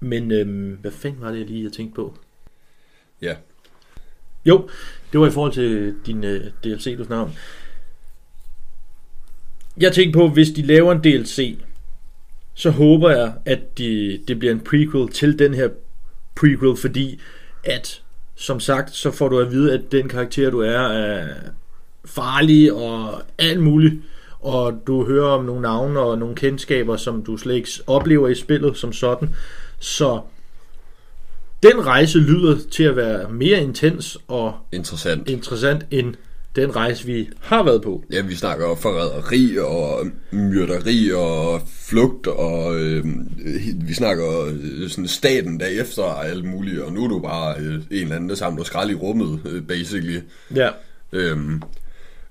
Men 0.00 0.32
øh, 0.32 0.78
hvad 0.80 0.90
fanden 0.90 1.20
var 1.20 1.30
det, 1.30 1.38
jeg 1.38 1.46
lige 1.46 1.60
havde 1.60 1.74
tænkt 1.74 1.94
på? 1.94 2.18
Ja. 3.22 3.36
Jo, 4.44 4.68
det 5.12 5.20
var 5.20 5.26
i 5.26 5.30
forhold 5.30 5.52
til 5.52 5.96
din 6.06 6.24
øh, 6.24 6.52
DLC, 6.64 6.96
du 6.98 7.04
snakker 7.04 7.24
om. 7.24 7.32
Jeg 9.80 9.92
tænkte 9.92 10.16
på, 10.16 10.28
hvis 10.28 10.50
de 10.50 10.62
laver 10.62 10.92
en 10.92 11.00
DLC, 11.00 11.58
så 12.54 12.70
håber 12.70 13.10
jeg, 13.10 13.34
at 13.44 13.78
de, 13.78 14.20
det 14.28 14.38
bliver 14.38 14.54
en 14.54 14.60
prequel 14.60 15.08
til 15.08 15.38
den 15.38 15.54
her 15.54 15.68
prequel, 16.36 16.76
fordi 16.76 17.20
at, 17.64 18.02
som 18.38 18.60
sagt, 18.60 18.94
så 18.94 19.10
får 19.10 19.28
du 19.28 19.38
at 19.38 19.50
vide, 19.50 19.72
at 19.72 19.92
den 19.92 20.08
karakter, 20.08 20.50
du 20.50 20.60
er, 20.60 20.78
er 20.78 21.28
farlig 22.04 22.72
og 22.72 23.22
alt 23.38 23.60
muligt. 23.60 23.94
Og 24.40 24.82
du 24.86 25.06
hører 25.06 25.28
om 25.28 25.44
nogle 25.44 25.62
navne 25.62 26.00
og 26.00 26.18
nogle 26.18 26.34
kendskaber, 26.34 26.96
som 26.96 27.22
du 27.22 27.36
slet 27.36 27.54
ikke 27.54 27.70
oplever 27.86 28.28
i 28.28 28.34
spillet 28.34 28.76
som 28.76 28.92
sådan. 28.92 29.34
Så 29.78 30.20
den 31.62 31.86
rejse 31.86 32.18
lyder 32.18 32.58
til 32.70 32.82
at 32.82 32.96
være 32.96 33.30
mere 33.30 33.62
intens 33.62 34.18
og 34.28 34.54
Interessant. 34.72 35.28
interessant 35.28 35.86
end 35.90 36.14
den 36.56 36.76
rejse, 36.76 37.06
vi 37.06 37.28
har 37.40 37.62
været 37.62 37.82
på. 37.82 38.04
Ja, 38.12 38.20
vi 38.22 38.34
snakker 38.34 38.66
om 38.66 38.76
forræderi 38.76 39.58
og 39.58 40.06
myrderi 40.30 41.12
og 41.12 41.62
flugt, 41.80 42.26
og 42.26 42.80
øh, 42.80 43.04
vi 43.86 43.94
snakker 43.94 44.44
øh, 44.46 44.88
sådan 44.88 45.08
staten 45.08 45.60
derefter 45.60 46.02
og 46.02 46.28
alt 46.28 46.44
muligt, 46.44 46.80
og 46.80 46.92
nu 46.92 47.04
er 47.04 47.08
du 47.08 47.18
bare 47.18 47.54
øh, 47.58 47.74
en 47.74 47.82
eller 47.90 48.16
anden, 48.16 48.28
der 48.28 48.36
samler 48.36 48.64
skrald 48.64 48.90
i 48.90 48.94
rummet, 48.94 49.40
øh, 49.44 49.62
basically. 49.62 50.20
Ja. 50.54 50.68
Øhm, 51.12 51.62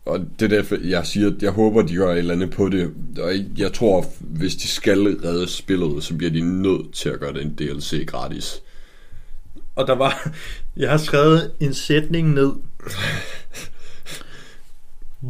og 0.05 0.19
det 0.39 0.45
er 0.45 0.55
derfor, 0.57 0.75
jeg 0.83 1.05
siger, 1.05 1.27
at 1.27 1.43
jeg 1.43 1.51
håber, 1.51 1.81
de 1.81 1.95
gør 1.95 2.11
et 2.11 2.17
eller 2.17 2.33
andet 2.33 2.51
på 2.51 2.69
det. 2.69 2.93
Og 3.19 3.31
jeg 3.57 3.73
tror, 3.73 4.05
hvis 4.19 4.55
de 4.55 4.67
skal 4.67 5.17
redde 5.23 5.47
spillet, 5.47 6.03
så 6.03 6.15
bliver 6.15 6.31
de 6.31 6.61
nødt 6.61 6.93
til 6.93 7.09
at 7.09 7.19
gøre 7.19 7.33
den 7.33 7.55
DLC 7.55 8.05
gratis. 8.07 8.61
Og 9.75 9.87
der 9.87 9.95
var... 9.95 10.31
Jeg 10.77 10.89
har 10.89 10.97
skrevet 10.97 11.51
en 11.59 11.73
sætning 11.73 12.33
ned, 12.33 12.51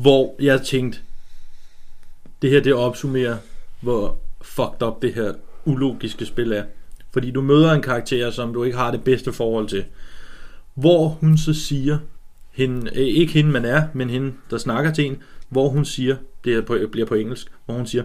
hvor 0.02 0.36
jeg 0.40 0.62
tænkte, 0.62 1.00
det 2.42 2.50
her 2.50 2.60
det 2.60 2.74
opsummerer, 2.74 3.38
hvor 3.82 4.18
fucked 4.42 4.88
up 4.88 5.02
det 5.02 5.14
her 5.14 5.34
ulogiske 5.66 6.26
spil 6.26 6.52
er. 6.52 6.64
Fordi 7.12 7.32
du 7.32 7.42
møder 7.42 7.72
en 7.72 7.82
karakter, 7.82 8.32
som 8.32 8.54
du 8.54 8.64
ikke 8.64 8.78
har 8.78 8.92
det 8.92 9.04
bedste 9.04 9.34
forhold 9.34 9.68
til. 9.68 9.86
Hvor 10.74 11.08
hun 11.08 11.38
så 11.38 11.54
siger, 11.54 11.98
hende, 12.52 12.92
øh, 12.96 13.08
ikke 13.08 13.34
hende 13.34 13.52
man 13.52 13.66
er, 13.66 13.84
men 13.94 14.10
hende, 14.10 14.34
der 14.50 14.58
snakker 14.58 14.94
til 14.94 15.06
en, 15.06 15.18
hvor 15.50 15.70
hun 15.70 15.86
siger, 15.86 16.16
det 16.44 16.54
er 16.54 16.62
på, 16.62 16.78
bliver 16.92 17.08
på 17.08 17.16
engelsk, 17.16 17.48
hvor 17.66 17.76
hun 17.76 17.88
siger, 17.88 18.04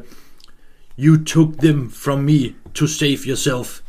You 0.98 1.24
took 1.24 1.48
them 1.62 1.90
from 1.90 2.18
me 2.18 2.40
to 2.74 2.86
save 2.86 3.18
yourself. 3.26 3.80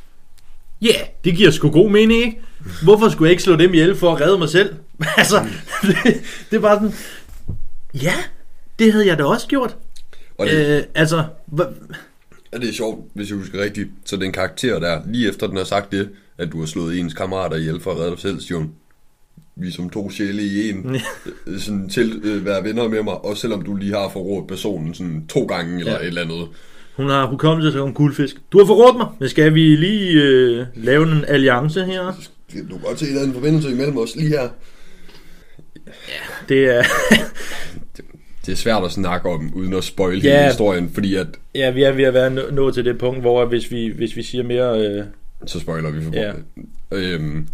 Ja, 0.81 0.87
yeah, 0.87 1.07
det 1.23 1.35
giver 1.35 1.51
sgu 1.51 1.69
god 1.69 1.89
mening, 1.89 2.23
ikke? 2.25 2.41
Hvorfor 2.83 3.09
skulle 3.09 3.27
jeg 3.27 3.31
ikke 3.31 3.43
slå 3.43 3.55
dem 3.55 3.73
ihjel 3.73 3.95
for 3.95 4.15
at 4.15 4.21
redde 4.21 4.37
mig 4.37 4.49
selv? 4.49 4.75
altså, 5.17 5.45
det, 5.81 5.97
det 6.49 6.57
er 6.57 6.61
bare 6.61 6.75
sådan, 6.75 6.93
ja, 7.93 8.13
det 8.79 8.91
havde 8.91 9.07
jeg 9.07 9.17
da 9.17 9.23
også 9.23 9.47
gjort. 9.47 9.77
Og 10.37 10.47
det, 10.47 10.77
Øh, 10.77 10.83
altså, 10.95 11.23
hva, 11.45 11.63
Ja, 12.53 12.57
det 12.57 12.69
er 12.69 12.73
sjovt, 12.73 13.05
hvis 13.13 13.29
jeg 13.29 13.37
husker 13.37 13.61
rigtigt. 13.63 13.89
Så 14.05 14.17
den 14.17 14.31
karakter 14.31 14.79
der, 14.79 15.01
lige 15.07 15.29
efter 15.29 15.47
den 15.47 15.57
har 15.57 15.63
sagt 15.63 15.91
det, 15.91 16.09
at 16.37 16.51
du 16.51 16.59
har 16.59 16.65
slået 16.65 16.99
ens 16.99 17.13
kammerater 17.13 17.57
ihjel 17.57 17.79
for 17.81 17.91
at 17.91 17.97
redde 17.99 18.11
dig 18.11 18.19
selv, 18.19 18.39
hun, 18.57 18.71
vi 19.55 19.71
som 19.71 19.89
to 19.89 20.09
sjæle 20.09 20.41
i 20.43 20.69
en, 20.69 20.95
øh, 21.47 21.59
sådan 21.59 21.89
til 21.89 22.21
øh, 22.23 22.45
være 22.45 22.63
venner 22.63 22.87
med 22.87 23.03
mig, 23.03 23.25
også 23.25 23.41
selvom 23.41 23.61
du 23.61 23.75
lige 23.75 23.93
har 23.93 24.09
forrådt 24.09 24.47
personen 24.47 24.93
sådan 24.93 25.27
to 25.27 25.45
gange 25.45 25.79
eller 25.79 25.91
Ja. 25.91 25.97
et 25.99 26.07
eller 26.07 26.21
andet. 26.21 26.47
hun 26.95 27.09
har 27.09 27.25
hukommelse 27.25 27.71
til 27.71 27.79
en 27.81 27.93
guldfisk. 27.93 28.35
Du 28.51 28.57
har 28.57 28.65
forrådt 28.65 28.97
mig, 28.97 29.07
men 29.19 29.29
skal 29.29 29.53
vi 29.53 29.75
lige 29.75 30.21
øh, 30.21 30.65
lave 30.75 31.11
en 31.11 31.25
alliance 31.27 31.85
her? 31.85 32.03
Du 32.69 32.75
kan 32.75 32.79
godt 32.83 32.99
se, 32.99 33.13
der 33.13 33.19
er 33.21 33.25
en 33.25 33.33
forbindelse 33.33 33.71
imellem 33.71 33.97
os 33.97 34.15
lige 34.15 34.27
her. 34.29 34.49
Det 36.49 36.65
er, 36.75 36.83
Det 38.45 38.51
er 38.51 38.55
svært 38.55 38.83
at 38.83 38.91
snakke 38.91 39.29
om, 39.29 39.51
uden 39.55 39.73
at 39.73 39.83
spoil 39.83 40.23
Ja. 40.23 40.35
hele 40.37 40.45
historien, 40.49 40.89
fordi 40.93 41.15
at, 41.15 41.27
ja, 41.55 41.71
vi 41.71 41.83
er 41.83 41.91
ved 41.91 42.03
at 42.03 42.13
være 42.13 42.29
nå- 42.29 42.49
nået 42.51 42.73
til 42.73 42.85
det 42.85 42.97
punkt, 42.97 43.21
hvor 43.21 43.45
hvis 43.45 43.71
vi, 43.71 43.87
hvis 43.95 44.15
vi 44.15 44.23
siger 44.23 44.43
mere... 44.43 44.87
Øh, 44.87 45.05
så 45.45 45.59
spoiler 45.59 45.91
vi 45.91 46.03
for 46.03 46.11
Ja. 46.13 46.33
øhm, 46.91 47.47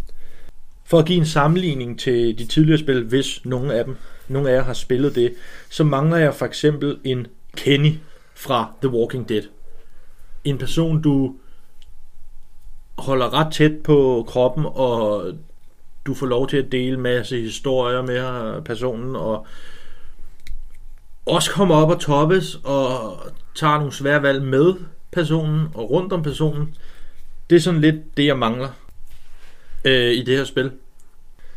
For 0.84 0.98
at 0.98 1.06
give 1.06 1.18
en 1.18 1.26
sammenligning 1.26 1.98
til 1.98 2.38
de 2.38 2.46
tidligere 2.46 2.78
spil, 2.78 3.04
hvis 3.04 3.40
nogle 3.44 3.74
af 3.74 3.84
dem, 3.84 3.96
nogle 4.28 4.50
af 4.50 4.54
jer 4.54 4.62
har 4.62 4.72
spillet 4.72 5.14
det, 5.14 5.32
så 5.70 5.84
mangler 5.84 6.16
jeg 6.16 6.34
for 6.34 6.46
eksempel 6.46 6.98
en 7.04 7.26
Kenny 7.56 7.92
fra 8.34 8.72
The 8.82 8.90
Walking 8.90 9.28
Dead. 9.28 9.42
En 10.44 10.58
person, 10.58 11.02
du 11.02 11.34
holder 12.98 13.34
ret 13.34 13.52
tæt 13.52 13.72
på 13.84 14.24
kroppen, 14.28 14.64
og 14.68 15.24
du 16.06 16.14
får 16.14 16.26
lov 16.26 16.48
til 16.48 16.56
at 16.56 16.72
dele 16.72 16.96
masse 17.00 17.40
historier 17.40 18.02
med 18.02 18.62
personen, 18.62 19.16
og 19.16 19.46
også 21.26 21.50
kommer 21.50 21.74
op 21.74 21.88
og 21.90 22.00
toppes, 22.00 22.54
og 22.64 23.16
tager 23.54 23.76
nogle 23.78 23.92
svære 23.92 24.22
valg 24.22 24.42
med 24.42 24.74
personen, 25.12 25.68
og 25.74 25.90
rundt 25.90 26.12
om 26.12 26.22
personen. 26.22 26.74
Det 27.50 27.56
er 27.56 27.60
sådan 27.60 27.80
lidt 27.80 28.16
det, 28.16 28.26
jeg 28.26 28.38
mangler 28.38 28.68
øh, 29.84 30.12
i 30.12 30.22
det 30.22 30.36
her 30.36 30.44
spil. 30.44 30.70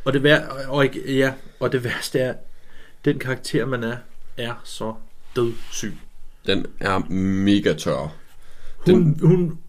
Og 0.05 0.13
det, 0.13 0.23
vær, 0.23 0.39
og, 0.67 0.83
ikke- 0.83 1.15
ja, 1.17 1.33
og 1.59 1.71
det 1.71 1.83
værste 1.83 2.19
er, 2.19 2.33
den 3.05 3.19
karakter, 3.19 3.65
man 3.65 3.83
er, 3.83 3.97
er 4.37 4.53
så 4.63 4.93
dødssyg. 5.35 5.97
den 6.47 6.65
er 6.79 6.99
mega 7.13 7.73
tør. 7.73 8.15
Hun, 8.85 9.19
hun, 9.21 9.59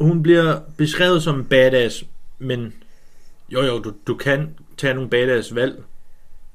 hun 0.00 0.22
bliver 0.22 0.60
beskrevet 0.76 1.22
som 1.22 1.44
badass, 1.44 2.04
men 2.38 2.74
jo 3.48 3.62
jo, 3.62 3.78
du, 3.78 3.92
du 4.06 4.14
kan 4.14 4.54
tage 4.76 4.94
nogle 4.94 5.10
badass 5.10 5.54
valg, 5.54 5.82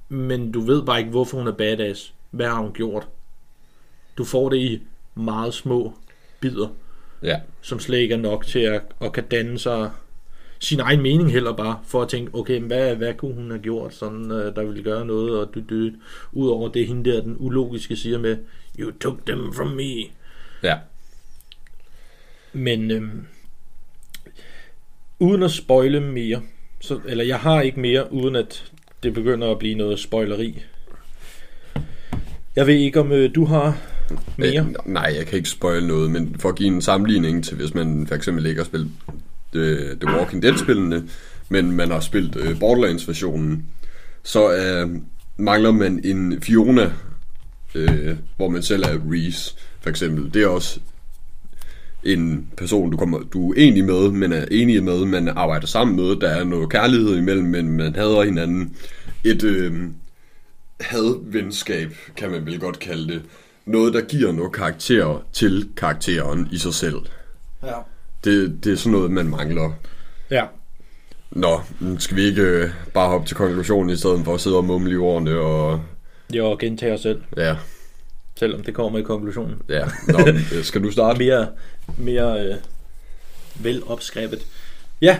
men 0.10 0.52
du 0.52 0.62
ved 0.62 0.84
bare 0.86 1.00
ikke, 1.00 1.12
hvorfor 1.12 1.38
hun 1.38 1.48
er 1.48 1.52
badass. 1.52 2.14
Hvad 2.34 2.48
har 2.48 2.62
hun 2.62 2.74
gjort? 2.74 3.08
Du 4.18 4.24
får 4.24 4.50
det 4.50 4.58
i 4.58 4.82
meget 5.16 5.54
små 5.54 5.94
bidder, 6.40 6.68
Ja. 7.24 7.40
som 7.62 7.80
slet 7.80 7.98
ikke 7.98 8.14
er 8.14 8.20
nok 8.20 8.46
til 8.46 8.60
at, 8.60 8.82
at 9.02 9.14
kan 9.14 9.24
danne 9.24 9.60
sig 9.60 9.92
sin 10.60 10.80
egen 10.80 11.02
mening 11.02 11.32
heller 11.32 11.54
bare, 11.54 11.80
for 11.86 12.02
at 12.02 12.10
tænke, 12.10 12.36
okay, 12.36 12.60
hvad, 12.62 12.96
hvad 12.96 13.14
kunne 13.14 13.34
hun 13.34 13.52
have 13.52 13.62
gjort, 13.62 13.94
sådan, 13.94 14.32
øh, 14.32 14.56
der 14.56 14.64
ville 14.64 14.84
gøre 14.84 15.06
noget, 15.06 15.40
og 15.40 15.54
du, 15.56 15.62
du, 15.70 15.92
ud 16.32 16.50
over 16.50 16.70
det 16.70 16.88
hende 16.88 17.12
der, 17.12 17.22
den 17.22 17.36
ulogiske 17.40 17.96
siger 17.96 18.18
med, 18.20 18.38
you 18.80 18.92
took 19.02 19.26
them 19.26 19.54
from 19.54 19.68
me. 19.68 19.94
Ja. 20.64 20.78
Men 22.54 22.92
øhm, 22.92 23.26
uden 25.20 25.44
at 25.44 25.52
spoile 25.52 26.00
mere, 26.00 26.42
så, 26.82 27.00
eller 27.06 27.24
jeg 27.24 27.40
har 27.40 27.62
ikke 27.62 27.80
mere, 27.80 28.14
uden 28.14 28.36
at 28.36 28.72
det 29.04 29.14
begynder 29.14 29.52
at 29.52 29.60
blive 29.60 29.76
noget 29.76 30.00
spoileri. 30.00 30.64
Jeg 32.56 32.68
ved 32.68 32.74
ikke, 32.74 33.00
om 33.00 33.12
øh, 33.12 33.36
du 33.36 33.46
har 33.46 33.78
mere. 34.38 34.60
Øh, 34.60 34.94
nej, 34.94 35.14
jeg 35.18 35.26
kan 35.26 35.38
ikke 35.38 35.50
spoil 35.50 35.88
noget, 35.88 36.12
men 36.12 36.36
for 36.40 36.50
at 36.50 36.56
give 36.56 36.68
en 36.68 36.82
sammenligning 36.82 37.44
til, 37.44 37.58
hvis 37.58 37.74
man 37.74 38.08
for 38.08 38.16
eksempel 38.16 38.46
ikke 38.46 38.60
har 38.60 38.66
spillet 38.66 38.92
øh, 39.54 39.98
The 40.02 40.18
Walking 40.18 40.44
Dead-spillene, 40.44 41.04
men 41.50 41.72
man 41.72 41.92
har 41.92 42.00
spillet 42.00 42.36
øh, 42.36 42.60
Borderlands-versionen, 42.60 43.66
så 44.24 44.54
øh, 44.56 44.90
mangler 45.38 45.72
man 45.72 46.02
en 46.04 46.42
Fiona, 46.42 46.92
øh, 47.76 48.16
hvor 48.38 48.50
man 48.50 48.64
selv 48.64 48.84
er 48.84 48.98
Reese, 49.12 49.56
for 49.82 49.90
eksempel. 49.90 50.34
Det 50.34 50.44
er 50.44 50.48
også 50.48 50.80
en 52.04 52.48
person, 52.58 52.92
du, 52.92 52.98
kommer, 52.98 53.20
du 53.20 53.52
er 53.52 53.56
enig 53.58 53.86
med, 53.86 54.12
men 54.12 54.34
er 54.34 54.46
enig 54.52 54.84
med, 54.84 55.06
man 55.06 55.28
arbejder 55.28 55.68
sammen 55.68 55.96
med. 55.96 56.16
Der 56.16 56.30
er 56.30 56.44
noget 56.44 56.70
kærlighed 56.70 57.18
imellem, 57.18 57.46
men 57.46 57.70
man 57.72 57.96
hader 57.96 58.24
hinanden. 58.24 58.76
Et 59.24 59.44
øh, 59.44 59.74
hadvenskab, 60.80 61.92
kan 62.18 62.32
man 62.32 62.46
vel 62.46 62.60
godt 62.60 62.80
kalde 62.80 63.14
det. 63.14 63.22
Noget, 63.66 63.94
der 63.94 64.02
giver 64.02 64.32
noget 64.32 64.54
karakter 64.54 65.26
til 65.34 65.70
karakteren 65.78 66.48
i 66.52 66.58
sig 66.58 66.74
selv. 66.74 66.98
Ja. 67.64 67.74
Det, 68.24 68.64
det 68.64 68.72
er 68.72 68.76
sådan 68.78 68.92
noget, 68.92 69.12
man 69.12 69.28
mangler. 69.28 69.72
ja. 70.32 70.46
Nå, 71.32 71.62
skal 72.00 72.18
vi 72.18 72.22
ikke 72.22 72.42
øh, 72.42 72.70
bare 72.94 73.10
hoppe 73.10 73.28
til 73.28 73.36
konklusionen 73.36 73.90
i 73.90 73.96
stedet 73.98 74.26
for 74.26 74.34
at 74.34 74.42
sidde 74.42 74.58
og 74.58 74.66
mumle 74.66 74.94
i 74.94 74.98
ordene 74.98 75.38
og... 75.40 75.82
Jeg 76.34 76.56
gentager 76.60 76.94
os 76.94 77.02
selv, 77.02 77.22
Ja, 77.38 77.56
selvom 78.40 78.64
det 78.64 78.74
kommer 78.74 79.00
i 79.00 79.02
konklusionen. 79.02 79.56
ja. 79.70 79.86
Nå, 80.08 80.20
øh, 80.56 80.64
skal 80.64 80.84
du 80.84 80.92
starte? 80.92 81.20
Mere, 81.26 81.48
mere 81.98 82.46
øh, 82.48 82.56
velopskrevet. 83.60 84.46
Ja. 85.02 85.20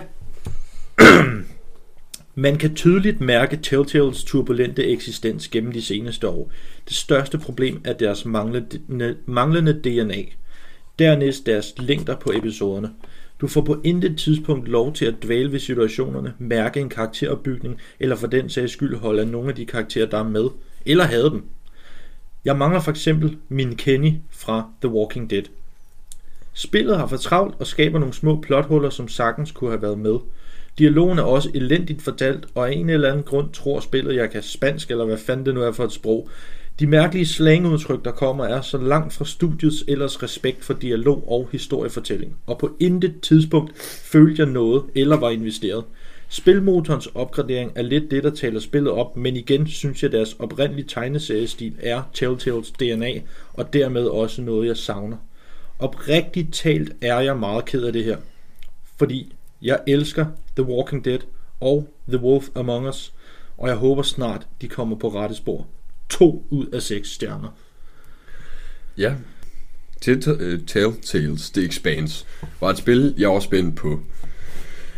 Man 2.34 2.58
kan 2.58 2.74
tydeligt 2.74 3.20
mærke 3.20 3.56
Telltales 3.56 4.24
turbulente 4.24 4.84
eksistens 4.84 5.48
gennem 5.48 5.72
de 5.72 5.82
seneste 5.82 6.28
år. 6.28 6.52
Det 6.88 6.96
største 6.96 7.38
problem 7.38 7.80
er 7.84 7.92
deres 7.92 8.24
manglende, 8.24 9.16
manglende 9.26 9.72
DNA. 9.72 10.22
Dernæst 10.98 11.46
deres 11.46 11.74
længder 11.78 12.16
på 12.16 12.32
episoderne. 12.34 12.90
Du 13.40 13.46
får 13.46 13.60
på 13.60 13.80
intet 13.84 14.18
tidspunkt 14.18 14.68
lov 14.68 14.92
til 14.92 15.04
at 15.04 15.22
dvæle 15.22 15.52
ved 15.52 15.58
situationerne, 15.58 16.34
mærke 16.38 16.80
en 16.80 16.88
karakteropbygning, 16.88 17.80
eller 18.00 18.16
for 18.16 18.26
den 18.26 18.48
sags 18.48 18.72
skyld 18.72 18.96
holde 18.96 19.22
af 19.22 19.28
nogle 19.28 19.48
af 19.48 19.54
de 19.54 19.66
karakterer, 19.66 20.06
der 20.06 20.18
er 20.18 20.28
med, 20.28 20.48
eller 20.86 21.04
have 21.04 21.30
dem. 21.30 21.42
Jeg 22.44 22.56
mangler 22.56 22.80
for 22.80 22.90
eksempel 22.90 23.36
min 23.48 23.76
Kenny 23.76 24.12
fra 24.30 24.68
The 24.82 24.90
Walking 24.90 25.30
Dead. 25.30 25.42
Spillet 26.52 26.98
har 26.98 27.06
for 27.06 27.16
travlt 27.16 27.54
og 27.58 27.66
skaber 27.66 27.98
nogle 27.98 28.14
små 28.14 28.40
plothuller, 28.40 28.90
som 28.90 29.08
sagtens 29.08 29.52
kunne 29.52 29.70
have 29.70 29.82
været 29.82 29.98
med. 29.98 30.18
Dialogen 30.78 31.18
er 31.18 31.22
også 31.22 31.50
elendigt 31.54 32.02
fortalt, 32.02 32.46
og 32.54 32.68
af 32.68 32.72
en 32.72 32.90
eller 32.90 33.10
anden 33.10 33.24
grund 33.24 33.50
tror 33.52 33.80
spillet, 33.80 34.16
jeg 34.16 34.30
kan 34.30 34.42
spansk, 34.42 34.90
eller 34.90 35.04
hvad 35.04 35.18
fanden 35.18 35.46
det 35.46 35.54
nu 35.54 35.62
er 35.62 35.72
for 35.72 35.84
et 35.84 35.92
sprog. 35.92 36.28
De 36.80 36.86
mærkelige 36.86 37.26
slangudtryk, 37.26 38.04
der 38.04 38.10
kommer, 38.10 38.44
er 38.44 38.60
så 38.60 38.78
langt 38.78 39.12
fra 39.12 39.24
studiets 39.24 39.84
ellers 39.88 40.22
respekt 40.22 40.64
for 40.64 40.74
dialog 40.74 41.32
og 41.32 41.48
historiefortælling, 41.52 42.36
og 42.46 42.58
på 42.58 42.76
intet 42.80 43.20
tidspunkt 43.22 43.78
følte 43.82 44.42
jeg 44.42 44.52
noget 44.52 44.82
eller 44.94 45.16
var 45.16 45.30
investeret. 45.30 45.84
Spilmotorens 46.28 47.08
opgradering 47.14 47.72
er 47.74 47.82
lidt 47.82 48.10
det, 48.10 48.24
der 48.24 48.30
taler 48.30 48.60
spillet 48.60 48.92
op, 48.92 49.16
men 49.16 49.36
igen 49.36 49.66
synes 49.66 50.02
jeg, 50.02 50.12
deres 50.12 50.36
oprindelige 50.38 50.86
tegneseriestil 50.88 51.74
er 51.82 52.02
Telltales 52.12 52.70
DNA, 52.70 53.12
og 53.52 53.72
dermed 53.72 54.04
også 54.06 54.42
noget, 54.42 54.68
jeg 54.68 54.76
savner. 54.76 55.16
Oprigtigt 55.78 56.54
talt 56.54 56.92
er 57.00 57.20
jeg 57.20 57.36
meget 57.36 57.64
ked 57.64 57.82
af 57.82 57.92
det 57.92 58.04
her, 58.04 58.16
fordi 58.98 59.34
jeg 59.62 59.80
elsker 59.86 60.26
The 60.56 60.64
Walking 60.64 61.04
Dead 61.04 61.18
og 61.60 61.88
The 62.08 62.18
Wolf 62.18 62.48
Among 62.54 62.88
Us, 62.88 63.12
og 63.56 63.68
jeg 63.68 63.76
håber 63.76 64.02
snart, 64.02 64.46
de 64.60 64.68
kommer 64.68 64.96
på 64.96 65.08
rette 65.08 65.34
spor. 65.34 65.66
To 66.08 66.46
ud 66.50 66.66
af 66.66 66.82
seks 66.82 67.08
stjerner. 67.08 67.56
Ja. 68.98 69.14
Øh, 70.06 70.60
Telltales 70.66 71.50
The 71.50 71.64
Expanse 71.64 72.26
var 72.60 72.70
et 72.70 72.78
spil, 72.78 73.14
jeg 73.18 73.28
var 73.28 73.40
spændt 73.40 73.76
på. 73.76 74.00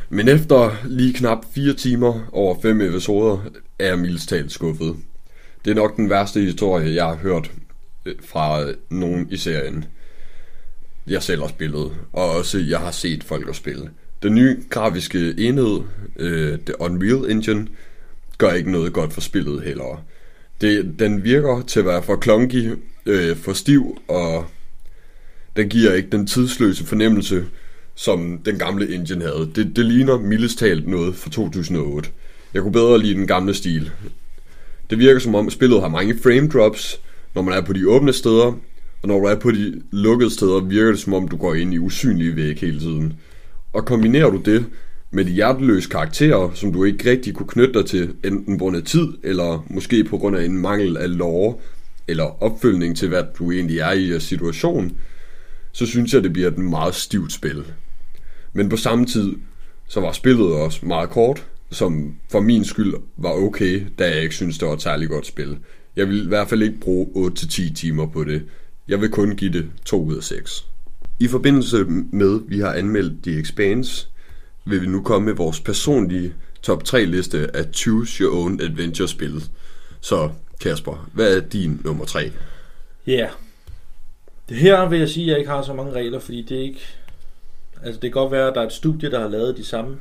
Men 0.08 0.28
efter 0.28 0.76
lige 0.84 1.12
knap 1.12 1.44
4 1.54 1.74
timer 1.74 2.28
over 2.32 2.60
5 2.62 2.80
episoder, 2.80 3.38
er 3.78 3.86
jeg 3.86 3.98
mildest 3.98 4.28
talt 4.28 4.52
skuffet. 4.52 4.96
Det 5.64 5.70
er 5.70 5.74
nok 5.74 5.96
den 5.96 6.10
værste 6.10 6.40
historie, 6.40 6.94
jeg 6.94 7.04
har 7.04 7.16
hørt 7.16 7.50
øh, 8.06 8.14
fra 8.24 8.72
nogen 8.90 9.28
i 9.30 9.36
serien. 9.36 9.84
Jeg 11.06 11.22
selv 11.22 11.40
har 11.40 11.48
spillet, 11.48 11.92
og 12.12 12.30
også 12.30 12.58
jeg 12.58 12.78
har 12.78 12.90
set 12.90 13.24
folk 13.24 13.48
at 13.48 13.56
spille. 13.56 13.90
Den 14.22 14.34
nye 14.34 14.56
grafiske 14.70 15.34
enhed, 15.38 15.80
øh, 16.16 16.58
The 16.58 16.80
Unreal 16.80 17.30
Engine, 17.30 17.66
gør 18.38 18.52
ikke 18.52 18.70
noget 18.70 18.92
godt 18.92 19.12
for 19.12 19.20
spillet 19.20 19.62
heller. 19.62 20.04
Det, 20.60 20.94
den 20.98 21.24
virker 21.24 21.62
til 21.62 21.80
at 21.80 21.86
være 21.86 22.02
for 22.02 22.16
klonky, 22.16 22.72
øh, 23.06 23.36
for 23.36 23.52
stiv, 23.52 23.98
og 24.08 24.46
den 25.56 25.68
giver 25.68 25.92
ikke 25.92 26.08
den 26.12 26.26
tidsløse 26.26 26.86
fornemmelse, 26.86 27.44
som 27.94 28.40
den 28.44 28.58
gamle 28.58 28.94
engine 28.94 29.24
havde. 29.24 29.50
Det, 29.54 29.76
det 29.76 29.84
ligner 29.84 30.18
mildest 30.18 30.58
talt 30.58 30.88
noget 30.88 31.14
fra 31.14 31.30
2008. 31.30 32.10
Jeg 32.54 32.62
kunne 32.62 32.72
bedre 32.72 32.98
lide 32.98 33.14
den 33.14 33.26
gamle 33.26 33.54
stil. 33.54 33.90
Det 34.90 34.98
virker 34.98 35.20
som 35.20 35.34
om 35.34 35.50
spillet 35.50 35.80
har 35.80 35.88
mange 35.88 36.18
frame 36.22 36.48
drops, 36.48 37.00
når 37.34 37.42
man 37.42 37.54
er 37.54 37.60
på 37.60 37.72
de 37.72 37.88
åbne 37.88 38.12
steder, 38.12 38.58
og 39.02 39.08
når 39.08 39.20
du 39.20 39.26
er 39.26 39.34
på 39.34 39.50
de 39.50 39.82
lukkede 39.90 40.30
steder, 40.30 40.60
virker 40.60 40.90
det 40.90 41.00
som 41.00 41.14
om 41.14 41.28
du 41.28 41.36
går 41.36 41.54
ind 41.54 41.74
i 41.74 41.78
usynlige 41.78 42.36
væg 42.36 42.58
hele 42.58 42.80
tiden. 42.80 43.14
Og 43.76 43.86
kombinerer 43.86 44.30
du 44.30 44.36
det 44.44 44.66
med 45.10 45.24
de 45.24 45.30
hjerteløse 45.30 45.88
karakterer, 45.88 46.50
som 46.54 46.72
du 46.72 46.84
ikke 46.84 47.10
rigtig 47.10 47.34
kunne 47.34 47.48
knytte 47.48 47.74
dig 47.74 47.86
til, 47.86 48.14
enten 48.24 48.58
på 48.58 48.64
grund 48.64 48.76
af 48.76 48.82
tid, 48.82 49.08
eller 49.22 49.66
måske 49.70 50.04
på 50.04 50.18
grund 50.18 50.36
af 50.36 50.44
en 50.44 50.58
mangel 50.58 50.96
af 50.96 51.18
lore, 51.18 51.54
eller 52.08 52.42
opfølgning 52.42 52.96
til, 52.96 53.08
hvad 53.08 53.24
du 53.38 53.50
egentlig 53.50 53.78
er 53.78 53.92
i 53.92 54.20
situation, 54.20 54.92
så 55.72 55.86
synes 55.86 56.14
jeg, 56.14 56.22
det 56.22 56.32
bliver 56.32 56.48
et 56.48 56.58
meget 56.58 56.94
stivt 56.94 57.32
spil. 57.32 57.64
Men 58.52 58.68
på 58.68 58.76
samme 58.76 59.06
tid, 59.06 59.32
så 59.88 60.00
var 60.00 60.12
spillet 60.12 60.52
også 60.52 60.86
meget 60.86 61.10
kort, 61.10 61.46
som 61.70 62.14
for 62.30 62.40
min 62.40 62.64
skyld 62.64 62.94
var 63.16 63.32
okay, 63.32 63.82
da 63.98 64.10
jeg 64.14 64.22
ikke 64.22 64.34
synes, 64.34 64.58
det 64.58 64.68
var 64.68 64.74
et 64.74 64.82
særlig 64.82 65.08
godt 65.08 65.26
spil. 65.26 65.58
Jeg 65.96 66.08
vil 66.08 66.24
i 66.24 66.28
hvert 66.28 66.48
fald 66.48 66.62
ikke 66.62 66.80
bruge 66.80 67.30
8-10 67.38 67.74
timer 67.74 68.06
på 68.06 68.24
det. 68.24 68.42
Jeg 68.88 69.00
vil 69.00 69.10
kun 69.10 69.36
give 69.36 69.52
det 69.52 69.70
2 69.84 70.04
ud 70.04 70.16
af 70.16 70.22
6. 70.22 70.66
I 71.20 71.28
forbindelse 71.28 71.84
med, 72.12 72.34
at 72.34 72.50
vi 72.50 72.60
har 72.60 72.72
anmeldt 72.72 73.22
The 73.22 73.40
Expanse, 73.40 74.08
vil 74.64 74.82
vi 74.82 74.86
nu 74.86 75.02
komme 75.02 75.26
med 75.26 75.34
vores 75.34 75.60
personlige 75.60 76.34
top 76.62 76.84
3 76.84 77.04
liste 77.04 77.56
af 77.56 77.64
Choose 77.72 78.22
Your 78.22 78.44
Own 78.44 78.60
Adventure 78.60 79.08
spil. 79.08 79.44
Så 80.00 80.30
Kasper, 80.60 81.08
hvad 81.12 81.36
er 81.36 81.40
din 81.40 81.80
nummer 81.84 82.04
3? 82.04 82.32
Ja. 83.06 83.12
Yeah. 83.12 83.30
Det 84.48 84.56
her 84.56 84.88
vil 84.88 84.98
jeg 84.98 85.08
sige, 85.08 85.24
at 85.24 85.30
jeg 85.30 85.38
ikke 85.38 85.50
har 85.50 85.62
så 85.62 85.74
mange 85.74 85.92
regler, 85.92 86.18
fordi 86.18 86.42
det 86.42 86.56
er 86.56 86.62
ikke... 86.62 86.80
Altså 87.82 88.00
det 88.00 88.12
kan 88.12 88.20
godt 88.20 88.32
være, 88.32 88.48
at 88.48 88.54
der 88.54 88.60
er 88.60 88.66
et 88.66 88.72
studie, 88.72 89.10
der 89.10 89.20
har 89.20 89.28
lavet 89.28 89.56
de 89.56 89.64
samme, 89.64 89.98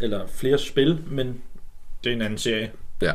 eller 0.00 0.26
flere 0.26 0.58
spil, 0.58 0.98
men 1.10 1.42
det 2.04 2.10
er 2.10 2.16
en 2.16 2.22
anden 2.22 2.38
serie. 2.38 2.70
Ja. 3.02 3.12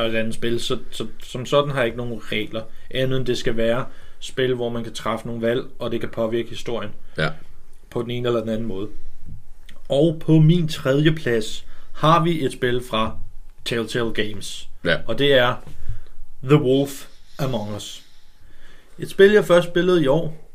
Og 0.00 0.06
et 0.06 0.14
andet 0.14 0.34
spil, 0.34 0.60
så, 0.60 0.78
så 0.90 1.06
som 1.22 1.46
sådan 1.46 1.70
har 1.70 1.78
jeg 1.78 1.86
ikke 1.86 1.96
nogen 1.96 2.20
regler. 2.32 2.62
Andet 2.90 3.16
end 3.18 3.26
det 3.26 3.38
skal 3.38 3.56
være 3.56 3.84
spil, 4.20 4.54
hvor 4.54 4.68
man 4.68 4.84
kan 4.84 4.94
træffe 4.94 5.26
nogle 5.26 5.42
valg, 5.42 5.64
og 5.78 5.90
det 5.90 6.00
kan 6.00 6.08
påvirke 6.08 6.48
historien 6.48 6.90
Ja. 7.18 7.28
på 7.90 8.02
den 8.02 8.10
ene 8.10 8.28
eller 8.28 8.40
den 8.40 8.48
anden 8.48 8.66
måde. 8.66 8.88
Og 9.88 10.16
på 10.20 10.32
min 10.38 10.68
tredje 10.68 11.12
plads 11.12 11.66
har 11.92 12.24
vi 12.24 12.44
et 12.44 12.52
spil 12.52 12.82
fra 12.90 13.18
Telltale 13.64 14.12
Games. 14.12 14.68
Ja. 14.84 14.96
Og 15.06 15.18
det 15.18 15.32
er 15.32 15.54
The 16.44 16.56
Wolf 16.62 17.06
Among 17.38 17.76
Us. 17.76 18.02
Et 18.98 19.10
spil, 19.10 19.30
jeg 19.32 19.44
først 19.44 19.68
spillede 19.68 20.02
i 20.02 20.06
år. 20.06 20.50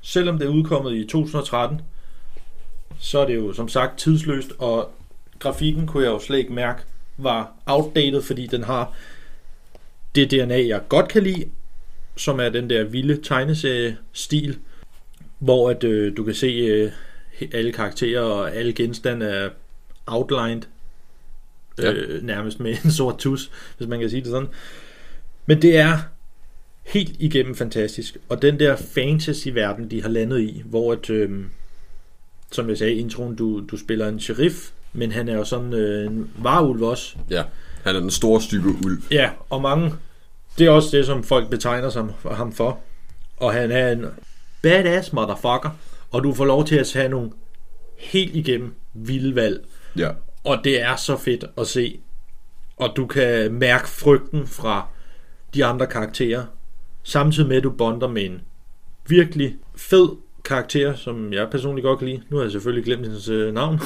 Selvom 0.00 0.38
det 0.38 0.46
er 0.46 0.50
udkommet 0.50 0.94
i 0.94 1.06
2013, 1.06 1.80
så 2.98 3.18
er 3.18 3.26
det 3.26 3.34
jo 3.36 3.52
som 3.52 3.68
sagt 3.68 3.98
tidsløst, 3.98 4.48
og 4.58 4.90
grafikken 5.38 5.86
kunne 5.86 6.04
jeg 6.04 6.10
jo 6.10 6.18
slet 6.20 6.38
ikke 6.38 6.52
mærke 6.52 6.82
var 7.16 7.52
outdated, 7.66 8.22
fordi 8.22 8.46
den 8.46 8.64
har 8.64 8.92
det 10.14 10.30
DNA, 10.30 10.66
jeg 10.66 10.80
godt 10.88 11.08
kan 11.08 11.22
lide, 11.22 11.44
som 12.16 12.40
er 12.40 12.48
den 12.48 12.70
der 12.70 12.84
vilde 12.84 13.18
tegneserie-stil, 13.22 14.58
hvor 15.38 15.70
at, 15.70 15.84
øh, 15.84 16.16
du 16.16 16.24
kan 16.24 16.34
se 16.34 16.46
øh, 16.46 16.92
alle 17.52 17.72
karakterer 17.72 18.20
og 18.20 18.54
alle 18.56 18.72
genstande 18.72 19.26
er 19.26 19.48
outlined, 20.06 20.62
Ja. 21.78 21.92
øh, 21.92 22.22
nærmest 22.22 22.60
med 22.60 22.76
en 22.84 22.90
sort 22.90 23.18
tus, 23.18 23.50
hvis 23.78 23.88
man 23.88 24.00
kan 24.00 24.10
sige 24.10 24.20
det 24.20 24.30
sådan. 24.30 24.48
Men 25.46 25.62
det 25.62 25.76
er 25.76 25.98
helt 26.82 27.16
igennem 27.18 27.54
fantastisk. 27.54 28.16
Og 28.28 28.42
den 28.42 28.58
der 28.58 28.76
fantasy-verden, 28.76 29.90
de 29.90 30.02
har 30.02 30.08
landet 30.08 30.40
i, 30.40 30.62
hvor 30.64 30.92
at, 30.92 31.10
øh, 31.10 31.30
som 32.52 32.68
jeg 32.68 32.78
sagde 32.78 32.92
i 32.94 32.98
introen, 32.98 33.36
du, 33.36 33.60
du 33.70 33.76
spiller 33.76 34.08
en 34.08 34.20
sheriff, 34.20 34.70
men 34.92 35.12
han 35.12 35.28
er 35.28 35.34
jo 35.34 35.44
sådan 35.44 35.72
øh, 35.72 36.06
en 36.06 36.30
varulv 36.38 36.82
også. 36.82 37.16
Ja. 37.30 37.42
Han 37.84 37.96
er 37.96 38.00
den 38.00 38.10
store 38.10 38.40
stykke 38.42 38.68
ulv. 38.84 39.02
Ja, 39.10 39.30
og 39.50 39.62
mange, 39.62 39.94
det 40.58 40.66
er 40.66 40.70
også 40.70 40.96
det, 40.96 41.06
som 41.06 41.24
folk 41.24 41.50
betegner 41.50 41.90
som, 41.90 42.10
ham 42.30 42.52
for. 42.52 42.78
Og 43.36 43.52
han 43.52 43.70
er 43.70 43.92
en 43.92 44.06
badass 44.62 45.12
motherfucker, 45.12 45.70
og 46.10 46.24
du 46.24 46.34
får 46.34 46.44
lov 46.44 46.64
til 46.64 46.76
at 46.76 46.92
have 46.92 47.08
nogle 47.08 47.30
helt 47.98 48.36
igennem 48.36 48.74
vilde 48.94 49.34
valg. 49.34 49.64
Ja. 49.98 50.10
Og 50.44 50.60
det 50.64 50.82
er 50.82 50.96
så 50.96 51.16
fedt 51.16 51.44
at 51.58 51.66
se. 51.66 52.00
Og 52.76 52.92
du 52.96 53.06
kan 53.06 53.52
mærke 53.52 53.88
frygten 53.88 54.46
fra 54.46 54.86
de 55.54 55.64
andre 55.64 55.86
karakterer. 55.86 56.44
Samtidig 57.02 57.48
med, 57.48 57.56
at 57.56 57.62
du 57.62 57.70
bonder 57.70 58.08
med 58.08 58.24
en 58.24 58.40
virkelig 59.08 59.56
fed 59.76 60.08
karakter, 60.44 60.94
som 60.94 61.32
jeg 61.32 61.50
personligt 61.50 61.84
godt 61.84 61.98
kan 61.98 62.08
lide. 62.08 62.22
Nu 62.28 62.36
har 62.36 62.44
jeg 62.44 62.52
selvfølgelig 62.52 62.84
glemt 62.84 63.06
hendes 63.06 63.28
øh, 63.28 63.54
navn. 63.54 63.80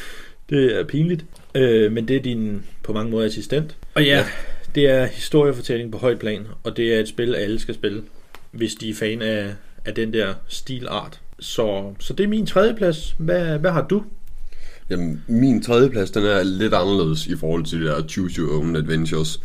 det 0.50 0.78
er 0.78 0.84
pinligt. 0.84 1.24
Øh, 1.54 1.92
men 1.92 2.08
det 2.08 2.16
er 2.16 2.20
din 2.20 2.64
på 2.82 2.92
mange 2.92 3.10
måder 3.10 3.26
assistent. 3.26 3.76
Og 3.94 4.04
ja, 4.04 4.18
ja, 4.18 4.26
det 4.74 4.90
er 4.90 5.06
historiefortælling 5.06 5.92
på 5.92 5.98
højt 5.98 6.18
plan. 6.18 6.46
Og 6.62 6.76
det 6.76 6.94
er 6.94 7.00
et 7.00 7.08
spil, 7.08 7.34
alle 7.34 7.58
skal 7.58 7.74
spille, 7.74 8.02
hvis 8.50 8.74
de 8.74 8.90
er 8.90 8.94
fan 8.94 9.22
af, 9.22 9.54
af 9.84 9.94
den 9.94 10.12
der 10.12 10.34
stilart. 10.48 11.20
Så, 11.40 11.94
så 11.98 12.12
det 12.12 12.24
er 12.24 12.28
min 12.28 12.46
tredje 12.46 12.74
plads. 12.74 13.14
Hvad, 13.18 13.58
hvad 13.58 13.70
har 13.70 13.86
du? 13.86 14.02
Jamen, 14.90 15.22
min 15.28 15.62
tredje 15.62 15.90
plads, 15.90 16.10
den 16.10 16.24
er 16.24 16.42
lidt 16.42 16.74
anderledes 16.74 17.26
i 17.26 17.36
forhold 17.36 17.64
til 17.64 17.80
det 17.80 17.86
der 17.86 18.06
Choose 18.06 18.40
Your 18.40 18.58
Own 18.58 18.76
Adventures. 18.76 19.40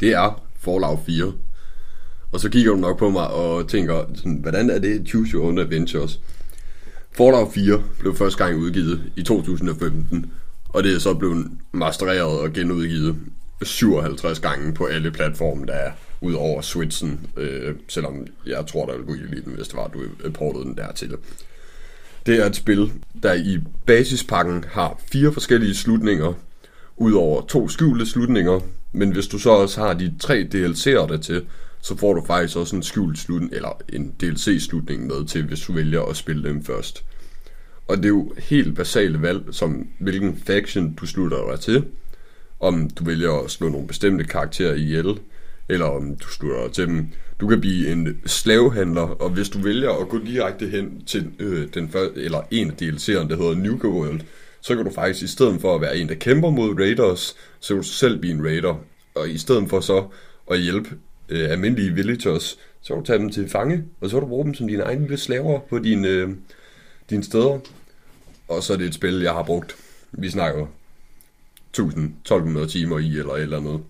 Det 0.00 0.12
er 0.12 0.44
Fallout 0.58 0.98
4. 1.06 1.32
Og 2.32 2.40
så 2.40 2.48
kigger 2.48 2.72
du 2.72 2.78
nok 2.78 2.98
på 2.98 3.10
mig 3.10 3.28
og 3.28 3.68
tænker, 3.68 4.04
sådan, 4.14 4.38
hvordan 4.42 4.70
er 4.70 4.78
det 4.78 5.08
Choose 5.08 5.32
Your 5.32 5.46
Own 5.46 5.58
Adventures? 5.58 6.20
Fallout 7.12 7.52
4 7.54 7.82
blev 7.98 8.16
første 8.16 8.44
gang 8.44 8.56
udgivet 8.56 9.12
i 9.16 9.22
2015, 9.22 10.32
og 10.68 10.84
det 10.84 10.94
er 10.94 10.98
så 10.98 11.14
blevet 11.14 11.46
mastereret 11.72 12.40
og 12.40 12.52
genudgivet 12.52 13.16
57 13.64 14.40
gange 14.40 14.74
på 14.74 14.84
alle 14.86 15.10
platforme, 15.10 15.66
der 15.66 15.72
er 15.72 15.92
ud 16.20 16.32
over 16.32 16.60
Switchen, 16.60 17.20
øh, 17.36 17.74
selvom 17.88 18.26
jeg 18.46 18.66
tror, 18.66 18.86
der 18.86 18.92
ville 18.92 19.06
kunne 19.06 19.30
lide 19.30 19.44
den, 19.44 19.54
hvis 19.54 19.68
det 19.68 19.76
var, 19.76 19.84
at 19.84 19.92
du 19.94 20.02
øh, 20.24 20.32
portede 20.32 20.64
den 20.64 20.76
dertil. 20.76 21.16
Det 22.26 22.40
er 22.42 22.46
et 22.46 22.56
spil, 22.56 22.92
der 23.22 23.32
i 23.32 23.58
basispakken 23.86 24.64
har 24.68 25.00
fire 25.12 25.32
forskellige 25.32 25.74
slutninger, 25.74 26.32
udover 26.96 27.46
to 27.46 27.68
skjulte 27.68 28.06
slutninger, 28.06 28.60
men 28.92 29.12
hvis 29.12 29.26
du 29.26 29.38
så 29.38 29.50
også 29.50 29.80
har 29.80 29.94
de 29.94 30.14
tre 30.20 30.48
DLC'er 30.54 31.06
der 31.06 31.18
til, 31.22 31.46
så 31.80 31.96
får 31.96 32.14
du 32.14 32.24
faktisk 32.26 32.56
også 32.56 32.76
en 32.76 32.82
skjult 32.82 33.18
slutning, 33.18 33.52
eller 33.52 33.82
en 33.92 34.14
DLC-slutning 34.20 35.06
med 35.06 35.26
til, 35.26 35.46
hvis 35.46 35.60
du 35.60 35.72
vælger 35.72 36.02
at 36.02 36.16
spille 36.16 36.48
dem 36.48 36.64
først. 36.64 37.04
Og 37.88 37.96
det 37.96 38.04
er 38.04 38.08
jo 38.08 38.32
helt 38.38 38.76
basale 38.76 39.22
valg, 39.22 39.42
som 39.50 39.88
hvilken 39.98 40.42
faction 40.46 40.94
du 40.94 41.06
slutter 41.06 41.50
dig 41.50 41.60
til, 41.60 41.84
om 42.60 42.90
du 42.90 43.04
vælger 43.04 43.44
at 43.44 43.50
slå 43.50 43.68
nogle 43.68 43.86
bestemte 43.86 44.24
karakterer 44.24 44.74
ihjel, 44.74 45.18
eller 45.68 45.86
om 45.86 46.16
du 46.16 46.28
slutter 46.28 46.68
til 46.68 46.86
dem. 46.86 47.08
Du 47.40 47.48
kan 47.48 47.60
blive 47.60 47.92
en 47.92 48.20
slavehandler, 48.26 49.02
og 49.02 49.30
hvis 49.30 49.48
du 49.48 49.58
vælger 49.58 49.90
at 49.90 50.08
gå 50.08 50.18
direkte 50.18 50.66
hen 50.66 51.04
til 51.06 51.30
øh, 51.38 51.68
den 51.74 51.88
første, 51.88 52.22
eller 52.22 52.40
en 52.50 52.70
af 52.70 52.74
DLC'erne, 52.82 53.28
der 53.28 53.36
hedder 53.36 53.54
Nuka 53.54 53.86
World, 53.86 54.20
så 54.60 54.76
kan 54.76 54.84
du 54.84 54.90
faktisk 54.90 55.24
i 55.24 55.26
stedet 55.26 55.60
for 55.60 55.74
at 55.74 55.80
være 55.80 55.96
en, 55.96 56.08
der 56.08 56.14
kæmper 56.14 56.50
mod 56.50 56.80
raiders, 56.80 57.36
så 57.60 57.74
kan 57.74 57.82
du 57.82 57.88
selv 57.88 58.18
blive 58.18 58.34
en 58.34 58.44
raider. 58.44 58.84
Og 59.14 59.30
i 59.30 59.38
stedet 59.38 59.68
for 59.68 59.80
så 59.80 60.06
at 60.50 60.60
hjælpe 60.60 60.88
øh, 61.28 61.50
almindelige 61.50 61.94
villagers, 61.94 62.58
så 62.82 62.94
kan 62.94 62.96
du 62.96 63.06
tage 63.06 63.18
dem 63.18 63.30
til 63.30 63.48
fange, 63.48 63.84
og 64.00 64.10
så 64.10 64.16
kan 64.16 64.22
du 64.22 64.28
bruge 64.28 64.44
dem 64.44 64.54
som 64.54 64.68
dine 64.68 64.82
egne 64.82 65.00
lille 65.00 65.16
slaver 65.16 65.60
på 65.60 65.78
dine, 65.78 66.08
øh, 66.08 66.28
dine 67.10 67.24
steder. 67.24 67.58
Og 68.48 68.62
så 68.62 68.72
er 68.72 68.76
det 68.76 68.86
et 68.86 68.94
spil, 68.94 69.20
jeg 69.20 69.32
har 69.32 69.42
brugt, 69.42 69.76
vi 70.12 70.30
snakker 70.30 70.66
1200 71.78 72.66
timer 72.66 72.98
i, 72.98 73.18
eller 73.18 73.34
et 73.34 73.42
eller 73.42 73.58
andet. 73.58 73.80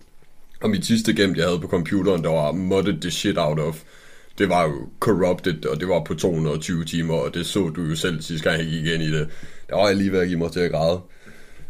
Og 0.61 0.69
mit 0.69 0.85
sidste 0.85 1.13
game, 1.13 1.33
jeg 1.37 1.45
havde 1.45 1.59
på 1.59 1.67
computeren, 1.67 2.23
der 2.23 2.29
var 2.29 2.51
modded 2.51 3.01
the 3.01 3.11
shit 3.11 3.37
out 3.37 3.59
of, 3.59 3.83
det 4.37 4.49
var 4.49 4.63
jo 4.63 4.89
corrupted, 4.99 5.65
og 5.65 5.79
det 5.79 5.87
var 5.87 6.03
på 6.03 6.13
220 6.13 6.85
timer, 6.85 7.13
og 7.13 7.33
det 7.33 7.45
så 7.45 7.69
du 7.69 7.81
jo 7.81 7.95
selv 7.95 8.21
sidste 8.21 8.49
gang, 8.49 8.61
jeg 8.61 8.69
gik 8.69 8.85
ind 8.85 9.03
i 9.03 9.11
det. 9.11 9.29
Der 9.69 9.75
var 9.75 9.87
jeg 9.87 9.95
lige 9.95 10.11
ved 10.11 10.19
at 10.19 10.27
give 10.27 10.39
mig 10.39 10.51
til 10.51 10.59
at 10.59 10.71
græde. 10.71 11.01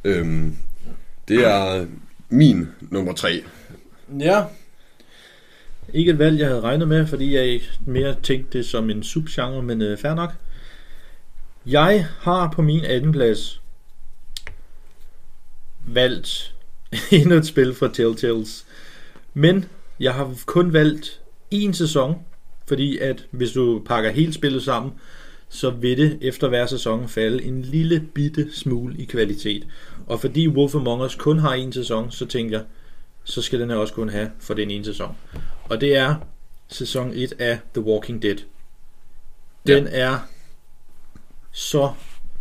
Øhm, 0.04 0.58
det 1.28 1.48
er 1.48 1.86
min 2.30 2.68
nummer 2.92 3.14
tre. 3.14 3.44
Ja. 4.20 4.44
Ikke 5.94 6.12
et 6.12 6.20
valg, 6.20 6.40
jeg 6.40 6.48
havde 6.48 6.62
regnet 6.62 6.88
med, 6.88 7.08
fordi 7.08 7.36
jeg 7.36 7.62
mere 7.86 8.16
tænkte 8.24 8.58
det 8.58 8.66
som 8.66 8.90
en 8.90 9.04
subgenre, 9.04 9.62
men 9.62 9.82
øh, 9.82 9.98
fair 9.98 10.14
nok. 10.14 10.32
Jeg 11.66 12.08
har 12.20 12.52
på 12.56 12.62
min 12.62 12.86
anden 12.86 13.12
plads 13.12 13.62
valgt 15.88 16.56
endnu 17.12 17.36
et 17.36 17.46
spil 17.46 17.74
fra 17.74 17.90
Telltales. 17.94 18.66
Men 19.34 19.66
jeg 20.00 20.14
har 20.14 20.36
kun 20.46 20.74
valgt 20.74 21.22
en 21.52 21.74
sæson, 21.74 22.16
fordi 22.68 22.98
at 22.98 23.26
hvis 23.32 23.52
du 23.52 23.82
pakker 23.86 24.12
hele 24.12 24.34
spillet 24.34 24.64
sammen, 24.64 24.94
så 25.50 25.70
vil 25.70 25.98
det 25.98 26.18
efter 26.22 26.48
hver 26.48 26.66
sæson 26.66 27.08
falde 27.08 27.44
en 27.44 27.62
lille 27.62 28.08
bitte 28.14 28.48
smule 28.52 28.98
i 28.98 29.06
kvalitet. 29.06 29.68
Og 30.08 30.22
fordi 30.22 30.48
Wolf 30.48 30.76
Among 30.76 31.02
Us 31.02 31.16
kun 31.16 31.40
har 31.40 31.54
en 31.54 31.74
sæson, 31.74 32.12
så 32.12 32.26
tænker 32.26 32.58
jeg, 32.58 32.66
så 33.24 33.42
skal 33.42 33.60
den 33.60 33.70
her 33.70 33.78
også 33.78 33.94
kun 33.94 34.10
have 34.10 34.32
for 34.40 34.54
den 34.54 34.72
ene 34.72 34.86
sæson. 34.86 35.18
Og 35.64 35.82
det 35.82 35.96
er 35.96 36.16
sæson 36.68 37.12
1 37.14 37.34
af 37.40 37.60
The 37.74 37.84
Walking 37.84 38.22
Dead. 38.22 38.38
Den 39.68 39.84
ja. 39.84 39.90
er 39.92 40.20
så 41.52 41.94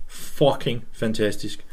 fucking 0.06 0.84
fantastisk. 0.92 1.63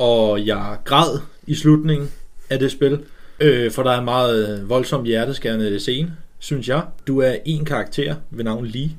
Og 0.00 0.46
jeg 0.46 0.78
græd 0.84 1.18
i 1.46 1.54
slutningen 1.54 2.10
af 2.50 2.58
det 2.58 2.70
spil. 2.70 3.00
Øh, 3.40 3.70
for 3.70 3.82
der 3.82 3.90
er 3.90 3.98
en 3.98 4.04
meget 4.04 4.60
øh, 4.60 4.68
voldsom 4.68 5.04
hjerteskærende 5.04 5.80
scene, 5.80 6.16
synes 6.38 6.68
jeg. 6.68 6.82
Du 7.06 7.20
er 7.20 7.36
en 7.44 7.64
karakter 7.64 8.14
ved 8.30 8.44
navn 8.44 8.66
Lee, 8.66 8.90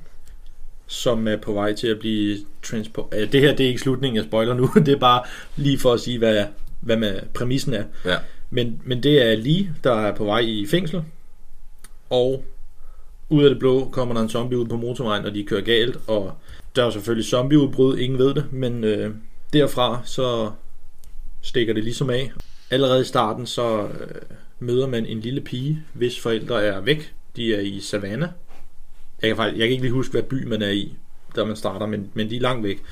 som 0.87 1.27
er 1.27 1.37
på 1.37 1.53
vej 1.53 1.73
til 1.73 1.87
at 1.87 1.99
blive 1.99 2.37
transport... 2.63 3.05
Øh, 3.13 3.31
det 3.31 3.41
her 3.41 3.55
det 3.55 3.63
er 3.63 3.67
ikke 3.67 3.81
slutningen, 3.81 4.15
jeg 4.15 4.25
spoiler 4.25 4.53
nu. 4.53 4.69
det 4.85 4.87
er 4.87 4.99
bare 4.99 5.23
lige 5.55 5.79
for 5.79 5.93
at 5.93 5.99
sige, 5.99 6.17
hvad, 6.17 6.45
hvad 6.79 6.97
med 6.97 7.19
præmissen 7.33 7.73
er. 7.73 7.83
Ja. 8.05 8.17
Men, 8.49 8.81
men 8.85 9.03
det 9.03 9.31
er 9.31 9.35
Lee, 9.35 9.75
der 9.83 9.93
er 9.93 10.15
på 10.15 10.25
vej 10.25 10.39
i 10.39 10.67
fængsel. 10.71 11.03
Og 12.09 12.45
ud 13.29 13.43
af 13.43 13.49
det 13.49 13.59
blå 13.59 13.89
kommer 13.91 14.15
der 14.15 14.21
en 14.21 14.29
zombie 14.29 14.57
ud 14.57 14.65
på 14.65 14.77
motorvejen, 14.77 15.25
og 15.25 15.33
de 15.33 15.43
kører 15.43 15.61
galt. 15.61 15.97
Og 16.07 16.31
der 16.75 16.85
er 16.85 16.89
selvfølgelig 16.89 17.25
zombieudbrud, 17.25 17.97
ingen 17.97 18.19
ved 18.19 18.33
det. 18.33 18.45
Men 18.51 18.83
øh, 18.83 19.15
derfra 19.53 20.01
så 20.05 20.51
stikker 21.41 21.73
det 21.73 21.84
ligesom 21.84 22.09
af. 22.09 22.31
Allerede 22.69 23.01
i 23.01 23.05
starten 23.05 23.45
så 23.45 23.88
øh, 23.88 24.22
møder 24.59 24.88
man 24.88 25.05
en 25.05 25.19
lille 25.19 25.41
pige, 25.41 25.84
hvis 25.93 26.19
forældre 26.19 26.63
er 26.63 26.80
væk. 26.81 27.13
De 27.35 27.55
er 27.55 27.59
i 27.59 27.80
Savannah. 27.80 28.30
Jeg 29.22 29.30
kan, 29.30 29.38
faktisk, 29.38 29.59
jeg 29.59 29.68
kan 29.68 29.72
ikke 29.72 29.84
lige 29.84 29.93
huske, 29.93 30.11
hvad 30.11 30.23
by 30.23 30.43
man 30.43 30.61
er 30.61 30.69
i, 30.69 30.95
da 31.35 31.43
man 31.43 31.55
starter, 31.55 31.85
men, 31.85 32.11
men 32.13 32.30
de 32.30 32.35
er 32.35 32.41
langt 32.41 32.63
væk. 32.63 32.84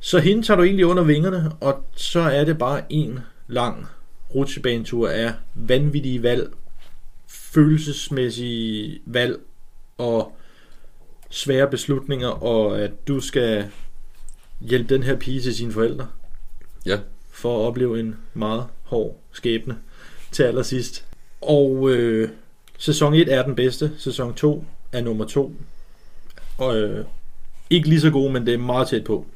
Så 0.00 0.18
hende 0.18 0.42
tager 0.42 0.56
du 0.56 0.62
egentlig 0.62 0.86
under 0.86 1.02
vingerne, 1.02 1.52
og 1.60 1.84
så 1.96 2.20
er 2.20 2.44
det 2.44 2.58
bare 2.58 2.82
en 2.88 3.18
lang 3.48 3.86
rutsjebanetur 4.34 5.08
af 5.08 5.32
vanvittige 5.54 6.22
valg, 6.22 6.52
følelsesmæssige 7.28 9.00
valg 9.06 9.38
og 9.98 10.36
svære 11.30 11.70
beslutninger, 11.70 12.28
og 12.28 12.80
at 12.80 13.08
du 13.08 13.20
skal 13.20 13.70
hjælpe 14.60 14.94
den 14.94 15.02
her 15.02 15.16
pige 15.16 15.40
til 15.40 15.54
sine 15.54 15.72
forældre 15.72 16.06
Ja 16.86 16.98
for 17.34 17.60
at 17.60 17.66
opleve 17.66 18.00
en 18.00 18.16
meget 18.34 18.66
hård 18.82 19.20
skæbne 19.32 19.76
til 20.32 20.42
allersidst. 20.42 21.04
Og 21.40 21.90
øh, 21.90 22.28
sæson 22.78 23.14
1 23.14 23.28
er 23.28 23.42
den 23.42 23.54
bedste, 23.54 23.92
sæson 23.98 24.34
2 24.34 24.64
er 24.92 25.00
nummer 25.00 25.24
2. 25.24 25.56
Og 26.58 26.76
øh, 26.76 27.04
ikke 27.70 27.88
lige 27.88 28.00
så 28.00 28.10
god, 28.10 28.30
men 28.30 28.46
det 28.46 28.54
er 28.54 28.58
meget 28.58 28.88
tæt 28.88 29.04
på. 29.04 29.26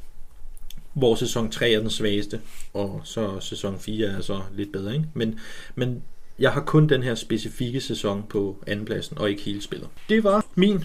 Hvor 0.93 1.15
sæson 1.15 1.51
3 1.51 1.73
er 1.73 1.81
den 1.81 1.91
svageste, 1.91 2.41
og 2.75 3.01
så 3.05 3.41
sæson 3.41 3.79
4 3.79 4.07
er 4.07 4.21
så 4.21 4.41
lidt 4.55 4.73
bedre. 4.73 4.93
Ikke? 4.95 5.07
Men, 5.15 5.39
men 5.75 6.03
jeg 6.39 6.53
har 6.53 6.61
kun 6.61 6.89
den 6.89 7.03
her 7.03 7.15
specifikke 7.15 7.81
sæson 7.81 8.25
på 8.29 8.65
andenpladsen, 8.67 9.19
og 9.19 9.31
ikke 9.31 9.43
hele 9.43 9.63
spillet. 9.63 9.89
Det 10.09 10.25
var 10.25 10.47
min 10.55 10.85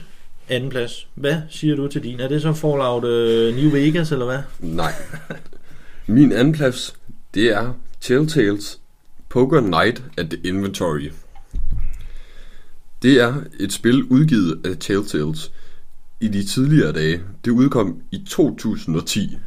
andenplads. 0.49 1.07
Hvad 1.15 1.35
siger 1.49 1.75
du 1.75 1.87
til 1.87 2.03
din? 2.03 2.19
Er 2.19 2.27
det 2.27 2.41
så 2.41 2.53
Fallout 2.53 3.03
øh, 3.03 3.55
New 3.55 3.71
Vegas, 3.71 4.11
eller 4.11 4.25
hvad? 4.25 4.39
Nej. 4.59 4.91
Min 6.07 6.31
andenplads 6.31 6.95
det 7.33 7.51
er 7.51 7.73
Telltales 8.01 8.79
Poker 9.29 9.61
Night 9.61 10.03
at 10.17 10.29
the 10.29 10.39
Inventory. 10.43 11.09
Det 13.01 13.21
er 13.21 13.35
et 13.59 13.73
spil 13.73 14.03
udgivet 14.03 14.61
af 14.65 14.77
Telltales 14.79 15.51
i 16.21 16.27
de 16.27 16.43
tidligere 16.43 16.91
dage. 16.91 17.21
Det 17.45 17.51
udkom 17.51 18.01
i 18.11 18.25
2010. 18.29 19.37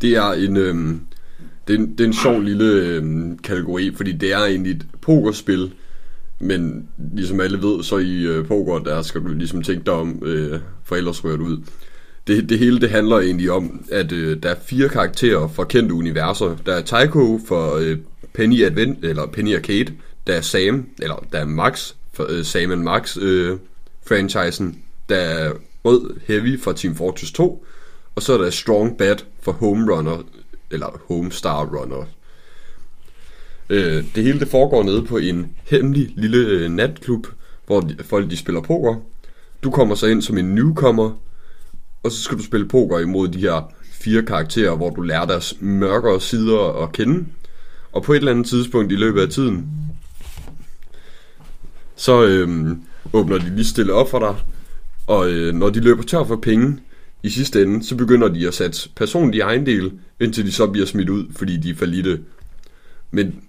Det 0.00 0.16
er 0.16 0.32
en, 0.32 0.56
øhm, 0.56 1.00
det 1.68 1.74
er 1.74 1.78
en, 1.78 1.92
det 1.92 2.00
er 2.00 2.08
en 2.08 2.14
sjov 2.14 2.40
lille 2.40 2.64
øhm, 2.64 3.38
kategori, 3.38 3.94
fordi 3.94 4.12
det 4.12 4.32
er 4.32 4.44
egentlig 4.44 4.72
et 4.72 4.86
pokerspil, 5.00 5.72
men 6.38 6.88
ligesom 7.14 7.40
alle 7.40 7.62
ved, 7.62 7.82
så 7.82 7.98
i 7.98 8.22
øh, 8.22 8.46
poker, 8.46 8.78
der 8.78 9.02
skal 9.02 9.20
du 9.20 9.28
ligesom 9.28 9.62
tænke 9.62 9.84
dig 9.86 9.94
om, 9.94 10.22
øh, 10.22 10.60
for 10.84 10.96
ellers 10.96 11.24
rører 11.24 11.36
du 11.36 11.44
ud. 11.44 11.58
Det, 12.26 12.48
det 12.48 12.58
hele 12.58 12.80
det 12.80 12.90
handler 12.90 13.18
egentlig 13.18 13.50
om, 13.50 13.84
at 13.92 14.12
øh, 14.12 14.42
der 14.42 14.48
er 14.48 14.54
fire 14.66 14.88
karakterer 14.88 15.48
fra 15.48 15.64
kendte 15.64 15.94
universer. 15.94 16.56
Der 16.66 16.74
er 16.74 16.82
Tycho 16.82 17.40
for 17.46 17.74
øh, 17.74 17.98
Penny 18.34 18.64
Advent, 18.64 19.04
eller 19.04 19.26
Penny 19.26 19.56
Arcade. 19.56 19.92
Der 20.26 20.34
er 20.34 20.40
Sam, 20.40 20.88
eller 20.98 21.26
der 21.32 21.38
er 21.38 21.44
Max, 21.44 21.92
for 22.12 22.26
øh, 22.28 22.44
Sam 22.44 22.70
and 22.70 22.82
Max 22.82 23.16
øh, 23.16 23.58
franchisen. 24.06 24.78
Der 25.08 25.16
er 25.16 25.52
Rød 25.84 26.20
Heavy 26.26 26.60
fra 26.60 26.72
Team 26.72 26.94
Fortress 26.94 27.32
2. 27.32 27.66
Og 28.14 28.22
så 28.22 28.32
er 28.32 28.38
der 28.38 28.50
Strong 28.50 28.98
Bad 28.98 29.16
for 29.40 29.52
Home 29.52 29.94
Runner, 29.94 30.22
eller 30.70 31.00
Home 31.08 31.32
Star 31.32 31.64
Runner. 31.64 32.04
Øh, 33.70 34.04
det 34.14 34.24
hele 34.24 34.40
det 34.40 34.48
foregår 34.48 34.82
nede 34.82 35.04
på 35.04 35.16
en 35.16 35.52
hemmelig 35.64 36.12
lille 36.16 36.38
øh, 36.38 36.70
natklub, 36.70 37.26
hvor 37.66 37.80
de, 37.80 37.96
folk 38.04 38.30
de 38.30 38.36
spiller 38.36 38.60
poker. 38.60 38.94
Du 39.62 39.70
kommer 39.70 39.94
så 39.94 40.06
ind 40.06 40.22
som 40.22 40.38
en 40.38 40.54
newcomer, 40.54 41.18
og 42.02 42.12
så 42.12 42.22
skal 42.22 42.38
du 42.38 42.42
spille 42.42 42.68
poker 42.68 42.98
imod 42.98 43.28
de 43.28 43.40
her 43.40 43.72
fire 43.92 44.22
karakterer, 44.22 44.76
hvor 44.76 44.90
du 44.90 45.00
lærer 45.00 45.26
deres 45.26 45.54
mørkere 45.60 46.20
sider 46.20 46.82
at 46.82 46.92
kende. 46.92 47.26
Og 47.92 48.02
på 48.02 48.12
et 48.12 48.16
eller 48.16 48.30
andet 48.30 48.46
tidspunkt 48.46 48.92
i 48.92 48.96
løbet 48.96 49.20
af 49.20 49.28
tiden, 49.28 49.68
så 51.96 52.24
øhm, 52.26 52.82
åbner 53.12 53.38
de 53.38 53.54
lige 53.54 53.64
stille 53.64 53.92
op 53.92 54.10
for 54.10 54.18
dig. 54.18 54.36
Og 55.06 55.30
øh, 55.30 55.54
når 55.54 55.70
de 55.70 55.80
løber 55.80 56.02
tør 56.02 56.24
for 56.24 56.36
penge 56.36 56.78
i 57.22 57.30
sidste 57.30 57.62
ende, 57.62 57.84
så 57.84 57.96
begynder 57.96 58.28
de 58.28 58.48
at 58.48 58.54
sætte 58.54 58.88
personlige 58.96 59.42
ejendel, 59.42 59.92
indtil 60.20 60.46
de 60.46 60.52
så 60.52 60.66
bliver 60.66 60.86
smidt 60.86 61.08
ud, 61.08 61.24
fordi 61.36 61.56
de 61.56 61.70
er 61.70 61.74
fallitte. 61.74 62.20
Men 63.10 63.40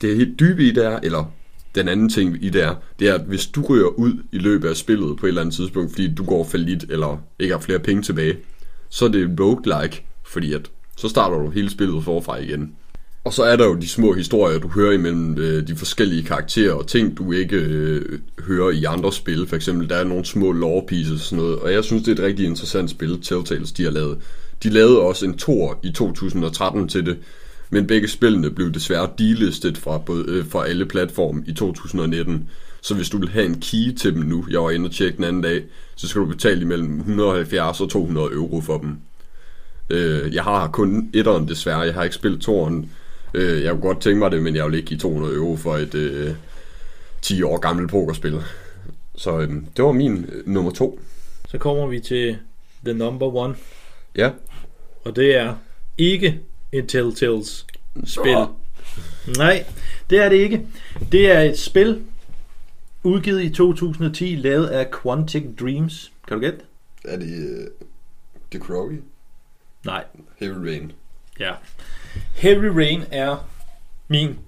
det 0.00 0.12
er 0.12 0.16
helt 0.16 0.40
dybe 0.40 0.64
i 0.64 0.70
det 0.70 0.86
er, 0.86 1.00
eller 1.02 1.32
den 1.76 1.88
anden 1.88 2.08
ting 2.08 2.38
i 2.40 2.48
det 2.48 2.62
er, 2.62 2.74
det 2.98 3.08
er, 3.08 3.14
at 3.14 3.20
hvis 3.20 3.46
du 3.46 3.62
ryger 3.62 3.86
ud 3.86 4.12
i 4.32 4.38
løbet 4.38 4.68
af 4.68 4.76
spillet 4.76 5.16
på 5.16 5.26
et 5.26 5.28
eller 5.28 5.40
andet 5.40 5.54
tidspunkt, 5.54 5.90
fordi 5.90 6.14
du 6.14 6.24
går 6.24 6.44
fallit 6.44 6.84
eller 6.88 7.22
ikke 7.38 7.54
har 7.54 7.60
flere 7.60 7.78
penge 7.78 8.02
tilbage, 8.02 8.36
så 8.88 9.04
er 9.04 9.08
det 9.08 9.40
roguelike, 9.40 10.06
fordi 10.24 10.52
at 10.52 10.70
så 10.96 11.08
starter 11.08 11.38
du 11.38 11.50
hele 11.50 11.70
spillet 11.70 12.04
forfra 12.04 12.36
igen. 12.36 12.72
Og 13.24 13.32
så 13.32 13.42
er 13.42 13.56
der 13.56 13.66
jo 13.66 13.74
de 13.74 13.88
små 13.88 14.12
historier, 14.12 14.58
du 14.58 14.68
hører 14.68 14.92
imellem 14.92 15.38
øh, 15.38 15.66
de 15.66 15.76
forskellige 15.76 16.22
karakterer 16.22 16.72
og 16.72 16.86
ting, 16.86 17.18
du 17.18 17.32
ikke 17.32 17.56
øh, 17.56 18.18
hører 18.46 18.70
i 18.70 18.84
andre 18.84 19.12
spil. 19.12 19.46
For 19.46 19.56
eksempel, 19.56 19.88
der 19.88 19.96
er 19.96 20.04
nogle 20.04 20.24
små 20.24 20.52
lore 20.52 20.86
pieces 20.86 21.12
og 21.12 21.18
sådan 21.18 21.44
noget. 21.44 21.58
Og 21.58 21.72
jeg 21.72 21.84
synes, 21.84 22.02
det 22.02 22.12
er 22.12 22.22
et 22.22 22.28
rigtig 22.28 22.46
interessant 22.46 22.90
spil, 22.90 23.22
Telltales, 23.22 23.72
de 23.72 23.84
har 23.84 23.90
lavet. 23.90 24.18
De 24.62 24.68
lavede 24.68 25.00
også 25.00 25.26
en 25.26 25.38
tor 25.38 25.78
i 25.82 25.92
2013 25.92 26.88
til 26.88 27.06
det, 27.06 27.16
men 27.70 27.86
begge 27.86 28.08
spillene 28.08 28.50
blev 28.50 28.72
desværre 28.72 29.10
delistet 29.18 29.78
fra, 29.78 29.98
både, 29.98 30.24
øh, 30.28 30.46
fra 30.48 30.66
alle 30.68 30.86
platforme 30.86 31.44
i 31.46 31.52
2019. 31.52 32.50
Så 32.80 32.94
hvis 32.94 33.08
du 33.08 33.18
vil 33.18 33.28
have 33.28 33.46
en 33.46 33.60
key 33.60 33.92
til 33.96 34.14
dem 34.14 34.22
nu, 34.22 34.46
jeg 34.50 34.60
var 34.62 34.70
inde 34.70 34.86
og 34.86 34.92
tjekke 34.92 35.16
den 35.16 35.24
anden 35.24 35.42
dag, 35.42 35.62
så 35.96 36.08
skal 36.08 36.20
du 36.20 36.26
betale 36.26 36.60
imellem 36.60 36.98
170 36.98 37.80
og 37.80 37.90
200 37.90 38.26
euro 38.32 38.60
for 38.60 38.78
dem. 38.78 38.96
Øh, 39.90 40.34
jeg 40.34 40.42
har 40.42 40.68
kun 40.68 41.10
etteren 41.14 41.48
desværre, 41.48 41.78
jeg 41.80 41.94
har 41.94 42.02
ikke 42.04 42.16
spillet 42.16 42.40
toeren. 42.40 42.90
Øh, 43.34 43.62
jeg 43.62 43.70
kunne 43.72 43.80
godt 43.82 44.00
tænke 44.00 44.18
mig 44.18 44.30
det, 44.30 44.42
men 44.42 44.56
jeg 44.56 44.66
vil 44.66 44.74
ikke 44.74 44.86
give 44.88 44.98
200 45.00 45.34
euro 45.34 45.56
for 45.56 45.76
et 45.76 45.94
øh, 45.94 46.30
10 47.22 47.42
år 47.42 47.58
gammelt 47.58 47.90
pokerspil. 47.90 48.40
Så 49.16 49.38
øh, 49.40 49.48
det 49.76 49.84
var 49.84 49.92
min 49.92 50.26
øh, 50.32 50.48
nummer 50.48 50.70
to. 50.70 51.00
Så 51.48 51.58
kommer 51.58 51.86
vi 51.86 52.00
til 52.00 52.36
the 52.84 52.94
number 52.94 53.36
one, 53.36 53.54
Ja. 54.16 54.30
og 55.04 55.16
det 55.16 55.36
er 55.36 55.54
ikke 55.98 56.40
et 56.78 56.88
Telltales 56.88 57.66
spil. 58.04 58.36
Nej, 59.36 59.64
det 60.10 60.18
er 60.18 60.28
det 60.28 60.36
ikke. 60.36 60.66
Det 61.12 61.30
er 61.30 61.40
et 61.40 61.58
spil, 61.58 62.02
udgivet 63.02 63.42
i 63.42 63.50
2010, 63.50 64.36
lavet 64.36 64.66
af 64.66 64.90
Quantic 65.02 65.44
Dreams. 65.60 66.12
Kan 66.28 66.36
du 66.36 66.40
gætte? 66.40 66.58
Er 67.04 67.16
det 67.16 67.28
øh, 67.28 67.66
The 68.50 68.60
Crowley? 68.60 69.02
Nej. 69.84 70.04
Heavy 70.40 70.66
Rain. 70.66 70.92
Ja. 71.40 71.52
Heavy 72.34 72.64
Rain 72.64 73.04
er 73.10 73.48
min 74.08 74.38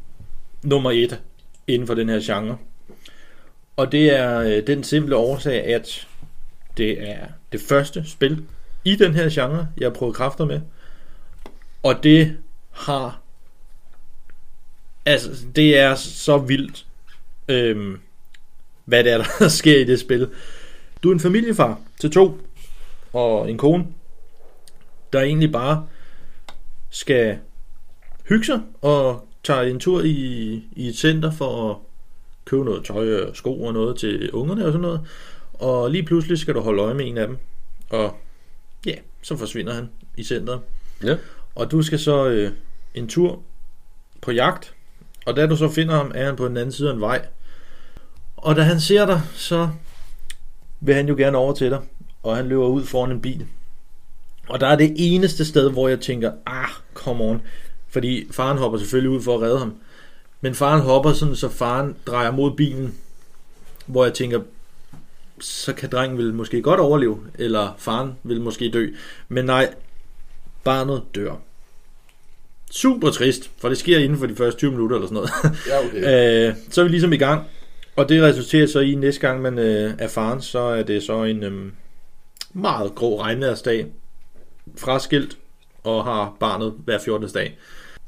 nummer 0.62 0.90
et 0.90 1.20
inden 1.66 1.86
for 1.86 1.94
den 1.94 2.08
her 2.08 2.20
genre. 2.20 2.58
Og 3.76 3.92
det 3.92 4.18
er 4.18 4.40
øh, 4.40 4.66
den 4.66 4.84
simple 4.84 5.16
årsag, 5.16 5.64
at 5.64 6.08
det 6.76 7.10
er 7.10 7.26
det 7.52 7.60
første 7.60 8.04
spil 8.06 8.44
i 8.84 8.96
den 8.96 9.14
her 9.14 9.28
genre, 9.30 9.68
jeg 9.78 9.86
har 9.86 9.94
prøvet 9.94 10.14
kræfter 10.14 10.44
med. 10.44 10.60
Og 11.82 12.02
det 12.02 12.36
har... 12.70 13.20
Altså, 15.06 15.46
det 15.56 15.78
er 15.78 15.94
så 15.94 16.38
vildt, 16.38 16.86
øhm, 17.48 18.00
hvad 18.84 19.04
det 19.04 19.12
er, 19.12 19.24
der 19.38 19.48
sker 19.48 19.78
i 19.78 19.84
det 19.84 20.00
spil. 20.00 20.30
Du 21.02 21.08
er 21.08 21.12
en 21.12 21.20
familiefar 21.20 21.80
til 22.00 22.10
to, 22.10 22.40
og 23.12 23.50
en 23.50 23.58
kone, 23.58 23.86
der 25.12 25.20
egentlig 25.20 25.52
bare 25.52 25.86
skal 26.90 27.38
hygge 28.28 28.44
sig 28.44 28.60
og 28.82 29.28
tager 29.44 29.62
en 29.62 29.80
tur 29.80 30.02
i, 30.02 30.14
i 30.72 30.88
et 30.88 30.98
center 30.98 31.30
for 31.30 31.70
at 31.70 31.76
købe 32.44 32.64
noget 32.64 32.84
tøj 32.84 33.22
og 33.22 33.36
sko 33.36 33.62
og 33.62 33.72
noget 33.72 33.98
til 33.98 34.30
ungerne 34.30 34.66
og 34.66 34.72
sådan 34.72 34.82
noget. 34.82 35.00
Og 35.54 35.90
lige 35.90 36.02
pludselig 36.02 36.38
skal 36.38 36.54
du 36.54 36.60
holde 36.60 36.82
øje 36.82 36.94
med 36.94 37.06
en 37.06 37.18
af 37.18 37.26
dem. 37.26 37.38
Og 37.90 38.16
ja, 38.86 38.94
så 39.22 39.36
forsvinder 39.36 39.74
han 39.74 39.90
i 40.16 40.24
centret. 40.24 40.60
Ja. 41.02 41.16
Og 41.58 41.70
du 41.70 41.82
skal 41.82 41.98
så 41.98 42.26
øh, 42.26 42.52
en 42.94 43.08
tur 43.08 43.42
på 44.20 44.32
jagt. 44.32 44.74
Og 45.26 45.36
da 45.36 45.46
du 45.46 45.56
så 45.56 45.68
finder 45.68 45.96
ham, 45.96 46.12
er 46.14 46.24
han 46.24 46.36
på 46.36 46.48
den 46.48 46.56
anden 46.56 46.72
side 46.72 46.88
af 46.88 46.94
en 46.94 47.00
vej. 47.00 47.26
Og 48.36 48.56
da 48.56 48.62
han 48.62 48.80
ser 48.80 49.06
dig, 49.06 49.20
så 49.34 49.68
vil 50.80 50.94
han 50.94 51.08
jo 51.08 51.14
gerne 51.14 51.38
over 51.38 51.54
til 51.54 51.70
dig. 51.70 51.80
Og 52.22 52.36
han 52.36 52.48
løber 52.48 52.66
ud 52.66 52.84
foran 52.84 53.10
en 53.10 53.20
bil. 53.20 53.46
Og 54.48 54.60
der 54.60 54.66
er 54.66 54.76
det 54.76 54.94
eneste 54.96 55.44
sted, 55.44 55.70
hvor 55.70 55.88
jeg 55.88 56.00
tænker, 56.00 56.32
ah, 56.46 56.68
come 56.94 57.24
on. 57.24 57.42
Fordi 57.88 58.32
faren 58.32 58.58
hopper 58.58 58.78
selvfølgelig 58.78 59.10
ud 59.10 59.22
for 59.22 59.34
at 59.34 59.40
redde 59.40 59.58
ham. 59.58 59.74
Men 60.40 60.54
faren 60.54 60.80
hopper 60.80 61.12
sådan, 61.12 61.36
så 61.36 61.48
faren 61.48 61.96
drejer 62.06 62.30
mod 62.30 62.56
bilen, 62.56 62.94
hvor 63.86 64.04
jeg 64.04 64.14
tænker, 64.14 64.40
så 65.40 65.72
kan 65.72 65.90
drengen 65.90 66.18
vil 66.18 66.34
måske 66.34 66.62
godt 66.62 66.80
overleve, 66.80 67.18
eller 67.34 67.74
faren 67.78 68.12
vil 68.22 68.40
måske 68.40 68.70
dø. 68.70 68.88
Men 69.28 69.44
nej, 69.44 69.74
barnet 70.64 71.02
dør. 71.14 71.47
Super 72.70 73.10
trist, 73.10 73.50
for 73.58 73.68
det 73.68 73.78
sker 73.78 73.98
inden 73.98 74.18
for 74.18 74.26
de 74.26 74.36
første 74.36 74.58
20 74.58 74.70
minutter 74.70 74.96
eller 74.96 75.08
sådan 75.08 75.14
noget. 75.14 75.30
Ja, 75.68 75.86
okay. 75.86 76.48
Øh, 76.48 76.54
så 76.70 76.80
er 76.80 76.84
vi 76.84 76.90
ligesom 76.90 77.12
i 77.12 77.16
gang. 77.16 77.44
Og 77.96 78.08
det 78.08 78.22
resulterer 78.22 78.66
så 78.66 78.80
i, 78.80 78.94
næste 78.94 79.20
gang 79.20 79.42
man 79.42 79.58
øh, 79.58 79.94
er 79.98 80.08
faren, 80.08 80.42
så 80.42 80.58
er 80.58 80.82
det 80.82 81.02
så 81.02 81.24
en 81.24 81.42
øh, 81.42 81.72
meget 82.52 82.94
grå 82.94 83.20
regnværsdag. 83.20 83.86
Fraskilt 84.76 85.38
og 85.84 86.04
har 86.04 86.36
barnet 86.40 86.74
hver 86.84 86.98
14. 86.98 87.28
dag. 87.28 87.58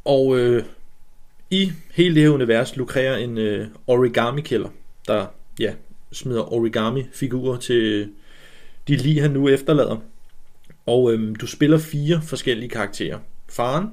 Og 0.05 0.39
øh, 0.39 0.65
i 1.51 1.73
hele 1.93 2.15
det 2.15 2.23
her 2.23 2.31
univers 2.31 2.77
lukrerer 2.77 3.17
en 3.17 3.39
øh, 3.39 3.67
origami-kælder, 3.87 4.69
der 5.07 5.27
ja, 5.61 5.73
smider 6.13 6.53
origami-figurer 6.53 7.57
til 7.57 8.09
de 8.89 8.97
lige 8.97 9.21
han 9.21 9.31
nu 9.31 9.49
efterlader. 9.49 9.97
Og 10.87 11.13
øh, 11.13 11.37
du 11.41 11.47
spiller 11.47 11.79
fire 11.79 12.21
forskellige 12.23 12.69
karakterer. 12.69 13.19
Faren, 13.49 13.87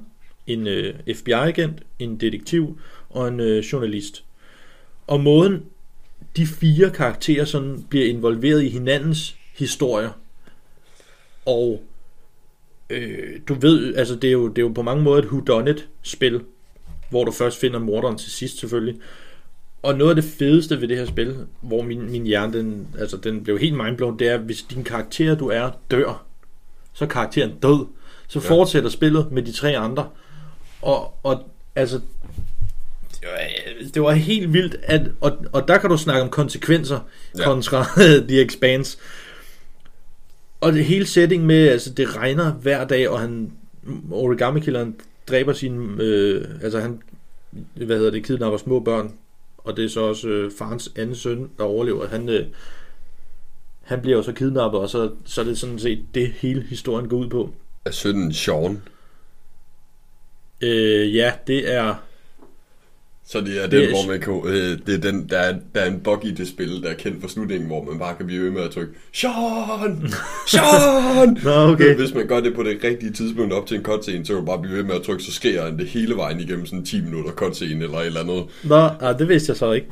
en 0.48 0.66
øh, 0.66 0.94
FBI-agent, 1.14 1.82
en 1.98 2.16
detektiv 2.16 2.80
og 3.10 3.28
en 3.28 3.40
øh, 3.40 3.58
journalist. 3.58 4.24
Og 5.06 5.20
måden 5.20 5.62
de 6.36 6.46
fire 6.46 6.90
karakterer 6.90 7.44
sådan 7.44 7.84
bliver 7.90 8.06
involveret 8.06 8.62
i 8.62 8.68
hinandens 8.68 9.36
historier. 9.54 10.10
Og 11.46 11.82
øh, 12.90 13.40
du 13.48 13.54
ved, 13.54 13.94
altså 13.94 14.14
det 14.14 14.28
er, 14.28 14.32
jo, 14.32 14.48
det 14.48 14.58
er 14.58 14.62
jo 14.62 14.72
på 14.72 14.82
mange 14.82 15.02
måder 15.02 15.22
et 15.22 15.28
whodunit 15.28 15.88
spil, 16.02 16.40
hvor 17.10 17.24
du 17.24 17.32
først 17.32 17.60
finder 17.60 17.78
morderen 17.78 18.18
til 18.18 18.30
sidst 18.30 18.58
selvfølgelig. 18.58 19.00
Og 19.82 19.98
noget 19.98 20.10
af 20.10 20.22
det 20.22 20.24
fedeste 20.24 20.80
ved 20.80 20.88
det 20.88 20.96
her 20.96 21.06
spil, 21.06 21.36
hvor 21.60 21.82
min, 21.82 22.10
min 22.10 22.26
hjerne, 22.26 22.52
den, 22.52 22.88
altså 22.98 23.16
den 23.16 23.44
blev 23.44 23.58
helt 23.58 23.76
mindblown, 23.76 24.18
det 24.18 24.28
er, 24.28 24.38
hvis 24.38 24.62
din 24.62 24.84
karakter, 24.84 25.34
du 25.34 25.48
er, 25.48 25.70
dør, 25.90 26.24
så 26.92 27.04
er 27.04 27.08
karakteren 27.08 27.58
død. 27.62 27.86
Så 28.28 28.40
ja. 28.40 28.50
fortsætter 28.50 28.90
spillet 28.90 29.32
med 29.32 29.42
de 29.42 29.52
tre 29.52 29.76
andre. 29.76 30.08
Og, 30.82 31.14
og 31.22 31.42
altså, 31.76 32.00
det 33.10 33.28
var, 33.28 33.38
det 33.94 34.02
var 34.02 34.12
helt 34.12 34.52
vildt, 34.52 34.76
at, 34.82 35.02
og, 35.20 35.44
og 35.52 35.68
der 35.68 35.78
kan 35.78 35.90
du 35.90 35.96
snakke 35.96 36.22
om 36.22 36.30
konsekvenser 36.30 37.00
Ja. 37.38 37.44
kontra 37.44 37.84
The 38.28 38.40
Expanse. 38.44 38.98
Og 40.60 40.72
det 40.72 40.84
hele 40.84 41.06
setting 41.06 41.46
med, 41.46 41.68
altså 41.68 41.90
det 41.92 42.16
regner 42.16 42.52
hver 42.52 42.84
dag, 42.86 43.08
og 43.08 43.20
han, 43.20 43.52
origami-killeren 44.10 44.96
dræber 45.28 45.52
sin, 45.52 46.00
øh, 46.00 46.44
altså 46.62 46.80
han, 46.80 47.02
hvad 47.74 47.96
hedder 47.96 48.10
det, 48.10 48.24
kidnapper 48.24 48.58
små 48.58 48.80
børn, 48.80 49.12
og 49.58 49.76
det 49.76 49.84
er 49.84 49.88
så 49.88 50.00
også 50.00 50.28
øh, 50.28 50.52
farens 50.58 50.90
anden 50.96 51.16
søn, 51.16 51.50
der 51.58 51.64
overlever. 51.64 52.08
Han, 52.08 52.28
øh, 52.28 52.46
han 53.82 54.00
bliver 54.00 54.16
jo 54.16 54.22
så 54.22 54.32
kidnappet, 54.32 54.80
og 54.80 54.90
så, 54.90 55.10
så 55.24 55.40
er 55.40 55.44
det 55.44 55.58
sådan 55.58 55.78
set 55.78 56.04
det 56.14 56.32
hele 56.36 56.62
historien 56.62 57.08
går 57.08 57.16
ud 57.16 57.28
på. 57.28 57.54
Er 57.84 57.90
sønnen 57.90 58.32
Sean? 58.32 58.82
Øh, 60.60 61.14
ja, 61.16 61.32
det 61.46 61.74
er, 61.74 61.94
Så 63.26 63.40
det 63.40 63.58
er 63.58 63.62
Det 63.62 63.70
den, 63.72 63.82
er- 63.82 63.88
hvor 63.90 64.06
man 64.12 64.20
kan, 64.20 64.52
øh, 64.52 64.78
det 64.86 64.94
er 64.94 65.10
den, 65.10 65.28
der 65.28 65.38
er, 65.38 65.54
der 65.74 65.80
er 65.80 65.86
en 65.90 66.00
bug 66.00 66.24
i 66.24 66.30
det 66.30 66.48
spil, 66.48 66.82
der 66.82 66.88
er 66.90 66.94
kendt 66.94 67.20
for 67.20 67.28
slutningen, 67.28 67.66
hvor 67.66 67.84
man 67.84 67.98
bare 67.98 68.16
kan 68.16 68.26
blive 68.26 68.44
ved 68.44 68.50
med 68.50 68.62
at 68.62 68.70
trykke 68.70 68.92
Sean! 69.12 69.32
Sean! 70.50 71.38
Nå, 71.44 71.72
okay. 71.72 71.94
Hvis 71.96 72.14
man 72.14 72.26
gør 72.26 72.40
det 72.40 72.54
på 72.54 72.62
det 72.62 72.84
rigtige 72.84 73.12
tidspunkt 73.12 73.52
op 73.52 73.66
til 73.66 73.76
en 73.76 73.82
cutscene, 73.82 74.26
så 74.26 74.32
kan 74.32 74.40
du 74.40 74.46
bare 74.46 74.58
blive 74.62 74.76
ved 74.76 74.82
med 74.84 74.94
at 74.94 75.02
trykke, 75.02 75.22
så 75.24 75.32
sker 75.32 75.64
han 75.64 75.78
det 75.78 75.86
hele 75.86 76.14
vejen 76.16 76.40
igennem 76.40 76.66
sådan 76.66 76.84
10 76.84 77.00
minutter 77.00 77.30
cutscene 77.30 77.84
eller 77.84 77.98
et 77.98 78.06
eller 78.06 78.20
andet. 78.20 78.44
Nå, 78.64 78.76
ah, 79.00 79.18
det 79.18 79.28
vidste 79.28 79.50
jeg 79.50 79.56
så 79.56 79.72
ikke. 79.72 79.86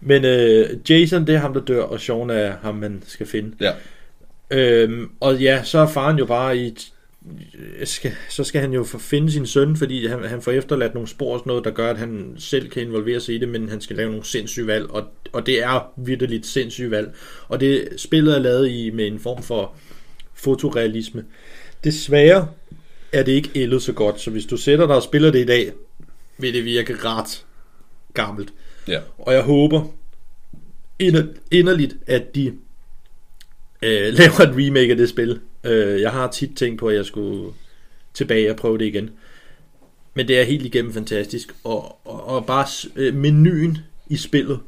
Men 0.00 0.24
øh, 0.24 0.68
Jason, 0.90 1.26
det 1.26 1.34
er 1.34 1.38
ham, 1.38 1.54
der 1.54 1.60
dør, 1.60 1.82
og 1.82 2.00
Sean 2.00 2.30
er 2.30 2.52
ham, 2.62 2.74
man 2.74 3.02
skal 3.06 3.26
finde. 3.26 3.52
Ja. 3.60 3.72
Øhm, 4.50 5.10
og 5.20 5.36
ja, 5.40 5.62
så 5.64 5.78
er 5.78 5.86
faren 5.86 6.18
jo 6.18 6.26
bare 6.26 6.56
i... 6.58 6.78
Skal, 7.84 8.12
så 8.28 8.44
skal 8.44 8.60
han 8.60 8.72
jo 8.72 8.84
finde 8.84 9.32
sin 9.32 9.46
søn, 9.46 9.76
fordi 9.76 10.06
han, 10.06 10.24
han 10.24 10.42
får 10.42 10.52
efterladt 10.52 10.94
nogle 10.94 11.08
spor 11.08 11.32
og 11.32 11.38
sådan 11.38 11.50
noget, 11.50 11.64
der 11.64 11.70
gør, 11.70 11.90
at 11.90 11.98
han 11.98 12.34
selv 12.38 12.68
kan 12.68 12.82
involvere 12.82 13.20
sig 13.20 13.34
i 13.34 13.38
det, 13.38 13.48
men 13.48 13.68
han 13.68 13.80
skal 13.80 13.96
lave 13.96 14.10
nogle 14.10 14.24
sindssyge 14.24 14.66
valg, 14.66 14.90
og, 14.90 15.04
og 15.32 15.46
det 15.46 15.62
er 15.62 15.92
vidderligt 15.96 16.46
sindssyge 16.46 16.90
valg. 16.90 17.14
Og 17.48 17.60
det 17.60 17.88
spillet 17.96 18.36
er 18.36 18.38
lavet 18.38 18.70
i 18.70 18.90
med 18.90 19.06
en 19.06 19.20
form 19.20 19.42
for 19.42 19.74
fotorealisme. 20.34 21.24
Desværre 21.84 22.48
er 23.12 23.22
det 23.22 23.32
ikke 23.32 23.50
ældet 23.54 23.82
så 23.82 23.92
godt, 23.92 24.20
så 24.20 24.30
hvis 24.30 24.46
du 24.46 24.56
sætter 24.56 24.86
dig 24.86 24.96
og 24.96 25.02
spiller 25.02 25.30
det 25.30 25.38
i 25.38 25.46
dag, 25.46 25.72
vil 26.38 26.54
det 26.54 26.64
virke 26.64 26.96
ret 27.04 27.44
gammelt. 28.14 28.52
Ja. 28.88 29.00
Og 29.18 29.34
jeg 29.34 29.42
håber 29.42 29.94
inder, 30.98 31.26
inderligt, 31.50 31.96
at 32.06 32.34
de 32.34 32.52
øh, 33.82 34.12
laver 34.18 34.40
et 34.40 34.66
remake 34.66 34.90
af 34.90 34.96
det 34.96 35.08
spil. 35.08 35.40
Øh, 35.64 36.00
jeg 36.00 36.12
har 36.12 36.30
tit 36.30 36.56
tænkt 36.56 36.80
på, 36.80 36.88
at 36.88 36.96
jeg 36.96 37.06
skulle 37.06 37.52
tilbage 38.14 38.50
og 38.50 38.56
prøve 38.56 38.78
det 38.78 38.84
igen. 38.84 39.10
Men 40.14 40.28
det 40.28 40.40
er 40.40 40.44
helt 40.44 40.66
igennem 40.66 40.92
fantastisk. 40.92 41.54
Og, 41.64 42.06
og, 42.06 42.24
og 42.24 42.46
bare 42.46 42.66
øh, 42.96 43.14
menuen 43.14 43.78
i 44.06 44.16
spillet 44.16 44.60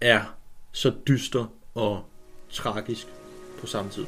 er 0.00 0.36
så 0.72 0.92
dyster 1.08 1.52
og 1.74 2.04
tragisk 2.50 3.06
på 3.60 3.66
samme 3.66 3.90
tid. 3.90 4.04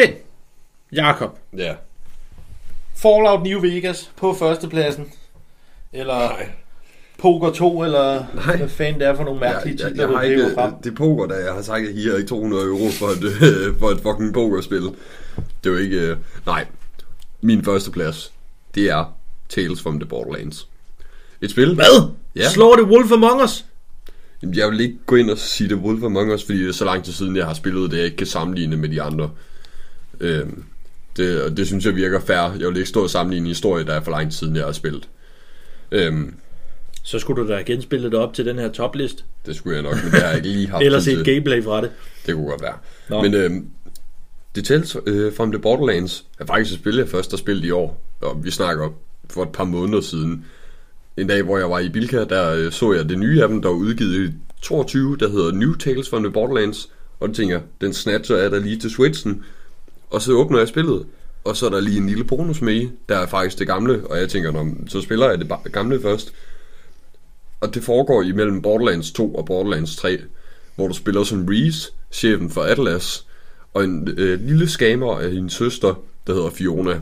Men, 0.00 0.14
Jakob, 0.92 1.38
Ja. 1.56 1.74
Fallout 2.96 3.42
New 3.42 3.60
Vegas 3.60 4.10
på 4.16 4.34
førstepladsen. 4.34 5.12
Eller 5.92 6.14
Nej. 6.14 6.48
Poker 7.18 7.50
2, 7.52 7.84
eller 7.84 8.24
Nej. 8.34 8.56
hvad 8.56 8.68
fanden 8.68 9.00
det 9.00 9.08
er 9.08 9.14
for 9.16 9.24
nogle 9.24 9.40
mærkelige 9.40 9.76
jeg, 9.78 9.80
jeg, 9.80 9.88
titler, 9.88 10.02
jeg 10.04 10.08
du 10.12 10.16
har 10.16 10.22
driver 10.24 10.44
ikke, 10.44 10.54
frem. 10.54 10.72
det 10.84 10.90
er 10.92 10.96
poker, 10.96 11.26
der 11.26 11.38
jeg 11.38 11.52
har 11.54 11.62
sagt, 11.62 11.86
at 11.88 11.94
her 11.94 12.12
er 12.12 12.16
ikke 12.16 12.28
200 12.28 12.62
euro 12.64 12.88
for 12.90 13.06
et, 13.06 13.36
for 13.80 13.90
et 13.90 14.00
fucking 14.00 14.34
pokerspil. 14.34 14.82
Det 14.82 14.90
er 15.64 15.70
jo 15.70 15.76
ikke... 15.76 15.96
Øh, 16.00 16.16
nej. 16.46 16.66
Min 17.40 17.64
første 17.64 17.90
plads, 17.90 18.32
det 18.74 18.90
er 18.90 19.14
Tales 19.48 19.82
from 19.82 20.00
the 20.00 20.08
Borderlands. 20.08 20.68
Et 21.40 21.50
spil... 21.50 21.74
Hvad? 21.74 22.10
Ja. 22.36 22.48
Slår 22.50 22.76
det 22.76 22.84
Wolf 22.84 23.12
Among 23.12 23.42
Us? 23.42 23.64
Jamen, 24.42 24.54
Jeg 24.56 24.68
vil 24.70 24.80
ikke 24.80 24.96
gå 25.06 25.16
ind 25.16 25.30
og 25.30 25.38
sige 25.38 25.68
det 25.68 25.76
Wolf 25.76 26.02
Among 26.04 26.32
Us, 26.32 26.44
fordi 26.44 26.58
det 26.62 26.68
er 26.68 26.72
så 26.72 26.84
lang 26.84 27.04
tid 27.04 27.12
siden, 27.12 27.36
jeg 27.36 27.46
har 27.46 27.54
spillet 27.54 27.90
det, 27.90 27.96
jeg 27.96 28.04
ikke 28.04 28.16
kan 28.16 28.26
sammenligne 28.26 28.76
med 28.76 28.88
de 28.88 29.02
andre. 29.02 29.30
Øhm, 30.20 30.64
det, 31.16 31.42
og 31.42 31.56
det 31.56 31.66
synes 31.66 31.84
jeg 31.86 31.96
virker 31.96 32.20
fair. 32.20 32.56
Jeg 32.60 32.68
vil 32.68 32.76
ikke 32.76 32.88
stå 32.88 33.02
og 33.02 33.10
sammenligne 33.10 33.44
en 33.44 33.48
historie, 33.48 33.84
der 33.84 33.92
er 33.94 34.00
for 34.02 34.10
lang 34.10 34.30
tid 34.30 34.38
siden, 34.38 34.56
jeg 34.56 34.64
har 34.64 34.72
spillet. 34.72 35.08
Øhm, 35.92 36.34
Så 37.02 37.18
skulle 37.18 37.42
du 37.42 37.48
da 37.52 37.62
genspille 37.62 38.10
det 38.10 38.18
op 38.18 38.34
til 38.34 38.46
den 38.46 38.58
her 38.58 38.72
toplist. 38.72 39.24
det 39.46 39.56
skulle 39.56 39.74
jeg 39.76 39.82
nok, 39.82 39.94
men 40.04 40.12
det 40.12 40.20
har 40.22 40.28
jeg 40.28 40.36
ikke 40.36 40.48
lige 40.48 40.68
haft 40.68 40.82
Eller 40.86 41.00
set 41.00 41.16
til. 41.16 41.34
gameplay 41.34 41.64
fra 41.64 41.80
det. 41.80 41.90
Det 42.26 42.34
kunne 42.34 42.46
godt 42.48 42.62
være. 42.62 42.74
Nå. 43.10 43.22
Men 43.22 43.34
øhm, 43.34 43.66
Details 44.56 44.96
øh, 45.06 45.32
from 45.32 45.52
the 45.52 45.58
Borderlands 45.60 46.24
er 46.38 46.46
faktisk 46.46 46.74
et 46.74 46.80
spil, 46.80 46.96
jeg 46.96 47.08
først 47.08 47.30
har 47.30 47.38
spillet 47.38 47.64
i 47.64 47.70
år. 47.70 48.04
Og 48.20 48.44
vi 48.44 48.50
snakker 48.50 48.88
for 49.30 49.42
et 49.42 49.48
par 49.52 49.64
måneder 49.64 50.00
siden. 50.00 50.44
En 51.16 51.26
dag, 51.26 51.42
hvor 51.42 51.58
jeg 51.58 51.70
var 51.70 51.78
i 51.78 51.88
Bilka, 51.88 52.24
der 52.24 52.54
øh, 52.54 52.72
så 52.72 52.92
jeg 52.92 53.08
det 53.08 53.18
nye 53.18 53.42
af 53.42 53.48
dem, 53.48 53.62
der 53.62 53.68
var 53.68 53.76
udgivet 53.76 54.28
i 54.28 54.32
22, 54.62 55.16
der 55.16 55.28
hedder 55.30 55.52
New 55.52 55.74
Tales 55.74 56.08
from 56.10 56.22
the 56.22 56.32
Borderlands. 56.32 56.88
Og 57.20 57.28
det 57.28 57.36
tænker 57.36 57.54
jeg, 57.54 57.62
den 57.80 57.92
snatcher 57.94 58.36
er 58.36 58.48
der 58.48 58.58
lige 58.60 58.78
til 58.78 58.90
Switchen. 58.90 59.44
Og 60.10 60.22
så 60.22 60.32
åbner 60.32 60.58
jeg 60.58 60.68
spillet, 60.68 61.06
og 61.44 61.56
så 61.56 61.66
er 61.66 61.70
der 61.70 61.80
lige 61.80 61.98
en 61.98 62.06
lille 62.06 62.24
bonus 62.24 62.62
med 62.62 62.74
i, 62.74 62.90
der 63.08 63.16
er 63.16 63.26
faktisk 63.26 63.58
det 63.58 63.66
gamle. 63.66 64.06
Og 64.06 64.18
jeg 64.18 64.28
tænker, 64.28 64.50
Nå, 64.50 64.66
så 64.86 65.00
spiller 65.00 65.30
jeg 65.30 65.38
det 65.38 65.72
gamle 65.72 66.02
først. 66.02 66.32
Og 67.60 67.74
det 67.74 67.82
foregår 67.82 68.22
imellem 68.22 68.62
Borderlands 68.62 69.12
2 69.12 69.34
og 69.34 69.44
Borderlands 69.46 69.96
3, 69.96 70.18
hvor 70.76 70.88
du 70.88 70.94
spiller 70.94 71.24
som 71.24 71.46
Reese, 71.48 71.92
chefen 72.12 72.50
for 72.50 72.62
Atlas, 72.62 73.26
og 73.74 73.84
en 73.84 74.08
øh, 74.16 74.40
lille 74.40 74.68
skamer 74.68 75.18
af 75.18 75.30
hendes 75.30 75.52
søster, 75.52 75.94
der 76.26 76.34
hedder 76.34 76.50
Fiona. 76.50 77.00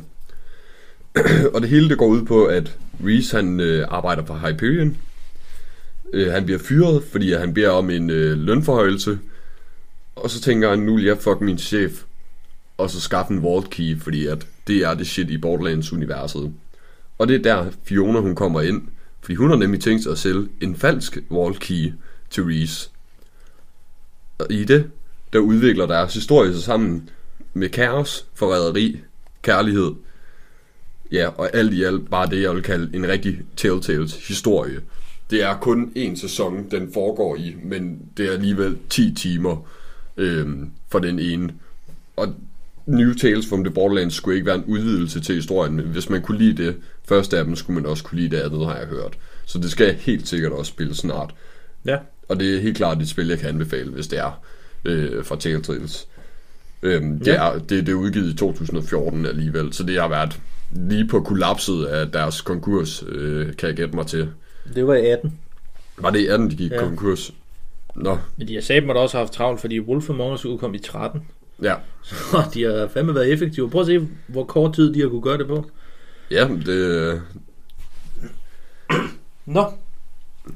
og 1.55 1.61
det 1.61 1.70
hele 1.70 1.89
det 1.89 1.99
går 1.99 2.07
ud 2.07 2.24
på, 2.24 2.45
at 2.45 2.77
Reese 3.05 3.37
han 3.37 3.61
øh, 3.61 3.87
arbejder 3.89 4.24
for 4.24 4.35
Hyperion. 4.35 4.97
Øh, 6.12 6.33
han 6.33 6.45
bliver 6.45 6.59
fyret, 6.59 7.03
fordi 7.12 7.33
han 7.33 7.55
beder 7.55 7.70
om 7.70 7.91
en 7.91 8.11
øh, 8.11 8.39
lønforhøjelse. 8.39 9.19
Og 10.16 10.31
så 10.31 10.41
tænker 10.41 10.70
han, 10.70 10.78
nu 10.78 10.95
vil 10.95 11.05
jeg 11.05 11.19
fuck 11.19 11.41
min 11.41 11.59
chef. 11.59 12.03
Og 12.78 12.90
så 12.90 13.01
skaffe 13.01 13.32
en 13.32 13.43
vault 13.43 13.70
key, 13.70 14.01
fordi 14.01 14.27
at 14.27 14.47
det 14.66 14.77
er 14.77 14.94
det 14.94 15.07
shit 15.07 15.31
i 15.31 15.39
Borderlands-universet. 15.39 16.53
Og 17.19 17.28
det 17.28 17.36
er 17.36 17.43
der 17.43 17.70
Fiona 17.85 18.20
hun 18.20 18.35
kommer 18.35 18.61
ind, 18.61 18.82
fordi 19.20 19.35
hun 19.35 19.51
har 19.51 19.57
nemlig 19.57 19.81
tænkt 19.81 20.03
sig 20.03 20.12
at 20.12 20.19
sælge 20.19 20.48
en 20.61 20.77
falsk 20.77 21.19
vault 21.31 21.61
key 21.61 21.93
til 22.31 22.43
Reese. 22.44 22.90
Og 24.39 24.47
i 24.51 24.65
det, 24.65 24.90
der 25.32 25.39
udvikler 25.39 25.86
deres 25.86 26.15
historie 26.15 26.53
sig 26.53 26.62
sammen 26.62 27.11
med 27.55 27.69
kaos, 27.69 28.27
forræderi, 28.35 29.01
kærlighed. 29.43 29.93
Ja, 31.12 31.28
og 31.28 31.57
alt 31.57 31.74
i 31.74 31.82
alt 31.82 32.11
bare 32.11 32.31
det, 32.31 32.43
jeg 32.43 32.55
vil 32.55 32.62
kalde 32.62 32.97
en 32.97 33.09
rigtig 33.09 33.39
Telltales 33.57 34.28
historie. 34.28 34.81
Det 35.31 35.43
er 35.43 35.57
kun 35.57 35.93
en 35.94 36.16
sæson, 36.16 36.70
den 36.70 36.93
foregår 36.93 37.36
i, 37.36 37.57
men 37.62 38.01
det 38.16 38.27
er 38.27 38.32
alligevel 38.32 38.78
10 38.90 39.15
timer 39.15 39.69
øhm, 40.16 40.70
for 40.89 40.98
den 40.98 41.19
ene. 41.19 41.55
Og 42.16 42.35
New 42.86 43.14
Tales 43.14 43.48
from 43.48 43.64
the 43.64 43.72
Borderlands 43.74 44.14
skulle 44.14 44.34
ikke 44.36 44.46
være 44.46 44.56
en 44.56 44.64
udvidelse 44.66 45.20
til 45.20 45.34
historien, 45.34 45.76
men 45.76 45.84
hvis 45.84 46.10
man 46.10 46.22
kunne 46.22 46.38
lide 46.38 46.64
det 46.66 46.76
første 47.08 47.38
af 47.38 47.44
dem, 47.44 47.56
skulle 47.56 47.80
man 47.80 47.90
også 47.90 48.04
kunne 48.04 48.20
lide 48.20 48.36
det 48.36 48.42
andet, 48.42 48.66
har 48.66 48.76
jeg 48.76 48.86
hørt. 48.86 49.18
Så 49.46 49.58
det 49.58 49.70
skal 49.70 49.86
jeg 49.86 49.96
helt 50.00 50.28
sikkert 50.28 50.52
også 50.52 50.68
spille 50.72 50.94
snart. 50.94 51.34
Ja. 51.84 51.96
Og 52.28 52.40
det 52.40 52.56
er 52.56 52.60
helt 52.60 52.76
klart 52.76 53.02
et 53.02 53.08
spil, 53.08 53.28
jeg 53.28 53.38
kan 53.38 53.48
anbefale, 53.48 53.90
hvis 53.90 54.06
det 54.06 54.18
er 54.18 54.40
øh, 54.84 55.24
fra 55.24 55.36
Telltales. 55.36 56.08
Øhm, 56.82 57.18
det, 57.18 57.26
Ja. 57.26 57.34
er, 57.52 57.58
det, 57.58 57.70
det 57.70 57.88
er 57.88 57.94
udgivet 57.94 58.32
i 58.32 58.36
2014 58.36 59.26
alligevel, 59.26 59.72
så 59.72 59.82
det 59.82 60.00
har 60.00 60.08
været 60.08 60.40
lige 60.72 61.06
på 61.08 61.20
kollapset 61.20 61.84
af 61.84 62.10
deres 62.10 62.40
konkurs, 62.40 63.04
øh, 63.08 63.56
kan 63.56 63.68
jeg 63.68 63.76
gætte 63.76 63.96
mig 63.96 64.06
til. 64.06 64.28
Det 64.74 64.86
var 64.86 64.94
i 64.94 65.06
18. 65.06 65.38
Var 65.98 66.10
det 66.10 66.18
i 66.20 66.26
18, 66.26 66.50
de 66.50 66.56
gik 66.56 66.70
Ja. 66.70 66.78
konkurs? 66.80 67.32
Nå, 67.96 68.18
Men 68.36 68.48
de 68.48 68.54
har 68.54 68.60
sagt, 68.60 68.84
at 68.90 68.96
også 68.96 69.18
haft 69.18 69.32
travlt, 69.32 69.60
fordi 69.60 69.80
Wolf 69.80 70.10
Among 70.10 70.32
Us 70.34 70.44
udkom 70.44 70.74
i 70.74 70.78
13. 70.78 71.20
ja. 71.62 71.74
Og 72.39 72.55
de 72.55 72.62
har 72.62 72.89
fandme 72.95 73.15
været 73.15 73.33
effektive. 73.33 73.70
Prøv 73.70 73.81
at 73.81 73.87
se, 73.87 74.09
hvor 74.27 74.45
kort 74.45 74.74
tid 74.74 74.95
de 74.95 75.01
har 75.01 75.09
kunne 75.09 75.23
gøre 75.23 75.39
det 75.39 75.47
på. 75.47 75.70
Ja, 76.31 76.49
det, 76.66 77.23
Nå. 79.47 79.73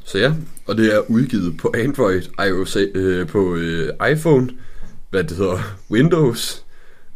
så 0.05 0.19
ja, 0.19 0.35
og 0.67 0.77
det 0.77 0.95
er 0.95 1.11
udgivet 1.11 1.57
på 1.57 1.73
Android, 1.77 2.23
iOS, 2.49 2.77
øh, 2.77 3.27
på 3.27 3.57
øh, 3.57 3.89
iPhone, 4.13 4.51
hvad 5.11 5.25
det 5.25 5.37
hedder, 5.37 5.59
Windows, 5.91 6.65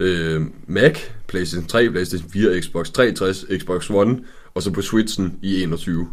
øh, 0.01 0.43
Mac, 0.67 0.99
PlayStation 1.27 1.67
3, 1.67 1.91
PlayStation 1.91 2.31
4, 2.31 2.63
Xbox 2.63 2.91
360, 2.91 3.61
Xbox 3.61 3.91
One, 3.91 4.19
og 4.55 4.63
så 4.63 4.71
på 4.71 4.83
Switchen 4.83 5.39
i 5.43 5.63
21. 5.63 6.09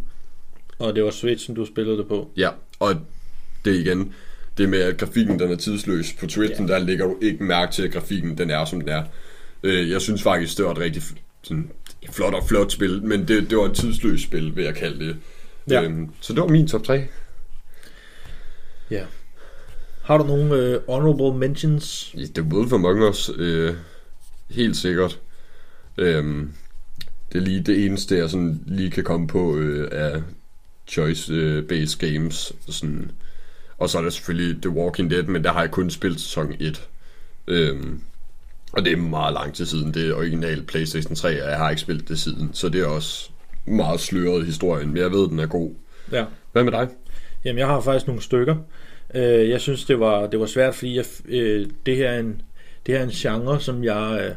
Og 0.80 0.96
det 0.96 1.04
var 1.04 1.12
Switchen, 1.12 1.56
du 1.56 1.66
spillede 1.66 1.98
det 1.98 2.08
på. 2.08 2.32
Ja, 2.38 2.50
og 2.80 2.96
det 3.66 3.76
igen, 3.76 4.14
det 4.62 4.70
med 4.70 4.80
at 4.80 4.98
grafikken 4.98 5.40
den 5.40 5.52
er 5.52 5.56
tidsløs. 5.56 6.14
På 6.20 6.28
Twitchen, 6.28 6.68
ja. 6.68 6.74
der 6.74 6.80
lægger 6.80 7.06
du 7.06 7.18
ikke 7.22 7.44
mærke 7.44 7.72
til, 7.72 7.84
at 7.84 7.92
grafikken 7.92 8.38
den 8.38 8.50
er, 8.50 8.66
som 8.66 8.80
den 8.80 8.90
er. 8.90 9.04
Øh, 9.64 9.90
jeg 9.90 10.02
synes 10.02 10.24
faktisk, 10.24 10.58
det 10.58 10.66
var 10.66 10.72
et 10.72 10.80
rigtig 10.80 11.04
sådan, 11.42 11.72
flot 12.12 12.34
og 12.34 12.48
flot 12.48 12.72
spil, 12.72 13.04
men 13.04 13.28
det, 13.28 13.50
det 13.50 13.58
var 13.58 13.66
et 13.66 13.76
tidsløst 13.76 14.24
spil, 14.24 14.56
vil 14.56 14.64
jeg 14.64 14.76
kalde 14.76 15.06
det. 15.06 15.16
Ja. 15.70 15.84
Øhm, 15.84 16.10
så 16.20 16.34
det 16.34 16.42
var 16.42 16.48
min 16.48 16.68
top 16.68 16.84
3. 16.84 17.08
Ja. 18.92 19.04
Har 20.04 20.18
du 20.18 20.24
nogle 20.24 20.56
øh, 20.56 20.80
honorable 20.90 21.40
mentions? 21.40 22.16
Det 22.16 22.38
er 22.38 22.42
Wolf 22.42 22.74
Among 22.74 23.10
Us, 23.10 23.32
øh, 23.38 23.74
helt 24.50 24.78
sikkert. 24.78 25.20
Øhm, 25.98 26.52
det 27.34 27.38
er 27.38 27.44
lige 27.44 27.62
det 27.62 27.86
eneste, 27.86 28.18
jeg 28.18 28.30
sådan 28.30 28.64
lige 28.66 28.92
kan 28.92 29.04
komme 29.04 29.28
på 29.28 29.58
øh, 29.58 29.90
af 29.92 30.22
choice-based 30.88 31.98
games. 31.98 32.54
Sådan. 32.70 33.12
Og 33.82 33.90
så 33.90 33.98
er 33.98 34.02
der 34.02 34.10
selvfølgelig 34.10 34.62
The 34.62 34.70
Walking 34.70 35.12
Dead, 35.12 35.24
men 35.24 35.44
der 35.44 35.52
har 35.52 35.62
jeg 35.62 35.72
kun 35.72 35.90
spillet 35.90 36.22
sæson 36.22 36.54
1. 36.60 36.88
Øhm, 37.48 38.02
og 38.74 38.86
det 38.86 38.94
er 38.94 38.98
meget 38.98 39.34
lang 39.34 39.54
tid 39.54 39.66
siden. 39.66 39.94
Det 39.94 40.10
er 40.10 40.16
original 40.16 40.64
PlayStation 40.64 41.16
3, 41.16 41.44
og 41.44 41.50
jeg 41.50 41.58
har 41.58 41.70
ikke 41.70 41.82
spillet 41.82 42.08
det 42.08 42.20
siden. 42.20 42.50
Så 42.54 42.70
det 42.70 42.82
er 42.82 42.86
også 42.86 43.30
meget 43.66 44.00
sløret 44.00 44.46
historien, 44.46 44.88
men 44.88 44.98
jeg 44.98 45.12
ved, 45.12 45.30
den 45.30 45.40
er 45.40 45.46
god. 45.46 45.72
Ja. 46.12 46.26
Hvad 46.52 46.64
med 46.64 46.72
dig? 46.72 46.88
Jamen, 47.46 47.60
jeg 47.60 47.68
har 47.68 47.82
faktisk 47.82 48.08
nogle 48.08 48.22
stykker. 48.22 48.56
Øh, 49.16 49.50
jeg 49.50 49.62
synes, 49.62 49.86
det 49.86 50.00
var, 50.00 50.28
det 50.28 50.40
var 50.40 50.46
svært, 50.46 50.76
fordi 50.76 50.96
jeg, 50.98 51.06
øh, 51.28 51.68
det, 51.86 51.96
her 51.96 52.10
er 52.10 52.20
en, 52.20 52.42
det 52.86 52.94
her 52.94 53.00
er 53.00 53.04
en 53.04 53.10
genre, 53.10 53.60
som 53.60 53.84
jeg 53.84 54.22
øh, 54.26 54.36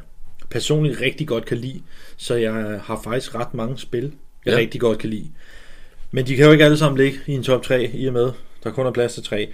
personligt 0.50 1.00
rigtig 1.00 1.28
godt 1.28 1.44
kan 1.44 1.56
lide. 1.58 1.82
Så 2.16 2.34
jeg 2.34 2.80
har 2.84 3.00
faktisk 3.04 3.34
ret 3.34 3.54
mange 3.54 3.78
spil, 3.78 4.12
jeg 4.46 4.52
Ja. 4.52 4.58
rigtig 4.58 4.80
godt 4.80 4.98
kan 4.98 5.10
lide. 5.10 5.30
Men 6.10 6.26
de 6.26 6.36
kan 6.36 6.44
jo 6.46 6.52
ikke 6.52 6.64
alle 6.64 6.76
sammen 6.78 6.98
ligge 7.00 7.18
i 7.26 7.32
en 7.32 7.42
top 7.42 7.62
3, 7.62 7.90
i 7.94 8.06
og 8.06 8.12
med, 8.12 8.30
der 8.64 8.70
kun 8.70 8.86
er 8.86 8.90
plads 8.92 9.14
til 9.14 9.22
3. 9.24 9.48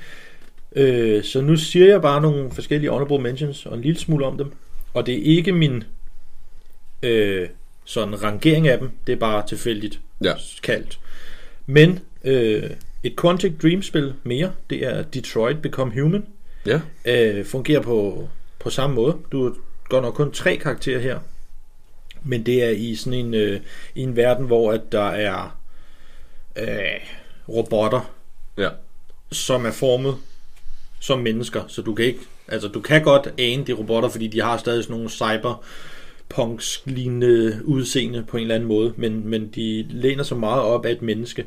Øh, 0.76 1.24
så 1.24 1.40
nu 1.40 1.56
siger 1.56 1.86
jeg 1.86 2.02
bare 2.02 2.20
nogle 2.20 2.50
forskellige 2.52 2.90
honorable 2.90 3.18
mentions, 3.18 3.66
og 3.66 3.74
en 3.76 3.82
lille 3.82 4.00
smule 4.00 4.26
om 4.26 4.36
dem. 4.38 4.52
Og 4.94 5.06
det 5.06 5.14
er 5.14 5.22
ikke 5.36 5.52
min 5.52 5.84
øh, 7.02 7.48
sådan 7.84 8.22
rangering 8.22 8.68
af 8.68 8.78
dem, 8.78 8.90
det 9.06 9.12
er 9.12 9.16
bare 9.16 9.46
tilfældigt 9.46 10.00
Ja. 10.24 10.32
kaldt. 10.62 11.00
Men 11.66 12.00
øh, 12.24 12.70
et 13.02 13.20
Quantic 13.20 13.52
Dream-spil 13.62 14.14
mere, 14.22 14.52
det 14.70 14.86
er 14.86 15.02
Detroit 15.02 15.62
Become 15.62 16.00
Human. 16.02 16.26
Ja. 16.66 16.80
Øh, 17.04 17.44
fungerer 17.44 17.80
på, 17.82 18.28
på 18.58 18.70
samme 18.70 18.96
måde. 18.96 19.16
Du 19.32 19.54
godt 19.88 20.02
nok 20.04 20.14
kun 20.14 20.32
tre 20.32 20.56
karakterer 20.56 20.98
her. 21.00 21.18
Men 22.24 22.46
det 22.46 22.64
er 22.64 22.68
i 22.70 22.94
sådan 22.94 23.18
en, 23.18 23.34
øh, 23.34 23.60
i 23.94 24.00
en 24.00 24.16
verden, 24.16 24.46
hvor 24.46 24.72
at 24.72 24.80
der 24.92 25.08
er 25.08 25.58
øh, 26.56 27.00
robotter, 27.48 28.14
Ja. 28.58 28.68
Som 29.32 29.66
er 29.66 29.70
formet 29.70 30.16
som 31.01 31.19
mennesker, 31.19 31.62
så 31.69 31.82
du 31.82 31.94
kan 31.94 32.05
ikke, 32.05 32.20
altså 32.48 32.69
du 32.69 32.81
kan 32.81 33.02
godt 33.02 33.28
ane 33.39 33.65
de 33.65 33.73
robotter, 33.73 34.09
fordi 34.09 34.28
de 34.28 34.40
har 34.43 34.57
stadig 34.59 34.85
sådan 34.85 34.97
nogle 34.97 35.11
cyberpunks 35.11 36.82
lignende 36.85 37.61
udseende 37.65 38.24
på 38.28 38.36
en 38.36 38.43
eller 38.43 38.55
anden 38.55 38.69
måde, 38.69 38.93
men, 38.97 39.28
men 39.28 39.48
de 39.48 39.86
læner 39.90 40.23
så 40.24 40.35
meget 40.35 40.62
op 40.62 40.86
af 40.86 40.93
et 40.93 41.02
menneske, 41.02 41.47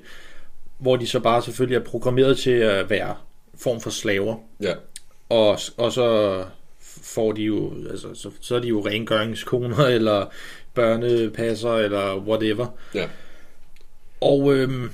hvor 0.78 0.96
de 0.96 1.08
så 1.08 1.20
bare 1.20 1.42
selvfølgelig 1.42 1.76
er 1.76 1.84
programmeret 1.84 2.38
til 2.38 2.52
at 2.52 2.90
være 2.90 3.16
form 3.58 3.82
for 3.82 3.90
slaver, 3.90 4.38
Ja. 4.62 4.74
og, 5.30 5.60
og 5.78 5.92
så 5.92 6.44
får 7.04 7.32
de 7.32 7.42
jo, 7.42 7.74
altså 7.90 8.08
så, 8.14 8.32
så 8.42 8.56
er 8.56 8.60
de 8.60 8.68
jo 8.68 8.86
rengøringskoner, 8.86 9.86
eller 9.98 10.26
børnepasser, 10.74 11.74
eller 11.74 12.18
whatever. 12.18 12.68
Ja. 12.96 13.08
Og 14.22 14.54
øhm, 14.54 14.92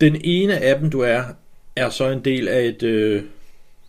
den 0.00 0.20
ene 0.24 0.58
af 0.58 0.78
dem, 0.78 0.90
du 0.90 1.00
er, 1.00 1.22
er 1.76 1.90
så 1.90 2.08
en 2.08 2.24
del 2.24 2.48
af 2.48 2.64
et 2.64 2.82
øh, 2.82 3.22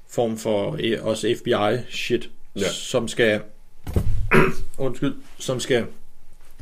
form 0.09 0.37
for 0.37 0.77
øh, 0.83 0.97
også 1.01 1.35
FBI-shit, 1.37 2.29
Ja. 2.55 2.69
som 2.69 3.07
skal 3.07 3.41
undskyld, 4.77 5.13
som 5.37 5.59
skal 5.59 5.85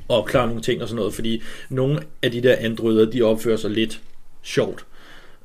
opklare 0.09 0.47
nogle 0.47 0.61
ting 0.61 0.81
og 0.81 0.87
sådan 0.87 0.95
noget, 0.97 1.13
fordi 1.13 1.41
nogle 1.69 1.99
af 2.21 2.31
de 2.31 2.41
der 2.41 2.55
androider, 2.59 3.11
de 3.11 3.21
opfører 3.21 3.57
sig 3.57 3.71
lidt 3.71 4.01
sjovt. 4.41 4.85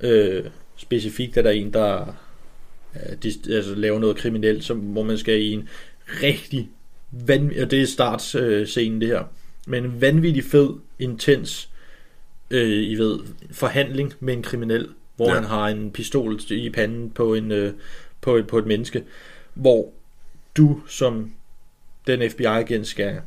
Øh, 0.00 0.44
specifikt 0.76 1.36
er 1.36 1.42
der 1.42 1.50
en, 1.50 1.72
der 1.72 2.14
de, 3.22 3.32
altså, 3.54 3.74
laver 3.74 3.98
noget 3.98 4.16
kriminelt, 4.16 4.64
som, 4.64 4.78
hvor 4.78 5.02
man 5.02 5.18
skal 5.18 5.42
i 5.42 5.52
en 5.52 5.68
rigtig 6.22 6.68
vanvittig, 7.10 7.64
og 7.64 7.70
det 7.70 7.82
er 7.82 7.86
startscenen 7.86 9.00
det 9.00 9.08
her, 9.08 9.24
men 9.66 9.84
en 9.84 10.00
vanvittig 10.00 10.44
fed, 10.44 10.70
intens, 10.98 11.68
øh, 12.50 12.82
I 12.82 12.94
ved, 12.94 13.18
forhandling 13.50 14.12
med 14.20 14.34
en 14.34 14.42
kriminel, 14.42 14.88
hvor 15.16 15.28
Ja. 15.28 15.34
han 15.34 15.44
har 15.44 15.68
en 15.68 15.90
pistol 15.90 16.40
i 16.50 16.70
panden 16.70 17.10
på, 17.10 17.34
en, 17.34 17.52
øh, 17.52 17.72
på, 18.20 18.36
et, 18.36 18.46
på 18.46 18.58
et 18.58 18.66
menneske, 18.66 19.04
hvor 19.54 19.92
du 20.56 20.80
som 20.88 21.32
den 22.06 22.30
FBI-agent 22.30 22.86
skal 22.86 23.20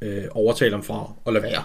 øh, 0.00 0.24
overtale 0.30 0.70
ham 0.70 0.82
fra 0.82 1.12
at 1.26 1.32
lade 1.32 1.44
være. 1.44 1.64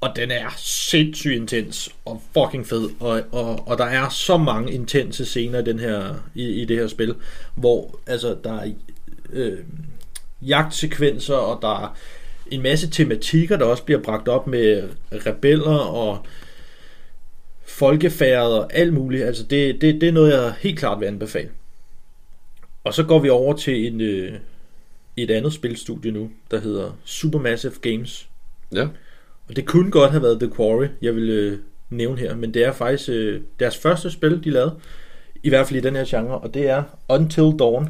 Og 0.00 0.16
den 0.16 0.30
er 0.30 0.48
sindssygt 0.56 1.34
intens 1.34 1.94
og 2.04 2.22
fucking 2.32 2.66
fed. 2.66 2.90
Og, 3.00 3.22
og, 3.32 3.68
og 3.68 3.78
der 3.78 3.84
er 3.84 4.08
så 4.08 4.36
mange 4.36 4.72
intense 4.72 5.24
scener 5.24 5.58
i, 5.58 5.64
den 5.64 5.78
her, 5.78 6.14
i, 6.34 6.48
i 6.48 6.64
det 6.64 6.76
her 6.76 6.86
spil, 6.88 7.14
hvor 7.54 7.98
altså, 8.06 8.36
der 8.44 8.52
er 8.60 8.72
øh, 9.32 9.58
jagtsekvenser, 10.42 11.34
og 11.34 11.62
der 11.62 11.84
er 11.84 11.96
en 12.50 12.62
masse 12.62 12.90
tematikker, 12.90 13.56
der 13.56 13.64
også 13.64 13.82
bliver 13.82 14.00
bragt 14.02 14.28
op 14.28 14.46
med 14.46 14.88
rebeller 15.12 15.78
og 15.78 16.26
folkefærd 17.66 18.46
og 18.46 18.74
alt 18.74 18.92
muligt. 18.92 19.24
Altså 19.24 19.42
det, 19.42 19.80
det, 19.80 20.00
det 20.00 20.08
er 20.08 20.12
noget, 20.12 20.32
jeg 20.32 20.54
helt 20.60 20.78
klart 20.78 21.00
vil 21.00 21.06
anbefale. 21.06 21.50
Og 22.84 22.94
så 22.94 23.02
går 23.02 23.18
vi 23.18 23.28
over 23.28 23.56
til 23.56 23.86
en, 23.86 24.00
øh, 24.00 24.32
et 25.16 25.30
andet 25.30 25.52
spilstudie 25.52 26.10
nu, 26.10 26.30
der 26.50 26.60
hedder 26.60 26.98
Supermassive 27.04 27.74
Games. 27.80 28.28
Ja. 28.72 28.88
Og 29.48 29.56
det 29.56 29.66
kunne 29.66 29.90
godt 29.90 30.10
have 30.10 30.22
været 30.22 30.40
The 30.40 30.50
Quarry, 30.56 30.86
jeg 31.02 31.16
vil 31.16 31.30
øh, 31.30 31.58
nævne 31.90 32.18
her, 32.18 32.36
men 32.36 32.54
det 32.54 32.64
er 32.64 32.72
faktisk 32.72 33.08
øh, 33.08 33.40
deres 33.60 33.76
første 33.76 34.10
spil, 34.10 34.44
de 34.44 34.50
lavede, 34.50 34.78
i 35.42 35.48
hvert 35.48 35.66
fald 35.66 35.78
i 35.78 35.82
den 35.82 35.96
her 35.96 36.04
genre, 36.04 36.38
og 36.38 36.54
det 36.54 36.68
er 36.68 36.82
Until 37.08 37.58
Dawn. 37.58 37.88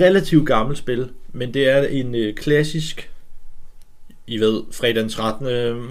Relativt 0.00 0.46
gammelt 0.46 0.78
spil, 0.78 1.10
men 1.32 1.54
det 1.54 1.68
er 1.68 1.82
en 1.82 2.14
øh, 2.14 2.34
klassisk, 2.34 3.10
I 4.26 4.38
ved, 4.38 4.62
fredag 4.72 5.02
den 5.02 5.08
13. 5.08 5.46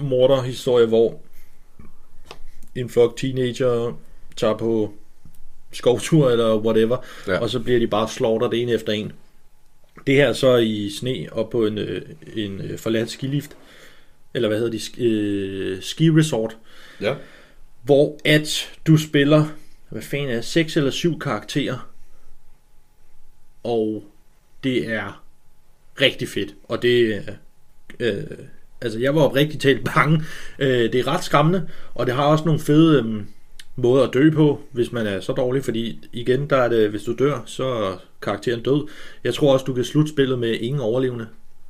morderhistorie, 0.08 0.86
hvor 0.86 1.20
en 2.74 2.88
flok 2.90 3.16
teenager 3.16 3.98
tager 4.36 4.56
på 4.58 4.94
skovtur 5.72 6.30
eller 6.30 6.56
whatever, 6.56 6.96
Ja. 7.28 7.38
og 7.38 7.50
så 7.50 7.60
bliver 7.60 7.78
de 7.78 7.86
bare 7.86 8.08
slaughteret 8.08 8.62
en 8.62 8.68
efter 8.68 8.92
en. 8.92 9.12
Det 10.06 10.14
her 10.14 10.28
er 10.28 10.32
så 10.32 10.56
i 10.56 10.90
sne 10.90 11.26
og 11.32 11.50
på 11.50 11.66
en, 11.66 11.78
øh, 11.78 12.02
en 12.36 12.60
øh, 12.60 12.78
forladt 12.78 13.10
skilift, 13.10 13.56
eller 14.34 14.48
hvad 14.48 14.58
hedder 14.58 14.70
det, 14.72 14.80
sk- 14.80 15.02
øh, 15.02 15.82
ski 15.82 16.10
resort, 16.10 16.56
Ja. 17.00 17.14
hvor 17.82 18.18
at 18.24 18.70
du 18.86 18.96
spiller, 18.96 19.44
hvad 19.88 20.02
fanden 20.02 20.28
er 20.30 20.40
seks 20.40 20.76
eller 20.76 20.90
syv 20.90 21.18
karakterer, 21.18 21.88
og 23.62 24.04
det 24.64 24.88
er 24.92 25.24
rigtig 26.00 26.28
fedt, 26.28 26.54
og 26.64 26.82
det, 26.82 27.24
Øh, 28.00 28.22
altså, 28.84 28.98
jeg 28.98 29.14
var 29.14 29.20
oprigtigt 29.20 29.62
talt 29.62 29.84
bange. 29.94 30.22
Øh, 30.58 30.92
det 30.92 30.94
er 30.94 31.06
ret 31.06 31.24
skræmmende, 31.24 31.68
og 31.94 32.06
det 32.06 32.14
har 32.14 32.24
også 32.24 32.44
nogle 32.44 32.60
fede 32.60 32.98
øh, 32.98 33.22
måder 33.76 34.04
at 34.04 34.14
dø 34.14 34.30
på, 34.30 34.60
hvis 34.72 34.92
man 34.92 35.06
er 35.06 35.20
så 35.20 35.32
dårlig, 35.32 35.64
fordi 35.64 36.08
igen, 36.12 36.50
der 36.50 36.56
er 36.56 36.68
det, 36.68 36.90
hvis 36.90 37.02
du 37.02 37.14
dør, 37.18 37.42
så 37.46 37.64
er 37.64 38.02
karakteren 38.22 38.62
død. 38.62 38.88
Jeg 39.24 39.34
tror 39.34 39.52
også, 39.52 39.64
du 39.64 39.74
kan 39.74 39.84
slutte 39.84 40.12
spillet 40.12 40.38
med 40.38 40.58
ingen 40.60 40.80
overlevende. 40.80 41.26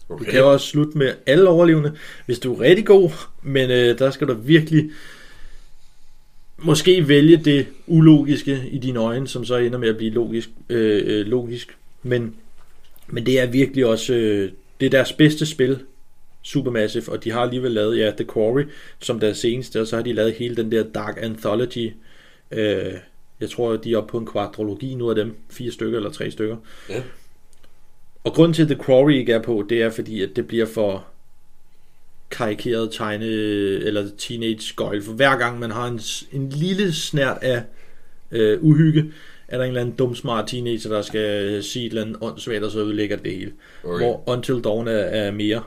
Okay. 0.09 0.25
Du 0.25 0.31
kan 0.31 0.45
også 0.45 0.67
slutte 0.67 0.99
med 0.99 1.13
alle 1.27 1.49
overlevende, 1.49 1.93
hvis 2.27 2.39
du 2.39 2.55
er 2.55 2.61
rigtig 2.61 2.87
god, 2.87 3.11
men 3.43 3.71
øh, 3.71 3.99
der 3.99 4.11
skal 4.11 4.29
du 4.29 4.35
virkelig 4.35 4.91
måske 6.59 7.09
vælge 7.09 7.37
det 7.37 7.67
ulogiske 7.87 8.69
i 8.71 8.79
dine 8.79 8.99
øjne, 8.99 9.29
som 9.29 9.45
så 9.45 9.57
ender 9.57 9.79
med 9.79 9.89
at 9.89 9.97
blive 9.97 10.11
logisk. 10.11 10.49
Øh, 10.69 11.03
øh, 11.07 11.27
logisk. 11.27 11.77
Men, 12.03 12.35
men 13.09 13.27
det 13.27 13.41
er 13.41 13.47
virkelig 13.47 13.87
også 13.87 14.15
øh, 14.15 14.51
det 14.81 14.87
er 14.87 14.91
deres 14.91 15.13
bedste 15.13 15.47
spil, 15.47 15.79
Supermassive, 16.45 17.09
og 17.09 17.25
de 17.25 17.31
har 17.31 17.41
alligevel 17.41 17.73
lavet 17.73 17.99
ja, 17.99 18.11
The 18.11 18.27
Quarry 18.35 18.65
som 19.01 19.21
deres 19.21 19.39
seneste, 19.39 19.81
og 19.81 19.87
så 19.87 19.97
har 19.97 20.03
de 20.03 20.13
lavet 20.13 20.35
hele 20.35 20.57
den 20.57 20.73
der 20.73 20.83
Dark 20.83 21.19
Anthology. 21.21 21.93
Øh, 22.51 22.93
jeg 23.41 23.51
tror, 23.51 23.77
de 23.77 23.93
er 23.93 23.97
oppe 23.97 24.11
på 24.11 24.19
en 24.19 24.27
kvadrologi 24.27 24.95
nu 24.95 25.11
af 25.11 25.17
dem, 25.17 25.37
fire 25.51 25.71
stykker 25.71 25.99
eller 25.99 26.11
tre 26.11 26.31
stykker. 26.31 26.57
Ja. 26.89 27.03
Og 28.25 28.33
grunden 28.33 28.55
til, 28.55 28.63
at 28.63 28.69
The 28.69 28.85
Quarry 28.85 29.13
ikke 29.13 29.33
er 29.33 29.43
på, 29.43 29.67
det 29.69 29.83
er 29.83 29.91
fordi, 29.91 30.23
at 30.23 30.31
det 30.37 30.47
bliver 30.49 30.67
for 30.67 31.07
karikeret 32.31 32.93
tegne, 32.93 33.25
eller 33.25 34.09
teenage 34.19 34.75
gøjl. 34.77 35.03
For 35.03 35.13
hver 35.13 35.39
gang 35.39 35.59
man 35.59 35.71
har 35.71 35.87
en, 35.87 36.01
en 36.33 36.49
lille 36.49 36.93
snært 36.93 37.39
af 37.43 37.63
øh, 38.31 38.59
uhygge, 38.63 39.13
er 39.49 39.57
der 39.57 39.65
en 39.65 39.69
eller 39.69 39.81
anden 39.81 39.97
dum 39.97 40.15
smart 40.15 40.49
teenager, 40.49 40.91
der 40.91 41.03
skal 41.03 41.63
sige 41.63 41.87
et 41.87 41.91
eller 41.91 42.03
andet 42.03 42.17
åndssvagt, 42.21 42.65
og 42.65 42.71
så 42.71 42.79
ødelægger 42.79 43.17
det 43.17 43.33
hele. 43.33 43.53
Okay. 43.85 44.05
Hvor 44.05 44.23
Until 44.27 44.61
Dawn 44.65 44.89
er, 44.89 44.93
er 44.93 45.31
mere 45.31 45.63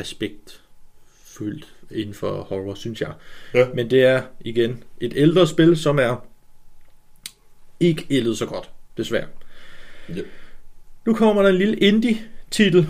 respektfyldt 0.00 1.74
inden 1.90 2.14
for 2.14 2.42
horror, 2.42 2.74
synes 2.74 3.00
jeg. 3.00 3.12
Ja. 3.54 3.68
Men 3.74 3.90
det 3.90 4.04
er 4.04 4.22
igen 4.40 4.84
et 5.00 5.12
ældre 5.16 5.46
spil, 5.46 5.76
som 5.76 5.98
er 5.98 6.26
ikke 7.80 8.06
ældet 8.10 8.38
så 8.38 8.46
godt, 8.46 8.70
desværre. 8.96 9.26
Ja. 10.08 10.22
Nu 11.06 11.14
kommer 11.14 11.42
der 11.42 11.48
en 11.48 11.56
lille 11.56 11.76
indie-titel, 11.76 12.88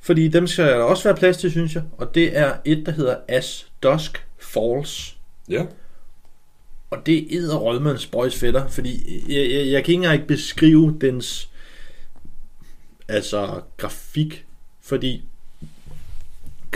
fordi 0.00 0.28
dem 0.28 0.46
skal 0.46 0.64
der 0.64 0.74
også 0.74 1.04
være 1.04 1.16
plads 1.16 1.36
til, 1.36 1.50
synes 1.50 1.74
jeg. 1.74 1.82
Og 1.98 2.14
det 2.14 2.36
er 2.36 2.56
et, 2.64 2.86
der 2.86 2.92
hedder 2.92 3.16
As 3.28 3.72
Dusk 3.82 4.26
Falls. 4.38 5.18
Ja. 5.48 5.66
Og 6.90 7.06
det 7.06 7.36
er 7.36 7.56
Rødmans 7.56 8.06
Boys 8.06 8.36
fætter, 8.36 8.68
fordi 8.68 9.22
jeg, 9.28 9.50
jeg, 9.50 9.66
jeg 9.66 9.84
kan 9.84 9.92
ikke 9.92 10.04
engang 10.04 10.26
beskrive 10.26 10.98
dens 11.00 11.50
altså 13.08 13.62
grafik, 13.76 14.46
fordi 14.80 15.24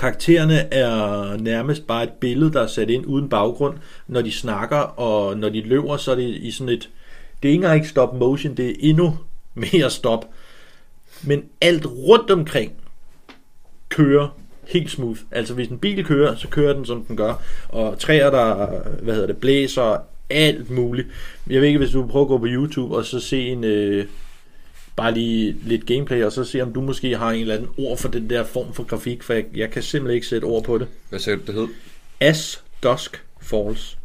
karaktererne 0.03 0.75
er 0.75 1.37
nærmest 1.37 1.87
bare 1.87 2.03
et 2.03 2.13
billede, 2.21 2.53
der 2.53 2.63
er 2.63 2.67
sat 2.67 2.91
ind 2.91 3.07
uden 3.07 3.29
baggrund. 3.29 3.77
Når 4.07 4.23
de 4.23 4.33
snakker 4.33 4.77
og 4.77 5.37
når 5.37 5.49
de 5.49 5.61
løber, 5.61 5.97
så 5.97 6.11
er 6.11 6.15
det 6.15 6.29
i 6.29 6.51
sådan 6.51 6.69
et... 6.69 6.89
Det 7.43 7.49
er 7.49 7.53
ikke 7.53 7.65
engang 7.65 7.87
stop 7.87 8.15
motion, 8.15 8.55
det 8.55 8.69
er 8.71 8.75
endnu 8.79 9.19
mere 9.55 9.91
stop. 9.91 10.25
Men 11.23 11.45
alt 11.61 11.87
rundt 11.87 12.31
omkring 12.31 12.73
kører 13.89 14.29
helt 14.69 14.91
smooth. 14.91 15.21
Altså 15.31 15.55
hvis 15.55 15.69
en 15.69 15.79
bil 15.79 16.05
kører, 16.05 16.37
så 16.37 16.49
kører 16.49 16.73
den 16.73 16.87
som 16.87 17.05
den 17.05 17.17
gør. 17.17 17.35
Og 17.69 17.99
træer 17.99 18.31
der, 18.31 18.67
hvad 19.03 19.15
hedder 19.15 19.27
det, 19.27 19.37
blæser, 19.37 19.97
alt 20.31 20.71
muligt. 20.71 21.09
Jeg 21.51 21.61
ved 21.61 21.69
ikke, 21.69 21.79
hvis 21.79 21.91
du 21.91 22.07
prøver 22.07 22.25
at 22.25 22.29
gå 22.29 22.39
på 22.39 22.47
YouTube 22.49 22.97
og 22.97 23.05
så 23.05 23.21
se 23.21 23.49
en, 23.49 23.65
øh, 23.65 24.07
bare 24.97 25.15
lige 25.15 25.57
lidt 25.63 25.87
gameplay, 25.87 26.25
og 26.25 26.33
så 26.33 26.45
se 26.45 26.61
om 26.61 26.73
du 26.73 26.81
måske 26.81 27.17
har 27.17 27.31
en 27.31 27.41
eller 27.41 27.55
anden 27.55 27.71
ord 27.79 27.99
for 27.99 28.09
den 28.09 28.31
der 28.31 28.45
form 28.45 28.75
for 28.75 28.83
grafik, 28.83 29.23
for 29.23 29.33
jeg, 29.33 29.45
jeg 29.55 29.71
kan 29.71 29.83
simpelthen 29.83 30.15
ikke 30.15 30.27
sætte 30.27 30.45
ord 30.45 30.65
på 30.65 30.79
det. 30.79 30.89
Hvad 31.09 31.19
sagde 31.19 31.39
du, 31.39 31.43
det 31.47 31.55
hed? 31.55 31.69
As 32.21 32.65
Dusk 32.83 33.25
Falls. 33.41 33.99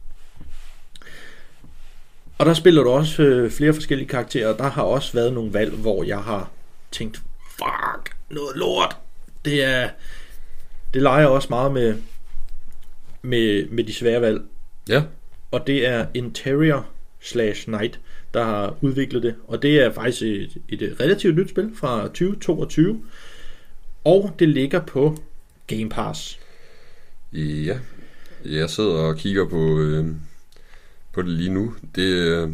Og 2.38 2.46
der 2.46 2.54
spiller 2.54 2.84
du 2.84 2.90
også 2.90 3.24
øh, 3.24 3.52
flere 3.52 3.74
forskellige 3.74 4.08
karakterer, 4.08 4.54
og 4.54 4.58
der 4.58 4.70
har 4.70 4.84
også 4.84 5.14
været 5.14 5.34
nogle 5.34 5.54
valg, 5.54 5.74
hvor 5.74 6.04
jeg 6.04 6.20
har 6.20 6.52
tænkt, 6.92 7.22
fuck, 7.52 8.16
noget 8.30 8.58
lort. 8.58 8.98
Det 9.46 9.64
er, 9.64 9.90
det 10.94 11.02
leger 11.02 11.26
også 11.26 11.48
meget 11.50 11.72
med, 11.72 11.96
med, 13.22 13.66
med 13.70 13.84
de 13.84 13.94
svære 13.94 14.22
valg. 14.22 14.42
Ja. 14.90 15.04
Og 15.52 15.68
det 15.68 15.88
er 15.88 16.06
Interior 16.14 16.86
slash 17.20 17.70
Night, 17.70 18.00
der 18.34 18.44
har 18.44 18.76
udviklet 18.82 19.24
det. 19.24 19.36
Og 19.48 19.62
det 19.62 19.80
er 19.80 19.94
faktisk 19.94 20.22
et, 20.22 20.58
et 20.70 20.96
relativt 21.00 21.36
nyt 21.36 21.50
spil 21.50 21.72
fra 21.76 22.04
2022. 22.04 23.04
Og 24.04 24.36
det 24.40 24.50
ligger 24.50 24.80
på 24.80 25.18
Game 25.68 25.90
Pass. 25.90 26.40
Ja. 27.34 27.78
Jeg 28.46 28.70
sidder 28.70 28.92
og 28.92 29.18
kigger 29.18 29.50
på, 29.50 29.80
øh, 29.80 30.06
på 31.14 31.22
det 31.22 31.32
lige 31.32 31.50
nu. 31.50 31.74
Det, 31.96 32.02
øh, 32.02 32.50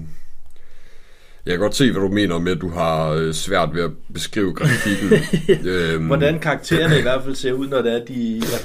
jeg 1.45 1.52
kan 1.54 1.60
godt 1.60 1.76
se, 1.76 1.91
hvad 1.91 2.02
du 2.02 2.08
mener 2.08 2.40
med, 2.40 2.52
at 2.52 2.62
du 2.62 2.70
har 2.70 3.10
øh, 3.10 3.34
svært 3.34 3.70
ved 3.74 3.84
at 3.84 3.91
beskrive 4.14 4.54
grafikken. 4.54 5.10
øhm, 5.72 6.06
Hvordan 6.06 6.40
karaktererne 6.40 7.00
i 7.00 7.02
hvert 7.02 7.24
fald 7.24 7.36
ser 7.36 7.54
ud, 7.54 7.68
når 7.68 7.82
det 7.82 7.94
er, 7.94 8.06
de 8.06 8.38
er 8.38 8.60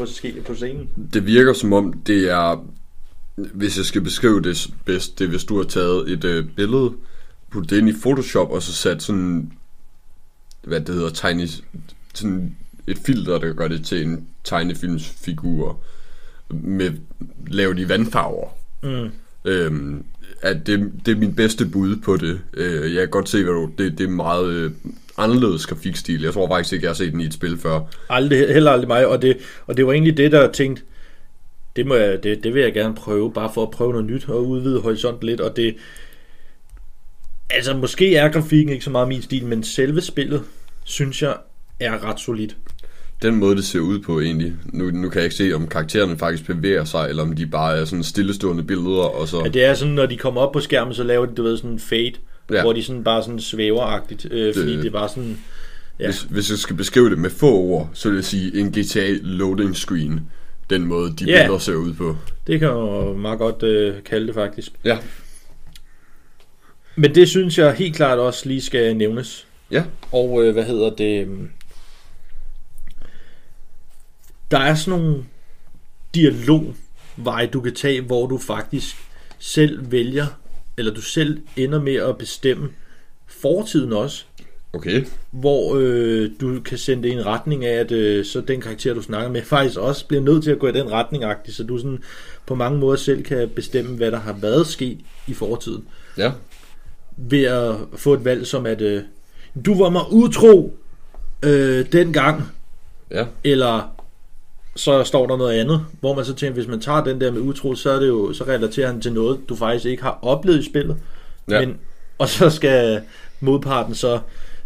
på, 0.44 0.54
scenen. 0.54 0.90
Det 1.12 1.26
virker 1.26 1.52
som 1.52 1.72
om, 1.72 1.92
det 1.92 2.30
er, 2.30 2.66
hvis 3.52 3.76
jeg 3.76 3.84
skal 3.84 4.00
beskrive 4.00 4.42
det 4.42 4.70
bedst, 4.84 5.18
det 5.18 5.24
er, 5.24 5.28
hvis 5.28 5.44
du 5.44 5.56
har 5.56 5.64
taget 5.64 6.10
et 6.10 6.24
øh, 6.24 6.44
billede, 6.56 6.92
puttet 7.50 7.70
det 7.70 7.78
ind 7.78 7.88
i 7.88 8.00
Photoshop, 8.00 8.50
og 8.50 8.62
så 8.62 8.72
sat 8.72 9.02
sådan, 9.02 9.52
hvad 10.62 10.80
det 10.80 10.94
hedder, 10.94 11.10
tegne, 11.10 11.48
sådan 12.14 12.56
et 12.86 12.98
filter, 12.98 13.38
der 13.38 13.52
gør 13.52 13.68
det 13.68 13.86
til 13.86 14.02
en 14.02 14.26
tegnefilmsfigur, 14.44 15.80
med 16.50 16.92
lavet 17.46 17.78
i 17.78 17.88
vandfarver. 17.88 18.48
Mm. 18.82 19.10
Øhm, 19.44 20.04
at 20.42 20.66
det, 20.66 20.92
det 21.06 21.12
er 21.12 21.18
min 21.18 21.34
bedste 21.34 21.66
bud 21.66 21.96
på 21.96 22.16
det. 22.16 22.40
Øh, 22.54 22.94
jeg 22.94 23.00
kan 23.00 23.10
godt 23.10 23.28
se, 23.28 23.44
hvad 23.44 23.52
du, 23.52 23.70
det, 23.78 23.98
det 23.98 24.04
er 24.04 24.10
meget 24.10 24.48
øh, 24.48 24.70
anderledes 25.16 25.66
grafikstil. 25.66 26.22
Jeg 26.22 26.32
tror 26.32 26.48
faktisk 26.48 26.72
ikke, 26.72 26.84
jeg 26.84 26.90
har 26.90 26.94
set 26.94 27.12
den 27.12 27.20
i 27.20 27.24
et 27.24 27.34
spil 27.34 27.58
før. 27.58 27.80
Aldrig, 28.08 28.38
heller 28.38 28.70
aldrig 28.70 28.88
mig, 28.88 29.06
og 29.06 29.22
det, 29.22 29.38
og 29.66 29.76
det 29.76 29.86
var 29.86 29.92
egentlig 29.92 30.16
det, 30.16 30.32
der 30.32 30.52
tænkte, 30.52 30.82
det, 31.78 31.86
må 31.86 31.94
jeg, 31.94 32.22
det, 32.22 32.44
det 32.44 32.54
vil 32.54 32.62
jeg 32.62 32.72
gerne 32.72 32.94
prøve, 32.94 33.32
bare 33.32 33.50
for 33.54 33.62
at 33.62 33.70
prøve 33.70 33.92
noget 33.92 34.06
nyt 34.06 34.28
og 34.28 34.48
udvide 34.48 34.80
horisonten 34.80 35.26
lidt, 35.28 35.40
og 35.40 35.56
det, 35.56 35.76
altså 37.50 37.76
måske 37.76 38.16
er 38.16 38.28
grafikken 38.28 38.72
ikke 38.72 38.84
så 38.84 38.90
meget 38.90 39.08
min 39.08 39.22
stil, 39.22 39.46
men 39.46 39.62
selve 39.62 40.00
spillet, 40.00 40.42
synes 40.84 41.22
jeg, 41.22 41.36
er 41.80 42.04
ret 42.04 42.20
solidt. 42.20 42.56
Den 43.22 43.34
måde, 43.34 43.56
det 43.56 43.64
ser 43.64 43.80
ud 43.80 43.98
på 44.00 44.20
egentlig. 44.20 44.52
Nu, 44.66 44.90
nu 44.90 45.08
kan 45.08 45.16
jeg 45.18 45.24
ikke 45.24 45.36
se, 45.36 45.52
om 45.54 45.66
karaktererne 45.68 46.18
faktisk 46.18 46.46
bevæger 46.46 46.84
sig, 46.84 47.06
eller 47.08 47.22
om 47.22 47.32
de 47.36 47.46
bare 47.46 47.78
er 47.78 47.84
sådan 47.84 48.02
stillestående 48.04 48.62
billeder, 48.62 49.02
og 49.02 49.28
så... 49.28 49.40
Ja, 49.44 49.48
det 49.50 49.64
er 49.64 49.74
sådan, 49.74 49.94
når 49.94 50.06
de 50.06 50.16
kommer 50.16 50.40
op 50.40 50.52
på 50.52 50.60
skærmen, 50.60 50.94
så 50.94 51.02
laver 51.04 51.26
de, 51.26 51.34
du 51.34 51.42
ved, 51.42 51.56
sådan 51.56 51.70
en 51.70 51.78
fade, 51.78 52.12
Ja. 52.52 52.62
hvor 52.62 52.72
de 52.72 52.82
sådan 52.82 53.04
bare 53.04 53.22
sådan 53.22 53.40
svæveragtigt, 53.40 54.26
øh, 54.30 54.54
fordi 54.54 54.70
Det- 54.72 54.78
det 54.78 54.86
er 54.86 54.90
bare 54.92 55.08
sådan, 55.08 55.38
ja. 56.00 56.04
Hvis, 56.04 56.20
hvis 56.22 56.50
jeg 56.50 56.58
skal 56.58 56.76
beskrive 56.76 57.10
det 57.10 57.18
med 57.18 57.30
få 57.30 57.52
ord, 57.54 57.90
så 57.94 58.08
vil 58.08 58.16
jeg 58.16 58.24
sige 58.24 58.60
en 58.60 58.72
GTA 58.72 59.12
loading 59.22 59.76
screen. 59.76 60.20
Den 60.70 60.84
måde, 60.84 61.16
de 61.16 61.24
Ja. 61.24 61.38
billeder 61.42 61.58
ser 61.58 61.74
ud 61.74 61.94
på. 61.94 62.16
det 62.46 62.60
kan 62.60 62.68
man 62.74 63.18
meget 63.18 63.38
godt 63.38 63.62
øh, 63.62 64.02
kalde 64.04 64.26
det 64.26 64.34
faktisk. 64.34 64.72
Ja. 64.84 64.98
Men 66.96 67.14
det 67.14 67.28
synes 67.28 67.58
jeg 67.58 67.74
helt 67.74 67.96
klart 67.96 68.18
også 68.18 68.48
lige 68.48 68.60
skal 68.62 68.96
nævnes. 68.96 69.46
Ja. 69.70 69.84
Og 70.12 70.44
øh, 70.44 70.52
hvad 70.52 70.64
hedder 70.64 70.90
det? 70.90 71.22
øhm, 71.22 71.50
Der 74.50 74.58
er 74.58 74.74
sådan 74.74 75.00
nogle 75.00 75.24
dialogveje, 76.14 77.46
du 77.46 77.60
kan 77.60 77.74
tage, 77.74 78.00
hvor 78.00 78.26
du 78.26 78.38
faktisk 78.38 78.96
selv 79.38 79.90
vælger, 79.92 80.26
eller 80.78 80.94
du 80.94 81.00
selv 81.00 81.42
ender 81.56 81.80
med 81.80 81.94
at 81.94 82.18
bestemme 82.18 82.68
fortiden 83.26 83.92
også. 83.92 84.24
Okay. 84.72 85.04
Hvor 85.30 85.76
øh, 85.80 86.30
du 86.40 86.60
kan 86.60 86.78
sende 86.78 87.02
det 87.02 87.08
i 87.08 87.12
en 87.12 87.26
retning 87.26 87.64
af, 87.64 87.74
at 87.80 87.92
øh, 87.92 88.24
så 88.24 88.40
den 88.40 88.60
karakter, 88.60 88.94
du 88.94 89.02
snakker 89.02 89.30
med, 89.30 89.42
faktisk 89.56 89.78
også 89.78 90.06
bliver 90.06 90.22
nødt 90.22 90.44
til 90.44 90.50
at 90.50 90.58
gå 90.58 90.66
i 90.68 90.72
den 90.72 90.90
retning 90.92 91.24
-agtig, 91.24 91.52
så 91.52 91.62
du 91.64 91.78
sådan 91.78 92.02
på 92.46 92.54
mange 92.54 92.78
måder 92.78 92.96
selv 92.96 93.22
kan 93.22 93.48
bestemme, 93.48 93.96
hvad 93.96 94.10
der 94.10 94.18
har 94.18 94.32
været 94.32 94.66
sket 94.66 94.98
i 95.26 95.34
fortiden 95.34 95.84
Ja. 96.18 96.32
ved 97.16 97.44
at 97.44 97.74
få 97.96 98.14
et 98.14 98.24
valg 98.24 98.46
som 98.46 98.66
at 98.66 98.80
øh, 98.80 99.02
du 99.64 99.82
var 99.82 99.90
mig 99.90 100.02
utro 100.12 100.76
øh, 101.42 101.86
dengang, 101.92 102.42
Ja. 103.10 103.24
eller 103.44 103.94
så 104.76 105.04
står 105.04 105.26
der 105.26 105.36
noget 105.36 105.54
andet, 105.60 105.84
hvor 106.00 106.14
man 106.14 106.24
så 106.24 106.34
tænker, 106.34 106.54
hvis 106.54 106.66
man 106.68 106.80
tager 106.80 107.04
den 107.04 107.20
der 107.20 107.30
med 107.32 107.40
utro, 107.40 107.74
så 107.74 107.90
er 107.90 107.98
det 108.00 108.08
jo, 108.08 108.32
så 108.32 108.44
relaterer 108.44 108.86
han 108.86 109.00
til 109.00 109.12
noget, 109.12 109.40
du 109.48 109.56
faktisk 109.56 109.84
ikke 109.86 110.02
har 110.02 110.18
oplevet 110.22 110.58
i 110.58 110.64
spillet, 110.70 110.96
Ja. 111.50 111.60
men, 111.66 111.76
og 112.18 112.28
så 112.28 112.50
skal 112.50 113.00
modparten 113.40 113.94
så 113.94 114.18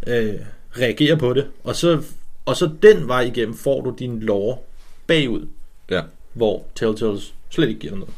øh, 0.07 0.35
reagere 0.79 1.17
på 1.17 1.33
det, 1.33 1.47
og 1.65 1.77
så, 1.77 2.03
og 2.45 2.57
så 2.57 2.71
den 2.83 3.09
vej 3.09 3.21
igennem 3.21 3.55
får 3.57 3.81
du 3.81 3.95
din 3.99 4.21
lore 4.21 4.59
bagud, 5.07 5.47
Ja. 5.91 6.01
hvor 6.33 6.65
Telltales 6.75 7.35
slet 7.51 7.69
ikke 7.69 7.81
giver 7.81 7.95
noget. 7.95 8.15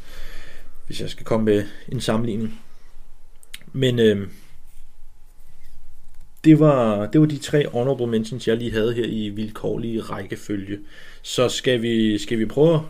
Hvis 0.86 1.01
jeg 1.01 1.11
skal 1.11 1.24
komme 1.27 1.44
med 1.44 1.65
en 1.89 2.01
sammenligning. 2.01 2.61
Men 3.73 3.98
øh, 3.98 4.28
det 6.44 6.59
var, 6.61 7.06
det 7.06 7.20
var 7.20 7.27
de 7.27 7.39
tre 7.39 7.69
honorable 7.69 8.06
mentions, 8.06 8.48
jeg 8.48 8.56
lige 8.56 8.73
havde 8.73 8.94
her 8.94 9.05
i 9.05 9.28
vilkårlige 9.28 10.01
rækkefølge. 10.01 10.78
Så 11.23 11.48
skal 11.48 11.82
vi, 11.82 12.19
skal 12.19 12.39
vi 12.39 12.47
prøve 12.47 12.74
at 12.74 12.81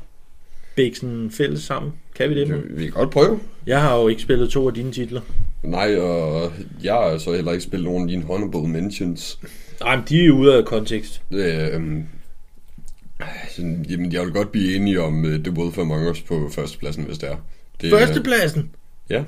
bække 0.76 0.98
sådan 0.98 1.30
fælles 1.30 1.62
sammen? 1.62 1.92
Kan 2.14 2.30
vi 2.30 2.34
det 2.40 2.48
nu? 2.48 2.56
Vi 2.70 2.82
kan 2.82 2.92
godt 2.92 3.10
prøve. 3.10 3.40
Jeg 3.66 3.80
har 3.82 3.96
jo 3.96 4.08
ikke 4.08 4.22
spillet 4.22 4.50
to 4.50 4.66
af 4.68 4.74
dine 4.74 4.92
titler. 4.92 5.20
Nej, 5.64 5.96
og 5.96 6.52
jeg 6.82 6.94
har 6.94 7.18
så 7.18 7.32
heller 7.34 7.52
ikke 7.52 7.64
spillet 7.64 7.84
nogen 7.90 8.02
af 8.02 8.08
dine 8.08 8.22
honorable 8.22 8.68
mentions. 8.68 9.38
Nej, 9.80 9.96
men 9.96 10.04
de 10.08 10.26
er 10.26 10.30
ude 10.30 10.56
af 10.56 10.64
kontekst. 10.64 11.22
Øhm, 11.30 12.04
sådan, 13.56 13.86
jamen, 13.88 14.12
jeg 14.12 14.22
vil 14.22 14.32
godt 14.32 14.52
blive 14.52 14.76
enige 14.76 15.00
om 15.00 15.24
uh, 15.24 15.30
The 15.30 15.50
Wolf 15.50 15.78
Among 15.78 16.10
Us 16.10 16.20
på 16.22 16.50
førstepladsen, 16.52 17.04
hvis 17.04 17.18
det 17.18 17.28
er. 17.28 17.36
Det, 17.80 17.90
Førstepladsen! 17.90 18.70
Ja. 19.10 19.24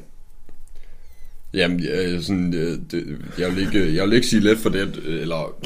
Jamen, 1.55 1.87
øh, 1.87 2.23
sådan, 2.23 2.55
øh, 2.55 2.79
det, 2.91 3.19
jeg, 3.39 3.57
vil 3.57 3.67
ikke, 3.67 3.95
jeg 3.95 4.05
vil 4.05 4.13
ikke 4.13 4.27
sige 4.27 4.41
let 4.41 4.59
for 4.59 4.71
det, 4.71 5.01
øh, 5.05 5.21
eller 5.23 5.57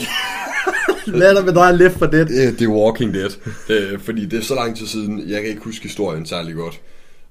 Lad 1.19 1.35
dig 1.35 1.45
med 1.45 1.55
dig 1.55 1.75
lidt 1.75 1.93
for 1.93 2.07
det. 2.07 2.21
øh, 2.21 2.59
det 2.59 2.63
er 2.63 2.69
Walking 2.69 3.15
Dead, 3.15 3.31
øh, 3.71 4.01
fordi 4.01 4.27
det 4.27 4.39
er 4.39 4.43
så 4.43 4.55
lang 4.55 4.77
tid 4.77 4.87
siden, 4.87 5.29
jeg 5.29 5.41
kan 5.41 5.51
ikke 5.51 5.65
huske 5.65 5.83
historien 5.83 6.27
særlig 6.27 6.55
godt. 6.55 6.81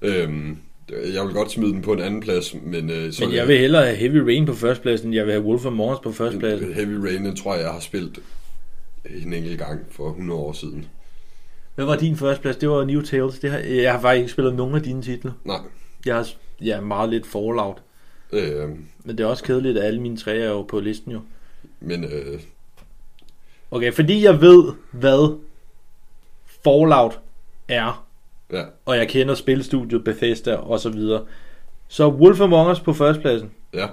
Øhm, 0.02 0.56
jeg 1.14 1.24
vil 1.26 1.34
godt 1.34 1.50
smide 1.50 1.72
den 1.72 1.82
på 1.82 1.92
en 1.92 2.00
anden 2.00 2.20
plads, 2.20 2.54
men... 2.62 2.90
Øh, 2.90 3.12
så 3.12 3.24
Men 3.24 3.34
jeg 3.34 3.48
vil 3.48 3.58
hellere 3.58 3.84
have 3.84 3.96
Heavy 3.96 4.16
Rain 4.16 4.46
på 4.46 4.54
førstepladsen, 4.54 5.08
end 5.08 5.14
jeg 5.14 5.24
vil 5.26 5.32
have 5.32 5.44
Wolf 5.44 5.66
Among 5.66 5.92
Us 5.92 5.98
på 6.02 6.12
førstepladsen. 6.12 6.72
Heavy 6.74 6.94
Rain, 6.94 7.24
den 7.24 7.36
tror 7.36 7.54
jeg, 7.54 7.62
jeg 7.62 7.72
har 7.72 7.80
spillet 7.80 8.18
en 9.24 9.32
enkelt 9.32 9.58
gang 9.58 9.80
for 9.90 10.08
100 10.08 10.40
år 10.40 10.52
siden. 10.52 10.86
Hvad 11.74 11.84
var 11.84 11.96
din 11.96 12.16
førsteplads? 12.16 12.56
Det 12.56 12.68
var 12.68 12.84
New 12.84 13.02
Tales. 13.02 13.38
Det 13.38 13.50
har, 13.50 13.58
jeg 13.58 13.92
har 13.92 14.00
faktisk 14.00 14.20
ikke 14.20 14.32
spillet 14.32 14.54
nogen 14.54 14.74
af 14.74 14.82
dine 14.82 15.02
titler. 15.02 15.32
Nej. 15.44 15.60
Jeg 16.06 16.14
har 16.16 16.28
ja, 16.60 16.80
meget 16.80 17.10
lidt 17.10 17.26
Fallout. 17.26 17.82
Øh, 18.32 18.68
Men 19.04 19.18
det 19.18 19.24
er 19.24 19.28
også 19.28 19.44
kedeligt, 19.44 19.78
at 19.78 19.84
alle 19.84 20.00
mine 20.00 20.16
tre 20.16 20.36
er 20.36 20.48
jo 20.48 20.62
på 20.62 20.80
listen 20.80 21.12
jo. 21.12 21.20
men 21.80 22.04
øh, 22.04 22.40
Okay, 23.70 23.92
fordi 23.92 24.24
jeg 24.24 24.40
ved, 24.40 24.72
hvad 24.90 25.38
Fallout 26.64 27.20
er, 27.68 28.06
ja, 28.52 28.62
og 28.86 28.96
jeg 28.96 29.08
kender 29.08 29.34
spilstudiet 29.34 30.04
Bethesda 30.04 30.54
og 30.56 30.80
så 30.80 30.88
videre, 30.90 31.22
så 31.88 32.08
Wolf 32.08 32.40
Among 32.40 32.70
Us 32.70 32.80
på 32.80 32.92
førstepladsen. 32.92 33.50
ja, 33.74 33.86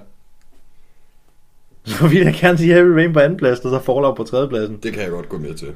Så 1.86 2.08
vil 2.08 2.18
jeg 2.22 2.38
gerne 2.42 2.58
sige 2.58 2.74
Heavy 2.74 2.88
Rain 2.88 3.14
på 3.14 3.20
andenpladsen, 3.20 3.66
og 3.66 3.72
så 3.80 3.86
Fallout 3.86 4.16
på 4.16 4.24
tredjepladsen. 4.24 4.78
det 4.84 4.94
kan 4.94 5.02
jeg 5.02 5.12
godt 5.12 5.30
gå 5.30 5.38
med 5.38 5.54
til. 5.54 5.68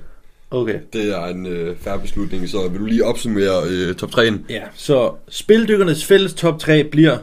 Okay. 0.52 0.80
Det 0.94 1.18
er 1.18 1.26
en 1.26 1.46
øh, 1.46 1.78
færre 1.78 2.00
beslutning, 2.00 2.50
så 2.50 2.68
vil 2.68 2.80
du 2.80 2.86
lige 2.86 3.06
opsummere 3.06 3.64
øh, 3.70 3.96
top 3.96 4.10
3'en? 4.10 4.34
Ja, 4.50 4.64
så 4.74 5.14
Spildykkernes 5.30 6.06
fælles 6.06 6.34
top 6.34 6.60
3 6.60 6.84
bliver 6.84 7.18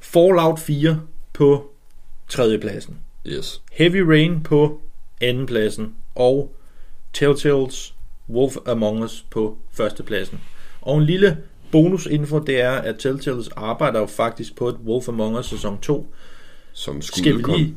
Fallout 0.00 0.58
4 0.58 1.00
på 1.32 1.70
tredjepladsen. 2.28 2.98
Yes. 3.26 3.62
Heavy 3.72 3.96
Rain 3.96 4.42
på 4.42 4.80
andenpladsen, 5.20 5.94
og 6.14 6.54
Telltales 7.12 7.94
Wolf 8.30 8.56
Among 8.66 9.02
Us 9.04 9.26
på 9.30 9.58
førstepladsen. 9.72 10.40
Og 10.86 10.98
en 10.98 11.04
lille 11.04 11.36
bonusinfo, 11.72 12.38
det 12.38 12.60
er, 12.60 12.70
at 12.70 12.98
Telltales 12.98 13.48
arbejder 13.48 14.00
jo 14.00 14.06
faktisk 14.06 14.56
på 14.56 14.68
et 14.68 14.76
Wolf 14.86 15.08
Among 15.08 15.38
Us 15.38 15.46
sæson 15.46 15.78
2. 15.80 16.14
Som 16.72 17.02
skulle 17.02 17.22
Skal 17.24 17.38
vi 17.38 17.58
lige... 17.58 17.74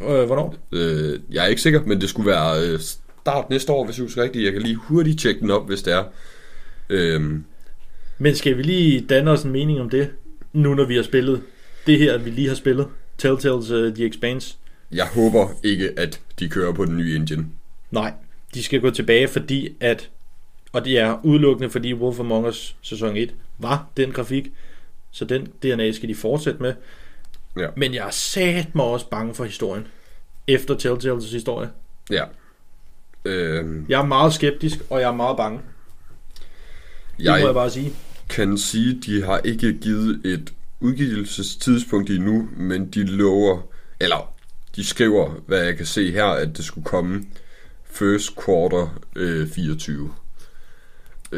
Øh, 0.00 0.26
hvornår? 0.26 0.54
Øh, 0.72 1.20
jeg 1.30 1.44
er 1.44 1.48
ikke 1.48 1.62
sikker, 1.62 1.82
men 1.84 2.00
det 2.00 2.08
skulle 2.08 2.30
være 2.30 2.66
øh, 2.66 2.80
start 3.20 3.50
næste 3.50 3.72
år, 3.72 3.84
hvis 3.84 3.98
jeg 3.98 4.04
husker 4.04 4.22
rigtigt. 4.22 4.44
Jeg 4.44 4.52
kan 4.52 4.62
lige 4.62 4.74
hurtigt 4.74 5.20
tjekke 5.20 5.40
den 5.40 5.50
op, 5.50 5.66
hvis 5.66 5.82
det 5.82 5.92
er. 5.92 6.04
Øhm, 6.90 7.44
Men 8.18 8.34
skal 8.34 8.56
vi 8.56 8.62
lige 8.62 9.00
danne 9.00 9.30
os 9.30 9.42
en 9.42 9.50
mening 9.50 9.80
om 9.80 9.90
det, 9.90 10.10
nu 10.52 10.74
når 10.74 10.84
vi 10.84 10.96
har 10.96 11.02
spillet 11.02 11.42
det 11.86 11.98
her, 11.98 12.18
vi 12.18 12.30
lige 12.30 12.48
har 12.48 12.54
spillet? 12.54 12.86
Telltales 13.18 13.70
uh, 13.70 13.94
The 13.94 14.06
Expanse? 14.06 14.56
jeg 14.92 15.06
håber 15.06 15.48
ikke, 15.64 15.90
at 15.96 16.20
de 16.38 16.48
kører 16.48 16.72
på 16.72 16.84
den 16.84 16.96
nye 16.96 17.16
engine. 17.16 17.46
Nej, 17.90 18.12
de 18.54 18.62
skal 18.62 18.80
gå 18.80 18.90
tilbage, 18.90 19.28
fordi 19.28 19.68
at, 19.80 20.10
og 20.72 20.84
det 20.84 20.98
er 20.98 21.20
udelukkende, 21.24 21.70
fordi 21.70 21.94
Wolf 21.94 22.20
Among 22.20 22.46
Us 22.46 22.76
sæson 22.82 23.16
1 23.16 23.34
var 23.58 23.86
den 23.96 24.12
grafik, 24.12 24.52
så 25.10 25.24
den 25.24 25.46
DNA 25.62 25.92
skal 25.92 26.08
de 26.08 26.14
fortsætte 26.14 26.62
med. 26.62 26.74
Ja. 27.58 27.66
Men 27.76 27.94
jeg 27.94 28.06
er 28.06 28.10
sat 28.10 28.74
mig 28.74 28.84
også 28.84 29.08
bange 29.08 29.34
for 29.34 29.44
historien, 29.44 29.86
efter 30.46 30.74
Telltales 30.76 31.32
historie. 31.32 31.68
Ja. 32.10 32.24
Øhm, 33.24 33.86
Jeg 33.88 34.00
er 34.00 34.04
meget 34.06 34.32
skeptisk, 34.32 34.78
og 34.90 35.00
jeg 35.00 35.08
er 35.08 35.14
meget 35.16 35.36
bange. 35.36 35.60
Det 37.18 37.26
må 37.26 37.36
jeg 37.36 37.46
jeg 37.46 37.54
bare 37.54 37.70
sige. 37.70 37.92
kan 38.28 38.58
sige, 38.58 39.00
de 39.06 39.22
har 39.24 39.38
ikke 39.44 39.72
givet 39.72 40.20
et 40.24 40.52
udgivelsestidspunkt 40.80 42.10
endnu, 42.10 42.48
men 42.56 42.86
de 42.90 43.04
lover, 43.04 43.58
eller 44.00 44.32
de 44.76 44.84
skriver, 44.84 45.30
hvad 45.46 45.64
jeg 45.64 45.76
kan 45.76 45.86
se 45.86 46.12
her, 46.12 46.24
at 46.24 46.56
det 46.56 46.64
skulle 46.64 46.84
komme 46.84 47.24
first 47.84 48.36
quarter 48.44 49.00
øh, 49.16 49.48
24. 49.48 50.14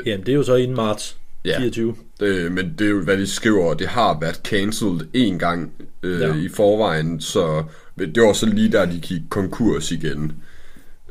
Jamen, 0.06 0.26
det 0.26 0.32
er 0.32 0.36
jo 0.36 0.42
så 0.42 0.54
inden 0.54 0.76
marts 0.76 1.16
Ja. 1.44 1.58
24. 1.58 1.94
Øh, 2.22 2.52
men 2.52 2.74
det 2.78 2.84
er 2.86 2.90
jo, 2.90 3.02
hvad 3.02 3.16
de 3.16 3.26
skriver, 3.26 3.64
og 3.70 3.78
det 3.78 3.86
har 3.88 4.18
været 4.20 4.40
cancelled 4.44 5.00
en 5.14 5.38
gang 5.38 5.72
øh, 6.02 6.20
Ja. 6.20 6.34
i 6.34 6.48
forvejen, 6.54 7.20
så 7.20 7.64
det 7.98 8.22
var 8.22 8.32
så 8.32 8.46
lige 8.46 8.72
der, 8.72 8.84
de 8.86 8.98
gik 9.02 9.20
konkurs 9.30 9.90
igen. 9.92 10.32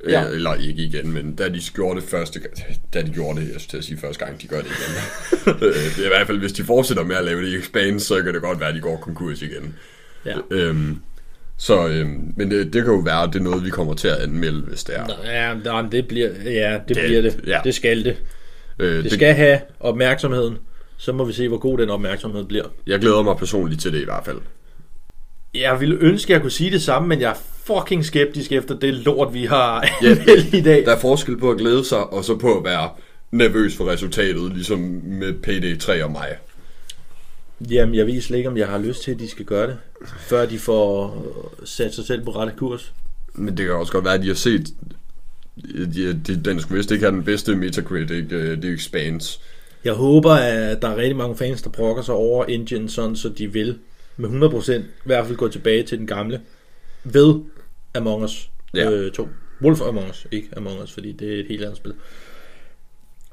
Ja. 0.09 0.21
Ja. 0.21 0.27
Eller 0.29 0.53
ikke 0.53 0.83
igen, 0.83 1.11
men 1.13 1.35
da 1.35 1.49
de 1.49 1.61
gjorde 1.73 2.01
det 2.01 2.09
første 2.09 2.39
gang, 2.39 2.53
da 2.93 3.01
de 3.01 3.09
gjorde 3.09 3.41
det, 3.41 3.51
jeg 3.53 3.61
skulle 3.61 3.69
til 3.69 3.77
at 3.77 3.83
sige 3.83 3.97
første 3.97 4.25
gang, 4.25 4.41
de 4.41 4.47
gør 4.47 4.57
det 4.61 4.65
igen. 4.67 4.95
Øh, 5.67 5.73
det 5.75 5.99
er 6.01 6.05
i 6.05 6.07
hvert 6.07 6.27
fald, 6.27 6.39
hvis 6.39 6.53
de 6.53 6.63
fortsætter 6.63 7.03
med 7.03 7.15
at 7.15 7.25
lave 7.25 7.41
det 7.41 7.47
i 7.47 7.55
Expans, 7.57 8.03
så 8.03 8.21
kan 8.23 8.33
det 8.33 8.41
godt 8.41 8.59
være, 8.59 8.69
at 8.69 8.75
de 8.75 8.79
går 8.81 8.97
konkurs 8.97 9.41
igen. 9.41 9.75
Ja. 10.25 10.33
Øhm, 10.51 10.97
så, 11.57 11.87
øhm, 11.87 12.33
men 12.37 12.51
det, 12.51 12.73
det 12.73 12.83
kan 12.83 12.93
jo 12.93 12.99
være, 12.99 13.23
at 13.23 13.29
det 13.33 13.39
er 13.39 13.43
noget, 13.43 13.65
vi 13.65 13.69
kommer 13.69 13.93
til 13.93 14.07
at 14.07 14.15
anmelde, 14.17 14.61
hvis 14.61 14.83
det 14.83 14.95
er. 14.97 15.05
Ja, 15.25 15.53
nej, 15.53 15.81
det 15.91 16.07
bliver, 16.07 16.29
ja, 16.45 16.79
det, 16.87 16.95
Det- 16.95 17.05
bliver 17.05 17.21
det. 17.21 17.39
ja. 17.47 17.59
Det 17.63 17.75
skal 17.75 18.03
det. 18.05 18.17
Øh, 18.79 19.03
Det 19.03 19.11
skal 19.11 19.33
have 19.33 19.59
opmærksomheden. 19.79 20.57
Så 20.97 21.11
må 21.13 21.23
vi 21.25 21.33
se, 21.33 21.47
hvor 21.47 21.57
god 21.57 21.77
den 21.77 21.89
opmærksomhed 21.89 22.43
bliver. 22.45 22.65
Jeg 22.87 22.99
glæder 22.99 23.21
mig 23.21 23.37
personligt 23.37 23.81
til 23.81 23.93
det 23.93 24.01
i 24.01 24.05
hvert 24.05 24.25
fald. 24.25 24.37
Jeg 25.53 25.79
ville 25.79 25.97
ønske, 25.99 26.33
at 26.33 26.33
jeg 26.33 26.41
kunne 26.41 26.51
sige 26.51 26.71
det 26.71 26.81
samme, 26.81 27.07
men 27.07 27.21
jeg 27.21 27.29
er 27.29 27.35
fucking 27.63 28.05
skeptisk 28.05 28.51
efter 28.51 28.79
det 28.79 28.93
lort, 28.93 29.33
vi 29.33 29.45
har 29.45 29.81
anmeldt 30.01 30.53
i 30.53 30.61
dag. 30.61 30.85
Der 30.85 30.95
er 30.95 30.99
forskel 30.99 31.37
på 31.37 31.51
at 31.51 31.57
glæde 31.57 31.85
sig, 31.85 32.13
og 32.13 32.23
så 32.25 32.37
på 32.37 32.57
at 32.57 32.63
være 32.63 32.89
nervøs 33.31 33.77
for 33.77 33.87
resultatet, 33.91 34.53
ligesom 34.53 34.79
med 35.03 35.33
PD3 35.47 36.03
og 36.03 36.11
mig. 36.11 36.27
Jamen, 37.71 37.95
jeg 37.95 38.05
ved 38.07 38.21
slet 38.21 38.37
ikke, 38.37 38.49
om 38.49 38.57
jeg 38.57 38.67
har 38.67 38.77
lyst 38.77 39.03
til, 39.03 39.11
at 39.11 39.19
de 39.19 39.29
skal 39.29 39.45
gøre 39.45 39.67
det, 39.67 39.77
før 40.19 40.45
de 40.45 40.59
får 40.59 41.25
sat 41.65 41.93
sig 41.95 42.05
selv 42.05 42.23
på 42.25 42.31
rette 42.31 42.53
kurs. 42.57 42.93
Men 43.33 43.57
det 43.57 43.65
kan 43.65 43.75
også 43.75 43.91
godt 43.91 44.05
være, 44.05 44.13
at 44.13 44.21
de 44.21 44.27
har 44.27 44.33
set... 44.35 44.67
De, 45.63 46.13
de, 46.27 46.43
den 46.45 46.59
skulle 46.61 46.77
vist 46.77 46.91
ikke 46.91 47.03
have 47.05 47.15
den 47.15 47.23
bedste 47.23 47.55
Metacritic, 47.55 48.29
det 48.29 48.65
expands. 48.65 49.41
Jeg 49.83 49.93
håber, 49.93 50.31
at 50.31 50.81
der 50.81 50.87
er 50.89 50.95
rigtig 50.97 51.15
mange 51.15 51.35
fans, 51.35 51.61
der 51.61 51.69
brokker 51.69 52.03
sig 52.03 52.15
over 52.15 52.45
Engine, 52.45 52.89
sådan, 52.89 53.15
så 53.15 53.29
de 53.29 53.53
vil 53.53 53.77
med 54.17 54.29
100% 54.29 54.71
i 54.73 54.83
hvert 55.05 55.25
fald 55.25 55.37
gå 55.37 55.47
tilbage 55.47 55.83
til 55.83 55.97
den 55.97 56.07
gamle 56.07 56.41
ved 57.03 57.35
Among 57.95 58.23
Us 58.23 58.49
Ja. 58.75 58.91
øh, 58.91 59.11
2. 59.11 59.27
Wolf 59.61 59.81
Among 59.81 60.09
Us, 60.09 60.27
ikke 60.31 60.47
Among 60.57 60.81
Us, 60.83 60.91
fordi 60.91 61.11
det 61.11 61.35
er 61.35 61.39
et 61.39 61.45
helt 61.47 61.61
andet 61.63 61.77
spil. 61.77 61.93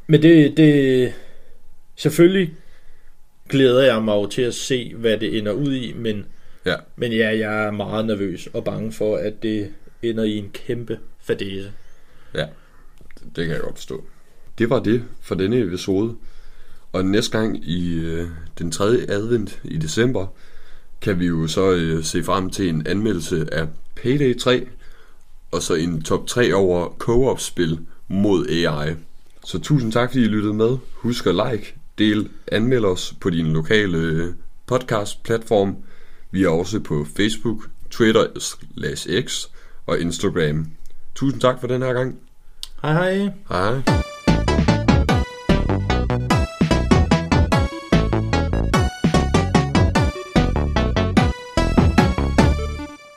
Men 0.07 0.23
det, 0.23 0.57
det 0.57 1.13
selvfølgelig 1.97 2.55
glæder 3.49 3.83
jeg 3.83 4.03
mig 4.03 4.13
jo 4.15 4.27
til 4.27 4.43
at 4.43 4.55
se, 4.55 4.95
hvad 4.95 5.19
det 5.19 5.39
ender 5.39 5.53
ud 5.53 5.75
i, 5.75 5.93
men, 5.97 6.27
Ja. 6.67 6.75
men 6.97 7.13
ja, 7.13 7.39
jeg 7.39 7.65
er 7.67 7.71
meget 7.71 8.07
nervøs 8.07 8.49
og 8.53 8.65
bange 8.65 8.93
for, 8.93 9.17
at 9.17 9.43
det 9.43 9.69
ender 10.03 10.25
i 10.25 10.37
en 10.37 10.51
kæmpe 10.53 10.99
fadese. 11.21 11.73
Ja, 12.35 12.47
det 13.37 13.47
kan 13.47 13.55
jeg 13.55 13.61
godt 13.61 13.77
forstå. 13.77 14.05
Det 14.59 14.71
var 14.71 14.81
det 14.81 15.05
for 15.21 15.35
denne 15.35 15.59
episode. 15.59 16.17
Og 16.93 17.05
næste 17.05 17.39
gang 17.39 17.69
i 17.69 17.99
øh, 17.99 18.29
den 18.59 18.71
tredje 18.71 19.07
advent 19.09 19.61
i 19.65 19.77
december, 19.77 20.27
kan 21.01 21.21
vi 21.21 21.27
jo 21.27 21.47
så 21.47 21.73
øh, 21.73 22.05
se 22.05 22.25
frem 22.25 22.51
til 22.51 22.69
en 22.69 22.87
anmeldelse 22.87 23.47
af 23.53 23.69
Payday 23.97 24.39
3, 24.39 24.67
og 25.51 25.63
så 25.63 25.75
en 25.75 26.03
top 26.03 26.27
3 26.27 26.55
over 26.55 26.89
co-op-spil 26.99 27.79
mod 28.09 28.47
AI. 28.47 28.95
Så 29.45 29.59
tusind 29.59 29.93
tak, 29.93 30.11
fordi 30.11 30.25
I 30.25 30.29
lyttede 30.29 30.55
med. 30.55 30.77
Husk 30.95 31.27
at 31.27 31.35
like, 31.35 31.75
del, 31.99 32.29
anmeld 32.47 32.85
os 32.85 33.15
på 33.21 33.31
din 33.31 33.53
lokale 33.53 33.99
øh, 33.99 34.35
podcast-platform. 34.67 35.77
Vi 36.31 36.45
er 36.45 36.49
også 36.49 36.81
på 36.81 37.07
Facebook, 37.17 37.69
Twitter, 37.91 38.27
X 39.27 39.47
og 39.87 40.01
Instagram. 40.01 40.67
Tusind 41.19 41.41
tak 41.41 41.61
for 41.61 41.67
den 41.67 41.83
her 41.83 41.93
gang. 41.93 42.17
Hej 42.83 42.93
hej! 42.93 43.33
Hej. 43.51 44.18